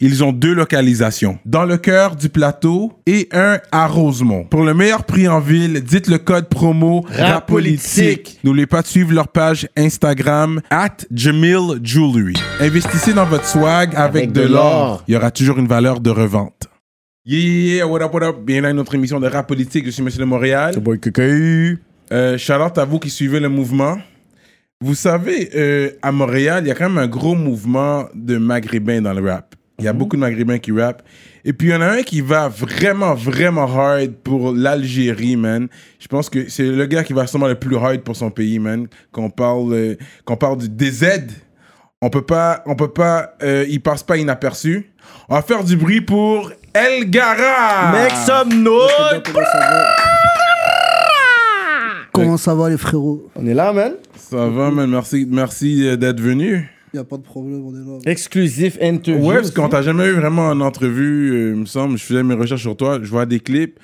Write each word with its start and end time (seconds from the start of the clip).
ils 0.00 0.22
ont 0.22 0.32
deux 0.32 0.54
localisations. 0.54 1.38
Dans 1.44 1.64
le 1.64 1.76
cœur 1.76 2.16
du 2.16 2.28
plateau 2.28 2.92
et 3.06 3.28
un 3.32 3.58
à 3.72 3.86
Rosemont. 3.86 4.44
Pour 4.44 4.62
le 4.62 4.74
meilleur 4.74 5.04
prix 5.04 5.28
en 5.28 5.40
ville, 5.40 5.82
dites 5.82 6.06
le 6.08 6.18
code 6.18 6.48
promo 6.48 7.04
RAPOLITIQUE. 7.08 8.38
N'oubliez 8.44 8.66
pas 8.66 8.82
de 8.82 8.86
suivre 8.86 9.12
leur 9.12 9.28
page 9.28 9.68
Instagram 9.76 10.60
at 10.70 10.96
Jamil 11.12 11.80
Jewelry. 11.82 12.34
Investissez 12.60 13.12
dans 13.12 13.26
votre 13.26 13.46
swag 13.46 13.94
avec, 13.96 14.24
Avec 14.24 14.32
de 14.32 14.42
l'or. 14.42 15.02
Il 15.08 15.14
y 15.14 15.16
aura 15.16 15.30
toujours 15.30 15.58
une 15.58 15.68
valeur 15.68 16.00
de 16.00 16.10
revente. 16.10 16.68
Yeah, 17.24 17.40
yeah, 17.40 17.74
yeah, 17.76 17.86
what 17.86 18.00
up, 18.02 18.14
what 18.14 18.22
up? 18.22 18.36
Bienvenue 18.42 18.68
à 18.68 18.72
notre 18.72 18.94
émission 18.94 19.20
de 19.20 19.26
rap 19.26 19.46
politique. 19.46 19.84
Je 19.84 19.90
suis 19.90 20.02
Monsieur 20.02 20.20
de 20.20 20.24
Montréal. 20.24 20.74
Euh, 22.10 22.38
shout 22.38 22.52
out 22.54 22.78
à 22.78 22.84
vous 22.84 22.98
qui 22.98 23.10
suivez 23.10 23.38
le 23.38 23.50
mouvement. 23.50 23.98
Vous 24.80 24.94
savez, 24.94 25.50
euh, 25.54 25.90
à 26.00 26.12
Montréal, 26.12 26.62
il 26.64 26.68
y 26.68 26.70
a 26.70 26.74
quand 26.74 26.88
même 26.88 26.98
un 26.98 27.08
gros 27.08 27.34
mouvement 27.34 28.06
de 28.14 28.38
maghrébins 28.38 29.02
dans 29.02 29.12
le 29.12 29.28
rap. 29.28 29.56
Il 29.80 29.84
y 29.84 29.88
a 29.88 29.92
beaucoup 29.92 30.16
de 30.16 30.20
maghrébins 30.20 30.58
qui 30.58 30.72
rappent. 30.72 31.02
Et 31.44 31.52
puis, 31.52 31.68
il 31.68 31.70
y 31.70 31.74
en 31.74 31.80
a 31.80 31.86
un 31.86 32.02
qui 32.02 32.20
va 32.20 32.48
vraiment, 32.48 33.14
vraiment 33.14 33.62
hard 33.62 34.10
pour 34.24 34.52
l'Algérie, 34.52 35.36
man. 35.36 35.68
Je 36.00 36.08
pense 36.08 36.28
que 36.28 36.48
c'est 36.48 36.64
le 36.64 36.84
gars 36.86 37.04
qui 37.04 37.12
va 37.12 37.28
sûrement 37.28 37.46
le 37.46 37.54
plus 37.54 37.76
hard 37.76 38.00
pour 38.00 38.16
son 38.16 38.30
pays, 38.32 38.58
man. 38.58 38.88
Qu'on 39.12 39.30
parle, 39.30 39.72
euh, 39.72 39.94
qu'on 40.24 40.36
parle 40.36 40.58
du 40.58 40.68
DZ. 40.68 41.28
On 42.02 42.10
peut 42.10 42.22
pas, 42.22 42.64
on 42.66 42.74
peut 42.74 42.92
pas, 42.92 43.34
euh, 43.44 43.64
il 43.68 43.80
passe 43.80 44.02
pas 44.02 44.16
inaperçu. 44.16 44.90
On 45.28 45.36
va 45.36 45.42
faire 45.42 45.62
du 45.62 45.76
bruit 45.76 46.00
pour 46.00 46.50
El 46.74 47.08
Gara. 47.08 47.92
Make 47.92 48.16
some 48.26 48.60
noise! 48.60 49.22
Comment 52.12 52.36
ça 52.36 52.52
va 52.52 52.68
les 52.68 52.78
frérots? 52.78 53.30
On 53.36 53.46
est 53.46 53.54
là, 53.54 53.72
man. 53.72 53.92
Ça 54.16 54.48
va, 54.48 54.72
man. 54.72 54.90
Merci, 54.90 55.24
merci 55.30 55.86
euh, 55.86 55.96
d'être 55.96 56.20
venu. 56.20 56.68
Y 56.94 56.98
a 56.98 57.04
pas 57.04 57.16
de 57.16 57.22
problème, 57.22 57.64
on 57.66 57.74
est 57.74 57.84
là. 57.84 58.10
Exclusif 58.10 58.78
interview. 58.80 59.26
Ouais, 59.26 59.36
parce 59.36 59.50
qu'on 59.50 59.68
t'a 59.68 59.82
jamais 59.82 60.06
eu 60.06 60.12
vraiment 60.12 60.48
en 60.48 60.60
entrevue, 60.60 61.30
euh, 61.32 61.50
il 61.54 61.60
me 61.60 61.66
semble. 61.66 61.98
Je 61.98 62.04
faisais 62.04 62.22
mes 62.22 62.34
recherches 62.34 62.62
sur 62.62 62.76
toi, 62.76 62.98
je 63.02 63.08
vois 63.10 63.26
des 63.26 63.40
clips. 63.40 63.78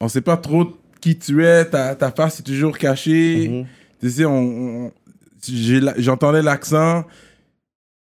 On 0.00 0.08
sait 0.08 0.20
pas 0.22 0.36
trop 0.36 0.66
qui 1.00 1.18
tu 1.18 1.44
es, 1.44 1.64
ta, 1.66 1.94
ta 1.94 2.10
face 2.10 2.40
est 2.40 2.42
toujours 2.42 2.76
cachée. 2.78 3.48
Mhm. 3.48 3.66
Tu 4.00 4.10
sais, 4.10 4.24
on, 4.24 4.86
on- 4.86 4.92
j'entendais 5.98 6.42
l'accent. 6.42 7.04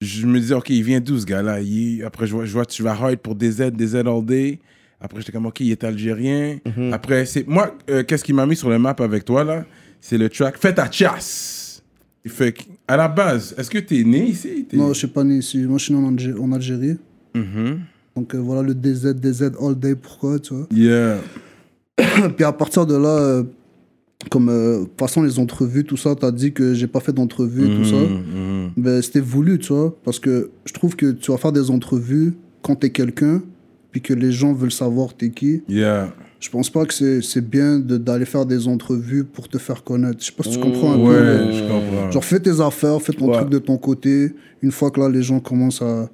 Je 0.00 0.26
me 0.26 0.40
disais, 0.40 0.54
OK, 0.54 0.70
il 0.70 0.82
vient 0.82 1.00
d'où 1.00 1.18
ce 1.18 1.26
gars-là? 1.26 1.60
Il- 1.60 2.02
Après, 2.04 2.26
je 2.26 2.32
vois, 2.34 2.44
je 2.46 2.52
vois 2.52 2.64
tu 2.64 2.82
vas 2.82 2.92
hard 2.92 3.16
pour 3.16 3.34
DZ, 3.34 3.70
DZ 3.72 3.96
all 3.96 4.24
day. 4.24 4.58
Après, 5.00 5.20
j'étais 5.20 5.32
comme, 5.32 5.46
OK, 5.46 5.60
il 5.60 5.70
est 5.72 5.84
algérien. 5.84 6.58
Mhm. 6.64 6.92
Après, 6.92 7.26
c'est 7.26 7.46
moi, 7.46 7.76
euh, 7.90 8.02
qu'est-ce 8.02 8.24
qui 8.24 8.32
m'a 8.32 8.46
mis 8.46 8.56
sur 8.56 8.70
le 8.70 8.78
map 8.78 8.94
avec 8.98 9.24
toi, 9.24 9.44
là? 9.44 9.64
C'est 10.00 10.16
le 10.18 10.28
track 10.30 10.56
Fais 10.58 10.74
ta 10.74 10.90
chasse. 10.90 11.82
Il 12.24 12.30
fait 12.30 12.52
que- 12.52 12.62
à 12.92 12.96
la 12.96 13.08
base, 13.08 13.54
est-ce 13.56 13.70
que 13.70 13.78
tu 13.78 14.00
es 14.00 14.04
né 14.04 14.26
ici? 14.28 14.66
Non, 14.72 14.88
je 14.92 14.98
suis 14.98 15.06
pas 15.06 15.22
né 15.24 15.36
ici. 15.38 15.58
Moi, 15.58 15.78
je 15.78 15.84
suis 15.84 15.94
né 15.94 16.00
en, 16.04 16.12
Algé- 16.12 16.38
en 16.38 16.52
Algérie. 16.52 16.96
Mhm. 17.34 17.78
Donc 18.16 18.34
euh, 18.34 18.38
voilà 18.38 18.62
le 18.62 18.74
DZ, 18.74 19.14
DZ 19.14 19.52
all 19.60 19.74
day, 19.78 19.94
pourquoi, 19.94 20.38
tu 20.40 20.54
vois? 20.54 20.66
Yeah. 20.72 21.18
Puis 22.36 22.44
à 22.44 22.52
partir 22.52 22.84
de 22.86 22.96
là, 22.96 23.08
euh, 23.08 23.42
comme 24.30 24.48
euh, 24.48 24.84
passant 24.96 25.22
les 25.22 25.38
entrevues, 25.38 25.84
tout 25.84 25.96
ça, 25.96 26.14
t'as 26.14 26.32
dit 26.32 26.52
que 26.52 26.74
j'ai 26.74 26.86
pas 26.88 27.00
fait 27.00 27.12
d'entrevue, 27.12 27.68
tout 27.76 27.84
ça. 27.84 27.96
Mhm. 27.96 28.70
Ben, 28.76 29.00
c'était 29.00 29.20
voulu, 29.20 29.58
tu 29.58 29.72
vois. 29.72 29.96
Parce 30.04 30.18
que 30.18 30.50
je 30.64 30.72
trouve 30.72 30.96
que 30.96 31.12
tu 31.12 31.30
vas 31.30 31.38
faire 31.38 31.52
des 31.52 31.70
entrevues 31.70 32.32
quand 32.62 32.74
t'es 32.74 32.90
quelqu'un, 32.90 33.42
puis 33.92 34.00
que 34.00 34.12
les 34.12 34.32
gens 34.32 34.52
veulent 34.52 34.72
savoir 34.72 35.14
t'es 35.14 35.30
qui. 35.30 35.62
Yeah. 35.68 36.12
Je 36.40 36.48
pense 36.48 36.70
pas 36.70 36.86
que 36.86 37.20
c'est 37.20 37.40
bien 37.50 37.78
de- 37.78 37.98
d'aller 37.98 38.24
faire 38.24 38.46
des 38.46 38.66
entrevues 38.66 39.24
pour 39.24 39.46
te 39.48 39.58
faire 39.58 39.84
connaître. 39.84 40.16
Je 40.20 40.26
sais 40.26 40.32
pas 40.32 40.42
si 40.42 40.52
tu 40.52 40.58
comprends 40.58 40.92
un 40.94 40.98
Ouais, 40.98 41.14
peu. 41.46 41.52
je 41.52 41.60
comprends. 41.62 42.10
Genre, 42.10 42.24
fais 42.24 42.40
tes 42.40 42.60
affaires, 42.60 43.00
fais 43.02 43.12
ton 43.12 43.28
Ouais. 43.30 43.36
truc 43.36 43.50
de 43.50 43.58
ton 43.58 43.76
côté. 43.76 44.32
Une 44.62 44.72
fois 44.72 44.90
que 44.90 45.00
là, 45.00 45.08
les 45.10 45.22
gens 45.22 45.38
commencent 45.40 45.82
à, 45.82 46.08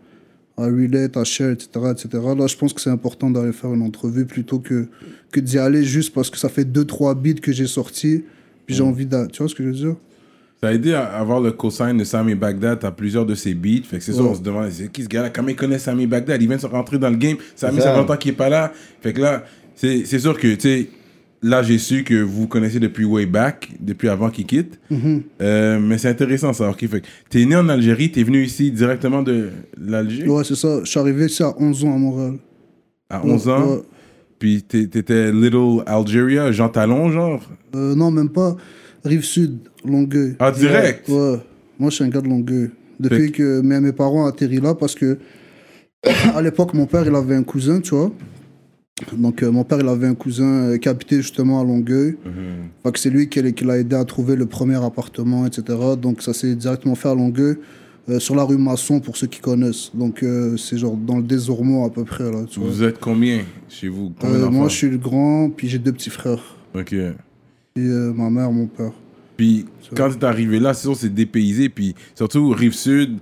à 0.59 0.65
relate, 0.65 1.17
à 1.17 1.23
share, 1.23 1.51
etc., 1.53 1.69
etc., 1.93 2.09
là, 2.37 2.47
je 2.49 2.57
pense 2.57 2.73
que 2.73 2.81
c'est 2.81 2.91
important 2.91 3.31
d'aller 3.31 3.53
faire 3.53 3.73
une 3.73 3.83
entrevue 3.83 4.25
plutôt 4.27 4.59
que, 4.59 4.89
que 5.31 5.39
d'y 5.39 5.59
aller 5.59 5.85
juste 5.85 6.13
parce 6.13 6.29
que 6.29 6.39
ça 6.39 6.49
fait 6.49 6.65
2-3 6.65 7.15
beats 7.15 7.41
que 7.41 7.53
j'ai 7.53 7.67
sortis. 7.69 8.25
Puis 8.67 8.75
j'ai 8.75 8.83
envie 8.83 9.07
de. 9.07 9.27
Tu 9.33 9.39
vois 9.39 9.49
ce 9.49 9.55
que 9.55 9.63
je 9.63 9.69
veux 9.69 9.75
dire? 9.75 9.95
Ça 10.61 10.69
a 10.69 10.73
aidé 10.73 10.93
à 10.95 11.05
avoir 11.05 11.41
le 11.41 11.53
cosign 11.53 11.97
de 11.99 12.03
Sami 12.05 12.35
Baghdad 12.35 12.83
à 12.85 12.91
plusieurs 12.91 13.27
de 13.27 13.37
ses 13.37 13.55
beats. 13.55 13.83
Fait 13.85 13.99
que 13.99 14.03
c'est 14.03 14.13
ça, 14.15 14.23
Ouais. 14.23 14.31
on 14.31 14.35
se 14.35 14.41
demande, 14.43 14.71
c'est 14.71 14.91
qui 14.91 15.05
ce 15.05 15.09
gars-là? 15.09 15.31
Comment 15.31 15.49
il 15.51 15.55
connaît 15.57 15.79
Sami 15.79 16.07
Baghdad? 16.09 16.43
Il 16.43 16.49
vient 16.49 16.57
de 16.57 16.63
se 16.63 16.67
rentrer 16.67 16.99
dans 16.99 17.11
le 17.11 17.17
game. 17.17 17.37
Sami, 17.55 17.77
ça 17.77 17.85
ça. 17.85 17.93
fait 17.93 17.99
longtemps 18.01 18.17
qu'il 18.17 18.33
est 18.33 18.37
pas 18.37 18.49
là. 18.49 18.73
Fait 19.03 19.13
que 19.13 19.21
là, 19.21 19.45
c'est 19.77 20.05
c'est 20.05 20.19
sûr 20.19 20.37
que, 20.39 20.55
tu 20.55 20.61
sais, 20.61 20.89
là, 21.43 21.63
j'ai 21.63 21.79
su 21.79 22.03
que 22.03 22.21
vous 22.21 22.47
connaissez 22.49 22.81
depuis 22.81 23.05
way 23.05 23.27
back, 23.27 23.71
depuis 23.81 24.09
avant 24.09 24.31
qu'il 24.31 24.47
quitte. 24.47 24.79
Mhm. 24.91 25.23
Euh, 25.41 25.79
mais 25.81 25.99
c'est 25.99 26.09
intéressant 26.09 26.53
ça. 26.53 26.71
Ok, 26.71 26.87
fait 26.89 27.03
t'es 27.31 27.45
né 27.45 27.55
en 27.57 27.69
Algérie, 27.69 28.11
t'es 28.11 28.23
venu 28.23 28.43
ici 28.43 28.71
directement 28.73 29.23
de 29.23 29.51
l'Algérie? 29.81 30.29
Ouais, 30.29 30.45
c'est 30.45 30.57
ça. 30.57 30.81
Je 30.83 30.91
suis 30.91 30.99
arrivé 30.99 31.27
ici 31.27 31.43
à 31.43 31.55
11 31.59 31.85
ans 31.85 31.95
à 31.95 31.99
Montréal. 31.99 32.35
à 33.09 33.25
11 33.25 33.49
ans? 33.49 33.67
Ouais. 33.67 33.83
Puis 34.39 34.63
t'étais 34.63 35.33
Little 35.33 35.83
Algeria, 35.87 36.53
Jean 36.53 36.69
Talon, 36.69 37.11
genre? 37.11 37.43
Euh, 37.75 37.95
non, 37.95 38.11
même 38.11 38.29
pas. 38.29 38.57
Rive 39.05 39.25
Sud, 39.25 39.59
Longueuil. 39.85 40.35
Ah, 40.39 40.51
direct? 40.51 41.09
Ouais. 41.09 41.37
Moi, 41.79 41.91
je 41.91 41.95
suis 41.95 42.05
un 42.05 42.09
gars 42.09 42.21
de 42.21 42.29
Longueuil. 42.29 42.71
Depuis 42.99 43.27
Fait 43.27 43.31
que 43.31 43.61
mes, 43.61 43.79
mes 43.81 43.93
parents 43.93 44.25
ont 44.25 44.27
atterri 44.27 44.59
là, 44.59 44.75
parce 44.75 44.95
que 44.95 45.19
à 46.35 46.43
l'époque, 46.43 46.75
mon 46.75 46.87
père, 46.87 47.05
il 47.07 47.15
avait 47.15 47.35
un 47.35 47.43
cousin, 47.43 47.81
tu 47.81 47.95
vois. 47.95 48.11
Donc, 49.17 49.43
euh, 49.43 49.51
mon 49.51 49.63
père, 49.63 49.79
il 49.81 49.89
avait 49.89 50.07
un 50.07 50.15
cousin 50.15 50.45
euh, 50.45 50.79
qui 50.79 50.89
habitait 50.89 51.17
justement 51.17 51.61
à 51.61 51.65
Longueuil. 51.65 52.17
Que 52.83 52.99
c'est 52.99 53.11
lui 53.11 53.29
qui, 53.29 53.53
qui 53.53 53.65
l'a 53.65 53.79
aidé 53.79 53.95
à 53.95 54.05
trouver 54.07 54.37
le 54.37 54.47
premier 54.47 54.83
appartement, 54.83 55.45
etc. 55.45 55.79
Donc, 56.01 56.23
ça 56.23 56.33
s'est 56.33 56.55
directement 56.55 56.95
fait 56.95 57.11
à 57.11 57.15
Longueuil, 57.15 57.57
euh, 58.09 58.19
sur 58.19 58.35
la 58.35 58.43
rue 58.43 58.57
Masson, 58.57 59.01
pour 59.01 59.19
ceux 59.19 59.27
qui 59.27 59.41
connaissent. 59.41 59.91
Donc, 59.93 60.25
c'est 60.57 60.79
genre 60.79 60.97
dans 60.97 61.19
le 61.19 61.23
désormais 61.23 61.85
à 61.85 61.91
peu 61.91 62.05
près, 62.05 62.25
là, 62.25 62.45
tu 62.49 62.59
vois. 62.59 62.71
Vous 62.71 62.83
êtes 62.83 62.99
combien 62.99 63.43
chez 63.69 63.89
vous? 63.89 64.13
Combien 64.19 64.49
moi, 64.49 64.69
je 64.69 64.77
suis 64.77 64.91
le 64.91 64.99
grand, 64.99 65.51
puis 65.51 65.69
j'ai 65.69 65.79
deux 65.79 65.93
petits 65.93 66.11
frères. 66.11 66.57
Ok. 66.75 66.95
Et 66.95 67.81
ma 67.81 68.31
mère, 68.31 68.51
mon 68.51 68.67
père. 68.67 68.93
Puis 69.37 69.67
quand 69.95 70.09
tu 70.09 70.17
es 70.17 70.25
arrivé 70.25 70.59
là, 70.59 70.73
c'est 70.73 70.83
sûr 70.85 70.97
c'est 70.97 71.13
dépaysé, 71.13 71.69
puis 71.69 71.95
surtout 72.15 72.49
rive 72.49 72.73
sud. 72.73 73.19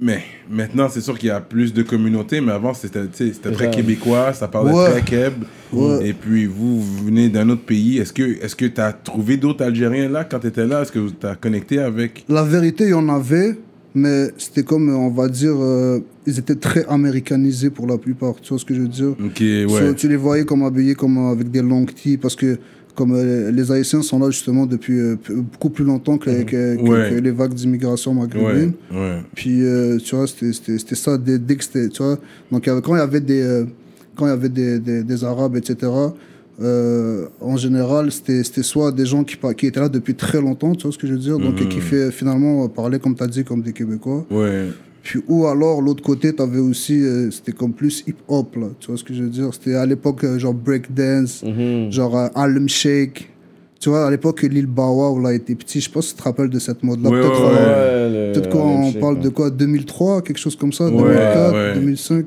Mais 0.00 0.20
maintenant, 0.50 0.88
c'est 0.88 1.00
sûr 1.00 1.16
qu'il 1.16 1.28
y 1.28 1.30
a 1.32 1.40
plus 1.40 1.72
de 1.72 1.82
communautés, 1.84 2.40
mais 2.40 2.50
avant 2.52 2.74
c'était 2.74 3.06
très 3.52 3.70
québécois, 3.70 4.32
ça 4.32 4.48
parlait 4.48 4.72
Ouais. 4.72 4.90
très 4.90 5.02
keb. 5.02 5.32
Ouais. 5.72 6.08
Et 6.08 6.12
puis 6.12 6.46
vous, 6.46 6.80
vous 6.82 7.04
venez 7.04 7.28
d'un 7.28 7.48
autre 7.50 7.62
pays. 7.64 7.98
Est-ce 7.98 8.12
que 8.12 8.66
tu 8.66 8.80
as 8.80 8.92
trouvé 8.92 9.36
d'autres 9.36 9.64
Algériens 9.64 10.08
là 10.08 10.24
quand 10.24 10.40
tu 10.40 10.48
étais 10.48 10.66
là? 10.66 10.82
Est-ce 10.82 10.90
que 10.90 11.08
tu 11.10 11.26
as 11.26 11.36
connecté 11.36 11.78
avec? 11.78 12.24
La 12.28 12.42
vérité, 12.42 12.84
il 12.84 12.90
y 12.90 12.94
en 12.94 13.08
avait, 13.08 13.56
mais 13.94 14.26
c'était 14.38 14.64
comme, 14.64 14.88
euh, 14.88 14.96
on 14.96 15.10
va 15.10 15.28
dire, 15.28 15.54
euh, 15.56 16.00
ils 16.26 16.36
étaient 16.38 16.56
très 16.56 16.84
américanisés 16.88 17.70
pour 17.70 17.86
la 17.86 17.96
plupart. 17.96 18.34
Tu 18.42 18.48
vois 18.48 18.58
ce 18.58 18.64
que 18.64 18.74
je 18.74 18.80
veux 18.80 18.88
dire? 18.88 19.10
Ok, 19.24 19.38
ouais. 19.40 19.66
So, 19.68 19.94
Tu 19.94 20.08
les 20.08 20.16
voyais 20.16 20.44
comme 20.44 20.64
habillés 20.64 20.96
comme 20.96 21.16
euh, 21.18 21.30
avec 21.30 21.48
des 21.52 21.62
longs 21.62 21.86
tees 21.86 22.16
parce 22.16 22.34
que 22.34 22.58
comme 22.96 23.12
euh, 23.14 23.50
les 23.52 23.70
Haïtiens 23.70 24.02
sont 24.02 24.18
là 24.18 24.30
justement 24.30 24.66
depuis 24.66 24.98
euh, 24.98 25.16
beaucoup 25.52 25.70
plus 25.70 25.84
longtemps 25.84 26.18
que, 26.18 26.42
que- 26.42 26.76
que- 26.76 26.80
Ouais. 26.80 27.10
que 27.10 27.14
les 27.20 27.30
vagues 27.30 27.54
d'immigration 27.54 28.12
ouais, 28.14 28.20
maghrébine. 28.26 28.72
ouais. 28.92 29.18
Puis, 29.34 29.62
euh, 29.64 29.98
tu 29.98 30.16
vois, 30.16 30.26
c'était- 30.26 30.94
ça 30.96 31.16
dès, 31.18 31.38
dès 31.38 31.56
que 31.56 31.62
c'était, 31.64 31.88
tu 31.88 32.02
vois. 32.02 32.18
Donc, 32.50 32.64
quand 32.64 32.94
il 32.96 32.98
y 32.98 33.00
avait 33.00 33.20
des, 33.20 33.64
quand 34.16 34.26
il 34.26 34.30
y 34.30 34.32
avait 34.32 34.48
des, 34.48 34.78
des, 34.80 35.02
des 35.04 35.24
Arabes, 35.24 35.56
etc., 35.56 35.92
euh, 36.62 37.26
en 37.42 37.56
général, 37.58 38.10
c'était 38.10 38.42
soit 38.62 38.90
des 38.90 39.04
gens 39.04 39.24
qui, 39.24 39.36
qui 39.58 39.66
étaient 39.66 39.80
là 39.80 39.90
depuis 39.90 40.14
très 40.14 40.40
longtemps, 40.40 40.74
tu 40.74 40.84
vois 40.84 40.92
ce 40.92 40.96
que 40.98 41.06
je 41.06 41.12
veux 41.12 41.18
dire, 41.18 41.38
donc 41.38 41.60
et 41.60 41.68
qui 41.68 41.80
fait, 41.80 42.10
finalement 42.10 42.66
parlaient, 42.68 42.98
comme 42.98 43.14
tu 43.14 43.22
as 43.22 43.26
dit, 43.26 43.44
comme 43.44 43.60
des 43.60 43.74
Québécois. 43.74 44.24
Ouais. 44.30 44.68
Puis, 45.06 45.20
ou 45.28 45.46
alors, 45.46 45.80
l'autre 45.80 46.02
côté, 46.02 46.34
tu 46.34 46.42
avais 46.42 46.58
aussi, 46.58 47.00
euh, 47.00 47.30
c'était 47.30 47.52
comme 47.52 47.72
plus 47.72 48.02
hip-hop, 48.08 48.56
là, 48.56 48.66
tu 48.80 48.88
vois 48.88 48.96
ce 48.96 49.04
que 49.04 49.14
je 49.14 49.22
veux 49.22 49.28
dire? 49.28 49.50
C'était 49.52 49.76
à 49.76 49.86
l'époque, 49.86 50.24
euh, 50.24 50.36
genre 50.36 50.52
breakdance, 50.52 51.44
Mhm. 51.44 51.92
genre 51.92 52.16
euh, 52.18 52.26
Harlem 52.34 52.68
Shake. 52.68 53.30
Tu 53.78 53.88
vois, 53.88 54.04
à 54.06 54.10
l'époque, 54.10 54.42
Lil 54.42 54.66
Bawa, 54.66 55.12
où 55.12 55.20
là, 55.22 55.32
était 55.32 55.54
petit, 55.54 55.78
je 55.80 55.84
sais 55.84 55.92
pas 55.92 56.02
si 56.02 56.12
tu 56.12 56.18
te 56.18 56.24
rappelles 56.24 56.50
de 56.50 56.58
cette 56.58 56.82
mode-là. 56.82 57.10
Peut-être 57.10 57.40
ouais, 57.40 57.56
euh, 57.56 58.08
Ouais, 58.08 58.26
le- 58.28 58.32
Peut-être 58.32 58.50
quoi, 58.50 58.60
Harlem 58.62 58.76
on 58.80 58.90
Shake, 58.90 59.00
parle 59.00 59.14
ouais. 59.18 59.22
de 59.22 59.28
quoi? 59.28 59.50
2003, 59.50 60.22
quelque 60.22 60.38
chose 60.38 60.56
comme 60.56 60.72
ça, 60.72 60.86
Ouais, 60.86 60.90
2004, 60.96 61.52
ouais. 61.54 61.74
2005. 61.74 62.26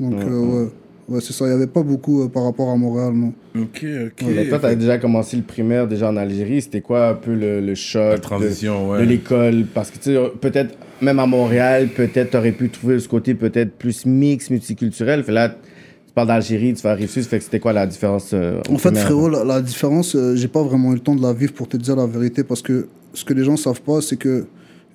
Donc, 0.00 0.12
Ouais, 0.14 0.68
ouais. 1.08 1.20
C'est 1.20 1.32
ça. 1.32 1.44
Il 1.46 1.48
n'y 1.48 1.54
avait 1.54 1.66
pas 1.66 1.82
beaucoup 1.82 2.22
euh, 2.22 2.28
par 2.28 2.44
rapport 2.44 2.68
à 2.70 2.76
Montréal, 2.76 3.12
non. 3.14 3.32
Ok, 3.56 3.84
ok. 4.06 4.24
Mais 4.28 4.48
toi, 4.48 4.58
t'as 4.60 4.74
déjà 4.74 4.98
commencé 4.98 5.36
le 5.36 5.42
primaire 5.42 5.86
déjà 5.88 6.08
en 6.10 6.16
Algérie. 6.16 6.62
C'était 6.62 6.80
quoi 6.80 7.08
un 7.08 7.14
peu 7.14 7.34
le, 7.34 7.60
le 7.60 7.74
choc 7.74 8.02
La 8.10 8.16
de- 8.16 8.20
transition, 8.20 8.86
de, 8.94 8.98
ouais. 8.98 9.06
l'école? 9.06 9.64
Parce 9.72 9.90
que 9.90 9.96
tu 9.98 10.14
sais, 10.14 10.18
peut-être 10.40 10.76
même 11.00 11.18
à 11.18 11.26
Montréal, 11.26 11.88
peut-être 11.94 12.30
t'aurais 12.30 12.52
pu 12.52 12.68
trouver 12.70 12.98
ce 13.00 13.08
côté 13.08 13.34
peut-être 13.34 13.72
plus 13.72 14.04
mix, 14.06 14.50
multiculturel. 14.50 15.22
Fait 15.24 15.32
là, 15.32 15.48
Tu 15.50 16.12
parles 16.14 16.28
d'Algérie, 16.28 16.74
tu 16.74 16.82
vas 16.82 16.90
arriver 16.90 17.06
ça 17.08 17.22
fait 17.22 17.38
que 17.38 17.44
c'était 17.44 17.60
quoi 17.60 17.72
la 17.72 17.86
différence 17.86 18.30
euh, 18.34 18.60
En 18.68 18.76
fait, 18.78 18.88
primaire? 18.90 19.04
frérot, 19.04 19.28
la, 19.28 19.44
la 19.44 19.60
différence, 19.62 20.16
euh, 20.16 20.34
j'ai 20.34 20.48
pas 20.48 20.62
vraiment 20.62 20.90
eu 20.90 20.94
le 20.94 21.00
temps 21.00 21.14
de 21.14 21.22
la 21.22 21.32
vivre 21.32 21.52
pour 21.52 21.68
te 21.68 21.76
dire 21.76 21.94
la 21.96 22.06
vérité 22.06 22.42
parce 22.44 22.60
que 22.62 22.88
ce 23.14 23.24
que 23.24 23.34
les 23.34 23.44
gens 23.44 23.56
savent 23.56 23.82
pas, 23.82 24.00
c'est 24.00 24.16
que 24.16 24.46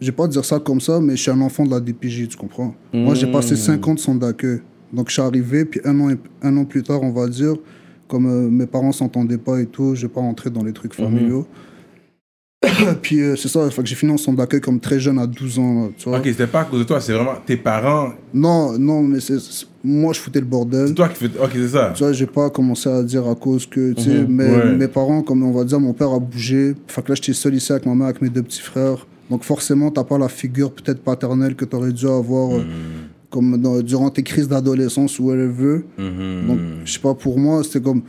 je 0.02 0.08
vais 0.08 0.12
pas 0.12 0.28
dire 0.28 0.44
ça 0.44 0.60
comme 0.60 0.82
ça, 0.82 1.00
mais 1.00 1.16
je 1.16 1.22
suis 1.22 1.32
un 1.32 1.40
enfant 1.40 1.66
de 1.66 1.72
la 1.72 1.80
DPJ, 1.80 2.28
tu 2.28 2.36
comprends? 2.36 2.76
Moi, 2.92 3.16
j'ai 3.16 3.28
passé 3.28 3.56
5 3.56 3.88
ans 3.88 3.94
de 3.94 4.00
centre 4.00 4.20
d'accueil. 4.20 4.60
Donc, 4.94 5.08
je 5.10 5.14
suis 5.14 5.22
arrivé, 5.22 5.66
puis 5.66 5.82
un 5.86 6.00
an, 6.00 6.10
et- 6.12 6.18
un 6.44 6.56
an 6.58 6.66
plus 6.66 6.84
tard, 6.84 7.02
on 7.02 7.12
va 7.12 7.28
dire, 7.28 7.56
comme 8.08 8.28
euh, 8.28 8.50
mes 8.50 8.68
parents 8.68 8.92
s'entendaient 8.92 9.38
pas 9.38 9.60
et 9.60 9.66
tout, 9.66 9.96
je 9.96 10.04
vais 10.04 10.14
pas 10.14 10.22
rentrer 10.22 10.50
dans 10.52 10.64
les 10.64 10.74
trucs 10.74 10.94
familiaux. 10.94 11.48
puis 13.02 13.20
euh, 13.20 13.36
c'est 13.36 13.50
ça, 13.50 13.68
j'ai 13.84 13.96
fini 13.96 14.12
en 14.14 14.18
centre 14.18 14.38
d'accueil 14.38 14.62
comme 14.62 14.80
très 14.80 15.00
jeune, 15.00 15.20
à 15.20 15.28
12 15.28 15.60
ans, 15.60 15.90
tu 15.98 16.08
vois. 16.08 16.20
Ok, 16.20 16.26
c'était 16.28 16.48
pas 16.48 16.62
à 16.62 16.66
cause 16.66 16.80
de 16.80 16.84
toi, 16.86 17.02
c'est 17.02 17.12
vraiment 17.12 17.34
tes 17.46 17.58
parents. 17.58 18.14
Non, 18.34 18.78
non, 18.80 19.02
mais 19.04 19.20
c'est 19.20 19.36
moi, 19.84 20.14
je 20.14 20.20
foutais 20.20 20.40
le 20.40 20.46
bordel. 20.46 20.88
C'est 20.88 20.94
toi 20.94 21.10
qui 21.10 21.16
fais. 21.28 21.40
Ok, 21.42 21.50
c'est 21.54 21.68
ça. 21.68 21.92
Tu 21.94 22.04
vois, 22.04 22.14
j'ai 22.14 22.26
pas 22.26 22.50
commencé 22.50 22.88
à 22.88 23.04
dire 23.04 23.28
à 23.28 23.36
cause 23.36 23.66
que, 23.66 23.92
tu 23.92 24.02
sais, 24.04 24.26
mes, 24.26 24.46
Ouais. 24.46 24.76
mes 24.78 24.88
parents, 24.88 25.22
comme 25.24 25.44
on 25.44 25.52
va 25.52 25.66
dire, 25.66 25.78
mon 25.80 25.92
père 25.92 26.12
a 26.14 26.20
bougé. 26.20 26.74
Fait 26.88 27.02
que 27.02 27.10
là, 27.10 27.16
j'étais 27.16 27.34
seul 27.34 27.54
ici 27.56 27.70
avec 27.74 27.86
ma 27.86 27.94
mère, 27.96 28.08
avec 28.08 28.22
mes 28.22 28.30
deux 28.30 28.44
petits 28.44 28.62
frères. 28.62 29.06
Donc 29.30 29.44
forcément, 29.44 29.92
t'as 29.92 30.04
pas 30.06 30.18
la 30.18 30.30
figure 30.30 30.72
peut-être 30.72 31.02
paternelle 31.04 31.56
que 31.56 31.66
t'aurais 31.66 31.92
dû 31.92 32.06
avoir 32.08 32.56
euh, 32.56 32.64
comme 33.34 33.60
dans- 33.60 33.82
durant 33.82 34.10
tes 34.12 34.22
crises 34.24 34.48
d'adolescence 34.48 35.18
ou 35.20 35.24
whatever. 35.30 35.82
Donc, 36.48 36.60
je 36.86 36.94
sais 36.94 37.00
pas, 37.00 37.14
pour 37.16 37.38
moi, 37.40 37.64
c'était 37.64 37.82
comme... 37.82 38.04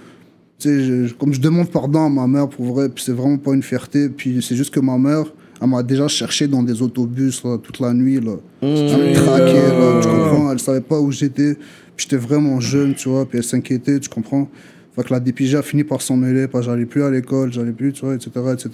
Tu 0.59 0.69
sais, 0.69 0.85
je- 1.09 1.15
comme 1.15 1.33
je 1.33 1.41
demande 1.41 1.69
pardon 1.71 2.05
à 2.05 2.09
ma 2.09 2.27
mère 2.27 2.49
pour 2.49 2.67
vrai, 2.75 2.89
puis 2.89 3.03
c'est 3.05 3.13
vraiment 3.13 3.39
pas 3.39 3.55
une 3.55 3.63
fierté. 3.63 4.09
Puis 4.09 4.41
c'est 4.47 4.55
juste 4.55 4.73
que 4.73 4.81
ma 4.81 4.99
mère, 4.99 5.25
elle 5.63 5.69
m'a 5.69 5.83
déjà 5.83 6.07
cherché 6.09 6.47
dans 6.47 6.63
des 6.63 6.83
autobus 6.83 7.43
là, 7.45 7.59
toute 7.59 7.81
la 7.81 7.93
nuit. 7.95 8.21
Là. 8.21 8.37
Elle 8.63 8.69
me 8.69 9.15
traquait, 9.15 9.69
là, 9.81 10.01
tu 10.03 10.09
comprends? 10.09 10.53
Elle 10.53 10.61
savait 10.61 10.81
pas 10.81 11.01
où 11.01 11.11
j'étais. 11.11 11.55
Puis 11.97 12.07
j'étais 12.09 12.17
vraiment 12.29 12.61
jeune, 12.61 12.95
tu 12.95 13.09
vois, 13.09 13.25
puis 13.25 13.39
elle 13.39 13.45
s'inquiétait, 13.45 13.99
tu 13.99 14.09
comprends? 14.09 14.49
Fait 14.97 15.03
que 15.05 15.13
la 15.13 15.19
DPJ 15.21 15.55
a 15.57 15.63
fini 15.63 15.83
par 15.85 16.01
s'en 16.03 16.17
mêler, 16.17 16.47
parce 16.49 16.67
que 16.67 16.71
j'allais 16.73 16.87
plus 16.87 17.03
à 17.03 17.11
l'école, 17.11 17.53
j'allais 17.53 17.73
plus, 17.73 17.93
tu 17.93 18.05
vois, 18.05 18.15
etc., 18.15 18.31
etc. 18.53 18.69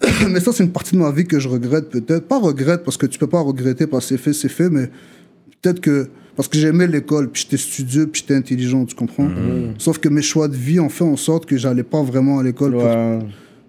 mais 0.30 0.40
ça, 0.40 0.52
c'est 0.52 0.64
une 0.64 0.70
partie 0.72 0.94
de 0.96 1.00
ma 1.00 1.10
vie 1.10 1.24
que 1.26 1.38
je 1.38 1.48
regrette 1.48 1.90
peut-être. 1.90 2.26
Pas 2.26 2.38
regrette, 2.38 2.82
parce 2.84 2.96
que 2.96 3.06
tu 3.06 3.18
peux 3.18 3.26
pas 3.26 3.40
regretter, 3.40 3.86
parce 3.86 4.06
que 4.06 4.16
c'est 4.16 4.22
fait, 4.22 4.32
c'est 4.32 4.48
fait, 4.48 4.70
mais 4.70 4.90
peut-être 5.62 5.80
que 5.80 6.08
parce 6.34 6.48
que 6.48 6.58
j'aimais 6.58 6.86
l'école, 6.86 7.28
puis 7.30 7.42
j'étais 7.42 7.58
studieux, 7.62 8.06
puis 8.06 8.22
j'étais 8.22 8.34
intelligent, 8.34 8.84
tu 8.86 8.94
comprends? 8.94 9.28
Sauf 9.78 9.98
que 9.98 10.08
mes 10.08 10.22
choix 10.22 10.48
de 10.48 10.56
vie 10.56 10.80
ont 10.80 10.88
fait 10.88 11.04
en 11.04 11.16
sorte 11.16 11.44
que 11.46 11.56
j'allais 11.56 11.82
pas 11.82 12.02
vraiment 12.02 12.38
à 12.38 12.42
l'école 12.42 12.74
Ouais. 12.74 13.18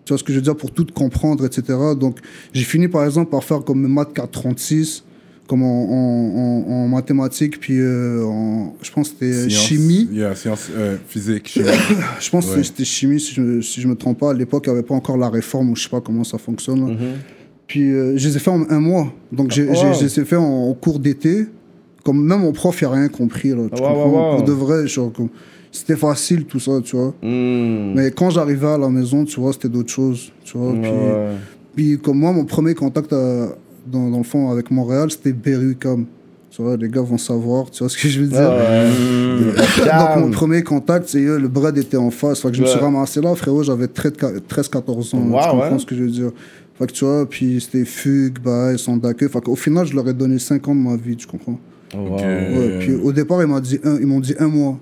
tu 0.06 0.10
vois 0.14 0.18
ce 0.18 0.24
que 0.24 0.32
je 0.34 0.38
veux 0.38 0.44
dire, 0.44 0.56
pour 0.56 0.72
tout 0.72 0.88
comprendre, 0.94 1.46
etc. 1.46 1.78
Donc 2.00 2.20
j'ai 2.54 2.64
fini 2.64 2.88
par 2.88 3.04
exemple 3.06 3.30
par 3.32 3.44
faire 3.44 3.64
comme 3.66 3.86
maths 3.88 4.14
436, 4.14 5.04
comme 5.46 5.62
en, 5.62 5.84
en, 5.84 6.66
en, 6.72 6.72
en 6.72 6.88
mathématiques, 6.88 7.60
puis 7.60 7.78
euh, 7.80 8.24
en, 8.24 8.76
je 8.82 8.90
pense 8.92 9.10
que 9.10 9.16
c'était 9.20 9.50
chimie. 9.50 10.08
Yeah, 10.14 10.34
science 10.34 10.70
euh, 10.74 10.96
physique, 11.06 11.50
chimie. 11.50 11.66
Je 12.22 12.30
pense 12.30 12.48
Ouais. 12.50 12.56
que 12.58 12.64
c'était 12.64 12.86
chimie, 12.86 13.20
si 13.20 13.34
je, 13.36 13.42
me- 13.42 13.62
si 13.62 13.82
je 13.82 13.88
me 13.90 13.96
trompe 13.96 14.20
pas. 14.20 14.32
À 14.32 14.34
l'époque, 14.34 14.64
il 14.68 14.70
n'y 14.70 14.78
avait 14.78 14.88
pas 14.88 14.96
encore 14.96 15.18
la 15.18 15.30
réforme, 15.30 15.72
ou 15.72 15.76
je 15.76 15.84
sais 15.84 15.90
pas 15.90 16.00
comment 16.00 16.24
ça 16.24 16.38
fonctionne. 16.38 16.88
là. 16.88 16.96
Puis 17.68 17.92
euh, 17.92 18.14
je 18.18 18.28
les 18.30 18.38
ai 18.38 18.40
fait 18.40 18.52
en 18.52 18.66
un 18.70 18.80
mois. 18.80 19.14
Donc 19.34 19.52
j'ai 19.52 19.64
j'ai- 19.76 19.86
wow. 19.88 19.94
je 20.00 20.06
les 20.06 20.20
ai 20.20 20.26
fait 20.26 20.38
en, 20.38 20.70
en 20.70 20.74
cours 20.74 21.00
d'été. 21.00 21.46
Comme 22.04 22.24
même 22.26 22.42
mon 22.42 22.52
prof, 22.52 22.82
il 22.82 22.86
n'a 22.86 22.92
rien 22.92 23.08
compris. 23.08 23.50
Là, 23.50 23.64
tu 23.74 23.82
Ah, 23.82 23.94
wow, 23.94 24.04
comprends? 24.04 24.10
wow, 24.10 24.30
wow. 24.32 24.36
Pour 24.38 24.44
de 24.46 24.52
vrai, 24.52 24.88
genre, 24.88 25.12
comme- 25.14 25.30
c'était 25.72 25.96
facile 25.96 26.46
tout 26.46 26.60
ça, 26.60 26.74
tu 26.84 26.96
vois. 26.96 27.14
Hmm. 27.22 27.94
Mais 27.96 28.12
quand 28.12 28.30
j'arrivais 28.30 28.68
à 28.68 28.78
la 28.78 28.90
maison, 28.90 29.26
tu 29.26 29.40
vois, 29.40 29.54
c'était 29.54 29.70
d'autres 29.70 29.90
choses, 29.92 30.32
tu 30.44 30.58
vois. 30.58 30.74
Puis, 30.74 30.92
Ouais. 30.92 31.28
puis 31.76 32.00
comme 32.00 32.20
moi, 32.20 32.32
mon 32.32 32.46
premier 32.46 32.76
contact 32.76 33.12
euh, 33.14 33.48
dans, 33.88 34.10
dans 34.10 34.18
le 34.20 34.24
fond 34.24 34.52
avec 34.52 34.70
Montréal, 34.70 35.10
c'était 35.12 35.34
Berry-UQAM. 35.34 36.06
Tu 36.52 36.62
vois, 36.62 36.78
les 36.78 36.88
gars 36.88 37.02
vont 37.02 37.18
savoir, 37.18 37.72
tu 37.72 37.80
vois 37.80 37.90
ce 37.90 37.98
que 37.98 38.08
je 38.08 38.22
veux 38.22 38.28
dire. 38.28 38.40
Ah 38.52 38.84
ouais. 38.84 40.16
Donc 40.16 40.26
mon 40.26 40.30
premier 40.32 40.62
contact, 40.62 41.10
c'est 41.10 41.22
eux, 41.22 41.40
le 41.40 41.48
bread 41.48 41.76
était 41.80 41.98
en 41.98 42.12
face. 42.12 42.42
Fait 42.42 42.50
que 42.52 42.56
je 42.58 42.62
me 42.62 42.68
suis 42.68 42.78
ramassé 42.80 43.22
là, 43.22 43.34
frérot, 43.34 43.64
j'avais 43.64 43.88
13-14 43.88 45.16
ans. 45.16 45.18
Wow, 45.20 45.40
tu 45.42 45.50
comprends 45.50 45.72
ouais. 45.72 45.80
ce 45.80 45.86
que 45.86 45.96
je 45.96 46.04
veux 46.04 46.10
dire. 46.12 46.32
Fait 46.78 46.86
que 46.86 46.92
tu 46.92 47.06
vois, 47.06 47.28
puis 47.28 47.60
c'était 47.60 47.86
fugue, 47.86 48.38
bah, 48.44 48.78
son 48.78 48.98
d'accueil. 48.98 49.30
Fait 49.30 49.42
qu'au 49.42 49.56
final, 49.56 49.88
je 49.88 49.96
leur 49.96 50.08
ai 50.08 50.14
donné 50.14 50.38
5 50.38 50.68
ans 50.68 50.76
de 50.76 50.82
ma 50.82 50.96
vie, 50.96 51.16
tu 51.16 51.26
comprends? 51.26 51.58
Oh, 51.96 52.00
wow. 52.00 52.18
Ouais, 52.18 52.80
puis 52.80 52.94
au 52.94 53.12
départ, 53.12 53.42
ils 53.42 53.48
m'ont 53.48 53.60
dit, 53.60 53.80
un, 53.84 53.98
ils 54.00 54.08
m'ont 54.08 54.20
dit 54.20 54.34
un 54.40 54.48
mois. 54.48 54.80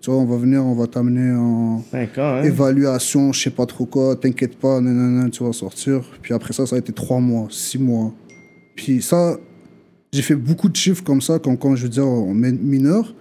Tu 0.00 0.10
vois, 0.10 0.20
on 0.20 0.24
va 0.26 0.36
venir, 0.36 0.64
on 0.64 0.74
va 0.74 0.86
t'amener 0.86 1.32
en 1.34 1.82
Cinq 1.90 2.18
ans, 2.18 2.36
hein? 2.36 2.42
évaluation, 2.44 3.32
je 3.32 3.40
sais 3.42 3.50
pas 3.50 3.66
trop 3.66 3.84
quoi, 3.84 4.14
t'inquiète 4.14 4.56
pas, 4.56 4.80
nanana, 4.80 5.28
tu 5.28 5.42
vas 5.42 5.52
sortir. 5.52 6.02
Puis 6.22 6.32
après 6.34 6.52
ça, 6.52 6.66
ça 6.66 6.76
a 6.76 6.78
été 6.78 6.92
3 6.92 7.18
mois, 7.18 7.48
6 7.50 7.78
mois. 7.78 8.12
Puis 8.76 9.02
ça, 9.02 9.36
j'ai 10.12 10.22
fait 10.22 10.36
beaucoup 10.36 10.68
de 10.68 10.76
chiffres 10.76 11.02
comme 11.02 11.20
ça, 11.20 11.40
comme 11.40 11.58
quand 11.58 11.74
je 11.74 11.82
veux 11.82 11.88
dire 11.88 12.06
en 12.06 12.32
min- 12.32 12.52
mineur, 12.52 13.12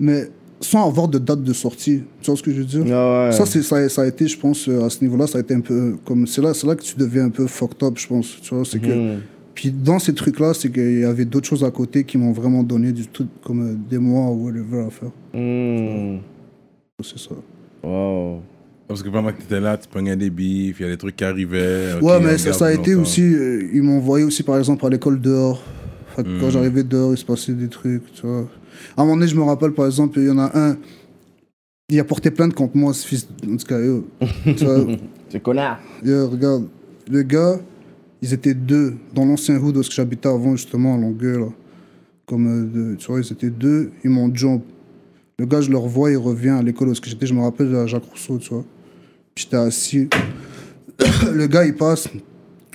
mais 0.00 0.28
sans 0.60 0.88
avoir 0.88 1.06
de 1.06 1.18
date 1.18 1.42
de 1.44 1.52
sortie. 1.52 2.02
Tu 2.20 2.26
vois 2.30 2.36
ce 2.36 2.42
que 2.42 2.50
je 2.50 2.58
veux 2.58 2.64
dire? 2.64 2.84
Ah 2.92 3.26
ouais. 3.26 3.32
ça, 3.32 3.46
c'est, 3.46 3.62
ça, 3.62 3.88
ça 3.88 4.02
a 4.02 4.06
été, 4.06 4.26
je 4.26 4.38
pense, 4.38 4.68
euh, 4.68 4.84
à 4.84 4.90
ce 4.90 5.04
niveau-là, 5.04 5.26
ça 5.28 5.38
a 5.38 5.40
été 5.42 5.54
un 5.54 5.60
peu 5.60 5.96
comme. 6.04 6.26
C'est 6.26 6.42
là, 6.42 6.52
c'est 6.54 6.66
là 6.66 6.74
que 6.74 6.82
tu 6.82 6.96
deviens 6.96 7.26
un 7.26 7.30
peu 7.30 7.46
fucked 7.46 7.82
up, 7.82 7.94
je 7.96 8.06
pense. 8.08 8.40
Tu 8.42 8.54
vois, 8.54 8.64
c'est 8.64 8.80
que. 8.80 8.90
Puis 9.56 9.70
dans 9.72 9.98
ces 9.98 10.14
trucs-là, 10.14 10.54
c'est 10.54 10.70
qu'il 10.70 11.00
y 11.00 11.04
avait 11.04 11.24
d'autres 11.24 11.48
choses 11.48 11.64
à 11.64 11.70
côté 11.72 12.04
qui 12.04 12.16
m'ont 12.18 12.30
vraiment 12.32 12.62
donné 12.62 12.92
du 12.92 13.06
truc 13.08 13.26
comme 13.42 13.70
euh, 13.70 13.74
des 13.90 13.98
mois 13.98 14.30
ou 14.30 14.44
whatever 14.46 14.82
à 14.86 14.90
faire. 14.90 15.10
Hmm. 15.34 16.18
C'est 17.02 17.18
ça. 17.18 17.34
Wow. 17.82 18.40
Parce 18.86 19.02
que 19.02 19.08
pendant 19.08 19.32
que 19.32 19.38
tu 19.38 19.44
étais 19.44 19.60
là, 19.60 19.76
tu 19.76 19.88
prenais 19.88 20.14
des 20.16 20.30
bifs, 20.30 20.78
il 20.78 20.82
y 20.84 20.86
a 20.86 20.92
des 20.92 20.96
trucs 20.96 21.16
qui 21.16 21.24
arrivaient. 21.24 21.94
ouais, 22.00 22.16
on 22.16 22.20
mais 22.20 22.38
ça, 22.38 22.66
a 22.66 22.72
été 22.72 22.92
longtemps. 22.92 23.02
aussi. 23.02 23.22
euh, 23.22 23.68
ils 23.72 23.82
m'ont 23.82 23.96
envoyé 23.96 24.24
aussi, 24.24 24.42
par 24.44 24.58
exemple, 24.58 24.84
à 24.86 24.90
l'école 24.90 25.20
dehors. 25.20 25.60
Fait 26.14 26.22
que 26.22 26.28
Hmm. 26.28 26.40
Quand 26.40 26.50
j'arrivais 26.50 26.84
dehors, 26.84 27.12
il 27.12 27.18
se 27.18 27.24
passait 27.24 27.52
des 27.52 27.68
trucs, 27.68 28.12
tu 28.12 28.26
vois. 28.26 28.46
À 28.96 29.02
un 29.02 29.04
moment 29.04 29.16
donné, 29.16 29.26
je 29.28 29.36
me 29.36 29.42
rappelle, 29.42 29.72
par 29.72 29.86
exemple, 29.86 30.18
il 30.20 30.26
y 30.26 30.30
en 30.30 30.38
a 30.38 30.50
un. 30.54 30.76
Il 31.88 31.98
a 31.98 32.04
porté 32.04 32.30
plainte 32.30 32.52
contre 32.54 32.76
moi, 32.76 32.92
ce 32.94 33.06
fils. 33.06 33.26
En 33.50 33.56
tout 33.56 33.66
cas, 33.66 33.80
yo, 33.80 34.06
tu 34.44 34.64
vois, 34.64 34.86
connard. 35.42 35.80
yo, 36.04 36.28
regarde. 36.28 36.66
Le 37.10 37.22
gars, 37.22 37.56
ils 38.22 38.32
étaient 38.32 38.54
deux 38.54 38.94
dans 39.14 39.24
l'ancien 39.24 39.56
hood 39.58 39.76
où 39.76 39.82
j'habitais 39.82 40.28
avant, 40.28 40.56
justement, 40.56 40.94
à 40.94 40.98
Longueuil. 40.98 41.44
Comme, 42.26 42.46
euh, 42.48 42.64
de- 42.92 42.94
tu 42.96 43.06
vois, 43.06 43.20
ils 43.20 43.32
étaient 43.32 43.50
deux, 43.50 43.90
ils 44.02 44.10
m'ont 44.10 44.34
jump. 44.34 44.62
Le 45.38 45.46
gars, 45.46 45.60
je 45.60 45.70
le 45.70 45.76
revois, 45.78 46.10
il 46.10 46.16
revient 46.16 46.48
à 46.50 46.62
l'école 46.62 46.88
où 46.88 46.94
j'étais, 46.94 47.26
je 47.26 47.34
me 47.34 47.40
rappelle 47.42 47.74
à 47.76 47.86
Jacques 47.86 48.04
Rousseau, 48.04 48.38
tu 48.38 48.48
vois. 48.50 48.64
J'étais 49.36 49.56
assis. 49.56 50.08
le 51.32 51.46
gars, 51.46 51.64
il 51.66 51.74
passe. 51.74 52.08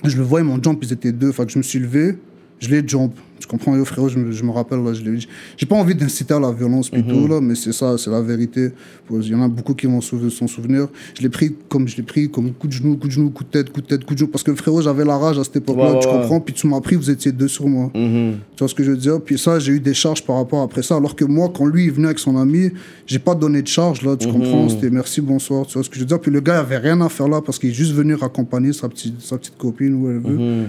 Je 0.04 0.16
le 0.16 0.22
vois, 0.22 0.40
ils 0.40 0.44
m'ont 0.46 0.62
jump, 0.62 0.78
ils 0.82 0.92
étaient 0.92 1.12
deux. 1.12 1.32
Fait 1.32 1.44
que 1.44 1.52
je 1.52 1.58
me 1.58 1.62
suis 1.62 1.78
levé, 1.80 2.16
je 2.60 2.68
l'ai 2.68 2.86
jump. 2.86 3.12
Comprends, 3.52 3.76
yo, 3.76 3.84
frérot, 3.84 4.08
je 4.08 4.18
me, 4.18 4.32
je 4.32 4.42
me 4.44 4.50
rappelle, 4.50 4.82
là, 4.82 4.94
je 4.94 5.02
l'ai 5.02 5.18
J'ai 5.58 5.66
pas 5.66 5.76
envie 5.76 5.94
d'inciter 5.94 6.32
à 6.32 6.40
la 6.40 6.50
violence, 6.52 6.88
plutôt, 6.88 7.28
là, 7.28 7.38
mais 7.42 7.54
c'est 7.54 7.74
ça, 7.74 7.98
c'est 7.98 8.08
la 8.08 8.22
vérité. 8.22 8.70
Il 9.10 9.28
y 9.28 9.34
en 9.34 9.42
a 9.42 9.48
beaucoup 9.48 9.74
qui 9.74 9.86
vont 9.86 10.00
s'en 10.00 10.46
souvenir. 10.46 10.88
Je 11.14 11.20
l'ai 11.20 11.28
pris 11.28 11.54
comme 11.68 11.86
je 11.86 11.98
l'ai 11.98 12.02
pris, 12.02 12.30
comme 12.30 12.50
coup 12.54 12.66
de 12.66 12.72
genou, 12.72 12.96
coup 12.96 13.08
de 13.08 13.12
genou, 13.12 13.28
coup 13.28 13.44
de 13.44 13.50
tête, 13.50 13.70
coup 13.70 13.82
de 13.82 13.86
tête, 13.86 14.06
coup 14.06 14.14
de 14.14 14.20
genou. 14.20 14.30
Parce 14.30 14.42
que, 14.42 14.54
frérot, 14.54 14.80
j'avais 14.80 15.04
la 15.04 15.18
rage 15.18 15.38
à 15.38 15.44
cette 15.44 15.56
époque-là, 15.56 15.98
tu 16.00 16.08
comprends? 16.08 16.40
Puis 16.40 16.54
tu 16.54 16.66
m'as 16.66 16.80
pris, 16.80 16.96
vous 16.96 17.10
étiez 17.10 17.30
deux 17.30 17.48
sur 17.48 17.68
moi. 17.68 17.90
Mhm. 17.94 18.36
Tu 18.56 18.60
vois 18.60 18.68
ce 18.68 18.74
que 18.74 18.82
je 18.82 18.92
veux 18.92 18.96
dire? 18.96 19.20
Puis 19.20 19.38
ça, 19.38 19.58
j'ai 19.58 19.72
eu 19.72 19.80
des 19.80 19.92
charges 19.92 20.24
par 20.24 20.36
rapport 20.36 20.62
après 20.62 20.82
ça. 20.82 20.96
Alors 20.96 21.14
que 21.14 21.26
moi, 21.26 21.52
quand 21.54 21.66
lui 21.66 21.88
est 21.88 21.90
venu 21.90 22.06
avec 22.06 22.20
son 22.20 22.38
ami, 22.38 22.70
j'ai 23.06 23.18
pas 23.18 23.34
donné 23.34 23.60
de 23.60 23.68
charge, 23.68 24.00
là, 24.00 24.16
tu 24.16 24.28
comprends? 24.28 24.70
C'était 24.70 24.88
merci, 24.88 25.20
bonsoir. 25.20 25.66
Tu 25.66 25.74
vois 25.74 25.84
ce 25.84 25.90
que 25.90 25.96
je 25.96 26.00
veux 26.00 26.06
dire? 26.06 26.20
Puis 26.20 26.30
le 26.30 26.40
gars, 26.40 26.54
il 26.54 26.60
avait 26.60 26.78
rien 26.78 26.98
à 27.02 27.10
faire 27.10 27.28
là 27.28 27.42
parce 27.42 27.58
qu'il 27.58 27.68
est 27.68 27.74
juste 27.74 27.92
venu 27.92 28.14
raccompagner 28.14 28.72
sa 28.72 28.88
petite, 28.88 29.20
sa 29.20 29.36
petite 29.36 29.58
copine 29.58 29.94
ou 29.94 30.08
elle 30.08 30.20
veut. 30.20 30.68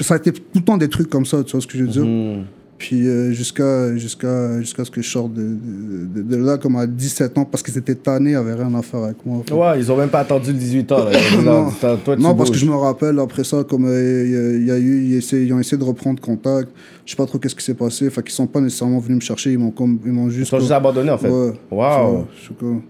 Ça 0.00 0.14
a 0.14 0.16
été 0.16 0.32
tout 0.32 0.40
le 0.54 0.60
temps 0.62 0.76
des 0.78 0.88
trucs 0.88 1.08
comme 1.10 1.26
ça, 1.26 1.42
tu 1.44 1.52
vois 1.52 1.60
ce 1.60 1.66
que 1.66 1.76
je 1.78 1.84
veux 1.84 1.90
dire 1.90 2.04
Mhm. 2.04 2.44
Puis 2.78 3.06
euh, 3.06 3.30
jusqu'à 3.32 3.94
jusqu'à 3.98 4.58
jusqu'à 4.62 4.86
ce 4.86 4.90
que 4.90 5.02
je 5.02 5.10
sorte 5.10 5.34
de, 5.34 5.42
de, 5.42 6.06
de- 6.14 6.22
de 6.22 6.36
là, 6.36 6.56
comme 6.56 6.76
à 6.76 6.86
17 6.86 7.36
ans, 7.36 7.44
parce 7.44 7.62
qu'ils 7.62 7.76
étaient 7.76 7.94
tannés, 7.94 8.30
ils 8.30 8.36
avaient 8.36 8.54
rien 8.54 8.74
à 8.74 8.80
faire 8.80 9.00
avec 9.00 9.18
moi. 9.26 9.42
Ouais, 9.52 9.78
ils 9.78 9.92
ont 9.92 9.98
même 9.98 10.08
pas 10.08 10.20
attendu 10.20 10.50
le 10.50 10.58
18 10.58 10.90
ans. 10.92 11.04
Là. 11.04 11.10
Ils 11.12 11.40
Non. 11.44 11.70
Toi, 11.78 11.98
tu 12.16 12.22
Non, 12.22 12.34
parce 12.34 12.50
que 12.50 12.56
je 12.56 12.64
me 12.64 12.74
rappelle, 12.74 13.18
après 13.18 13.44
ça, 13.44 13.64
comme 13.64 13.84
euh, 13.84 14.24
il 14.24 14.32
y 14.32 14.36
a- 14.36 14.56
il 14.56 14.64
y, 14.66 14.70
a 14.70 14.78
eu, 14.78 15.04
ils, 15.08 15.14
essaient- 15.16 15.44
ils 15.44 15.52
ont 15.52 15.58
essayé 15.60 15.76
de 15.76 15.84
reprendre 15.84 16.22
contact. 16.22 16.70
Je 17.04 17.10
sais 17.10 17.16
pas 17.18 17.26
trop 17.26 17.38
qu'est-ce 17.38 17.54
qui 17.54 17.62
s'est 17.64 17.74
passé. 17.74 18.08
Fait 18.08 18.22
qu'ils 18.22 18.32
sont 18.32 18.46
pas 18.46 18.62
nécessairement 18.62 18.98
venus 18.98 19.16
me 19.16 19.20
chercher. 19.20 19.52
Ils 19.52 19.58
m'ont 19.58 19.72
comme, 19.72 19.98
ils 20.06 20.12
m'ont 20.12 20.28
Ils 20.28 20.32
juste. 20.36 20.50
sont 20.50 20.58
juste 20.60 20.72
abandonnés, 20.72 21.10
en 21.10 21.18
fait. 21.18 21.28
Ouais. 21.28 21.52
Wow. 21.70 22.26
Comme- 22.58 22.80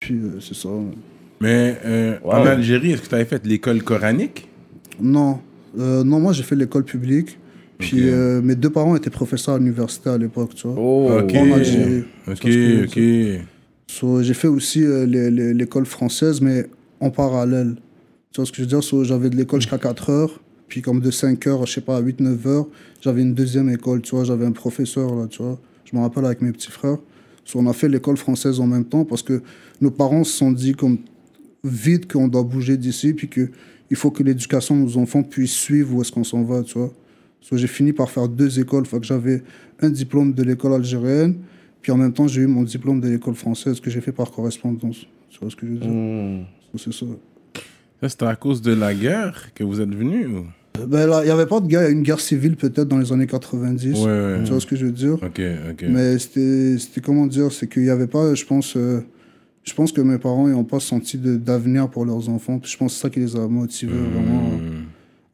Puis 0.00 0.14
euh, 0.14 0.40
c'est 0.40 0.54
ça. 0.56 0.70
Mais 1.42 1.76
euh, 1.84 2.16
Wow. 2.24 2.32
en 2.32 2.46
Algérie, 2.46 2.92
est-ce 2.92 3.02
que 3.02 3.08
tu 3.08 3.14
avais 3.16 3.26
fait 3.26 3.44
l'école 3.44 3.82
coranique? 3.82 4.48
Non, 4.98 5.40
Euh, 5.78 6.04
non, 6.04 6.20
moi 6.20 6.32
j'ai 6.32 6.42
fait 6.42 6.56
l'école 6.56 6.84
publique. 6.84 7.38
Puis 7.78 8.08
euh, 8.08 8.40
mes 8.40 8.54
deux 8.54 8.70
parents 8.70 8.94
étaient 8.94 9.10
professeurs 9.10 9.56
à 9.56 9.58
l'université 9.58 10.08
à 10.10 10.16
l'époque, 10.18 10.54
tu 10.54 10.66
vois. 10.68 10.76
Oh. 10.78 11.10
Ok. 11.20 11.34
En 11.34 11.52
Algérie. 11.52 12.04
Ok, 12.28 12.46
ok. 12.84 13.44
So, 13.88 14.22
j'ai 14.22 14.34
fait 14.34 14.48
aussi 14.48 14.82
euh, 14.84 15.04
les- 15.06 15.30
les- 15.30 15.52
l'école 15.54 15.84
française, 15.86 16.40
mais 16.40 16.66
en 17.00 17.10
parallèle. 17.10 17.74
Tu 18.32 18.36
vois 18.40 18.46
ce 18.46 18.50
que 18.52 18.58
je 18.58 18.62
veux 18.62 18.68
dire? 18.68 18.82
So, 18.82 19.04
J'avais 19.04 19.28
de 19.30 19.36
l'école 19.36 19.60
jusqu'à 19.60 19.78
4 19.78 20.10
heures, 20.10 20.40
puis 20.68 20.82
comme 20.82 21.00
de 21.00 21.10
5 21.10 21.46
heures, 21.48 21.66
je 21.66 21.72
sais 21.74 21.80
pas, 21.80 21.96
à 21.96 22.00
8-9 22.00 22.46
heures, 22.46 22.66
j'avais 23.00 23.22
une 23.22 23.34
deuxième 23.34 23.68
école, 23.68 24.00
tu 24.02 24.14
vois, 24.14 24.24
j'avais 24.24 24.46
un 24.46 24.52
professeur, 24.52 25.14
là, 25.14 25.26
tu 25.28 25.42
vois. 25.42 25.60
Je 25.84 25.96
me 25.96 26.00
rappelle 26.02 26.24
avec 26.24 26.42
mes 26.42 26.52
petits 26.52 26.70
frères. 26.70 26.98
So, 27.44 27.58
on 27.58 27.66
a 27.66 27.72
fait 27.72 27.88
l'école 27.88 28.16
française 28.16 28.58
en 28.60 28.66
même 28.66 28.84
temps 28.84 29.04
parce 29.04 29.22
que 29.22 29.42
nos 29.80 29.90
parents 29.90 30.24
se 30.24 30.32
sont 30.36 30.50
dit 30.52 30.72
comme 30.74 30.98
vite 31.62 32.10
qu'on 32.10 32.28
doit 32.28 32.42
bouger 32.42 32.76
d'ici, 32.76 33.12
puis 33.14 33.28
qu'il 33.94 34.00
faut 34.00 34.10
que 34.10 34.24
l'éducation 34.24 34.76
de 34.76 34.82
nos 34.82 34.96
enfants 34.96 35.22
puisse 35.22 35.52
suivre 35.52 35.94
où 35.94 36.00
est-ce 36.02 36.10
qu'on 36.10 36.24
s'en 36.24 36.42
va, 36.42 36.64
tu 36.64 36.76
vois. 36.76 36.92
So, 37.40 37.56
j'ai 37.56 37.68
fini 37.68 37.92
par 37.92 38.10
faire 38.10 38.28
deux 38.28 38.58
écoles, 38.58 38.86
fait 38.86 38.98
que 38.98 39.06
j'avais 39.06 39.42
un 39.80 39.90
diplôme 39.90 40.32
de 40.32 40.42
l'école 40.42 40.72
algérienne, 40.72 41.36
Puis 41.80 41.92
en 41.92 41.96
même 41.96 42.12
temps, 42.12 42.26
j'ai 42.26 42.40
eu 42.42 42.46
mon 42.46 42.62
diplôme 42.62 43.00
de 43.00 43.08
l'école 43.08 43.34
française 43.34 43.78
que 43.78 43.90
j'ai 43.90 44.00
fait 44.00 44.10
par 44.10 44.30
correspondance. 44.32 45.06
Tu 45.30 45.38
vois 45.38 45.50
ce 45.50 45.54
que 45.54 45.66
je 45.66 45.72
veux 45.72 45.78
dire? 45.78 45.90
Hmm. 45.90 46.44
C'est 46.76 46.92
ça. 46.92 47.06
Ça, 48.00 48.08
c'était 48.08 48.24
à 48.24 48.34
cause 48.34 48.62
de 48.62 48.72
la 48.72 48.92
guerre 48.94 49.50
que 49.54 49.62
vous 49.62 49.80
êtes 49.80 49.94
venu 49.94 50.26
ou? 50.26 50.44
Ben 50.88 51.06
là, 51.06 51.20
il 51.22 51.26
n'y 51.26 51.30
avait 51.30 51.46
pas 51.46 51.60
de 51.60 51.68
guerre, 51.68 51.88
il 51.88 51.92
une 51.92 52.02
guerre 52.02 52.18
civile 52.18 52.56
peut-être 52.56 52.88
dans 52.88 52.98
les 52.98 53.12
années 53.12 53.28
90. 53.28 53.92
Ouais, 53.92 54.04
ouais. 54.06 54.40
Tu 54.44 54.50
vois 54.50 54.60
ce 54.60 54.66
que 54.66 54.74
je 54.74 54.86
veux 54.86 54.92
dire? 54.92 55.14
Ok, 55.22 55.40
ok. 55.70 55.84
Mais 55.88 56.18
c'était, 56.18 56.78
c'était 56.78 57.00
comment 57.00 57.26
dire, 57.26 57.52
c'est 57.52 57.68
qu'il 57.68 57.82
n'y 57.82 57.90
avait 57.90 58.08
pas, 58.08 58.34
je 58.34 58.44
pense, 58.44 58.76
euh, 58.76 59.00
je 59.64 59.72
pense 59.74 59.90
que 59.92 60.00
mes 60.00 60.18
parents 60.18 60.46
n'ont 60.46 60.64
pas 60.64 60.80
senti 60.80 61.16
d'avenir 61.18 61.88
pour 61.88 62.04
leurs 62.04 62.28
enfants. 62.28 62.58
Puis 62.58 62.70
je 62.72 62.76
pense 62.76 62.92
que 62.92 62.96
c'est 62.96 63.02
ça 63.02 63.10
qui 63.10 63.20
les 63.20 63.34
a 63.36 63.48
motivés 63.48 63.92
vraiment 63.92 64.42
Hmm. 64.58 64.84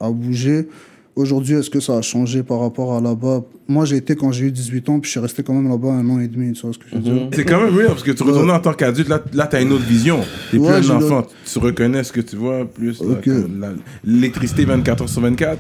à, 0.00 0.06
à 0.06 0.10
bouger. 0.10 0.68
Aujourd'hui, 1.16 1.54
est-ce 1.56 1.68
que 1.68 1.80
ça 1.80 1.96
a 1.98 2.02
changé 2.02 2.42
par 2.44 2.60
rapport 2.60 2.94
à 2.96 3.00
là-bas? 3.00 3.42
Moi, 3.68 3.84
j'ai 3.84 3.96
été 3.96 4.14
quand 4.14 4.30
j'ai 4.30 4.46
eu 4.46 4.52
18 4.52 4.88
ans, 4.88 5.00
puis 5.00 5.08
je 5.08 5.10
suis 5.10 5.20
resté 5.20 5.42
quand 5.42 5.52
même 5.52 5.68
là-bas 5.68 5.88
un 5.92 6.08
an 6.08 6.20
et 6.20 6.28
demi, 6.28 6.52
tu 6.52 6.62
vois 6.62 6.72
ce 6.72 6.78
que 6.78 6.84
je 6.90 6.94
veux 6.96 7.02
dire? 7.02 7.28
C'est 7.34 7.44
quand 7.44 7.60
même 7.60 7.74
real 7.74 7.88
parce 7.88 8.04
que 8.04 8.12
tu 8.12 8.22
retournes 8.22 8.50
en 8.50 8.60
tant 8.60 8.72
qu'adulte, 8.72 9.08
là, 9.08 9.20
là 9.34 9.46
tu 9.48 9.56
as 9.56 9.60
une 9.60 9.72
autre 9.72 9.84
vision. 9.84 10.20
Tu 10.50 10.58
Ouais, 10.58 10.78
plus 10.80 10.90
un 10.90 10.96
enfant, 10.96 11.24
tu 11.44 11.58
reconnais 11.58 12.04
ce 12.04 12.12
que 12.12 12.20
tu 12.20 12.36
vois 12.36 12.64
plus. 12.64 13.00
là, 13.02 13.08
Ok. 13.18 13.24
comme 13.24 13.60
la- 13.60 13.72
L'électricité 14.04 14.64
24 14.64 15.04
h 15.04 15.08
sur 15.08 15.20
24, 15.20 15.58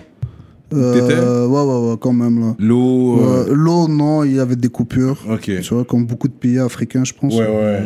Euh, 0.72 1.46
Ouais, 1.48 1.60
ouais, 1.62 1.90
ouais, 1.90 1.96
quand 2.00 2.12
même, 2.12 2.38
là. 2.38 2.54
l'eau. 2.60 3.20
euh, 3.20 3.46
L'eau, 3.52 3.88
non, 3.88 4.22
il 4.22 4.36
y 4.36 4.38
avait 4.38 4.54
des 4.56 4.68
coupures. 4.68 5.18
Ok. 5.28 5.50
Tu 5.60 5.74
vois, 5.74 5.84
comme 5.84 6.06
beaucoup 6.06 6.28
de 6.28 6.32
pays 6.32 6.58
africains, 6.60 7.02
je 7.04 7.12
pense. 7.12 7.34
Ouais, 7.34 7.40
ouais. 7.40 7.82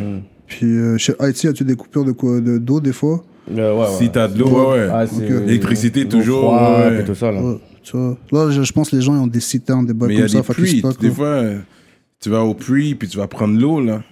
Puis 0.57 0.67
euh, 0.67 0.97
chez 0.99 1.15
Haïti, 1.19 1.49
as-tu 1.49 1.65
des 1.65 1.75
coupures 1.75 2.05
de 2.05 2.13
quoi 2.13 2.41
de- 2.41 2.59
d'eau 2.59 2.81
des 2.81 2.93
fois? 2.93 3.25
Euh, 3.51 3.75
ouais, 3.75 3.81
ouais. 3.81 3.87
Si 3.99 4.09
t'as 4.11 4.29
de 4.29 4.39
l'eau, 4.39 4.49
ouais, 4.71 4.87
ouais. 4.87 4.89
Ah. 4.93 5.05
L'électricité, 5.47 6.07
toujours, 6.07 6.45
froide 6.55 6.93
ouais. 6.93 7.05
tout 7.05 7.15
ça, 7.15 7.33
là. 7.33 7.43
Ouais, 7.43 7.59
tu 7.83 7.97
vois. 7.97 8.17
Là, 8.31 8.51
je, 8.53 8.63
je 8.63 8.73
pense 8.73 8.91
que 8.91 8.97
les 8.97 9.03
gens 9.03 9.15
ils 9.17 9.19
ont 9.21 9.27
des 9.27 9.41
citernes, 9.41 9.85
des 9.85 9.93
bails 9.93 10.09
Mais 10.11 10.15
il 10.15 10.21
y 10.21 10.23
a 10.23 10.27
comme 10.27 10.43
ça. 10.45 10.49
des 10.49 10.55
qu'ils 10.55 10.65
puits. 10.65 10.79
stockent, 10.79 11.01
Des 11.01 11.11
fois, 11.11 11.27
euh, 11.27 11.59
tu 12.21 12.31
vas 12.31 12.43
au 12.45 12.55
puits 12.55 12.95
puis 12.95 13.09
tu 13.09 13.17
vas 13.19 13.27
prendre 13.27 13.59
l'eau, 13.61 13.81
là. 13.81 14.03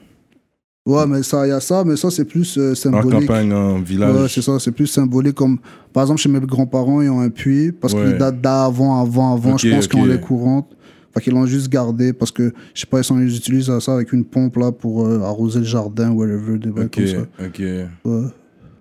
Ouais, 0.84 1.06
mais 1.06 1.22
ça, 1.22 1.46
il 1.46 1.50
y 1.50 1.52
a 1.52 1.60
ça, 1.60 1.84
mais 1.86 1.94
ça, 1.96 2.10
c'est 2.10 2.24
plus 2.24 2.58
euh, 2.58 2.72
En 2.72 2.74
symbolique. 2.74 3.20
campagne, 3.28 3.52
en 3.52 3.78
village. 3.80 4.16
Ouais, 4.16 4.28
c'est 4.28 4.42
ça, 4.42 4.58
c'est 4.58 4.72
plus 4.72 4.88
symbolique. 4.88 5.36
Comme, 5.36 5.58
par 5.92 6.02
exemple, 6.02 6.20
chez 6.20 6.28
mes 6.28 6.40
grands-parents, 6.40 7.00
ils 7.02 7.08
ont 7.08 7.20
un 7.20 7.28
puits 7.30 7.70
parce 7.70 7.94
Ouais. 7.94 8.02
qu'il 8.04 8.18
date 8.18 8.40
d'avant, 8.40 9.00
avant, 9.00 9.32
avant. 9.34 9.56
Je 9.58 9.70
pense 9.70 9.84
ok. 9.84 9.90
qu'ils 9.92 10.00
ont 10.00 10.06
les 10.06 10.18
courantes. 10.18 10.66
Fait 11.14 11.20
qu'ils 11.20 11.32
l'ont 11.34 11.46
juste 11.46 11.68
gardé 11.68 12.12
parce 12.12 12.30
que, 12.30 12.52
je 12.74 12.80
sais 12.80 12.86
pas, 12.86 12.98
ils, 12.98 13.04
sont, 13.04 13.20
ils 13.20 13.36
utilisent 13.36 13.78
ça 13.80 13.94
avec 13.94 14.12
une 14.12 14.24
pompe 14.24 14.56
là 14.56 14.72
pour 14.72 15.06
euh, 15.06 15.20
arroser 15.20 15.58
le 15.60 15.64
jardin, 15.66 16.10
whatever, 16.10 16.58
des 16.58 16.70
bails 16.70 16.86
Ok, 16.86 16.94
comme 16.94 17.06
ça. 17.06 17.44
ok. 17.44 17.62
Ouais. 18.04 18.22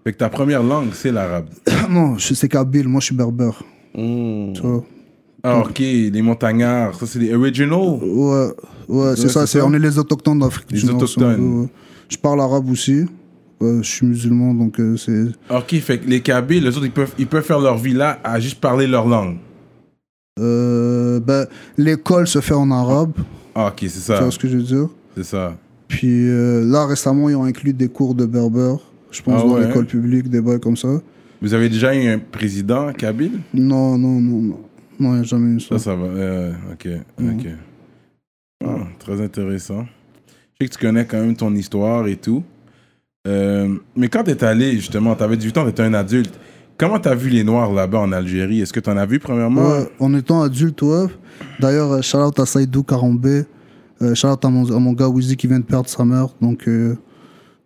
Fait 0.04 0.14
que 0.14 0.18
ta 0.18 0.30
première 0.30 0.64
langue, 0.64 0.90
c'est 0.94 1.12
l'arabe. 1.12 1.48
non, 1.90 2.18
je 2.18 2.34
sais 2.34 2.48
kabyle, 2.48 2.88
moi 2.88 3.02
je 3.02 3.08
suis 3.08 3.16
berbère. 3.16 3.62
Hmm. 3.94 4.54
Tu 4.54 4.62
vois. 4.62 4.84
Ah, 5.44 5.60
ok, 5.60 5.80
les 5.80 6.22
montagnards, 6.22 6.96
ça 6.96 7.06
c'est 7.08 7.20
les 7.20 7.34
original? 7.34 7.80
Ouais, 7.80 8.48
ouais, 8.88 9.16
c'est 9.16 9.28
ça, 9.28 9.48
c'est 9.48 9.58
c'est 9.58 9.62
on 9.62 9.74
est 9.74 9.80
les 9.80 9.98
autochtones 9.98 10.40
d'Afrique 10.40 10.68
Les 10.72 10.90
autochtones. 10.90 11.68
Je 12.10 12.18
parle 12.18 12.42
arabe 12.42 12.70
aussi. 12.70 13.06
Ouais, 13.60 13.78
je 13.82 13.88
suis 13.88 14.06
musulman, 14.08 14.54
donc 14.54 14.80
euh, 14.80 14.98
c'est. 14.98 15.26
Ok, 15.56 15.76
fait 15.82 16.00
que 16.00 16.08
les 16.08 16.22
Kabyles, 16.22 16.64
les 16.64 16.70
autres, 16.70 16.86
ils 16.86 16.92
peuvent, 16.92 17.14
ils 17.20 17.28
peuvent 17.28 17.44
faire 17.44 17.60
leur 17.60 17.78
vie 17.78 17.94
là 17.94 18.20
à 18.24 18.40
juste 18.40 18.60
parler 18.60 18.88
leur 18.88 19.08
langue. 19.08 19.38
Euh, 20.42 21.20
ben, 21.20 21.46
l'école 21.78 22.28
se 22.28 22.42
fait 22.42 22.54
en 22.54 22.70
arabe, 22.72 23.14
Ah, 23.56 23.68
ok, 23.68 23.76
c'est 23.82 23.88
tu 23.90 24.00
ça. 24.00 24.20
vois 24.20 24.32
ce 24.32 24.40
que 24.40 24.48
je 24.48 24.58
veux 24.58 24.64
dire? 24.64 24.88
C'est 25.16 25.24
ça. 25.24 25.56
Puis 25.88 26.30
euh, 26.30 26.64
là, 26.66 26.86
récemment, 26.88 27.30
ils 27.30 27.36
ont 27.36 27.44
inclus 27.44 27.74
des 27.74 27.88
cours 27.90 28.16
de 28.16 28.26
berbère, 28.26 28.78
je 29.12 29.22
pense, 29.22 29.42
Ah 29.44 29.48
dans 29.48 29.54
ouais? 29.56 29.68
l'école 29.68 29.86
publique, 29.86 30.30
des 30.30 30.42
bails 30.42 30.60
comme 30.60 30.78
ça. 30.78 30.88
Vous 31.42 31.54
avez 31.54 31.70
déjà 31.70 31.94
eu 31.96 32.08
un 32.08 32.20
président 32.20 32.92
Kabyle? 32.94 33.40
Non, 33.54 33.98
non, 33.98 34.20
non, 34.22 34.42
non. 34.42 34.60
Non, 35.00 35.12
il 35.14 35.16
n'y 35.16 35.20
a 35.20 35.24
jamais 35.24 35.56
eu 35.56 35.60
ça. 35.60 35.78
Ça, 35.78 35.86
ça 35.86 35.96
va. 35.96 36.06
euh, 36.06 36.52
ok, 36.74 36.88
ok. 37.20 37.48
Ah, 38.64 38.76
très 39.00 39.20
intéressant. 39.22 39.86
Je 40.28 40.66
sais 40.66 40.70
que 40.70 40.74
tu 40.78 40.80
connais 40.86 41.06
quand 41.06 41.20
même 41.20 41.36
ton 41.36 41.54
histoire 41.56 42.08
et 42.08 42.16
tout. 42.16 42.44
Euh, 43.28 43.76
mais 43.96 44.08
quand 44.08 44.24
t'es 44.24 44.44
allé, 44.44 44.74
justement, 44.74 45.16
t'avais 45.16 45.38
18 45.38 45.58
ans, 45.58 45.66
t'étais 45.66 45.84
un 45.84 45.94
adulte. 45.96 46.34
Comment 46.82 46.98
t'as 46.98 47.14
vu 47.14 47.30
les 47.30 47.44
Noirs 47.44 47.72
là-bas 47.72 48.00
en 48.00 48.12
Algérie? 48.12 48.60
Est-ce 48.60 48.74
que 48.74 48.80
t'en 48.80 48.98
as 48.98 49.06
vu 49.06 49.20
premièrement? 49.20 49.70
Ouais, 49.70 49.88
en 50.00 50.16
étant 50.16 50.42
adulte, 50.42 50.82
ouais. 50.82 51.06
D'ailleurs, 51.60 51.92
euh, 51.92 52.02
shout 52.02 52.18
out 52.18 52.40
à 52.40 52.48
Saïdou 52.48 52.82
Karambé. 52.82 53.44
Euh, 54.02 54.16
shout 54.16 54.30
out 54.30 54.44
à 54.44 54.50
mon, 54.50 54.76
à 54.76 54.80
mon 54.80 54.94
gars 54.94 55.08
Wizy 55.08 55.38
qui 55.38 55.46
vient 55.46 55.60
de 55.60 55.64
perdre 55.64 55.88
sa 55.88 56.04
mère. 56.04 56.30
Donc, 56.42 56.68
euh, 56.68 56.96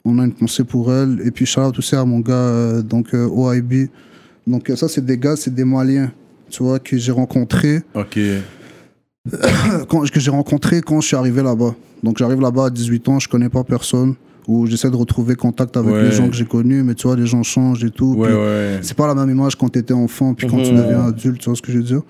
on 0.03 0.19
a 0.19 0.25
une 0.25 0.33
pensée 0.33 0.65
pour 0.65 0.93
elle. 0.93 1.21
Et 1.23 1.31
puis, 1.31 1.45
shout 1.45 1.61
out 1.61 1.79
aussi 1.79 1.95
à 1.95 2.03
mon 2.03 2.19
gars, 2.19 2.33
euh, 2.33 2.81
donc, 2.81 3.13
euh, 3.13 3.25
OIB. 3.25 3.87
Donc, 4.45 4.69
ça, 4.75 4.89
c'est 4.89 5.05
des 5.05 5.17
gars, 5.17 5.37
c'est 5.37 5.55
des 5.55 5.63
Maliens, 5.63 6.11
tu 6.49 6.63
vois, 6.63 6.79
que 6.79 6.97
j'ai 6.97 7.13
rencontrés. 7.13 7.83
Ok. 7.93 8.19
quand, 9.87 10.11
que 10.11 10.19
j'ai 10.19 10.31
rencontré 10.31 10.81
quand 10.81 10.99
je 10.99 11.07
suis 11.07 11.15
arrivé 11.15 11.41
là-bas. 11.41 11.73
Donc 12.03 12.17
j'arrive 12.17 12.41
là-bas 12.41 12.65
à 12.65 12.69
18 12.69 13.09
ans, 13.09 13.19
je 13.19 13.27
connais 13.27 13.49
pas 13.49 13.63
personne, 13.63 14.15
ou 14.47 14.65
j'essaie 14.67 14.89
de 14.89 14.95
retrouver 14.95 15.35
contact 15.35 15.75
avec 15.77 15.93
Ouais. 15.93 16.03
les 16.03 16.11
gens 16.11 16.27
que 16.29 16.35
j'ai 16.35 16.45
connus, 16.45 16.83
mais 16.83 16.93
tu 16.95 17.07
vois, 17.07 17.15
les 17.15 17.25
gens 17.25 17.43
changent 17.43 17.83
et 17.83 17.89
tout. 17.91 18.13
Ouais, 18.17 18.31
ouais. 18.31 18.79
C'est 18.81 18.95
pas 18.95 19.07
la 19.07 19.15
même 19.15 19.29
image 19.29 19.55
quand 19.55 19.69
t'étais 19.69 19.93
enfant, 19.93 20.33
puis 20.33 20.47
quand 20.47 20.57
tu 20.61 20.71
deviens 20.71 21.05
adulte, 21.07 21.39
tu 21.39 21.45
vois 21.49 21.55
ce 21.55 21.61
que 21.61 21.71
je 21.71 21.77
veux 21.77 21.83
dire. 21.83 22.01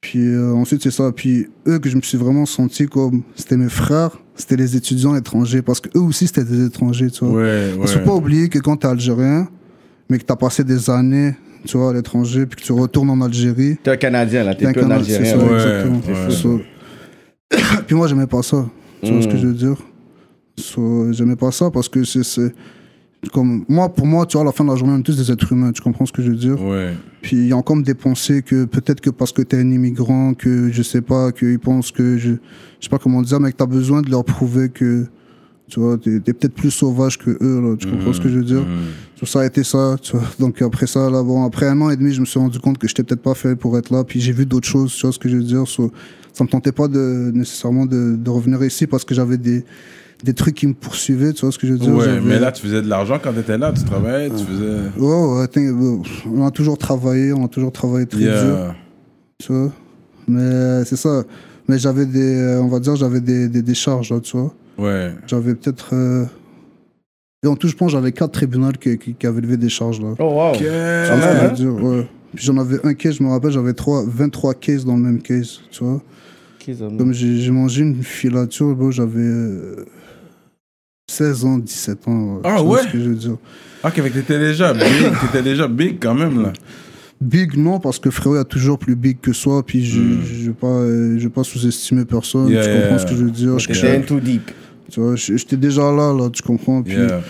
Puis 0.00 0.20
euh, 0.28 0.52
ensuite, 0.54 0.82
c'est 0.82 0.92
ça. 0.92 1.10
Puis 1.12 1.48
eux 1.66 1.78
que 1.80 1.88
je 1.90 1.96
me 1.96 2.02
suis 2.02 2.16
vraiment 2.16 2.46
senti 2.46 2.86
comme. 2.86 3.22
C'était 3.34 3.56
mes 3.56 3.68
frères, 3.68 4.16
c'était 4.36 4.54
les 4.56 4.76
étudiants 4.76 5.16
étrangers, 5.16 5.60
parce 5.62 5.80
que 5.80 5.88
eux 5.98 6.02
aussi, 6.02 6.26
c'était 6.28 6.44
des 6.44 6.66
étrangers, 6.66 7.10
tu 7.10 7.24
vois. 7.24 7.40
Ouais, 7.42 7.72
Parce 7.76 7.90
qu'il 7.92 8.00
ouais. 8.00 8.06
faut 8.06 8.10
pas 8.12 8.16
oublier 8.16 8.48
que 8.48 8.58
quand 8.60 8.76
t'es 8.76 8.86
algérien, 8.86 9.48
mais 10.08 10.18
que 10.18 10.24
t'as 10.24 10.36
passé 10.36 10.62
des 10.62 10.88
années, 10.88 11.34
tu 11.66 11.76
vois, 11.76 11.90
à 11.90 11.92
l'étranger, 11.92 12.46
puis 12.46 12.60
que 12.60 12.64
tu 12.64 12.72
retournes 12.72 13.10
en 13.10 13.20
Algérie, 13.20 13.76
T'es 13.82 13.90
un 13.90 13.96
Canadien, 13.96 14.44
là. 14.44 14.54
T'es 14.54 14.72
plus 14.72 14.82
un 14.84 14.90
Algérien. 14.92 15.32
ça, 15.32 15.36
Ouais, 15.36 15.54
exactement. 15.54 16.00
ouais. 16.54 16.64
Puis 17.88 17.96
moi, 17.96 18.06
j'aimais 18.06 18.26
pas 18.28 18.42
ça. 18.42 18.64
Tu 19.02 19.12
vois 19.12 19.22
ce 19.22 19.26
que 19.28 19.34
Mm. 19.34 19.38
je 19.40 19.46
veux 19.48 19.54
dire 19.54 19.76
So, 20.58 21.12
J'aimais 21.12 21.36
pas 21.36 21.50
ça 21.50 21.70
parce 21.70 21.88
que 21.88 22.04
c'est-. 22.04 22.52
Comme, 23.32 23.64
moi, 23.68 23.88
pour 23.88 24.06
moi, 24.06 24.26
tu 24.26 24.36
vois, 24.36 24.42
à 24.42 24.44
la 24.44 24.52
fin 24.52 24.64
de 24.64 24.70
la 24.70 24.76
journée, 24.76 24.94
on 24.94 25.00
est 25.00 25.02
tous 25.02 25.16
des 25.16 25.32
êtres 25.32 25.52
humains. 25.52 25.72
Tu 25.72 25.82
comprends 25.82 26.06
ce 26.06 26.12
que 26.12 26.22
je 26.22 26.30
veux 26.30 26.36
dire? 26.36 26.62
Ouais. 26.62 26.94
Puis 27.20 27.36
il 27.36 27.48
y 27.48 27.52
a 27.52 27.56
encore 27.56 27.76
des 27.82 27.94
pensées 27.94 28.42
que 28.42 28.64
peut-être 28.64 29.00
que 29.00 29.10
parce 29.10 29.32
que 29.32 29.42
t'es 29.42 29.56
un 29.56 29.70
immigrant, 29.72 30.34
que 30.34 30.70
je 30.70 30.82
sais 30.82 31.00
pas, 31.00 31.32
qu'ils 31.32 31.58
pensent 31.58 31.90
que 31.90 32.16
je. 32.16 32.30
Je 32.30 32.84
sais 32.84 32.88
pas 32.88 32.98
comment 32.98 33.22
dire, 33.22 33.40
mais 33.40 33.50
que 33.50 33.56
t'as 33.56 33.66
besoin 33.66 34.02
de 34.02 34.10
leur 34.10 34.24
prouver 34.24 34.68
que. 34.68 35.06
Tu 35.66 35.80
vois, 35.80 35.98
t'es 35.98 36.20
t'es 36.20 36.32
peut-être 36.32 36.54
plus 36.54 36.70
sauvage 36.70 37.18
que 37.18 37.30
eux, 37.42 37.60
là. 37.60 37.76
Tu 37.76 37.88
comprends 37.88 38.12
ce 38.12 38.20
que 38.20 38.28
je 38.28 38.38
veux 38.38 38.44
dire? 38.44 38.60
Mhm. 38.60 38.86
tout 39.18 39.26
ça 39.26 39.40
a 39.40 39.46
été 39.46 39.64
ça, 39.64 39.96
tu 40.00 40.16
vois. 40.16 40.24
Donc 40.38 40.62
après 40.62 40.86
ça, 40.86 41.10
là, 41.10 41.22
bon, 41.22 41.44
après 41.44 41.66
un 41.66 41.80
an 41.80 41.90
et 41.90 41.96
demi, 41.96 42.12
je 42.12 42.20
me 42.20 42.24
suis 42.24 42.38
rendu 42.38 42.60
compte 42.60 42.78
que 42.78 42.86
j'étais 42.86 43.02
peut-être 43.02 43.22
pas 43.22 43.34
fait 43.34 43.56
pour 43.56 43.76
être 43.76 43.90
là. 43.90 44.04
Puis 44.04 44.20
j'ai 44.20 44.32
vu 44.32 44.46
d'autres 44.46 44.68
choses, 44.68 44.94
tu 44.94 45.02
vois 45.02 45.12
ce 45.12 45.18
que 45.18 45.28
je 45.28 45.36
veux 45.36 45.42
dire? 45.42 45.66
So, 45.66 45.90
ça 46.32 46.44
me 46.44 46.48
tentait 46.48 46.72
pas 46.72 46.86
de, 46.86 47.32
nécessairement 47.34 47.84
de, 47.84 48.14
de 48.16 48.30
revenir 48.30 48.62
ici 48.62 48.86
parce 48.86 49.04
que 49.04 49.12
j'avais 49.12 49.38
des, 49.38 49.64
des 50.24 50.34
trucs 50.34 50.54
qui 50.56 50.66
me 50.66 50.74
poursuivaient, 50.74 51.32
tu 51.32 51.42
vois 51.42 51.52
ce 51.52 51.58
que 51.58 51.66
je 51.66 51.72
veux 51.74 51.78
dire? 51.78 51.94
Ouais, 51.94 52.04
J'avais- 52.04 52.20
mais 52.20 52.38
là, 52.40 52.50
tu 52.52 52.62
faisais 52.62 52.82
de 52.82 52.88
l'argent 52.88 53.18
quand 53.22 53.32
t'étais 53.32 53.56
là, 53.58 53.72
tu 53.72 53.84
travaillais, 53.84 54.28
tu 54.30 54.44
faisais. 54.44 54.80
Ouais, 54.98 55.38
ouais, 55.40 55.48
t'in- 55.48 55.60
euh, 55.62 55.98
on 56.34 56.46
a 56.46 56.50
toujours 56.50 56.76
travaillé, 56.78 57.32
on 57.32 57.44
a 57.44 57.48
toujours 57.48 57.72
travaillé 57.72 58.06
très 58.06 58.18
dur, 58.20 58.28
Yeah. 58.32 58.74
tu 59.38 59.52
vois. 59.52 59.72
Mais 60.26 60.84
c'est 60.84 60.96
ça. 60.96 61.22
Mais 61.68 61.78
j'avais 61.78 62.06
des, 62.06 62.34
euh, 62.36 62.60
on 62.62 62.68
va 62.68 62.80
dire, 62.80 62.96
j'avais 62.96 63.20
des, 63.20 63.48
des, 63.48 63.62
des 63.62 63.74
charges, 63.74 64.10
là, 64.10 64.20
tu 64.20 64.36
vois. 64.36 64.52
Ouais. 64.78 65.12
J'avais 65.26 65.54
peut-être. 65.54 65.90
euh, 65.94 66.24
Et 67.44 67.46
en 67.46 67.54
tout, 67.54 67.68
je 67.68 67.76
pense, 67.76 67.92
j'avais 67.92 68.10
quatre 68.10 68.32
tribunaux 68.32 68.72
qui, 68.80 68.98
qui, 68.98 69.14
qui 69.14 69.26
avaient 69.26 69.40
levé 69.40 69.56
des 69.56 69.68
charges, 69.68 70.00
là. 70.00 70.08
Oh, 70.18 70.24
wow. 70.24 70.48
Ok. 70.50 70.56
Tu 70.58 70.64
vois 70.64 70.72
Ah, 70.72 71.54
ce 71.54 71.62
que 71.62 71.68
ouais, 71.68 72.00
hein? 72.00 72.04
Puis 72.34 72.44
j'en 72.44 72.56
avais 72.58 72.84
un 72.84 72.94
case, 72.94 73.14
je 73.14 73.22
me 73.22 73.28
rappelle, 73.28 73.52
j'avais 73.52 73.74
trois- 73.74 74.04
23 74.06 74.54
cases 74.54 74.84
dans 74.84 74.96
le 74.96 75.02
même 75.02 75.22
case, 75.22 75.60
tu 75.70 75.84
vois. 75.84 76.02
Comme 76.98 77.12
j'ai 77.14 77.36
j'ai 77.38 77.50
mangé 77.52 77.82
une 77.82 78.02
filature, 78.02 78.76
j'avais 78.92 79.20
euh, 79.20 79.86
16 81.08 81.44
ans, 81.44 81.58
17 81.58 82.06
ans. 82.08 82.34
ouais. 82.36 82.40
Ah 82.44 82.62
ouais? 82.62 82.82
ce 82.82 82.88
que 82.92 82.98
je 83.00 83.08
veux 83.08 83.14
dire. 83.14 83.36
Ah, 83.82 83.88
ok, 83.88 83.94
que 83.94 84.08
t'étais 84.08 84.38
déjà 84.38 84.72
big, 84.74 84.84
t'étais 85.20 85.42
déjà 85.42 85.66
big 85.68 85.96
quand 86.00 86.14
même 86.14 86.42
là. 86.42 86.52
Big, 87.20 87.56
non, 87.56 87.80
parce 87.80 87.98
que 87.98 88.10
frérot, 88.10 88.36
il 88.36 88.38
y 88.38 88.40
a 88.40 88.44
toujours 88.44 88.78
plus 88.78 88.94
big 88.94 89.18
que 89.20 89.32
soi, 89.32 89.64
puis 89.66 89.84
je 89.84 90.00
Hmm. 90.00 90.20
je 90.24 90.46
vais 90.48 90.52
pas, 90.56 90.66
euh, 90.68 91.28
pas 91.30 91.42
sous-estimer 91.42 92.04
personne, 92.04 92.48
Yeah, 92.48 92.62
tu 92.62 92.68
comprends 92.72 92.88
yeah. 92.90 92.98
ce 92.98 93.06
que 93.06 93.14
je 93.14 93.24
veux 93.24 93.30
dire? 93.30 93.54
In 93.54 94.00
too 94.02 94.20
deep. 94.20 94.50
tu 94.90 95.00
vois, 95.00 95.16
j'étais 95.16 95.56
déjà 95.56 95.82
là, 95.90 96.12
là, 96.12 96.28
tu 96.30 96.42
comprends? 96.42 96.82
Puis, 96.82 96.94
Yeah. 96.94 97.20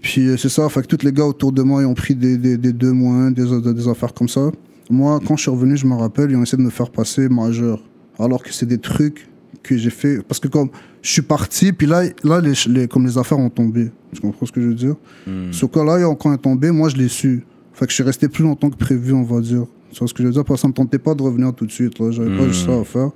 Puis 0.00 0.26
euh, 0.28 0.36
c'est 0.36 0.48
ça, 0.48 0.68
fait 0.68 0.82
que 0.82 0.88
tous 0.88 1.04
les 1.04 1.12
gars 1.12 1.24
autour 1.26 1.52
de 1.52 1.62
moi, 1.62 1.82
ils 1.82 1.86
ont 1.86 1.94
pris 1.94 2.16
des, 2.16 2.36
des, 2.36 2.56
des 2.56 2.72
deux 2.72 2.90
moins, 2.90 3.30
des, 3.30 3.44
des, 3.60 3.72
des 3.72 3.86
affaires 3.88 4.12
comme 4.12 4.28
ça. 4.28 4.50
Moi, 4.90 5.20
quand 5.24 5.36
je 5.36 5.42
suis 5.42 5.50
revenu, 5.52 5.76
je 5.76 5.86
me 5.86 5.94
rappelle, 5.94 6.28
ils 6.32 6.36
ont 6.36 6.42
essayé 6.42 6.58
de 6.58 6.64
me 6.64 6.70
faire 6.70 6.90
passer 6.90 7.28
majeur. 7.28 7.78
Alors 8.18 8.42
que 8.42 8.52
c'est 8.52 8.66
des 8.66 8.78
trucs 8.78 9.28
que 9.62 9.76
j'ai 9.76 9.90
fait. 9.90 10.22
Parce 10.26 10.40
que 10.40 10.48
comme 10.48 10.70
je 11.02 11.10
suis 11.10 11.22
parti, 11.22 11.72
puis 11.72 11.86
là, 11.86 12.02
là 12.24 12.40
les, 12.40 12.52
les- 12.68 12.88
comme 12.88 13.06
les 13.06 13.16
affaires 13.18 13.38
ont 13.38 13.50
tombé. 13.50 13.90
Tu 14.12 14.20
comprends 14.20 14.44
ce 14.46 14.52
que 14.52 14.60
je 14.60 14.68
veux 14.68 14.74
dire? 14.74 14.96
Hmm. 15.26 15.52
Ce 15.52 15.64
cas-là, 15.66 16.14
quand 16.18 16.30
il 16.32 16.34
est 16.34 16.38
tombé, 16.38 16.70
moi, 16.70 16.88
je 16.88 16.96
l'ai 16.96 17.08
su. 17.08 17.44
Fait 17.72 17.86
que 17.86 17.90
je 17.90 17.94
suis 17.94 18.04
resté 18.04 18.28
plus 18.28 18.42
longtemps 18.44 18.68
que 18.70 18.76
prévu, 18.76 19.12
on 19.12 19.22
va 19.22 19.40
dire. 19.40 19.64
Tu 19.92 19.98
vois 19.98 20.08
ce 20.08 20.14
que 20.14 20.22
je 20.22 20.28
veux 20.28 20.32
dire? 20.34 20.44
Parce 20.44 20.58
que 20.60 20.62
ça 20.62 20.68
me 20.68 20.72
tentait 20.74 20.98
pas 20.98 21.14
de 21.14 21.22
revenir 21.22 21.52
tout 21.54 21.66
de 21.66 21.70
suite. 21.72 21.98
là. 21.98 22.10
J'avais 22.10 22.36
pas 22.36 22.42
Mhm. 22.44 22.48
juste 22.52 22.66
ça 22.66 22.78
à 22.78 22.84
faire. 22.84 23.10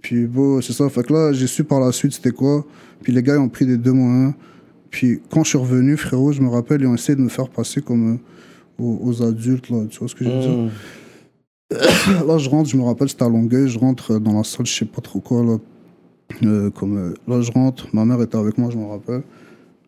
Puis 0.00 0.26
bon, 0.26 0.60
c'est 0.60 0.72
ça. 0.72 0.88
Fait 0.88 1.02
que 1.04 1.12
là, 1.12 1.32
j'ai 1.32 1.46
su 1.46 1.62
par 1.64 1.80
la 1.80 1.92
suite 1.92 2.12
c'était 2.12 2.30
quoi. 2.32 2.64
Puis 3.02 3.12
les 3.12 3.22
gars, 3.22 3.34
ils 3.34 3.38
ont 3.40 3.48
pris 3.48 3.66
des 3.66 3.76
deux 3.76 3.92
un. 3.94 4.34
Puis 4.90 5.20
quand 5.30 5.42
je 5.44 5.50
suis 5.50 5.58
revenu, 5.58 5.96
frérot, 5.96 6.32
je 6.32 6.40
me 6.42 6.48
rappelle, 6.48 6.80
ils 6.82 6.86
ont 6.86 6.94
essayé 6.94 7.16
de 7.16 7.22
me 7.22 7.28
faire 7.28 7.48
passer 7.48 7.80
comme 7.80 8.14
euh, 8.14 8.82
aux, 8.82 8.98
aux 9.04 9.22
adultes, 9.22 9.70
là. 9.70 9.84
Tu 9.90 9.98
vois 9.98 10.08
ce 10.08 10.14
que 10.14 10.24
je 10.24 10.30
veux 10.30 10.40
dire? 10.40 10.50
Mm. 10.50 10.70
Là, 12.26 12.36
je 12.38 12.50
rentre, 12.50 12.68
je 12.68 12.76
me 12.76 12.82
rappelle, 12.82 13.08
c'était 13.08 13.24
à 13.24 13.28
Longueuil. 13.28 13.68
Je 13.68 13.78
rentre 13.78 14.18
dans 14.18 14.34
la 14.36 14.44
salle, 14.44 14.66
je 14.66 14.74
sais 14.74 14.84
pas 14.84 15.00
trop 15.00 15.20
quoi, 15.20 15.42
là. 15.42 15.56
Euh, 16.44 16.70
comme, 16.70 16.96
euh, 16.96 17.14
là, 17.28 17.40
je 17.40 17.50
rentre, 17.52 17.86
ma 17.92 18.04
mère 18.04 18.20
était 18.22 18.36
avec 18.38 18.58
moi, 18.58 18.70
je 18.72 18.78
me 18.78 18.84
rappelle. 18.86 19.22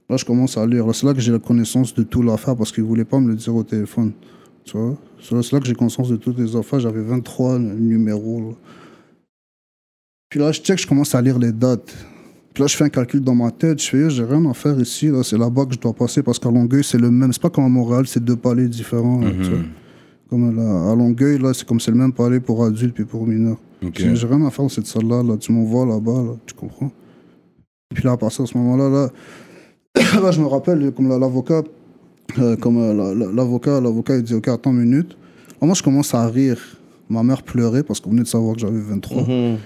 Là, 0.09 0.17
je 0.17 0.25
commence 0.25 0.57
à 0.59 0.67
lire. 0.67 0.87
C'est 0.95 1.07
là 1.07 1.15
que 1.15 1.21
j'ai 1.21 1.33
la 1.33 1.39
connaissance 1.39 1.95
de 1.95 2.03
toute 2.03 2.25
l'affaire 2.25 2.57
parce 2.57 2.71
qu'ils 2.73 2.85
ne 2.85 2.89
voulaient 2.89 3.05
pas 3.05 3.19
me 3.21 3.29
le 3.29 3.35
dire 3.37 3.55
au 3.55 3.63
téléphone. 3.63 4.13
Tu 4.65 4.77
vois 4.77 4.97
C'est 5.21 5.53
là- 5.53 5.61
que 5.61 5.67
j'ai 5.67 5.75
conscience 5.75 6.09
de 6.09 6.17
toutes 6.17 6.39
les 6.39 6.55
affaires. 6.57 6.81
J'avais 6.81 7.03
23 7.03 7.59
numéros. 7.59 8.41
là. 8.41 8.55
Puis 10.29 10.41
là, 10.41 10.53
je 10.53 10.61
check, 10.61 10.79
je 10.79 10.87
commence 10.87 11.15
à 11.15 11.23
lire 11.23 11.39
les 11.39 11.53
dates. 11.53 11.95
Puis 12.53 12.63
là, 12.63 12.67
je 12.67 12.77
fais 12.77 12.85
un 12.85 12.89
calcul 12.89 13.21
dans 13.21 13.35
ma 13.35 13.51
tête. 13.51 13.81
Je 13.83 13.89
fais, 13.89 14.11
j'ai 14.11 14.25
rien 14.25 14.45
à 14.47 14.55
faire 14.55 14.79
ici. 14.81 15.09
Là. 15.09 15.23
C'est 15.23 15.39
là-bas 15.39 15.67
que 15.67 15.75
je 15.75 15.79
dois 15.81 15.93
passer 15.93 16.23
parce 16.23 16.39
qu'à 16.39 16.51
Longueuil, 16.51 16.85
c'est 16.85 16.99
le 16.99 17.11
même. 17.11 17.33
C'est 17.33 17.43
pas 17.43 17.51
comme 17.51 17.65
à 17.65 17.69
Montréal, 17.69 18.07
c'est 18.07 18.23
deux 18.23 18.37
palais 18.37 18.69
différents. 18.69 19.21
là, 19.21 19.31
tu 19.31 19.51
vois. 19.51 19.59
Comme 20.31 20.57
là, 20.57 20.91
à 20.93 20.95
Longueuil, 20.95 21.39
là, 21.39 21.53
c'est 21.55 21.67
comme 21.67 21.81
c'est 21.81 21.91
le 21.91 21.97
même 21.97 22.13
palais 22.13 22.41
pour 22.41 22.65
adultes 22.65 22.99
et 23.01 23.05
pour 23.05 23.27
mineurs. 23.27 23.59
J'ai 24.15 24.27
rien 24.27 24.45
à 24.47 24.51
faire 24.51 24.65
dans 24.65 24.69
cette 24.69 24.87
salle-là. 24.87 25.23
Là. 25.23 25.37
Tu 25.37 25.53
m'envoies 25.53 25.87
là-bas, 25.87 26.23
là, 26.23 26.37
tu 26.47 26.55
comprends? 26.55 26.91
Puis 27.95 28.05
là, 28.05 28.13
à 28.13 28.17
partir 28.17 28.45
de 28.45 28.49
ce 28.49 28.57
moment-là, 28.59 28.89
là, 28.89 29.11
là, 30.21 30.31
je 30.31 30.41
me 30.41 30.47
rappelle, 30.47 30.93
comme 30.93 31.09
la- 31.09 31.19
l'avocat, 31.19 31.63
euh, 32.39 32.57
comme 32.57 32.79
euh, 32.79 32.93
la- 32.95 33.15
la- 33.15 33.33
l'avocat, 33.33 33.81
l'avocat, 33.81 34.17
il 34.17 34.23
dit, 34.23 34.35
OK, 34.35 34.49
attends 34.49 34.73
une 34.73 34.81
minute. 34.85 35.17
Moi, 35.61 35.75
je 35.75 35.83
commence 35.83 36.15
à 36.15 36.27
rire. 36.27 36.59
Ma 37.09 37.23
mère 37.23 37.43
pleurait 37.43 37.83
parce 37.83 38.01
qu'on 38.01 38.11
venait 38.11 38.23
de 38.23 38.27
savoir 38.29 38.55
que 38.55 38.61
j'avais 38.61 38.81
23. 38.81 39.23
Mhm. 39.23 39.59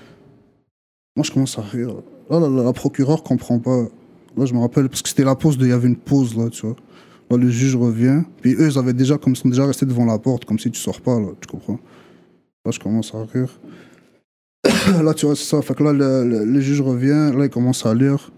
Moi, 1.17 1.25
je 1.25 1.31
commence 1.33 1.59
à 1.59 1.63
rire. 1.63 1.95
Là, 2.31 2.41
la, 2.41 2.49
la, 2.49 2.63
la 2.65 2.73
procureure 2.73 3.23
comprend 3.23 3.59
pas. 3.59 3.83
Là, 4.37 4.45
je 4.45 4.55
me 4.55 4.61
rappelle, 4.61 4.89
parce 4.89 5.03
que 5.03 5.09
c'était 5.09 5.25
la 5.25 5.35
pause, 5.35 5.57
il 5.61 5.69
y 5.69 5.73
avait 5.73 5.89
une 5.89 5.97
pause, 5.97 6.37
là, 6.37 6.49
tu 6.51 6.67
vois. 6.67 6.77
Là, 7.31 7.37
le 7.37 7.49
juge 7.51 7.75
revient. 7.77 8.23
Puis 8.41 8.55
eux, 8.55 8.69
ils 8.71 8.79
avaient 8.79 8.93
déjà, 8.93 9.19
comme 9.19 9.33
ils 9.33 9.37
sont 9.37 9.49
déjà 9.49 9.67
restés 9.67 9.87
devant 9.87 10.05
la 10.05 10.19
porte, 10.19 10.45
comme 10.45 10.59
si 10.59 10.71
tu 10.71 10.79
sors 10.81 11.01
pas, 11.01 11.19
là, 11.19 11.29
tu 11.41 11.47
comprends? 11.49 11.79
Là, 12.65 12.71
je 12.71 12.79
commence 12.79 13.15
à 13.15 13.25
rire. 13.25 13.59
là, 15.03 15.15
tu 15.15 15.27
vois, 15.27 15.37
c'est 15.37 15.45
ça. 15.45 15.61
Fait 15.63 15.75
que 15.75 15.83
là, 15.83 15.93
le, 15.93 16.29
le- 16.29 16.45
le 16.45 16.61
juge 16.61 16.81
revient, 16.81 17.33
là, 17.37 17.45
il 17.45 17.51
commence 17.51 17.85
à 17.87 17.95
lire. 17.95 18.31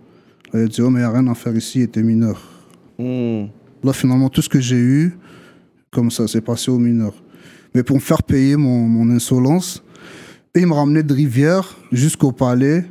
Là, 0.52 0.62
il 0.62 0.68
dit, 0.68 0.82
oh, 0.82 0.90
mais 0.90 1.00
il 1.00 1.02
n'y 1.02 1.08
a 1.08 1.12
rien 1.12 1.26
à 1.28 1.34
faire 1.34 1.54
ici, 1.56 1.78
il 1.80 1.82
était 1.82 2.02
mineur. 2.02 2.40
Mhm. 2.98 3.48
Là, 3.82 3.92
finalement, 3.92 4.28
tout 4.28 4.42
ce 4.42 4.48
que 4.48 4.60
j'ai 4.60 4.76
eu, 4.78 5.16
comme 5.90 6.10
ça, 6.10 6.26
c'est 6.28 6.40
passé 6.40 6.70
aux 6.70 6.78
mineurs. 6.78 7.14
Mais 7.74 7.82
pour 7.82 7.96
me 7.96 8.00
faire 8.00 8.22
payer 8.22 8.56
mon, 8.56 8.80
mon 8.86 9.10
insolence, 9.14 9.82
il 10.54 10.66
me 10.66 10.72
ramenait 10.74 11.02
de 11.04 11.14
Rivière 11.14 11.76
jusqu'au 11.92 12.32
palais. 12.32 12.84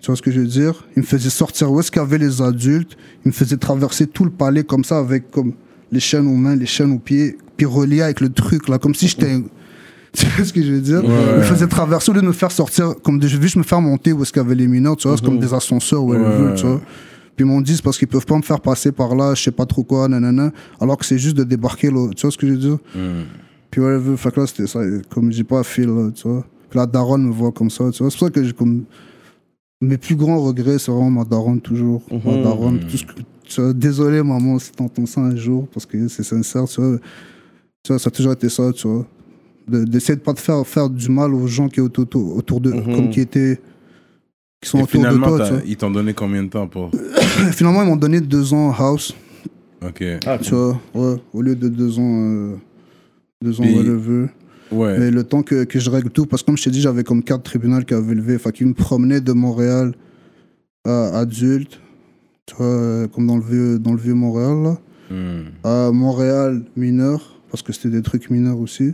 Tu 0.00 0.06
vois 0.06 0.16
ce 0.16 0.22
que 0.22 0.30
je 0.30 0.40
veux 0.40 0.46
dire? 0.46 0.84
Il 0.96 1.00
me 1.02 1.06
faisait 1.06 1.30
sortir 1.30 1.70
où 1.72 1.80
est-ce 1.80 1.90
qu'il 1.90 2.02
y 2.02 2.04
avait 2.04 2.18
les 2.18 2.42
adultes. 2.42 2.96
Il 3.24 3.28
me 3.28 3.32
faisait 3.32 3.56
traverser 3.56 4.06
tout 4.06 4.24
le 4.24 4.30
palais 4.30 4.64
comme 4.64 4.84
ça, 4.84 4.98
avec 4.98 5.30
comme 5.30 5.52
les 5.92 6.00
chaînes 6.00 6.26
aux 6.26 6.34
mains, 6.36 6.56
les 6.56 6.66
chaînes 6.66 6.92
aux 6.92 6.98
pieds, 6.98 7.38
puis 7.56 7.64
relié 7.66 8.02
avec 8.02 8.20
le 8.20 8.28
truc, 8.30 8.68
là, 8.68 8.78
comme 8.78 8.94
si 8.94 9.06
j'étais. 9.08 9.38
Tu 10.18 10.26
vois 10.26 10.44
ce 10.44 10.52
que 10.52 10.62
je 10.62 10.72
veux 10.72 10.80
dire? 10.80 11.00
Il 11.04 11.10
me 11.10 11.42
faisait 11.42 11.66
traverser, 11.66 12.10
au 12.10 12.14
lieu 12.14 12.22
de 12.22 12.26
me 12.26 12.32
faire 12.32 12.50
sortir, 12.52 12.94
comme 13.02 13.18
de, 13.18 13.28
je 13.28 13.36
veux 13.36 13.42
juste 13.42 13.56
me 13.56 13.62
faire 13.62 13.80
monter 13.80 14.12
où 14.12 14.22
est-ce 14.22 14.32
qu'il 14.32 14.42
y 14.42 14.44
avait 14.44 14.54
les 14.54 14.66
mineurs, 14.66 14.96
tu 14.96 15.08
vois, 15.08 15.16
c'est 15.16 15.24
comme 15.24 15.38
des 15.38 15.52
ascenseurs 15.52 16.02
où 16.02 16.14
elle 16.14 16.22
Ouais. 16.22 16.36
veut, 16.36 16.54
tu 16.54 16.66
vois. 16.66 16.80
Puis 17.36 17.44
ils 17.44 17.48
m'ont 17.48 17.60
dit, 17.60 17.78
parce 17.84 17.98
qu'ils 17.98 18.08
peuvent 18.08 18.24
pas 18.24 18.36
me 18.36 18.42
faire 18.42 18.60
passer 18.60 18.92
par 18.92 19.14
là, 19.14 19.34
je 19.34 19.42
sais 19.42 19.50
pas 19.50 19.66
trop 19.66 19.84
quoi, 19.84 20.08
nanana, 20.08 20.52
alors 20.80 20.96
que 20.96 21.04
c'est 21.04 21.18
juste 21.18 21.36
de 21.36 21.44
débarquer, 21.44 21.90
là, 21.90 22.08
tu 22.16 22.22
vois 22.22 22.30
ce 22.30 22.38
que 22.38 22.46
je 22.46 22.52
veux 22.52 22.58
dire? 22.58 22.78
Puis 23.70 23.80
ouais, 23.82 23.88
elle 23.94 23.98
veut, 24.00 24.16
fait 24.16 24.30
que 24.32 24.40
là, 24.40 24.46
c'était 24.46 24.66
ça, 24.66 24.80
comme 25.10 25.30
j'ai 25.32 25.44
pas 25.44 25.62
fil, 25.62 25.86
là, 25.88 26.10
tu 26.14 26.26
vois. 26.28 26.46
Puis 26.70 26.78
la 26.78 26.86
daronne 26.86 27.24
me 27.26 27.32
voit 27.32 27.52
comme 27.52 27.68
ça, 27.68 27.90
tu 27.92 28.02
vois. 28.02 28.10
C'est 28.10 28.18
pour 28.18 28.26
ça 28.28 28.30
que 28.30 28.42
j'ai 28.42 28.52
comme. 28.52 28.84
Mes 29.82 29.98
plus 29.98 30.16
grands 30.16 30.40
regrets, 30.40 30.78
c'est 30.78 30.90
vraiment 30.90 31.10
ma 31.10 31.24
daronne, 31.24 31.60
toujours. 31.60 32.02
Ma 32.24 32.36
daronne, 32.38 32.80
tout 32.80 32.96
ce 32.96 33.04
que. 33.04 33.12
tu 33.44 33.60
vois, 33.60 33.72
désolé, 33.74 34.22
maman, 34.22 34.58
si 34.58 34.72
t'entends 34.72 35.04
ça 35.04 35.20
un 35.20 35.36
jour, 35.36 35.68
parce 35.74 35.84
que 35.84 36.08
c'est 36.08 36.22
sincère, 36.22 36.64
tu 36.64 36.80
vois. 36.80 36.96
Tu 37.84 37.92
vois, 37.92 37.98
ça 37.98 38.08
a 38.08 38.10
toujours 38.10 38.32
été 38.32 38.48
ça, 38.48 38.72
tu 38.72 38.88
vois. 38.88 39.04
De- 39.68 39.84
D'essayer 39.84 40.16
de 40.16 40.20
pas 40.20 40.34
te 40.34 40.40
faire 40.40 40.64
faire 40.66 40.88
du 40.88 41.08
mal 41.10 41.34
aux 41.34 41.46
gens 41.46 41.68
qui 41.68 41.80
sont 41.80 42.00
autour, 42.00 42.36
autour 42.36 42.60
de. 42.60 42.70
Comme 42.70 43.10
qui 43.10 43.20
étaient. 43.20 43.60
Qui 44.60 44.70
sont 44.70 44.78
Et 44.78 44.82
autour 44.82 45.02
de 45.02 45.16
toi, 45.18 45.60
ils 45.66 45.76
t'ont 45.76 45.90
donné 45.90 46.14
combien 46.14 46.42
de 46.42 46.48
temps 46.48 46.66
pour. 46.68 46.90
Finalement, 47.52 47.82
ils 47.82 47.88
m'ont 47.88 47.96
donné 47.96 48.20
deux 48.20 48.54
ans 48.54 48.72
house, 48.72 49.14
Ok. 49.84 50.02
Ah, 50.24 50.38
tu 50.38 50.54
vois. 50.54 50.80
Ouais, 50.94 51.16
au 51.32 51.42
lieu 51.42 51.54
de 51.54 51.68
deux 51.68 51.98
ans. 51.98 52.02
euh, 52.22 52.54
deux 53.42 53.60
ans 53.60 53.64
Puis-. 53.64 54.76
Ouais. 54.76 54.98
Mais 54.98 55.10
le 55.12 55.22
temps 55.22 55.42
que, 55.42 55.62
que 55.64 55.78
je 55.78 55.90
règle 55.90 56.10
tout, 56.10 56.26
parce 56.26 56.42
que 56.42 56.46
comme 56.46 56.56
je 56.56 56.64
t'ai 56.64 56.70
dit, 56.70 56.80
j'avais 56.80 57.04
comme 57.04 57.22
quatre 57.22 57.42
tribunaux 57.44 57.80
qui 57.82 57.94
avaient 57.94 58.14
levé. 58.14 58.38
Fait 58.38 58.50
qu'ils 58.52 58.66
me 58.66 58.74
promenaient 58.74 59.20
de 59.20 59.32
Montréal 59.32 59.92
à 60.84 61.18
adulte, 61.18 61.80
tu 62.46 62.54
vois, 62.56 62.66
euh, 62.66 63.06
comme 63.08 63.26
dans 63.26 63.36
le 63.36 63.42
vieux, 63.44 63.78
dans 63.78 63.92
le 63.92 63.98
vieux 63.98 64.14
Montréal, 64.14 64.62
là, 64.62 64.78
Hmm. 65.08 65.50
à 65.62 65.92
Montréal 65.92 66.64
mineur, 66.76 67.38
parce 67.50 67.62
que 67.62 67.72
c'était 67.72 67.90
des 67.90 68.02
trucs 68.02 68.28
mineurs 68.28 68.58
aussi, 68.58 68.92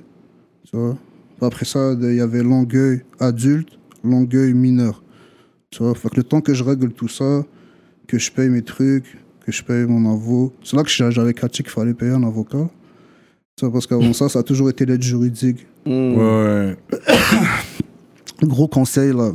tu 0.73 0.79
vois. 0.79 0.97
Après 1.41 1.65
ça, 1.65 1.95
il 2.01 2.15
y 2.15 2.21
avait 2.21 2.43
Longueuil 2.43 3.03
adulte, 3.19 3.79
Longueuil 4.05 4.55
mineur, 4.55 5.03
tu 5.71 5.83
vois. 5.83 5.95
Fait 5.95 6.09
que 6.09 6.17
le 6.17 6.23
temps 6.23 6.41
que 6.41 6.55
je 6.55 6.63
règle 6.63 6.93
tout 6.93 7.09
ça, 7.09 7.45
que 8.07 8.19
je 8.19 8.31
paye 8.31 8.49
mes 8.49 8.63
trucs, 8.63 9.19
que 9.45 9.53
je 9.53 9.63
paye 9.63 9.85
mon 9.87 10.13
avocat, 10.13 10.55
c'est 10.63 10.77
là 10.77 10.85
que 10.85 10.91
j'avais 10.91 11.35
catché 11.35 11.63
qu'il 11.63 11.73
fallait 11.73 11.95
payer 11.95 12.13
un 12.13 12.23
avocat. 12.23 12.69
Tu 13.57 13.65
vois, 13.65 13.73
parce 13.73 13.87
qu'avant 13.87 14.13
ça, 14.13 14.29
ça 14.29 14.39
a 14.39 14.43
toujours 14.43 14.71
été 14.71 14.87
l'aide 14.87 15.03
juridique. 15.03 15.67
Ouais, 15.85 16.17
ouais. 16.17 16.77
Gros 18.43 18.69
conseil, 18.69 19.13
là, 19.13 19.33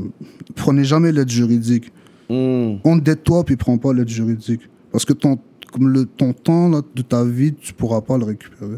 prenez 0.55 0.83
jamais 0.83 1.11
l'aide 1.11 1.29
juridique. 1.29 1.91
Mhm. 2.29 2.79
On 2.83 2.97
dette 2.97 3.23
toi, 3.23 3.43
puis 3.43 3.55
prends 3.55 3.77
pas 3.77 3.93
l'aide 3.93 4.09
juridique. 4.09 4.61
Parce 4.91 5.05
que 5.05 5.13
ton, 5.13 5.37
comme 5.71 5.89
le, 5.89 6.05
ton 6.05 6.33
temps 6.33 6.69
là, 6.69 6.81
de 6.95 7.01
ta 7.01 7.23
vie, 7.23 7.53
tu 7.53 7.73
pourras 7.73 8.01
pas 8.01 8.17
le 8.17 8.25
récupérer. 8.25 8.77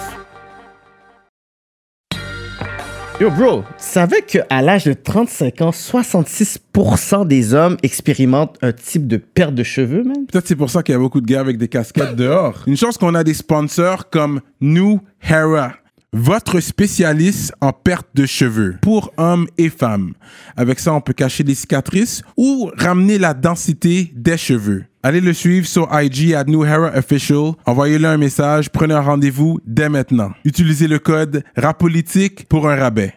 Yo, 3.21 3.29
bro, 3.29 3.61
tu 3.61 3.65
savais 3.77 4.23
qu'à 4.23 4.63
l'âge 4.63 4.85
de 4.85 4.93
35 4.93 5.61
ans, 5.61 5.69
66% 5.69 7.27
des 7.27 7.53
hommes 7.53 7.77
expérimentent 7.83 8.57
un 8.63 8.71
type 8.71 9.05
de 9.05 9.17
perte 9.17 9.53
de 9.53 9.61
cheveux, 9.61 10.03
man? 10.03 10.25
Peut-être 10.25 10.47
c'est 10.47 10.55
pour 10.55 10.71
ça 10.71 10.81
qu'il 10.81 10.93
y 10.93 10.95
a 10.95 10.99
beaucoup 10.99 11.21
de 11.21 11.27
gars 11.27 11.39
avec 11.39 11.59
des 11.59 11.67
casquettes 11.67 12.15
dehors. 12.15 12.63
Une 12.65 12.75
chance 12.75 12.97
qu'on 12.97 13.13
a 13.13 13.23
des 13.23 13.35
sponsors 13.35 14.09
comme 14.09 14.41
New 14.59 15.01
Hera. 15.21 15.73
Votre 16.11 16.61
spécialiste 16.61 17.53
en 17.61 17.73
perte 17.73 18.07
de 18.15 18.25
cheveux 18.25 18.77
pour 18.81 19.13
hommes 19.17 19.45
et 19.59 19.69
femmes. 19.69 20.13
Avec 20.57 20.79
ça, 20.79 20.91
on 20.91 20.99
peut 20.99 21.13
cacher 21.13 21.43
les 21.43 21.53
cicatrices 21.53 22.23
ou 22.37 22.71
ramener 22.75 23.19
la 23.19 23.35
densité 23.35 24.11
des 24.15 24.37
cheveux. 24.37 24.85
Allez 25.03 25.19
le 25.19 25.33
suivre 25.33 25.65
sur 25.65 25.89
IG 25.91 26.35
à 26.35 26.43
New 26.43 26.63
Hera 26.63 26.95
Official. 26.95 27.53
Envoyez-le 27.65 28.07
un 28.07 28.17
message, 28.17 28.69
prenez 28.69 28.93
un 28.93 29.01
rendez-vous 29.01 29.59
dès 29.65 29.89
maintenant. 29.89 30.29
Utilisez 30.45 30.87
le 30.87 30.99
code 30.99 31.43
RAPOLITIQUE 31.57 32.45
pour 32.47 32.69
un 32.69 32.75
rabais. 32.75 33.15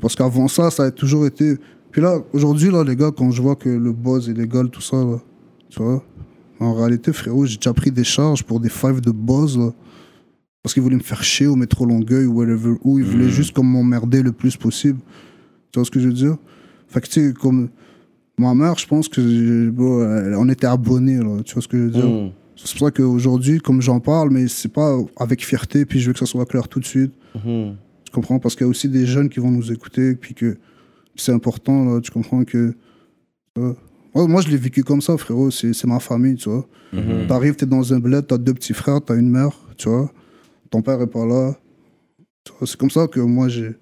Parce 0.00 0.16
qu'avant 0.16 0.48
ça, 0.48 0.72
ça 0.72 0.84
a 0.84 0.90
toujours 0.90 1.24
été. 1.24 1.56
Puis 1.92 2.02
là, 2.02 2.18
aujourd'hui, 2.32 2.72
là, 2.72 2.82
les 2.82 2.96
gars, 2.96 3.12
quand 3.16 3.30
je 3.30 3.40
vois 3.40 3.54
que 3.54 3.68
le 3.68 3.92
buzz 3.92 4.28
est 4.28 4.32
légal, 4.32 4.70
tout 4.70 4.80
ça, 4.80 4.96
là, 4.96 5.20
tu 5.70 5.80
vois, 5.80 6.02
en 6.58 6.74
réalité, 6.74 7.12
frérot, 7.12 7.46
j'ai 7.46 7.56
déjà 7.56 7.72
pris 7.72 7.92
des 7.92 8.02
charges 8.02 8.42
pour 8.42 8.58
des 8.58 8.70
fives 8.70 9.00
de 9.00 9.12
buzz, 9.12 9.56
là. 9.56 9.70
Parce 10.64 10.74
qu'ils 10.74 10.82
voulaient 10.82 10.96
me 10.96 11.02
faire 11.02 11.22
chier 11.22 11.46
au 11.46 11.54
métro 11.54 11.86
Longueuil 11.86 12.26
ou 12.26 12.38
whatever, 12.38 12.74
ou 12.82 12.98
ils 12.98 13.04
voulaient 13.04 13.28
juste 13.28 13.54
comme 13.54 13.70
m'emmerder 13.70 14.20
le 14.20 14.32
plus 14.32 14.56
possible. 14.56 14.98
Tu 15.70 15.78
vois 15.78 15.84
ce 15.84 15.92
que 15.92 16.00
je 16.00 16.08
veux 16.08 16.12
dire? 16.12 16.36
Fait 16.88 17.00
que, 17.00 17.06
tu 17.06 17.28
sais, 17.28 17.32
comme. 17.32 17.68
Ma 18.38 18.54
mère, 18.54 18.76
je 18.78 18.86
pense 18.86 19.08
que. 19.08 19.70
bon, 19.70 20.02
elle- 20.02 20.34
on 20.34 20.48
était 20.48 20.66
abonnés, 20.66 21.18
là. 21.18 21.42
Tu 21.44 21.54
vois 21.54 21.62
ce 21.62 21.68
que 21.68 21.76
je 21.78 21.82
veux 21.84 21.90
dire? 21.90 22.06
Mm. 22.06 22.30
C'est 22.56 22.78
pour 22.78 22.86
ça 22.86 22.90
qu'aujourd'hui, 22.92 23.58
comme 23.60 23.82
j'en 23.82 24.00
parle, 24.00 24.30
mais 24.30 24.48
c'est 24.48 24.72
pas 24.72 24.96
avec 25.16 25.44
fierté, 25.44 25.84
puis 25.84 26.00
je 26.00 26.06
veux 26.08 26.12
que 26.12 26.18
ça 26.20 26.26
soit 26.26 26.46
clair 26.46 26.68
tout 26.68 26.80
de 26.80 26.84
suite. 26.84 27.12
Mhm. 27.34 27.74
Tu 28.04 28.12
comprends? 28.12 28.38
Parce 28.38 28.54
qu'il 28.54 28.64
y 28.64 28.68
a 28.68 28.70
aussi 28.70 28.88
des 28.88 29.06
jeunes 29.06 29.28
qui 29.28 29.40
vont 29.40 29.50
nous 29.50 29.72
écouter, 29.72 30.14
puis 30.14 30.34
que 30.34 30.56
c'est 31.16 31.32
important, 31.32 31.84
là, 31.84 32.00
tu 32.00 32.10
comprends 32.12 32.44
que... 32.44 32.74
vois? 33.56 33.76
Moi, 34.28 34.40
je 34.42 34.48
l'ai 34.48 34.56
vécu 34.56 34.84
comme 34.84 35.00
ça, 35.00 35.16
frérot, 35.16 35.50
c'est 35.50 35.84
ma 35.84 35.98
famille, 35.98 36.36
tu 36.36 36.48
vois? 36.48 36.66
T'arrives, 37.26 37.56
t'es 37.56 37.66
dans 37.66 37.92
un 37.92 37.98
bled, 37.98 38.26
t'as 38.28 38.38
deux 38.38 38.54
petits 38.54 38.72
frères, 38.72 39.00
t'as 39.04 39.16
une 39.16 39.30
mère, 39.30 39.50
tu 39.76 39.88
vois? 39.88 40.10
Ton 40.70 40.80
père 40.80 41.00
est 41.02 41.08
pas 41.08 41.26
là. 41.26 41.56
C'est 42.64 42.76
comme 42.76 42.90
ça 42.90 43.08
que 43.08 43.18
moi, 43.20 43.48
j'ai 43.48 43.74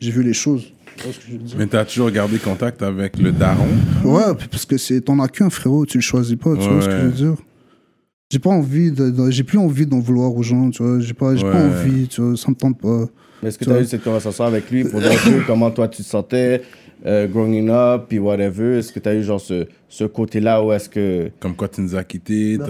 vu 0.00 0.22
les 0.22 0.34
choses. 0.34 0.72
Mais 1.56 1.66
t'as 1.66 1.84
toujours 1.84 2.10
gardé 2.10 2.38
contact 2.38 2.82
avec 2.82 3.18
le 3.18 3.32
daron? 3.32 3.66
Ouais, 4.04 4.34
parce 4.50 4.64
que 4.66 4.76
c'est 4.76 5.00
t'en 5.00 5.18
as 5.20 5.28
qu'un, 5.28 5.50
frérot, 5.50 5.86
tu 5.86 5.98
le 5.98 6.02
choisis 6.02 6.36
pas, 6.36 6.54
tu 6.56 6.68
vois 6.68 6.80
ce 6.82 6.86
que 6.86 6.92
je 6.98 7.04
veux 7.06 7.12
dire? 7.12 7.34
J'ai 8.30 8.38
pas 8.38 8.50
envie 8.50 8.90
de, 8.92 9.08
de- 9.10 9.30
j'ai 9.30 9.42
plus 9.42 9.58
envie 9.58 9.86
d'en 9.86 10.00
vouloir 10.00 10.34
aux 10.36 10.42
gens 10.42 10.68
tu 10.68 10.82
vois 10.82 11.00
j'ai 11.00 11.14
pas 11.14 11.34
j'ai 11.34 11.44
pas 11.44 11.52
Ouais. 11.64 11.80
envie 11.80 12.08
tu 12.08 12.20
vois 12.20 12.36
ça 12.36 12.50
me 12.50 12.54
tente 12.54 12.78
pas 12.78 13.06
Mais 13.42 13.48
est-ce 13.48 13.56
que 13.56 13.64
Tu 13.64 13.70
as 13.72 13.80
eu 13.80 13.86
cette 13.86 14.04
conversation 14.04 14.44
avec 14.44 14.70
lui 14.70 14.84
pour 14.84 15.00
dire 15.00 15.12
un 15.12 15.30
peu 15.32 15.40
comment 15.46 15.70
toi 15.70 15.88
tu 15.88 16.02
te 16.02 16.06
sentais 16.06 16.60
euh, 17.06 17.26
growing 17.26 17.70
up, 17.70 18.04
puis 18.08 18.18
whatever? 18.18 18.78
Est-ce 18.78 18.92
que 18.92 18.98
tu 18.98 19.08
as 19.08 19.14
eu 19.14 19.22
genre 19.22 19.40
ce, 19.40 19.66
ce 19.88 20.02
côté-là 20.04 20.62
où 20.64 20.72
est-ce 20.72 20.88
que. 20.90 21.30
Comme 21.38 21.54
quoi 21.54 21.68
tu 21.68 21.80
nous 21.80 21.94
as 21.94 22.02
quittés. 22.04 22.58
Bah, 22.58 22.66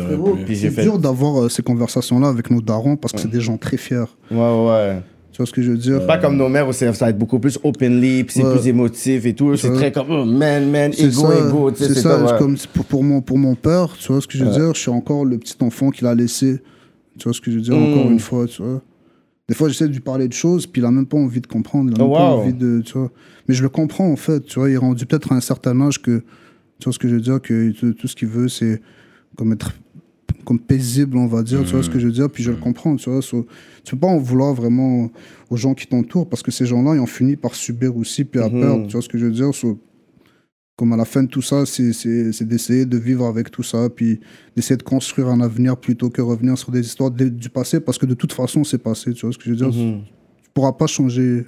C'est 0.55 0.71
fait- 0.71 0.83
dur 0.83 0.99
d'avoir 0.99 1.45
euh, 1.45 1.49
ces 1.49 1.63
conversations-là 1.63 2.29
avec 2.29 2.51
nos 2.51 2.61
darons 2.61 2.97
parce 2.97 3.13
que 3.15 3.21
c'est 3.21 3.31
des 3.31 3.41
gens 3.41 3.57
très 3.57 3.79
fiers. 3.79 4.05
Ouais, 4.31 4.37
ouais. 4.39 5.01
Tu 5.39 5.43
vois 5.43 5.47
ce 5.47 5.53
que 5.53 5.63
je 5.63 5.71
veux 5.71 5.77
dire? 5.79 6.05
Pas 6.05 6.19
comme 6.19 6.37
nos 6.37 6.49
mères 6.49 6.67
où 6.67 6.73
c'est- 6.73 6.93
ça 6.95 7.05
va 7.05 7.11
être 7.11 7.19
beaucoup 7.19 7.39
plus 7.39 7.61
openly, 7.63 8.25
puis 8.25 8.35
c'est 8.35 8.43
Ouais. 8.43 8.57
plus 8.59 8.67
émotif 8.67 9.25
et 9.25 9.35
tout. 9.35 9.55
C'est 9.55 9.73
très 9.73 9.93
comme 9.93 10.11
oh, 10.11 10.25
man, 10.25 10.69
man, 10.69 10.91
ego, 10.99 11.11
ça, 11.13 11.39
ego. 11.47 11.71
c'est 11.77 11.95
ça. 11.95 12.11
comme, 12.17 12.25
ouais. 12.27 12.39
Comme 12.39 12.57
pour, 12.75 12.85
pour 12.87 13.05
mon, 13.05 13.21
pour 13.21 13.39
mon 13.39 13.55
père, 13.55 13.95
tu 13.97 14.11
vois 14.11 14.21
ce 14.21 14.27
que 14.27 14.37
je 14.37 14.45
veux 14.45 14.51
dire? 14.51 14.75
Je 14.75 14.81
suis 14.81 14.91
encore 14.91 15.25
le 15.25 15.39
petit 15.39 15.55
enfant 15.61 15.91
qu'il 15.91 16.09
a 16.09 16.15
laissé. 16.17 16.61
Tu 17.21 17.23
vois 17.23 17.33
ce 17.33 17.41
que 17.41 17.53
je 17.53 17.57
veux 17.59 17.63
dire 17.63 17.77
Mm. 17.77 17.85
Encore 17.93 18.11
une 18.11 18.19
fois, 18.19 18.47
tu 18.49 18.61
vois? 18.65 18.83
Des 19.49 19.55
fois, 19.55 19.69
j'essaie 19.69 19.87
de 19.87 19.93
lui 19.93 20.01
parler 20.01 20.27
de 20.27 20.33
choses, 20.33 20.67
puis 20.67 20.83
il 20.83 20.85
a 20.85 20.91
même 20.91 21.07
pas 21.07 21.19
envie 21.19 21.41
de 21.41 21.47
comprendre. 21.47 21.93
Il 21.95 22.01
a 22.01 22.05
Oh, 22.05 22.13
pas 22.13 22.35
wow. 22.35 22.41
envie 22.41 22.53
de. 22.53 22.83
Tu 22.85 22.99
vois? 22.99 23.13
Mais 23.47 23.55
je 23.55 23.63
le 23.63 23.69
comprends, 23.69 24.11
en 24.11 24.17
fait. 24.17 24.45
Tu 24.45 24.59
vois, 24.59 24.69
il 24.69 24.73
est 24.75 24.77
rendu 24.77 25.07
peut-être 25.07 25.31
à 25.33 25.37
un 25.37 25.41
certain 25.41 25.81
âge 25.81 26.03
que. 26.03 26.19
Tu 26.81 26.85
vois 26.85 26.93
ce 26.93 26.99
que 26.99 27.07
je 27.09 27.15
veux 27.15 27.21
dire 27.21 27.41
Que 27.41 27.71
tout, 27.71 27.93
tout 27.93 28.09
ce 28.09 28.17
qu'il 28.17 28.27
veut, 28.29 28.49
c'est 28.49 28.81
comme 29.37 29.53
être 29.53 29.73
comme 30.49 30.59
paisible, 30.59 31.19
on 31.19 31.27
va 31.27 31.43
dire, 31.43 31.63
tu 31.63 31.73
vois 31.73 31.83
ce 31.83 31.91
que 31.91 31.99
je 31.99 32.07
veux 32.07 32.13
dire, 32.13 32.31
puis 32.31 32.43
je 32.43 32.51
le 32.51 32.57
comprends, 32.57 32.97
tu 32.97 33.11
vois. 33.11 33.21
so- 33.21 33.47
tu 33.85 33.95
peux 33.95 34.01
pas 34.01 34.07
en 34.07 34.17
vouloir 34.19 34.55
vraiment 34.55 35.11
aux 35.51 35.57
gens 35.59 35.75
qui 35.75 35.87
t'entourent, 35.87 36.27
parce 36.27 36.43
que 36.43 36.51
ces 36.51 36.65
gens-là, 36.65 36.95
ils 36.95 37.01
ont 37.01 37.07
fini 37.07 37.37
par 37.37 37.55
subir 37.55 37.95
aussi, 37.95 38.25
puis 38.25 38.41
à 38.41 38.49
Mhm. 38.49 38.61
perdre, 38.61 38.87
tu 38.87 38.93
vois 38.93 39.03
ce 39.03 39.09
que 39.11 39.19
je 39.19 39.27
veux 39.27 39.33
dire. 39.33 39.55
so- 39.55 39.79
comme 40.75 40.93
à 40.95 40.97
la 40.97 41.05
fin 41.05 41.23
de 41.23 41.29
tout 41.29 41.43
ça, 41.43 41.67
c'est- 41.67 42.43
d'essayer 42.45 42.87
de 42.87 42.97
vivre 42.97 43.27
avec 43.27 43.51
tout 43.51 43.63
ça, 43.65 43.91
puis 43.91 44.21
d'essayer 44.57 44.77
de 44.79 44.83
construire 44.85 45.29
un 45.29 45.41
avenir 45.43 45.77
plutôt 45.77 46.09
que 46.09 46.23
revenir 46.23 46.57
sur 46.57 46.71
des 46.73 46.81
histoires 46.87 47.11
de- 47.11 47.29
du 47.29 47.51
passé, 47.51 47.79
parce 47.81 47.99
que 47.99 48.07
de 48.07 48.15
toute 48.15 48.33
façon, 48.33 48.65
c'est 48.65 48.79
passé, 48.79 49.13
tu 49.13 49.27
vois 49.27 49.33
ce 49.33 49.39
que 49.39 49.45
je 49.45 49.51
veux 49.51 49.57
dire. 49.57 49.69
Mhm. 49.69 50.03
Tu 50.45 50.51
pourras 50.55 50.73
pas 50.73 50.87
changer 50.87 51.45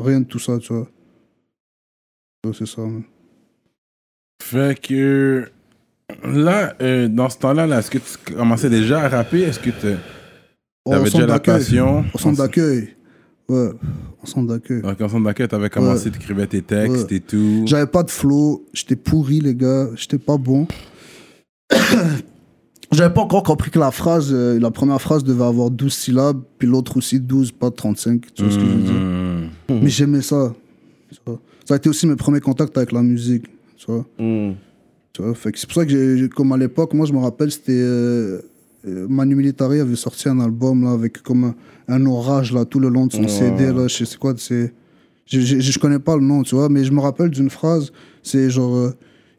rien 0.00 0.20
de 0.20 0.26
tout 0.26 0.40
ça, 0.40 0.58
tu 0.58 0.72
vois. 0.72 0.88
So, 2.44 2.52
C'est 2.54 2.66
ça. 2.66 2.82
man. 2.82 3.04
Fait 4.42 4.80
que. 4.80 5.48
Là, 6.24 6.74
euh, 6.82 7.08
dans 7.08 7.28
ce 7.28 7.38
temps-là, 7.38 7.66
là, 7.66 7.78
est-ce 7.78 7.90
que 7.90 7.98
tu 7.98 8.34
commençais 8.34 8.68
déjà 8.70 9.00
à 9.04 9.08
rapper? 9.08 9.42
Est-ce 9.42 9.58
que 9.58 9.70
tu 9.70 9.86
avais 10.90 11.04
déjà 11.04 11.20
la 11.20 11.26
d'accueil. 11.26 11.54
passion? 11.58 12.04
Au 12.12 12.18
centre 12.18 12.38
d'accueil. 12.38 12.90
Ouais, 13.48 13.70
au 14.22 14.26
centre 14.26 14.48
d'accueil. 14.52 14.82
Donc, 14.82 15.00
en 15.00 15.08
centre 15.08 15.24
d'accueil, 15.24 15.48
tu 15.48 15.54
avais 15.54 15.70
commencé, 15.70 16.06
Ouais. 16.06 16.10
tu 16.12 16.18
écrivais 16.18 16.46
tes 16.46 16.62
textes 16.62 17.10
Ouais. 17.10 17.16
et 17.16 17.20
tout. 17.20 17.62
J'avais 17.66 17.86
pas 17.86 18.02
de 18.02 18.10
flow, 18.10 18.64
j'étais 18.72 18.96
pourri, 18.96 19.40
les 19.40 19.54
gars, 19.54 19.88
j'étais 19.96 20.18
pas 20.18 20.36
bon. 20.36 20.66
J'avais 22.92 23.12
pas 23.12 23.22
encore 23.22 23.42
compris 23.42 23.70
que 23.72 23.78
la 23.78 23.90
phrase, 23.90 24.28
euh, 24.32 24.60
la 24.60 24.70
première 24.70 25.00
phrase 25.00 25.24
devait 25.24 25.42
avoir 25.44 25.70
12 25.70 25.92
syllabes, 25.92 26.40
puis 26.58 26.68
l'autre 26.68 26.96
aussi 26.98 27.18
12, 27.18 27.50
pas 27.50 27.70
35, 27.70 28.20
tu 28.34 28.42
vois 28.44 28.52
ce 28.52 28.56
que 28.58 28.64
je 28.64 28.66
veux 28.70 28.82
dire. 28.82 28.92
Mhm. 28.92 29.48
Mais 29.82 29.88
j'aimais 29.88 30.22
ça. 30.22 30.52
Ça 31.64 31.74
a 31.74 31.76
été 31.76 31.88
aussi 31.88 32.06
mes 32.06 32.14
premiers 32.14 32.40
contacts 32.40 32.76
avec 32.76 32.92
la 32.92 33.02
musique, 33.02 33.46
tu 33.76 33.86
vois. 33.88 34.04
Mhm. 34.18 34.54
Tu 35.14 35.22
vois, 35.22 35.32
c'est 35.54 35.66
pour 35.66 35.74
ça 35.74 35.86
que 35.86 36.26
comme 36.26 36.52
à 36.52 36.56
l'époque, 36.56 36.92
moi 36.92 37.06
je 37.06 37.12
me 37.12 37.18
rappelle, 37.18 37.50
c'était 37.52 37.70
euh, 37.72 38.40
euh, 38.86 39.06
Manu 39.08 39.36
Militari 39.36 39.78
avait 39.78 39.94
sorti 39.94 40.28
un 40.28 40.40
album 40.40 40.82
là 40.82 40.90
avec 40.90 41.22
comme 41.22 41.44
un, 41.44 41.54
un 41.86 42.04
orage 42.06 42.52
là 42.52 42.64
tout 42.64 42.80
le 42.80 42.88
long 42.88 43.06
de 43.06 43.12
son. 43.12 43.28
CD 43.28 43.72
là, 43.72 43.86
je 43.86 44.04
sais 44.04 44.16
quoi, 44.16 44.34
c'est, 44.36 44.72
je, 45.26 45.38
je, 45.40 45.60
je 45.60 45.78
connais 45.78 46.00
pas 46.00 46.16
le 46.16 46.22
nom, 46.22 46.42
tu 46.42 46.56
vois, 46.56 46.68
mais 46.68 46.82
je 46.84 46.90
me 46.90 47.00
rappelle 47.00 47.30
d'une 47.30 47.48
phrase, 47.48 47.92
c'est 48.24 48.50
genre 48.50 48.74
euh, 48.74 48.90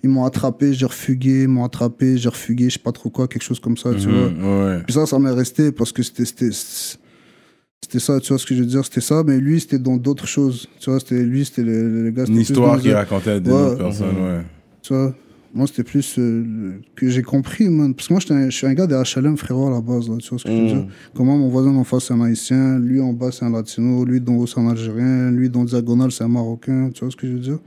ils 0.02 0.10
m'ont 0.10 0.24
attrapé, 0.24 0.72
j'ai 0.72 0.86
refugué, 0.86 1.42
ils 1.44 1.48
m'ont 1.50 1.66
attrapé, 1.66 2.18
j'ai 2.18 2.30
refugué, 2.30 2.70
je 2.70 2.76
sais 2.76 2.80
pas 2.80 2.94
trop 2.94 3.10
quoi, 3.10 3.28
quelque 3.28 3.44
chose 3.44 3.60
comme 3.60 3.76
ça, 3.76 3.94
tu 3.96 4.08
vois. 4.10 4.30
Mhm, 4.30 4.64
ouais. 4.66 4.84
Puis 4.86 4.94
ça, 4.94 5.06
ça 5.06 5.20
m'est 5.20 5.32
resté 5.32 5.74
parce 5.74 5.92
que 5.92 6.04
c'était, 6.04 6.24
c'était, 6.24 8.00
ça, 8.00 8.20
tu 8.22 8.30
vois 8.30 8.38
ce 8.40 8.46
que 8.46 8.56
je 8.56 8.62
veux 8.62 8.66
dire, 8.66 8.86
c'était 8.86 9.02
ça, 9.02 9.24
mais 9.28 9.40
lui 9.40 9.60
c'était 9.60 9.80
dans 9.80 9.98
d'autres 9.98 10.26
choses, 10.28 10.68
tu 10.80 10.90
vois, 10.90 11.02
c'était 11.02 11.22
lui, 11.22 11.44
c'était 11.44 11.64
les, 11.64 12.04
les 12.04 12.12
gars, 12.14 12.24
Une 12.28 12.38
histoire 12.38 12.80
qu'il 12.80 12.94
racontait 12.94 13.32
à 13.32 13.40
des 13.42 13.52
Ouais. 13.52 13.76
personnes, 13.76 14.16
ouais. 14.24 14.42
tu 14.82 14.94
vois? 14.94 15.14
Moi, 15.56 15.68
c'était 15.68 15.84
plus 15.86 16.20
euh, 16.20 16.44
le- 16.44 16.82
que 16.96 17.08
j'ai 17.10 17.24
compris, 17.24 17.70
man. 17.70 17.94
Parce 17.96 18.10
que 18.10 18.14
moi, 18.14 18.20
je 18.20 18.50
suis 18.50 18.68
un 18.68 18.74
gars 18.74 18.88
des 18.88 18.96
HLM, 18.96 19.38
frérot, 19.38 19.68
à 19.68 19.72
la 19.72 19.80
base. 19.82 20.10
Là, 20.10 20.18
tu 20.18 20.28
vois 20.30 20.38
ce 20.38 20.44
que 20.44 20.52
je 20.52 20.56
veux 20.58 20.64
Mm. 20.64 20.68
dire 20.68 20.86
Comment 21.16 21.38
mon 21.38 21.48
voisin 21.48 21.72
d'en 21.72 21.86
face, 21.86 22.06
c'est 22.06 22.14
un 22.14 22.22
haïtien. 22.22 22.78
Lui, 22.78 23.00
en 23.00 23.14
bas, 23.14 23.32
c'est 23.32 23.46
un 23.46 23.52
latino. 23.52 24.04
Lui, 24.04 24.20
d'en 24.20 24.36
haut, 24.36 24.46
c'est 24.48 24.60
un 24.60 24.68
algérien. 24.68 25.32
Lui, 25.32 25.50
dans 25.50 25.64
diagonale, 25.64 26.12
c'est 26.12 26.26
un 26.26 26.28
marocain. 26.28 26.90
Tu 26.94 27.00
vois 27.06 27.10
ce 27.12 27.16
que 27.16 27.26
je 27.26 27.32
veux 27.34 27.40
dire? 27.40 27.60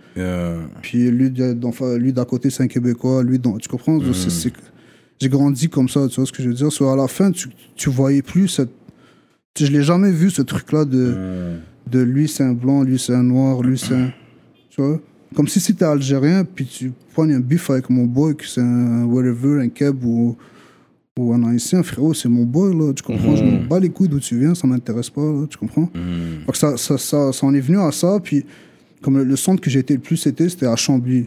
Puis 0.83 1.11
lui, 1.11 1.31
d'à 2.13 2.25
côté, 2.27 2.51
c'est 2.51 2.63
un 2.63 2.69
québécois. 2.69 3.23
Lui, 3.23 3.39
dans- 3.39 3.57
tu 3.57 3.69
comprends? 3.69 3.97
Mm. 3.97 4.13
J'ai 5.21 5.29
grandi 5.31 5.69
comme 5.69 5.89
ça, 5.89 6.07
tu 6.09 6.17
vois 6.17 6.27
ce 6.27 6.33
que 6.33 6.43
je 6.43 6.49
veux 6.49 6.55
dire? 6.55 6.71
Soit 6.71 6.93
à 6.93 6.97
la 6.97 7.09
fin, 7.09 7.33
tu, 7.33 7.49
tu 7.75 7.89
voyais 7.91 8.23
plus 8.23 8.49
cette. 8.49 8.71
Je 9.59 9.67
l'ai 9.67 9.83
jamais 9.83 10.13
vu, 10.13 10.31
ce 10.31 10.43
truc-là 10.43 10.85
de 10.85 11.15
euh, 11.17 11.59
de 11.91 11.99
lui 12.01 12.29
c'est 12.29 12.45
un 12.45 12.53
blanc, 12.53 12.83
lui 12.85 12.99
c'est 12.99 13.15
un 13.15 13.25
noir, 13.25 13.61
lui 13.63 13.77
c'est 13.77 13.95
un. 13.95 14.13
Tu 14.71 14.81
vois? 14.81 15.01
Comme 15.35 15.47
si 15.49 15.61
c'était 15.61 15.85
algérien, 15.85 16.45
puis 16.45 16.65
tu 16.67 16.93
prends 17.13 17.29
un 17.29 17.41
bif 17.41 17.69
avec 17.71 17.91
mon 17.91 18.05
boy, 18.05 18.35
que 18.37 18.47
c'est 18.47 18.61
un 18.63 19.05
whatever, 19.05 19.61
un 19.63 19.69
keb 19.69 20.03
ou, 20.05 20.37
ou 21.19 21.33
un 21.35 21.43
haïtien, 21.51 21.83
frérot, 21.83 22.15
c'est 22.15 22.29
mon 22.29 22.45
boy, 22.45 22.75
là. 22.75 22.93
Tu 22.95 23.03
comprends? 23.03 23.37
Je 23.37 23.45
m'en 23.45 23.63
bats 23.65 23.79
les 23.79 23.91
couilles 23.91 24.09
d'où 24.09 24.21
tu 24.21 24.39
viens, 24.39 24.55
ça 24.55 24.67
m'intéresse 24.67 25.11
pas, 25.11 25.21
là. 25.23 25.47
Tu 25.49 25.59
comprends? 25.59 25.91
Mhm. 25.95 26.45
Donc 26.47 26.57
ça, 26.57 26.77
ça, 26.77 26.97
ça, 26.97 27.33
ça 27.33 27.47
en 27.47 27.53
est 27.55 27.61
venu 27.61 27.79
à 27.79 27.93
ça, 27.93 28.19
puis 28.23 28.45
comme 29.03 29.19
le, 29.19 29.25
le 29.25 29.37
centre 29.37 29.61
que 29.61 29.69
j'ai 29.71 29.81
été 29.81 29.95
le 29.95 30.01
plus 30.01 30.27
été, 30.27 30.49
c'était 30.49 30.67
à 30.67 30.77
Chambly. 30.77 31.27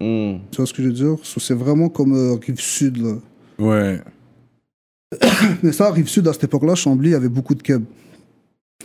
Mhm. 0.00 0.38
Tu 0.50 0.56
vois 0.56 0.66
ce 0.66 0.72
que 0.72 0.82
je 0.82 0.88
veux 0.88 0.94
dire? 0.94 1.16
So, 1.22 1.38
C'est 1.38 1.54
vraiment 1.54 1.88
comme 1.88 2.14
euh, 2.14 2.34
rive 2.34 2.58
sud, 2.58 2.96
là. 2.96 3.14
Ouais. 3.58 4.00
Mais 5.62 5.72
ça, 5.72 5.90
rive 5.90 6.08
sud, 6.08 6.26
à 6.26 6.32
cette 6.32 6.44
époque-là, 6.44 6.74
Chambly, 6.74 7.10
il 7.10 7.12
y 7.12 7.14
avait 7.14 7.28
beaucoup 7.28 7.54
de 7.54 7.62
keb. 7.62 7.84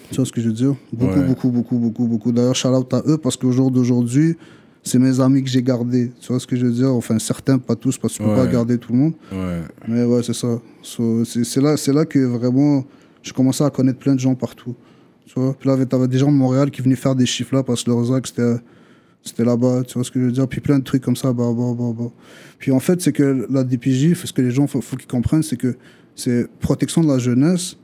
Tu 0.09 0.15
vois 0.17 0.25
ce 0.25 0.31
que 0.31 0.41
je 0.41 0.47
veux 0.47 0.53
dire? 0.53 0.75
Beaucoup, 0.93 1.19
Ouais. 1.19 1.25
beaucoup, 1.27 1.49
beaucoup, 1.49 1.77
beaucoup, 1.77 2.05
beaucoup. 2.07 2.31
D'ailleurs, 2.31 2.55
shout 2.55 2.69
out 2.69 2.93
à 2.93 3.01
eux 3.07 3.17
parce 3.17 3.35
qu'au 3.37 3.51
jour 3.51 3.71
d'aujourd'hui, 3.71 4.35
c'est 4.87 4.99
mes 4.99 5.19
amis 5.19 5.43
que 5.43 5.49
j'ai 5.49 5.61
gardés. 5.61 6.11
Tu 6.19 6.27
vois 6.29 6.39
ce 6.39 6.47
que 6.47 6.55
je 6.55 6.65
veux 6.65 6.71
dire? 6.71 6.91
Enfin, 6.93 7.19
certains, 7.19 7.59
pas 7.59 7.75
tous, 7.75 7.97
parce 7.97 8.13
que 8.17 8.23
tu 8.23 8.27
peux 8.27 8.35
pas 8.35 8.47
garder 8.47 8.77
tout 8.77 8.91
le 8.93 8.97
monde. 8.97 9.13
Ouais. 9.31 9.61
Mais 9.87 10.03
ouais, 10.03 10.23
c'est 10.23 10.33
ça. 10.33 10.59
So, 10.81 11.23
c'est 11.25 11.61
là, 11.61 11.77
c'est 11.77 11.93
là 11.93 12.05
que 12.05 12.19
vraiment, 12.19 12.85
je 13.21 13.31
commençais 13.33 13.63
à 13.63 13.69
connaître 13.69 13.99
plein 13.99 14.15
de 14.15 14.19
gens 14.19 14.33
partout. 14.33 14.75
Tu 15.25 15.39
vois? 15.39 15.53
Puis 15.53 15.69
là, 15.69 15.85
t'avais 15.85 16.07
des 16.07 16.17
gens 16.17 16.31
de 16.31 16.37
Montréal 16.37 16.71
qui 16.71 16.81
venaient 16.81 16.95
faire 16.95 17.15
des 17.15 17.25
chiffres 17.25 17.53
là 17.53 17.63
parce 17.63 17.83
que 17.83 17.91
leur 17.91 18.03
Zach, 18.03 18.25
c'était 18.25 18.55
c'était 19.23 19.43
là-bas, 19.43 19.83
tu 19.85 19.95
vois 19.95 20.03
ce 20.03 20.11
que 20.11 20.19
je 20.19 20.25
veux 20.25 20.31
dire? 20.31 20.47
Puis 20.47 20.61
plein 20.61 20.79
de 20.79 20.83
trucs 20.83 21.03
comme 21.03 21.15
ça, 21.15 21.33
bah, 21.33 21.51
bah, 21.55 21.73
bah, 21.77 21.93
bah. 21.97 22.11
Puis 22.59 22.71
en 22.71 22.79
fait, 22.79 23.01
c'est 23.01 23.11
que 23.11 23.45
la 23.49 23.63
DPJ, 23.63 24.13
ce 24.13 24.31
que 24.31 24.41
les 24.41 24.51
gens, 24.51 24.67
faut, 24.67 24.81
faut 24.81 24.95
qu'ils 24.95 25.07
comprennent, 25.07 25.43
c'est 25.43 25.57
que 25.57 25.75
c'est 26.15 26.47
protection 26.59 27.03
de 27.03 27.07
la 27.07 27.19
jeunesse. 27.19 27.75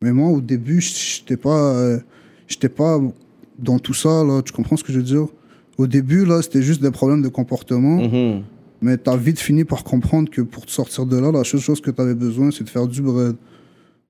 Mais 0.00 0.12
moi, 0.12 0.30
au 0.30 0.40
début, 0.40 0.80
j'étais 0.80 1.36
pas, 1.36 1.74
euh, 1.74 1.98
j'étais 2.46 2.68
pas 2.68 3.00
dans 3.58 3.78
tout 3.78 3.94
ça, 3.94 4.24
là. 4.24 4.42
Tu 4.42 4.52
comprends 4.52 4.76
ce 4.76 4.84
que 4.84 4.92
je 4.92 4.98
veux 4.98 5.04
dire? 5.04 5.26
Au 5.78 5.86
début, 5.86 6.24
là, 6.24 6.42
c'était 6.42 6.60
juste 6.62 6.82
des 6.82 6.90
problèmes 6.90 7.22
de 7.22 7.28
comportement. 7.28 8.02
Mhm. 8.02 8.42
Mais 8.82 8.96
t'as 8.96 9.16
vite 9.16 9.40
fini 9.40 9.64
par 9.64 9.82
comprendre 9.84 10.30
que 10.30 10.40
pour 10.42 10.64
te 10.66 10.70
sortir 10.70 11.06
de 11.06 11.16
là, 11.16 11.32
la 11.32 11.42
seule 11.44 11.60
chose 11.60 11.80
que 11.80 11.90
t'avais 11.90 12.14
besoin, 12.14 12.50
c'est 12.50 12.62
de 12.64 12.68
faire 12.68 12.86
du 12.86 13.00
bread. 13.02 13.34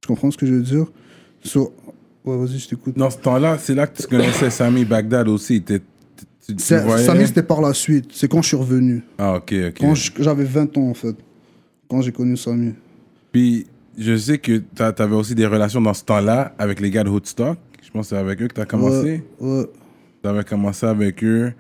Tu 0.01 0.09
comprends 0.09 0.31
ce 0.31 0.37
que 0.37 0.47
je 0.47 0.55
veux 0.55 0.63
dire? 0.63 0.87
So- 1.43 1.73
Ouais, 2.25 2.37
vas-y, 2.37 2.59
je 2.59 2.69
t'écoute. 2.69 2.99
Dans 2.99 3.09
ce 3.09 3.17
temps-là, 3.19 3.57
c'est 3.59 3.75
là 3.75 3.87
que 3.87 4.03
tu 4.03 4.07
connaissais 4.09 4.51
Sami 4.51 4.85
Bagdad 4.85 5.29
aussi. 5.29 5.63
T'es- 5.63 5.81
tu- 6.47 6.55
voyais- 6.85 7.05
Samy, 7.05 7.27
c'était 7.27 7.43
par 7.43 7.63
la 7.63 7.73
suite. 7.73 8.11
C'est 8.13 8.29
quand 8.29 8.43
je 8.43 8.49
suis 8.49 8.57
revenu. 8.57 9.03
Ah, 9.17 9.37
ok, 9.37 9.55
ok. 9.69 9.75
Quand 9.81 9.95
j'avais 10.19 10.45
20 10.45 10.77
ans, 10.77 10.91
en 10.91 10.95
fait. 10.95 11.17
Quand 11.89 12.03
j'ai 12.03 12.13
connu 12.13 12.37
Samy. 12.37 12.75
Puis, 13.33 13.67
je 13.97 14.15
sais 14.17 14.37
que 14.39 14.59
tu 14.59 14.83
avais 14.83 15.15
aussi 15.15 15.35
des 15.35 15.47
relations 15.47 15.81
dans 15.81 15.95
ce 15.95 16.05
temps-là 16.05 16.55
avec 16.59 16.81
les 16.81 16.91
gars 16.91 17.05
de 17.05 17.09
Hoodstock. 17.09 17.57
Je 17.83 17.91
pense 17.91 18.07
que 18.11 18.17
c'est 18.17 18.21
avec 18.21 18.43
eux 18.43 18.49
que 18.49 18.55
tu 18.55 18.61
as 18.61 18.67
commencé. 18.67 19.23
Ouais, 19.41 19.59
ouais. 19.61 19.67
Tu 20.23 20.29
avais 20.29 20.45
commencé 20.45 20.85
avec 20.87 21.23
eux. 21.25 21.53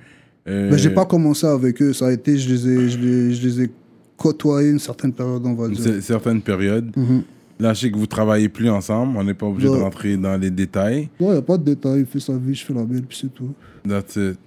Euh, 0.48 0.68
Mais 0.70 0.78
j'ai 0.78 0.90
pas 0.90 1.04
commencé 1.06 1.46
avec 1.46 1.80
eux. 1.82 1.92
Ça 1.92 2.06
a 2.06 2.12
été, 2.12 2.36
je 2.38 2.48
les 2.48 2.68
ai, 2.68 2.88
je 2.88 2.98
les, 2.98 3.34
je 3.34 3.46
les 3.48 3.64
ai 3.64 3.70
côtoyés 4.16 4.70
une 4.70 4.78
certaine 4.78 5.12
période, 5.12 5.42
on 5.46 5.54
va 5.54 5.68
dire. 5.68 5.94
une 5.94 6.00
certaine 6.00 6.40
période. 6.42 6.90
Mhm. 6.96 7.22
Là, 7.60 7.74
je 7.74 7.80
sais 7.80 7.90
que 7.90 7.96
vous 7.98 8.06
travaillez 8.06 8.48
plus 8.48 8.70
ensemble. 8.70 9.16
On 9.16 9.24
n'est 9.24 9.34
pas 9.34 9.46
obligé 9.46 9.68
de 9.68 9.72
Ouais. 9.74 9.80
rentrer 9.82 10.16
dans 10.16 10.36
les 10.40 10.50
détails. 10.50 11.08
Ouais, 11.20 11.34
y 11.34 11.38
a 11.38 11.42
pas 11.42 11.58
de 11.58 11.64
détails. 11.64 12.00
Il 12.00 12.06
fait 12.06 12.20
sa 12.20 12.36
vie, 12.36 12.54
je 12.54 12.64
fais 12.64 12.72
la 12.74 12.84
belle, 12.84 13.02
puis 13.02 13.18
c'est 13.20 13.34
tout. 13.34 13.52
That's 13.86 14.16
it. 14.16 14.38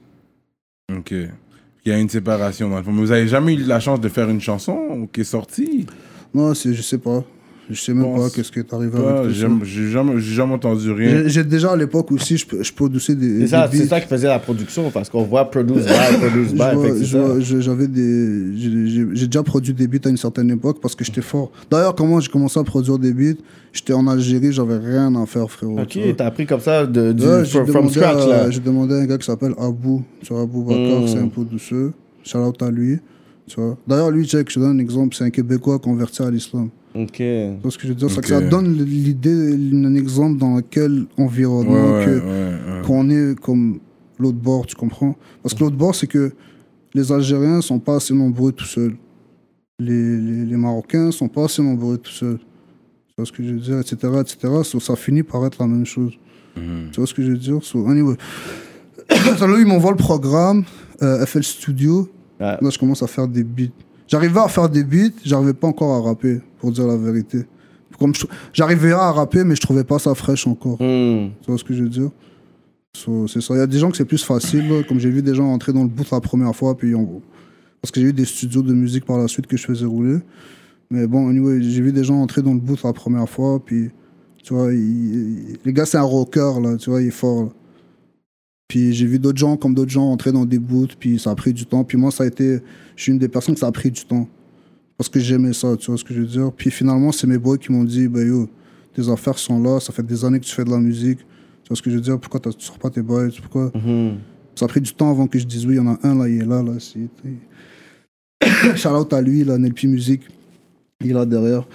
Ok. 0.97 1.11
Il 1.11 1.89
y 1.89 1.91
a 1.91 1.99
une 1.99 2.09
séparation 2.09 2.69
dans 2.69 2.77
le 2.77 2.83
fond. 2.83 2.91
Mais 2.91 3.01
vous 3.01 3.11
avez 3.11 3.27
jamais 3.27 3.53
eu 3.53 3.63
la 3.63 3.79
chance 3.79 3.99
de 3.99 4.07
faire 4.09 4.29
une 4.29 4.39
chanson 4.41 5.07
qui 5.11 5.21
est 5.21 5.25
sortie? 5.25 5.85
Non, 6.33 6.53
je 6.53 6.81
sais 6.81 6.97
pas. 6.97 7.23
Je 7.73 7.79
sais 7.81 7.93
même 7.93 8.03
Pense 8.03 8.29
pas 8.29 8.35
qu'est-ce 8.35 8.51
qui 8.51 8.59
est 8.59 8.73
arrivé 8.73 8.91
Pas, 8.99 9.19
avec 9.19 9.23
tout 9.23 9.29
J'ai 9.33 9.41
jamais, 9.89 10.19
j'ai 10.19 10.33
jamais 10.33 10.53
entendu 10.53 10.91
rien. 10.91 11.23
J'ai 11.27 11.43
déjà 11.43 11.71
à 11.71 11.75
l'époque 11.75 12.11
aussi, 12.11 12.37
je, 12.37 12.45
je 12.61 12.73
produisais 12.73 13.15
des. 13.15 13.41
C'est 13.41 13.47
ça, 13.47 13.67
des 13.67 13.77
c'est 13.77 13.83
beats. 13.83 13.89
ça 13.89 14.01
qui 14.01 14.07
faisait 14.07 14.27
la 14.27 14.39
production 14.39 14.89
parce 14.91 15.09
qu'on 15.09 15.23
voit 15.23 15.49
produce 15.49 15.85
by, 15.85 15.91
produce 16.19 16.49
Je 17.05 17.17
by. 17.57 17.61
J'avais 17.61 17.87
des. 17.87 18.57
j'ai- 19.15 19.27
déjà 19.27 19.43
produit 19.43 19.73
des 19.73 19.87
beats 19.87 20.05
à 20.05 20.09
une 20.09 20.17
certaine 20.17 20.49
époque 20.51 20.79
parce 20.81 20.95
que 20.95 21.03
j'étais 21.05 21.21
fort. 21.21 21.51
D'ailleurs, 21.69 21.95
comment 21.95 22.19
j'ai 22.19 22.29
commencé 22.29 22.59
à 22.59 22.63
produire 22.63 22.97
des 22.99 23.13
beats 23.13 23.39
J'étais 23.73 23.93
en 23.93 24.05
Algérie, 24.07 24.51
j'avais 24.51 24.77
rien 24.77 25.15
à 25.15 25.25
faire, 25.25 25.49
frérot. 25.49 25.79
Ok, 25.79 25.97
t'as 26.17 26.25
appris 26.25 26.45
comme 26.45 26.59
ça 26.59 26.85
de, 26.85 27.13
du, 27.13 27.23
Ouais, 27.23 27.45
j'ai 27.45 27.63
from, 27.65 27.89
scratch 27.89 28.23
à- 28.23 28.27
là. 28.27 28.49
J'ai 28.51 28.59
demandé 28.59 28.95
à 28.95 28.97
un 28.97 29.05
gars 29.05 29.17
qui 29.17 29.25
s'appelle 29.25 29.53
Abou, 29.57 30.03
tu 30.21 30.33
vois, 30.33 30.41
Abou 30.41 30.63
Bakar, 30.63 31.01
Mm. 31.01 31.07
c'est 31.07 31.19
un 31.19 31.27
peu 31.29 31.45
douceux. 31.45 31.93
Shout 32.25 32.37
out 32.39 32.61
à 32.61 32.69
lui. 32.69 32.99
Tu 33.47 33.59
vois. 33.59 33.77
D'ailleurs, 33.87 34.11
lui, 34.11 34.25
check, 34.27 34.49
je 34.49 34.55
te 34.55 34.59
donne 34.59 34.77
un 34.77 34.79
exemple, 34.79 35.15
c'est 35.15 35.23
un 35.23 35.29
Québécois 35.29 35.79
converti 35.79 36.21
à 36.21 36.29
l'islam. 36.29 36.69
Ok. 36.93 37.13
Tu 37.17 37.55
vois 37.61 37.71
ce 37.71 37.77
que 37.77 37.83
je 37.83 37.89
veux 37.89 37.95
dire 37.95 38.09
ça 38.09 38.41
donne 38.41 38.73
l'idée, 38.83 39.53
un 39.73 39.95
exemple 39.95 40.37
dans 40.37 40.59
quel 40.61 40.91
Ouais, 41.17 41.23
environnement 41.23 41.97
ouais, 41.97 42.05
que 42.05 42.19
ouais, 42.19 42.23
ouais. 42.25 42.81
qu'on 42.85 43.09
est 43.09 43.39
comme 43.39 43.79
l'autre 44.19 44.37
bord, 44.37 44.65
tu 44.65 44.75
comprends? 44.75 45.15
Parce 45.41 45.55
que 45.55 45.61
l'autre 45.63 45.77
bord, 45.77 45.95
c'est 45.95 46.07
que 46.07 46.31
les 46.93 47.11
Algériens 47.11 47.61
sont 47.61 47.79
pas 47.79 47.95
assez 47.95 48.13
nombreux 48.13 48.51
tout 48.51 48.65
seuls. 48.65 48.95
Les, 49.79 50.17
les, 50.17 50.45
les 50.45 50.57
Marocains 50.57 51.11
sont 51.11 51.27
pas 51.29 51.45
assez 51.45 51.61
nombreux 51.61 51.97
tout 51.97 52.11
seuls. 52.11 52.37
Tu 52.37 53.13
vois 53.17 53.25
ce 53.25 53.31
que 53.31 53.41
je 53.43 53.53
veux 53.53 53.59
dire, 53.59 53.79
etc., 53.79 53.95
etc. 54.19 54.53
So, 54.63 54.79
ça 54.79 54.95
finit 54.95 55.23
par 55.23 55.45
être 55.45 55.57
la 55.59 55.67
même 55.67 55.85
chose. 55.85 56.13
Tu 56.55 56.97
vois 56.97 57.07
ce 57.07 57.13
que 57.13 57.23
je 57.23 57.31
veux 57.31 57.37
dire? 57.37 57.59
So, 57.63 57.87
anyway. 57.87 58.15
Là, 59.09 59.57
ils 59.59 59.65
m'envoient 59.65 59.91
le 59.91 59.97
programme, 59.97 60.63
euh, 61.01 61.25
FL 61.25 61.43
Studio. 61.43 62.09
Ouais. 62.39 62.57
Là, 62.61 62.69
je 62.69 62.77
commence 62.77 63.01
à 63.01 63.07
faire 63.07 63.27
des 63.27 63.43
beats. 63.43 63.71
J'arrivais 64.11 64.39
à 64.41 64.47
faire 64.49 64.67
des 64.69 64.83
beats, 64.83 65.13
j'arrivais 65.23 65.53
pas 65.53 65.67
encore 65.67 65.93
à 65.95 66.01
rapper, 66.01 66.41
pour 66.59 66.71
dire 66.71 66.85
la 66.85 66.97
vérité. 66.97 67.45
Comme 67.97 68.13
J'arrivais 68.51 68.91
à 68.91 69.11
rapper, 69.11 69.43
mais 69.45 69.55
je 69.55 69.61
trouvais 69.61 69.83
pas 69.85 69.99
ça 69.99 70.13
fraîche 70.15 70.45
encore. 70.47 70.73
Hmm. 70.81 71.29
Tu 71.41 71.47
vois 71.47 71.57
ce 71.57 71.63
que 71.63 71.73
je 71.73 71.83
veux 71.83 71.89
dire? 71.89 72.09
So, 72.93 73.27
C'est 73.27 73.39
ça. 73.41 73.53
Il 73.53 73.57
y 73.59 73.61
a 73.61 73.67
des 73.67 73.79
gens 73.79 73.89
que 73.89 73.95
c'est 73.97 74.05
plus 74.05 74.21
facile, 74.23 74.83
comme 74.87 74.99
j'ai 74.99 75.09
vu 75.09 75.21
des 75.21 75.33
gens 75.33 75.45
entrer 75.53 75.71
dans 75.71 75.83
le 75.83 75.87
booth 75.89 76.11
la 76.11 76.19
première 76.19 76.53
fois, 76.55 76.75
puis 76.75 76.93
on- 76.93 77.21
parce 77.81 77.91
que 77.91 78.01
j'ai 78.01 78.07
eu 78.07 78.13
des 78.13 78.25
studios 78.25 78.61
de 78.61 78.73
musique 78.73 79.05
par 79.05 79.17
la 79.17 79.27
suite 79.29 79.47
que 79.47 79.55
je 79.55 79.65
faisais 79.65 79.85
rouler. 79.85 80.17
Mais 80.89 81.07
bon, 81.07 81.29
anyway, 81.29 81.61
j'ai 81.61 81.81
vu 81.81 81.93
des 81.93 82.03
gens 82.03 82.15
entrer 82.21 82.41
dans 82.41 82.53
le 82.53 82.59
booth 82.59 82.83
la 82.83 82.91
première 82.93 83.29
fois, 83.29 83.61
puis 83.63 83.91
tu 84.43 84.53
vois, 84.53 84.73
il- 84.73 85.57
les 85.63 85.71
gars, 85.73 85.85
c'est 85.85 85.97
un 85.97 86.01
rocker, 86.01 86.51
là, 86.61 86.75
tu 86.75 86.89
vois, 86.89 87.01
il 87.01 87.07
est 87.07 87.11
fort. 87.11 87.43
là. 87.43 87.49
Puis 88.71 88.93
j'ai 88.93 89.05
vu 89.05 89.19
d'autres 89.19 89.37
gens, 89.37 89.57
comme 89.57 89.73
d'autres 89.73 89.91
gens, 89.91 90.09
entrer 90.13 90.31
dans 90.31 90.45
des 90.45 90.57
booths, 90.57 90.95
puis 90.97 91.19
ça 91.19 91.31
a 91.31 91.35
pris 91.35 91.51
du 91.51 91.65
temps. 91.65 91.83
Puis 91.83 91.97
moi, 91.97 92.09
ça 92.09 92.23
a 92.23 92.27
été, 92.27 92.59
je 92.95 93.03
suis 93.03 93.11
une 93.11 93.17
des 93.17 93.27
personnes 93.27 93.53
que 93.53 93.59
ça 93.59 93.67
a 93.67 93.71
pris 93.73 93.91
du 93.91 94.05
temps. 94.05 94.29
Parce 94.97 95.09
que 95.09 95.19
j'aimais 95.19 95.51
ça, 95.51 95.75
tu 95.75 95.87
vois 95.87 95.97
ce 95.97 96.05
que 96.05 96.13
je 96.13 96.21
veux 96.21 96.25
dire. 96.25 96.53
Puis 96.55 96.71
finalement, 96.71 97.11
c'est 97.11 97.27
mes 97.27 97.37
boys 97.37 97.57
qui 97.57 97.69
m'ont 97.69 97.83
dit, 97.83 98.07
bah 98.07 98.23
yo, 98.23 98.47
tes 98.93 99.09
affaires 99.09 99.37
sont 99.37 99.61
là, 99.61 99.81
ça 99.81 99.91
fait 99.91 100.03
des 100.03 100.23
années 100.23 100.39
que 100.39 100.45
tu 100.45 100.55
fais 100.55 100.63
de 100.63 100.69
la 100.69 100.77
musique. 100.77 101.17
Tu 101.17 101.67
vois 101.67 101.75
ce 101.75 101.81
que 101.81 101.89
je 101.89 101.95
veux 101.95 102.01
dire? 102.01 102.17
Pourquoi 102.17 102.39
tu 102.39 102.49
sors 102.59 102.79
pas 102.79 102.89
tes 102.89 103.01
boys? 103.01 103.27
Pourquoi? 103.41 103.73
Mhm. 103.75 104.19
Ça 104.55 104.63
a 104.63 104.67
pris 104.69 104.79
du 104.79 104.93
temps 104.93 105.11
avant 105.11 105.27
que 105.27 105.37
je 105.37 105.45
dise 105.45 105.65
oui, 105.65 105.73
il 105.73 105.77
y 105.77 105.79
en 105.81 105.87
a 105.87 105.99
un 106.03 106.15
là, 106.15 106.29
il 106.29 106.41
est 106.41 106.45
là, 106.45 106.63
là. 106.63 106.77
Shout 108.77 108.87
out 108.87 109.11
à 109.11 109.21
lui, 109.21 109.43
là, 109.43 109.57
Nelpi 109.57 109.87
Music. 109.87 110.21
Il 111.01 111.09
est 111.11 111.13
là 111.13 111.25
derrière. 111.25 111.67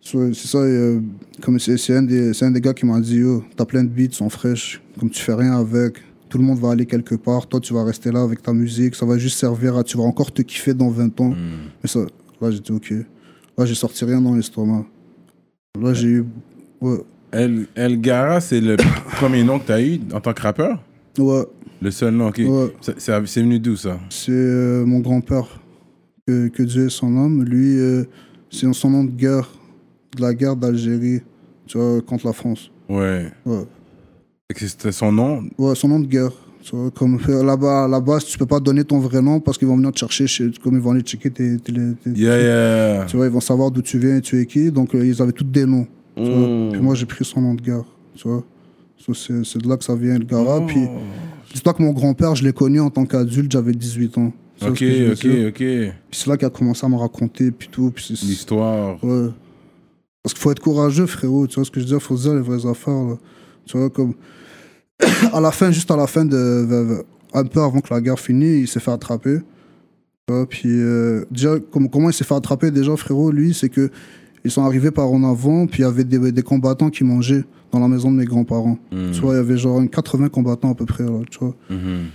C'est 0.00 0.32
ça, 0.34 0.56
euh, 0.60 0.98
comme 1.42 1.58
c'est, 1.58 1.94
un 1.94 2.04
des, 2.04 2.32
c'est 2.32 2.46
un 2.46 2.50
des 2.52 2.62
gars 2.62 2.72
qui 2.72 2.86
m'a 2.86 2.98
dit 3.00 3.16
Yo, 3.16 3.44
t'as 3.54 3.66
plein 3.66 3.84
de 3.84 3.90
beats, 3.90 4.12
sont 4.12 4.30
fraîches, 4.30 4.80
comme 4.98 5.10
tu 5.10 5.20
fais 5.20 5.34
rien 5.34 5.52
avec, 5.52 5.98
tout 6.28 6.38
le 6.38 6.44
monde 6.44 6.58
va 6.58 6.70
aller 6.70 6.86
quelque 6.86 7.14
part, 7.14 7.46
toi 7.46 7.60
tu 7.60 7.72
vas 7.74 7.84
rester 7.84 8.12
là 8.12 8.22
avec 8.22 8.42
ta 8.42 8.52
musique, 8.52 8.94
ça 8.94 9.06
va 9.06 9.18
juste 9.18 9.38
servir 9.38 9.76
à. 9.76 9.84
Tu 9.84 9.96
vas 9.96 10.04
encore 10.04 10.32
te 10.32 10.42
kiffer 10.42 10.74
dans 10.74 10.90
20 10.90 11.20
ans. 11.20 11.34
Mais 11.82 11.88
ça, 11.88 12.00
là 12.40 12.50
j'ai 12.50 12.60
dit 12.60 12.72
Ok. 12.72 12.92
Là 13.56 13.64
j'ai 13.64 13.74
sorti 13.74 14.04
rien 14.04 14.20
dans 14.20 14.34
l'estomac. 14.34 14.84
Là 15.80 15.94
j'ai 15.94 16.08
eu. 16.08 16.24
Ouais. 16.80 16.98
El, 17.32 17.66
El 17.74 18.00
Gara, 18.00 18.40
c'est 18.40 18.60
le 18.60 18.76
premier 19.16 19.44
nom 19.44 19.58
que 19.58 19.66
tu 19.66 19.72
as 19.72 19.82
eu 19.82 20.00
en 20.12 20.20
tant 20.20 20.32
que 20.32 20.42
rappeur? 20.42 20.82
Ouais. 21.18 21.44
Le 21.80 21.90
seul 21.90 22.14
nom, 22.14 22.28
ok. 22.28 22.38
Ouais. 22.38 22.74
C'est 22.98 23.40
venu 23.40 23.60
d'où 23.60 23.76
ça? 23.76 23.98
C'est 24.10 24.32
euh, 24.32 24.84
mon 24.84 25.00
grand-père, 25.00 25.60
que, 26.26 26.48
que 26.48 26.62
Dieu 26.62 26.86
ait 26.86 26.90
son 26.90 27.16
âme. 27.16 27.44
Lui, 27.44 27.78
euh, 27.78 28.04
c'est 28.50 28.72
son 28.72 28.90
nom 28.90 29.04
de 29.04 29.10
guerre, 29.10 29.48
de 30.16 30.22
la 30.22 30.34
guerre 30.34 30.56
d'Algérie, 30.56 31.20
tu 31.66 31.78
vois, 31.78 32.00
contre 32.00 32.26
la 32.26 32.32
France. 32.32 32.70
Ouais. 32.88 33.30
Ouais, 33.46 33.64
C'était 34.56 34.92
son 34.92 35.12
nom? 35.12 35.42
Ouais 35.58 35.74
son 35.74 35.88
nom 35.88 36.00
de 36.00 36.06
guerre. 36.06 36.32
Tu 36.62 36.74
vois, 36.74 36.90
comme 36.90 37.18
euh, 37.28 37.44
là-bas, 37.44 37.84
à 37.84 37.88
la 37.88 38.00
base, 38.00 38.24
tu 38.24 38.38
peux 38.38 38.46
pas 38.46 38.60
donner 38.60 38.82
ton 38.82 38.98
vrai 38.98 39.20
nom 39.20 39.40
parce 39.40 39.58
qu'ils 39.58 39.68
vont 39.68 39.76
venir 39.76 39.92
te 39.92 39.98
chercher, 39.98 40.26
chez, 40.26 40.50
comme 40.62 40.74
ils 40.74 40.80
vont 40.80 40.92
aller 40.92 41.02
checker 41.02 41.30
tes. 41.30 41.58
tes- 41.58 41.72
tes- 41.72 42.10
Yeah, 42.10 42.40
yeah. 42.40 43.04
Tu 43.06 43.16
vois, 43.18 43.26
ils 43.26 43.32
vont 43.32 43.40
savoir 43.40 43.70
d'où 43.70 43.82
tu 43.82 43.98
viens 43.98 44.16
et 44.16 44.20
tu 44.22 44.40
es 44.40 44.46
qui. 44.46 44.70
Donc, 44.72 44.94
euh, 44.94 45.04
ils 45.06 45.20
avaient 45.20 45.32
tous 45.32 45.44
des 45.44 45.66
noms. 45.66 45.86
tu 46.16 46.22
vois. 46.24 46.48
Mm. 46.48 46.72
Puis 46.72 46.80
moi, 46.80 46.94
j'ai 46.94 47.04
pris 47.04 47.24
son 47.26 47.42
nom 47.42 47.54
de 47.54 47.60
guerre. 47.60 47.84
Tu 48.16 48.26
vois. 48.26 48.42
So, 48.96 49.12
c'est 49.12 49.44
c'est 49.44 49.58
de 49.62 49.68
là 49.68 49.76
que 49.76 49.84
ça 49.84 49.94
vient, 49.94 50.18
le 50.18 50.24
Gara. 50.24 50.58
Oh. 50.60 50.66
Puis, 50.66 50.80
dis-toi 51.54 51.74
que 51.74 51.82
mon 51.82 51.92
grand-père, 51.92 52.34
je 52.34 52.42
l'ai 52.42 52.52
connu 52.54 52.80
en 52.80 52.88
tant 52.90 53.04
qu'adulte, 53.04 53.52
j'avais 53.52 53.72
18 53.72 54.16
ans. 54.18 54.32
Ok, 54.62 54.68
ok, 54.70 54.78
dire? 54.82 55.48
ok. 55.48 55.54
Puis 55.56 55.92
c'est 56.10 56.26
là 56.26 56.36
qu'il 56.38 56.46
a 56.46 56.50
commencé 56.50 56.84
à 56.86 56.88
me 56.88 56.96
raconter, 56.96 57.50
puis 57.50 57.68
tout. 57.70 57.92
L'histoire. 58.08 59.02
Ouais. 59.04 59.28
Parce 60.22 60.32
qu'il 60.34 60.42
faut 60.42 60.50
être 60.50 60.60
courageux, 60.60 61.06
frérot. 61.06 61.46
Tu 61.46 61.56
vois 61.56 61.64
ce 61.66 61.70
que 61.70 61.80
je 61.80 61.84
veux 61.84 61.90
dire? 61.90 62.02
faut 62.02 62.16
se 62.16 62.22
dire 62.22 62.34
les 62.34 62.40
vraies 62.40 62.66
affaires, 62.68 63.04
là. 63.04 63.18
Tu 63.66 63.76
vois, 63.76 63.90
comme. 63.90 64.14
à 65.32 65.40
la 65.40 65.50
fin, 65.50 65.70
juste 65.70 65.90
à 65.90 65.96
la 65.96 66.06
fin 66.06 66.24
de. 66.24 67.04
Un 67.34 67.44
peu 67.44 67.60
avant 67.60 67.80
que 67.80 67.92
la 67.92 68.00
guerre 68.00 68.18
finisse, 68.18 68.60
il 68.62 68.68
s'est 68.68 68.80
fait 68.80 68.90
attraper. 68.90 69.38
Puis, 70.48 70.68
euh, 70.68 71.24
déjà, 71.30 71.58
comme, 71.70 71.88
comment 71.88 72.10
il 72.10 72.14
s'est 72.14 72.24
fait 72.24 72.34
attraper, 72.34 72.70
déjà, 72.70 72.96
frérot, 72.96 73.30
lui, 73.30 73.54
c'est 73.54 73.68
que. 73.68 73.90
Ils 74.44 74.52
sont 74.52 74.64
arrivés 74.64 74.92
par 74.92 75.10
en 75.10 75.24
avant, 75.24 75.66
puis 75.66 75.80
il 75.80 75.82
y 75.82 75.84
avait 75.84 76.04
des, 76.04 76.30
des 76.30 76.42
combattants 76.42 76.90
qui 76.90 77.02
mangeaient 77.02 77.44
dans 77.72 77.80
la 77.80 77.88
maison 77.88 78.10
de 78.10 78.16
mes 78.16 78.24
grands-parents. 78.24 78.78
Mm. 78.92 79.10
Tu 79.12 79.20
vois, 79.20 79.34
il 79.34 79.36
y 79.36 79.40
avait 79.40 79.58
genre 79.58 79.80
une 79.80 79.90
80 79.90 80.28
combattants 80.28 80.70
à 80.70 80.74
peu 80.74 80.86
près, 80.86 81.04
là, 81.04 81.20
tu 81.28 81.38
vois. 81.40 81.54
Mhm. 81.68 82.06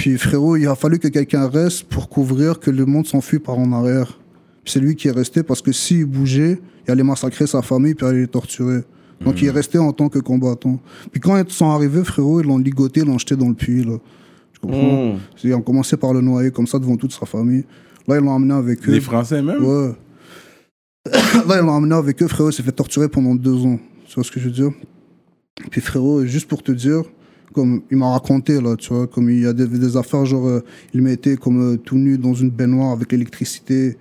Puis 0.00 0.16
frérot, 0.16 0.56
il 0.56 0.66
a 0.66 0.74
fallu 0.74 0.98
que 0.98 1.08
quelqu'un 1.08 1.48
reste 1.48 1.84
pour 1.84 2.08
couvrir 2.08 2.58
que 2.58 2.70
le 2.70 2.86
monde 2.86 3.06
s'enfuit 3.06 3.38
par 3.38 3.58
en 3.58 3.72
arrière. 3.72 4.18
C'est 4.64 4.80
lui 4.80 4.96
qui 4.96 5.08
est 5.08 5.12
resté 5.12 5.42
parce 5.42 5.60
que 5.60 5.72
s'il 5.72 6.06
bougeait, 6.06 6.60
il 6.86 6.90
allait 6.90 7.02
massacrer 7.02 7.46
sa 7.46 7.60
famille 7.60 7.94
puis 7.94 8.06
il 8.06 8.08
allait 8.08 8.20
les 8.20 8.28
torturer. 8.28 8.80
Donc 9.24 9.42
il 9.42 9.48
est 9.48 9.50
resté 9.50 9.78
en 9.78 9.92
tant 9.92 10.08
que 10.08 10.18
combattant. 10.18 10.80
Puis 11.10 11.20
quand 11.20 11.36
ils 11.36 11.50
sont 11.50 11.70
arrivés, 11.70 12.02
frérot, 12.04 12.40
ils 12.40 12.46
l'ont 12.46 12.58
ligoté, 12.58 13.00
ils 13.00 13.06
l'ont 13.06 13.18
jeté 13.18 13.36
dans 13.36 13.48
le 13.48 13.54
puits. 13.54 13.84
Là. 13.84 13.98
Tu 14.52 14.60
comprends? 14.60 15.14
Mm. 15.14 15.18
Ils 15.44 15.54
ont 15.54 15.62
commencé 15.62 15.96
par 15.96 16.14
le 16.14 16.20
noyer 16.20 16.50
comme 16.50 16.66
ça 16.66 16.78
devant 16.78 16.96
toute 16.96 17.12
sa 17.12 17.26
famille. 17.26 17.64
Là, 18.08 18.16
ils 18.16 18.24
l'ont 18.24 18.32
emmené 18.32 18.54
avec 18.54 18.88
eux. 18.88 18.92
Les 18.92 19.00
Français 19.00 19.42
même? 19.42 19.62
Ouais. 19.62 19.92
Là, 21.48 21.60
ils 21.60 21.64
l'ont 21.64 21.72
emmené 21.72 21.94
avec 21.94 22.22
eux, 22.22 22.28
frérot, 22.28 22.50
il 22.50 22.52
s'est 22.54 22.62
fait 22.62 22.72
torturer 22.72 23.08
pendant 23.08 23.34
deux 23.34 23.64
ans. 23.64 23.78
Tu 24.06 24.14
vois 24.14 24.24
ce 24.24 24.30
que 24.30 24.40
je 24.40 24.46
veux 24.46 24.54
dire? 24.54 24.70
Puis 25.70 25.80
frérot, 25.80 26.24
juste 26.24 26.48
pour 26.48 26.62
te 26.62 26.72
dire, 26.72 27.02
comme 27.52 27.82
il 27.90 27.96
m'a 27.96 28.10
raconté, 28.10 28.60
là, 28.60 28.76
tu 28.76 28.92
vois, 28.92 29.06
comme 29.06 29.30
il 29.30 29.40
y 29.40 29.46
a 29.46 29.52
des, 29.52 29.66
des 29.66 29.96
affaires, 29.96 30.24
genre, 30.24 30.46
euh, 30.46 30.64
il 30.94 31.02
mettait 31.02 31.36
comme 31.36 31.74
euh, 31.74 31.76
tout 31.76 31.96
nu 31.96 32.18
dans 32.18 32.34
une 32.34 32.50
baignoire 32.50 32.92
avec 32.92 33.12
l'électricité, 33.12 33.96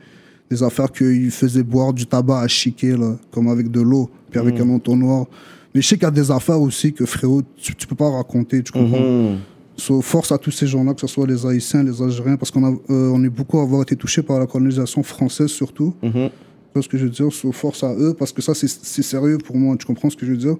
des 0.49 0.63
affaires 0.63 0.91
qu'il 0.91 1.31
faisait 1.31 1.63
boire 1.63 1.93
du 1.93 2.05
tabac 2.05 2.39
à 2.39 2.47
chiquer, 2.47 2.95
là, 2.95 3.17
comme 3.31 3.47
avec 3.47 3.69
de 3.69 3.81
l'eau, 3.81 4.09
puis 4.29 4.39
avec 4.39 4.59
un 4.59 4.69
entonnoir. 4.69 5.25
Mais 5.73 5.81
je 5.81 5.87
sais 5.87 5.95
qu'il 5.95 6.03
y 6.03 6.07
a 6.07 6.11
des 6.11 6.31
affaires 6.31 6.59
aussi 6.61 6.93
que, 6.93 7.05
frérot, 7.05 7.41
tu, 7.55 7.75
tu 7.75 7.85
peux 7.87 7.95
pas 7.95 8.09
raconter, 8.09 8.61
tu 8.63 8.71
comprends? 8.71 9.35
So, 9.77 10.01
force 10.01 10.31
à 10.33 10.37
tous 10.37 10.51
ces 10.51 10.67
gens-là, 10.67 10.93
que 10.93 10.99
ce 11.01 11.07
soit 11.07 11.25
les 11.25 11.45
Haïtiens, 11.45 11.83
les 11.83 12.01
Algériens, 12.01 12.35
parce 12.35 12.51
qu'on 12.51 12.65
a, 12.65 12.71
euh, 12.71 13.11
on 13.13 13.23
est 13.23 13.29
beaucoup 13.29 13.59
à 13.59 13.63
avoir 13.63 13.81
été 13.81 13.95
touchés 13.95 14.21
par 14.21 14.37
la 14.39 14.45
colonisation 14.45 15.03
française 15.03 15.47
surtout. 15.47 15.93
Mhm. 16.03 16.11
Tu 16.11 16.73
vois 16.73 16.83
ce 16.83 16.89
que 16.89 16.97
je 16.97 17.05
veux 17.05 17.09
dire? 17.09 17.31
So, 17.31 17.51
Force 17.53 17.83
à 17.83 17.93
eux, 17.93 18.13
parce 18.17 18.31
que 18.33 18.41
ça, 18.41 18.53
c'est 18.53 18.67
sérieux 19.03 19.37
pour 19.37 19.55
moi. 19.55 19.75
Tu 19.77 19.85
comprends 19.85 20.09
ce 20.09 20.17
que 20.17 20.25
je 20.25 20.31
veux 20.31 20.37
dire? 20.37 20.55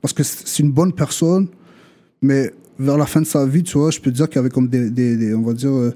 Parce 0.00 0.12
que 0.14 0.22
c'est 0.22 0.62
une 0.62 0.72
bonne 0.72 0.92
personne, 0.92 1.48
mais 2.22 2.50
vers 2.78 2.96
la 2.96 3.06
fin 3.06 3.20
de 3.20 3.26
sa 3.26 3.44
vie, 3.46 3.62
tu 3.62 3.76
vois, 3.78 3.90
je 3.90 4.00
peux 4.00 4.10
te 4.10 4.16
dire 4.16 4.28
qu'il 4.28 4.36
y 4.36 4.38
avait 4.40 4.48
comme 4.50 4.68
des, 4.68 4.88
des- 4.90 5.16
des- 5.16 5.34
on 5.34 5.42
va 5.42 5.52
dire, 5.52 5.70
euh, 5.70 5.94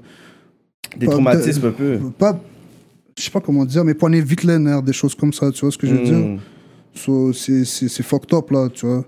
Des 0.97 1.05
Pas- 1.07 1.11
traumatismes 1.13 1.67
un 1.67 1.71
peu. 1.71 1.99
pas, 2.17 2.39
je 3.17 3.23
sais 3.23 3.29
pas 3.31 3.41
comment 3.41 3.65
dire, 3.65 3.83
mais 3.83 3.93
poignées 3.93 4.21
vite 4.21 4.43
les 4.43 4.57
nerfs, 4.57 4.81
des 4.81 4.93
choses 4.93 5.13
comme 5.15 5.33
ça, 5.33 5.51
tu 5.51 5.61
vois 5.61 5.71
ce 5.71 5.77
que 5.77 5.85
je 5.87 5.93
veux 5.95 6.03
dire? 6.03 6.17
Mm. 6.17 6.37
So, 7.05 7.31
C'est 7.33 8.03
fucked 8.03 8.33
up, 8.33 8.51
là, 8.51 8.67
tu 8.73 8.85
vois. 8.85 9.05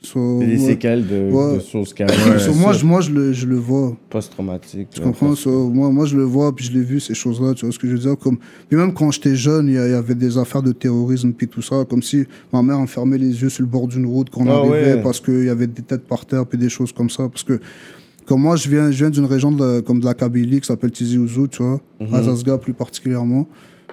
So, 0.00 0.38
Des 0.38 0.46
ouais. 0.46 0.58
séquelles 0.58 1.04
de, 1.08 1.28
Ouais. 1.32 1.54
de 1.58 2.32
Ouais. 2.32 2.38
So, 2.38 2.54
moi, 2.54 2.72
je, 2.72 2.84
moi 2.86 3.00
je, 3.00 3.10
le, 3.10 3.32
je 3.32 3.46
le 3.46 3.56
vois. 3.56 3.96
Post-traumatique. 4.10 4.90
Tu 4.90 5.00
comprends? 5.00 5.34
so, 5.34 5.68
moi, 5.70 5.90
moi, 5.90 6.06
je 6.06 6.16
le 6.16 6.22
vois, 6.22 6.54
puis 6.54 6.64
je 6.66 6.72
l'ai 6.72 6.84
vu, 6.84 7.00
ces 7.00 7.14
choses-là, 7.14 7.52
tu 7.54 7.64
vois 7.66 7.72
ce 7.74 7.80
que 7.80 7.88
je 7.88 7.94
veux 7.94 7.98
dire? 7.98 8.16
Comme... 8.16 8.38
Puis 8.68 8.78
même 8.78 8.94
quand 8.94 9.10
j'étais 9.10 9.34
jeune, 9.34 9.66
il 9.66 9.74
y, 9.74 9.78
avait 9.78 10.14
des 10.14 10.38
affaires 10.38 10.62
de 10.62 10.70
terrorisme, 10.70 11.32
puis 11.32 11.48
tout 11.48 11.62
ça, 11.62 11.84
comme 11.84 12.00
si 12.00 12.24
ma 12.52 12.62
mère 12.62 12.78
fermait 12.88 13.18
les 13.18 13.42
yeux 13.42 13.48
sur 13.48 13.62
le 13.64 13.68
bord 13.68 13.88
d'une 13.88 14.06
route 14.06 14.30
quand 14.30 14.42
on 14.46 14.48
Ah 14.50 14.58
arrivait, 14.58 15.02
parce 15.02 15.20
qu'il 15.20 15.44
y 15.44 15.48
avait 15.50 15.66
des 15.66 15.82
têtes 15.82 16.06
par 16.06 16.24
terre, 16.24 16.46
puis 16.46 16.58
des 16.58 16.68
choses 16.68 16.92
comme 16.92 17.10
ça. 17.10 17.28
Parce 17.28 17.42
que, 17.42 17.58
comme 18.24 18.42
moi, 18.42 18.54
je 18.54 18.68
viens, 18.68 18.92
je 18.92 18.98
viens 18.98 19.10
d'une 19.10 19.24
région 19.24 19.50
de 19.50 19.64
la- 19.76 19.82
comme 19.82 19.98
de 19.98 20.04
la 20.04 20.14
Kabylie, 20.14 20.60
qui 20.60 20.66
s'appelle 20.68 20.92
Tizi 20.92 21.18
Ouzou, 21.18 21.48
tu 21.48 21.60
vois, 21.60 21.80
à 22.12 22.22
Zasga 22.22 22.56
plus 22.58 22.72
particulièrement. 22.72 23.48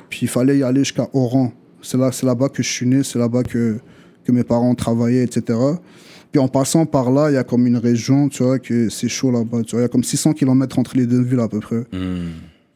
Puis 0.07 0.19
il 0.21 0.27
fallait 0.29 0.59
y 0.59 0.63
aller 0.63 0.81
jusqu'à 0.83 1.09
Oran. 1.13 1.51
C'est 1.85 1.97
là, 1.97 2.11
c'est 2.11 2.25
là-bas 2.25 2.49
que 2.49 2.63
je 2.63 2.69
suis 2.69 2.85
né, 2.87 3.03
c'est 3.03 3.19
là-bas 3.19 3.43
que, 3.43 3.77
que 4.25 4.31
mes 4.31 4.43
parents 4.43 4.73
travaillaient, 4.75 5.23
etc. 5.23 5.57
Puis 6.31 6.39
en 6.41 6.47
passant 6.47 6.85
par 6.85 7.11
là, 7.11 7.29
il 7.29 7.35
y 7.35 7.37
a 7.37 7.43
comme 7.43 7.65
une 7.67 7.77
région, 7.77 8.27
tu 8.27 8.43
vois, 8.43 8.59
que 8.59 8.89
c'est 8.89 9.07
chaud 9.07 9.31
là-bas. 9.31 9.61
Tu 9.63 9.71
vois, 9.71 9.81
il 9.81 9.83
y 9.83 9.85
a 9.85 9.89
comme 9.89 10.03
600 10.03 10.33
km 10.33 10.79
entre 10.79 10.97
les 10.97 11.05
deux 11.05 11.21
villes 11.21 11.39
à 11.39 11.47
peu 11.47 11.59
près. 11.59 11.83
Mm. 11.93 12.31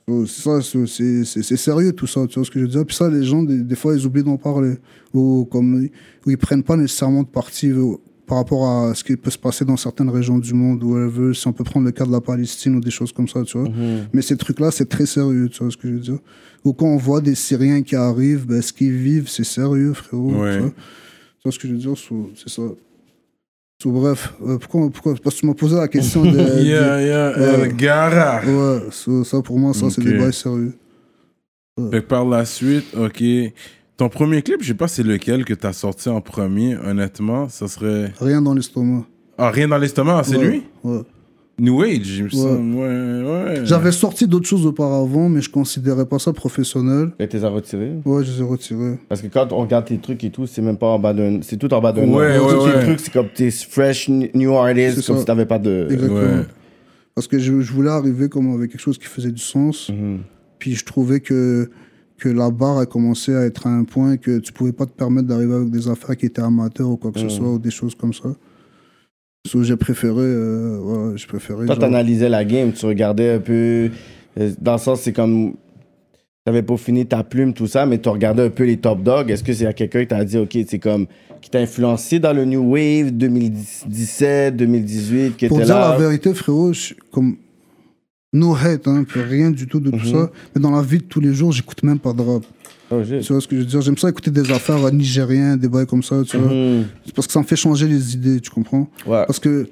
So, 0.08 0.26
c'est 0.26 0.42
ça, 0.42 0.62
c'est- 0.62 1.24
c'est 1.26 1.44
c'est- 1.44 1.56
sérieux 1.58 1.92
tout 1.94 2.08
ça, 2.08 2.26
tu 2.28 2.36
vois 2.40 2.46
ce 2.46 2.50
que 2.52 2.60
je 2.60 2.66
veux 2.66 2.72
dire. 2.72 2.86
Puis 2.86 2.96
ça, 2.96 3.10
les 3.10 3.24
gens, 3.24 3.44
des, 3.44 3.60
des 3.62 3.76
fois, 3.76 3.96
ils 3.96 4.06
oublient 4.06 4.24
d'en 4.24 4.38
parler. 4.38 4.76
Ou 5.14 5.46
comme 5.52 5.88
ou 6.26 6.30
ils 6.32 6.38
prennent 6.38 6.64
pas 6.64 6.78
nécessairement 6.78 7.22
de 7.24 7.28
parti 7.28 7.72
par 8.30 8.38
rapport 8.38 8.70
à 8.70 8.94
ce 8.96 9.04
qui 9.04 9.18
peut 9.18 9.32
se 9.32 9.38
passer 9.40 9.66
dans 9.66 9.76
certaines 9.76 10.10
régions 10.10 10.38
du 10.38 10.54
monde, 10.54 10.84
ou 10.84 11.34
si 11.34 11.48
on 11.48 11.52
peut 11.54 11.64
prendre 11.64 11.86
le 11.88 11.92
cas 11.92 12.06
de 12.06 12.12
la 12.12 12.22
Palestine 12.22 12.76
ou 12.76 12.80
des 12.80 12.92
choses 12.92 13.12
comme 13.12 13.28
ça, 13.28 13.42
tu 13.44 13.58
vois. 13.58 13.68
Mais 14.14 14.22
ces 14.22 14.38
trucs-là, 14.38 14.70
c'est 14.72 14.88
très 14.88 15.08
sérieux, 15.08 15.50
tu 15.50 15.64
vois 15.64 15.72
ce 15.72 15.78
que 15.78 15.88
je 15.88 15.94
veux 15.96 16.00
dire. 16.00 16.20
Ou 16.64 16.74
quand 16.74 16.86
on 16.86 16.98
voit 16.98 17.22
des 17.22 17.36
Syriens 17.36 17.82
qui 17.82 17.96
arrivent, 17.96 18.46
ben, 18.46 18.62
ce 18.62 18.72
qu'ils 18.72 18.92
vivent, 18.96 19.28
c'est 19.30 19.44
sérieux, 19.44 19.94
frérot. 19.94 20.36
Ouais. 20.44 20.58
Tu 20.58 20.60
vois, 20.62 20.70
Tu 20.70 21.42
vois 21.44 21.52
ce 21.52 21.60
que 21.60 21.68
je 21.68 21.74
veux 21.74 21.80
dire? 21.80 21.94
C'est 22.36 22.50
ça. 22.50 22.62
So, 23.82 23.92
bref, 23.92 24.34
euh, 24.46 24.58
pourquoi, 24.58 24.90
pourquoi 24.90 25.16
Parce 25.24 25.36
que 25.36 25.40
tu 25.40 25.48
m'as 25.48 25.54
posé 25.54 25.76
la 25.78 25.88
question 25.88 26.24
de... 26.26 26.32
de- 26.32 26.64
Yeah, 26.64 27.02
yeah, 27.02 27.32
Ouais. 27.38 27.62
El 27.70 27.76
Gara. 27.78 28.42
Ouais, 28.46 28.82
so, 28.92 29.24
ça 29.24 29.42
pour 29.42 29.58
moi, 29.58 29.74
ça, 29.74 29.90
c'est 29.90 30.02
Ok. 30.02 30.08
des 30.08 30.18
bails 30.20 30.34
sérieux. 30.34 30.74
Fait 31.92 32.02
que 32.02 32.08
par 32.08 32.26
la 32.26 32.44
suite, 32.46 32.94
ok. 32.96 33.24
Ton 34.00 34.08
premier 34.08 34.42
clip, 34.42 34.62
je 34.62 34.68
sais 34.70 34.74
pas 34.74 34.88
c'est 34.88 35.04
lequel 35.04 35.44
que 35.44 35.54
t'as 35.54 35.74
sorti 35.74 36.08
en 36.08 36.22
premier, 36.22 36.78
honnêtement. 36.78 37.50
Ça 37.50 37.68
serait. 37.68 38.14
Rien 38.22 38.42
dans 38.42 38.54
l'estomac. 38.54 39.04
Ah, 39.38 39.52
rien 39.52 39.68
dans 39.68 39.78
l'estomac, 39.78 40.22
c'est 40.24 40.38
Ouais, 40.38 40.48
lui? 40.48 40.64
Ouais. 40.86 41.02
New 41.60 41.82
Age, 41.82 42.26
semble. 42.32 42.76
Ouais, 42.76 42.86
ouais. 43.58 43.66
J'avais 43.66 43.92
sorti 43.92 44.26
d'autres 44.26 44.48
choses 44.48 44.66
auparavant, 44.66 45.28
mais 45.28 45.42
je 45.42 45.50
considérais 45.50 46.06
pas 46.06 46.18
ça 46.18 46.32
professionnel. 46.32 47.12
Et 47.20 47.28
t'es 47.28 47.44
à 47.44 47.50
retirer? 47.50 47.92
Ouais, 48.06 48.24
je 48.24 48.32
les 48.32 48.40
ai 48.40 48.44
retirés. 48.44 48.98
Parce 49.10 49.22
que 49.22 49.28
quand 49.28 49.52
on 49.52 49.58
regarde 49.58 49.84
tes 49.84 49.98
trucs 49.98 50.24
et 50.24 50.30
tout, 50.30 50.48
c'est 50.48 50.62
même 50.62 50.78
pas 50.78 50.88
en 50.88 51.00
bas 51.00 51.14
d'un. 51.14 51.42
C'est 51.42 51.58
tout 51.58 51.74
en 51.74 51.82
bas 51.82 51.92
d'un. 51.92 52.04
Ouais, 52.08 52.38
nom. 52.38 52.46
ouais, 52.48 52.54
Tous 52.54 52.66
ouais. 52.68 52.80
tes 52.80 52.86
trucs, 52.86 53.00
c'est 53.02 53.12
comme 53.12 53.28
tes 53.28 53.52
fresh 53.52 54.08
new 54.08 54.56
artists, 54.56 55.06
comme 55.06 55.16
ça. 55.18 55.20
si 55.20 55.26
t'avais 55.26 55.46
pas 55.46 55.60
de. 55.60 55.88
Exactement. 55.92 56.20
Ouais. 56.22 56.46
Parce 57.16 57.28
que 57.28 57.38
je, 57.38 57.60
je 57.60 57.74
voulais 57.74 57.90
arriver 57.90 58.30
comme 58.30 58.54
avec 58.54 58.72
quelque 58.72 58.80
chose 58.80 58.98
qui 58.98 59.08
faisait 59.08 59.34
du 59.34 59.42
sens. 59.44 59.90
Mhm. 59.90 60.20
Puis 60.58 60.76
je 60.76 60.86
trouvais 60.86 61.20
que, 61.20 61.70
que 62.20 62.30
la 62.30 62.52
barre 62.52 62.78
a 62.80 62.86
commencé 62.86 63.34
à 63.34 63.46
être 63.46 63.66
à 63.66 63.70
un 63.72 63.84
point 63.84 64.18
que 64.18 64.38
tu 64.40 64.54
pouvais 64.54 64.72
pas 64.74 64.86
te 64.86 64.92
permettre 64.92 65.28
d'arriver 65.28 65.56
avec 65.56 65.72
des 65.72 65.88
affaires 65.88 66.16
qui 66.16 66.28
étaient 66.28 66.42
amateurs 66.42 66.90
ou 66.90 66.98
quoi 66.98 67.12
que 67.12 67.20
ce 67.20 67.30
soit, 67.30 67.50
ou 67.54 67.58
des 67.58 67.72
choses 67.72 67.96
comme 67.96 68.14
ça. 68.14 68.30
So, 69.48 69.64
j'ai 69.64 69.78
préféré. 69.78 70.16
Euh, 70.22 70.80
ouais, 70.80 71.18
j'ai 71.18 71.26
préféré. 71.28 71.66
Toi, 71.66 71.76
genre- 71.76 71.80
t'analysais 71.80 72.30
la 72.30 72.44
game, 72.46 72.72
tu 72.74 72.86
regardais 72.86 73.32
un 73.36 73.40
peu. 73.40 73.90
euh, 74.40 74.52
Dans 74.62 74.74
le 74.74 74.78
sens, 74.78 75.02
c'est 75.02 75.14
comme. 75.14 75.54
T'avais 76.46 76.62
pas 76.64 76.78
fini 76.78 77.06
ta 77.06 77.24
plume, 77.24 77.54
tout 77.54 77.68
ça, 77.68 77.86
mais 77.86 78.00
tu 78.00 78.10
regardais 78.10 78.44
un 78.44 78.50
peu 78.50 78.64
les 78.66 78.78
top 78.78 79.02
dogs. 79.04 79.30
Est-ce 79.32 79.44
que 79.44 79.54
c'est 79.54 79.72
quelqu'un 79.74 80.02
qui 80.02 80.08
t'a 80.08 80.24
dit, 80.26 80.38
OK, 80.38 80.58
c'est 80.68 80.80
comme. 80.80 81.08
qui 81.42 81.50
t'a 81.50 81.60
influencé 81.60 82.20
dans 82.20 82.34
le 82.34 82.44
New 82.46 82.72
Wave 82.74 83.12
2017, 83.12 84.56
2018, 84.58 85.38
qui 85.38 85.48
Pour 85.48 85.58
était 85.58 85.68
dire 85.68 85.76
là? 85.76 85.92
la 85.94 85.98
vérité, 85.98 86.34
frérot, 86.34 86.74
je- 86.74 86.94
comme. 87.12 87.38
No 88.32 88.54
hate, 88.56 88.88
hein, 88.88 89.04
puis 89.08 89.22
rien 89.22 89.50
du 89.50 89.66
tout 89.68 89.80
de 89.80 89.90
tout 89.90 89.96
Mhm. 90.06 90.12
ça. 90.12 90.32
Mais 90.56 90.62
dans 90.62 90.70
la 90.72 90.84
vie 90.84 91.00
de 91.00 91.04
tous 91.04 91.20
les 91.20 91.34
jours, 91.34 91.52
j'écoute 91.52 91.82
même 91.82 91.98
pas 91.98 92.14
de 92.14 92.22
rap. 92.22 92.44
Oh, 92.92 93.04
shit. 93.04 93.22
Tu 93.22 93.34
vois 93.34 93.42
ce 93.42 93.48
que 93.48 93.56
je 93.56 93.62
veux 93.62 93.66
dire? 93.68 93.82
J'aime 93.82 93.98
ça 93.98 94.10
écouter 94.10 94.30
des 94.30 94.52
affaires 94.52 94.84
euh, 94.86 94.92
nigériennes, 94.92 95.58
des 95.58 95.68
bails 95.68 95.88
comme 95.88 96.04
ça, 96.04 96.22
tu 96.24 96.38
vois. 96.38 96.54
Mhm. 96.54 96.86
C'est 97.06 97.16
parce 97.16 97.26
que 97.28 97.34
ça 97.34 97.40
me 97.40 97.46
fait 97.46 97.56
changer 97.56 97.88
les 97.88 98.14
idées, 98.14 98.40
tu 98.40 98.52
comprends? 98.52 98.88
Ouais. 99.08 99.24
Parce 99.26 99.40
que 99.40 99.68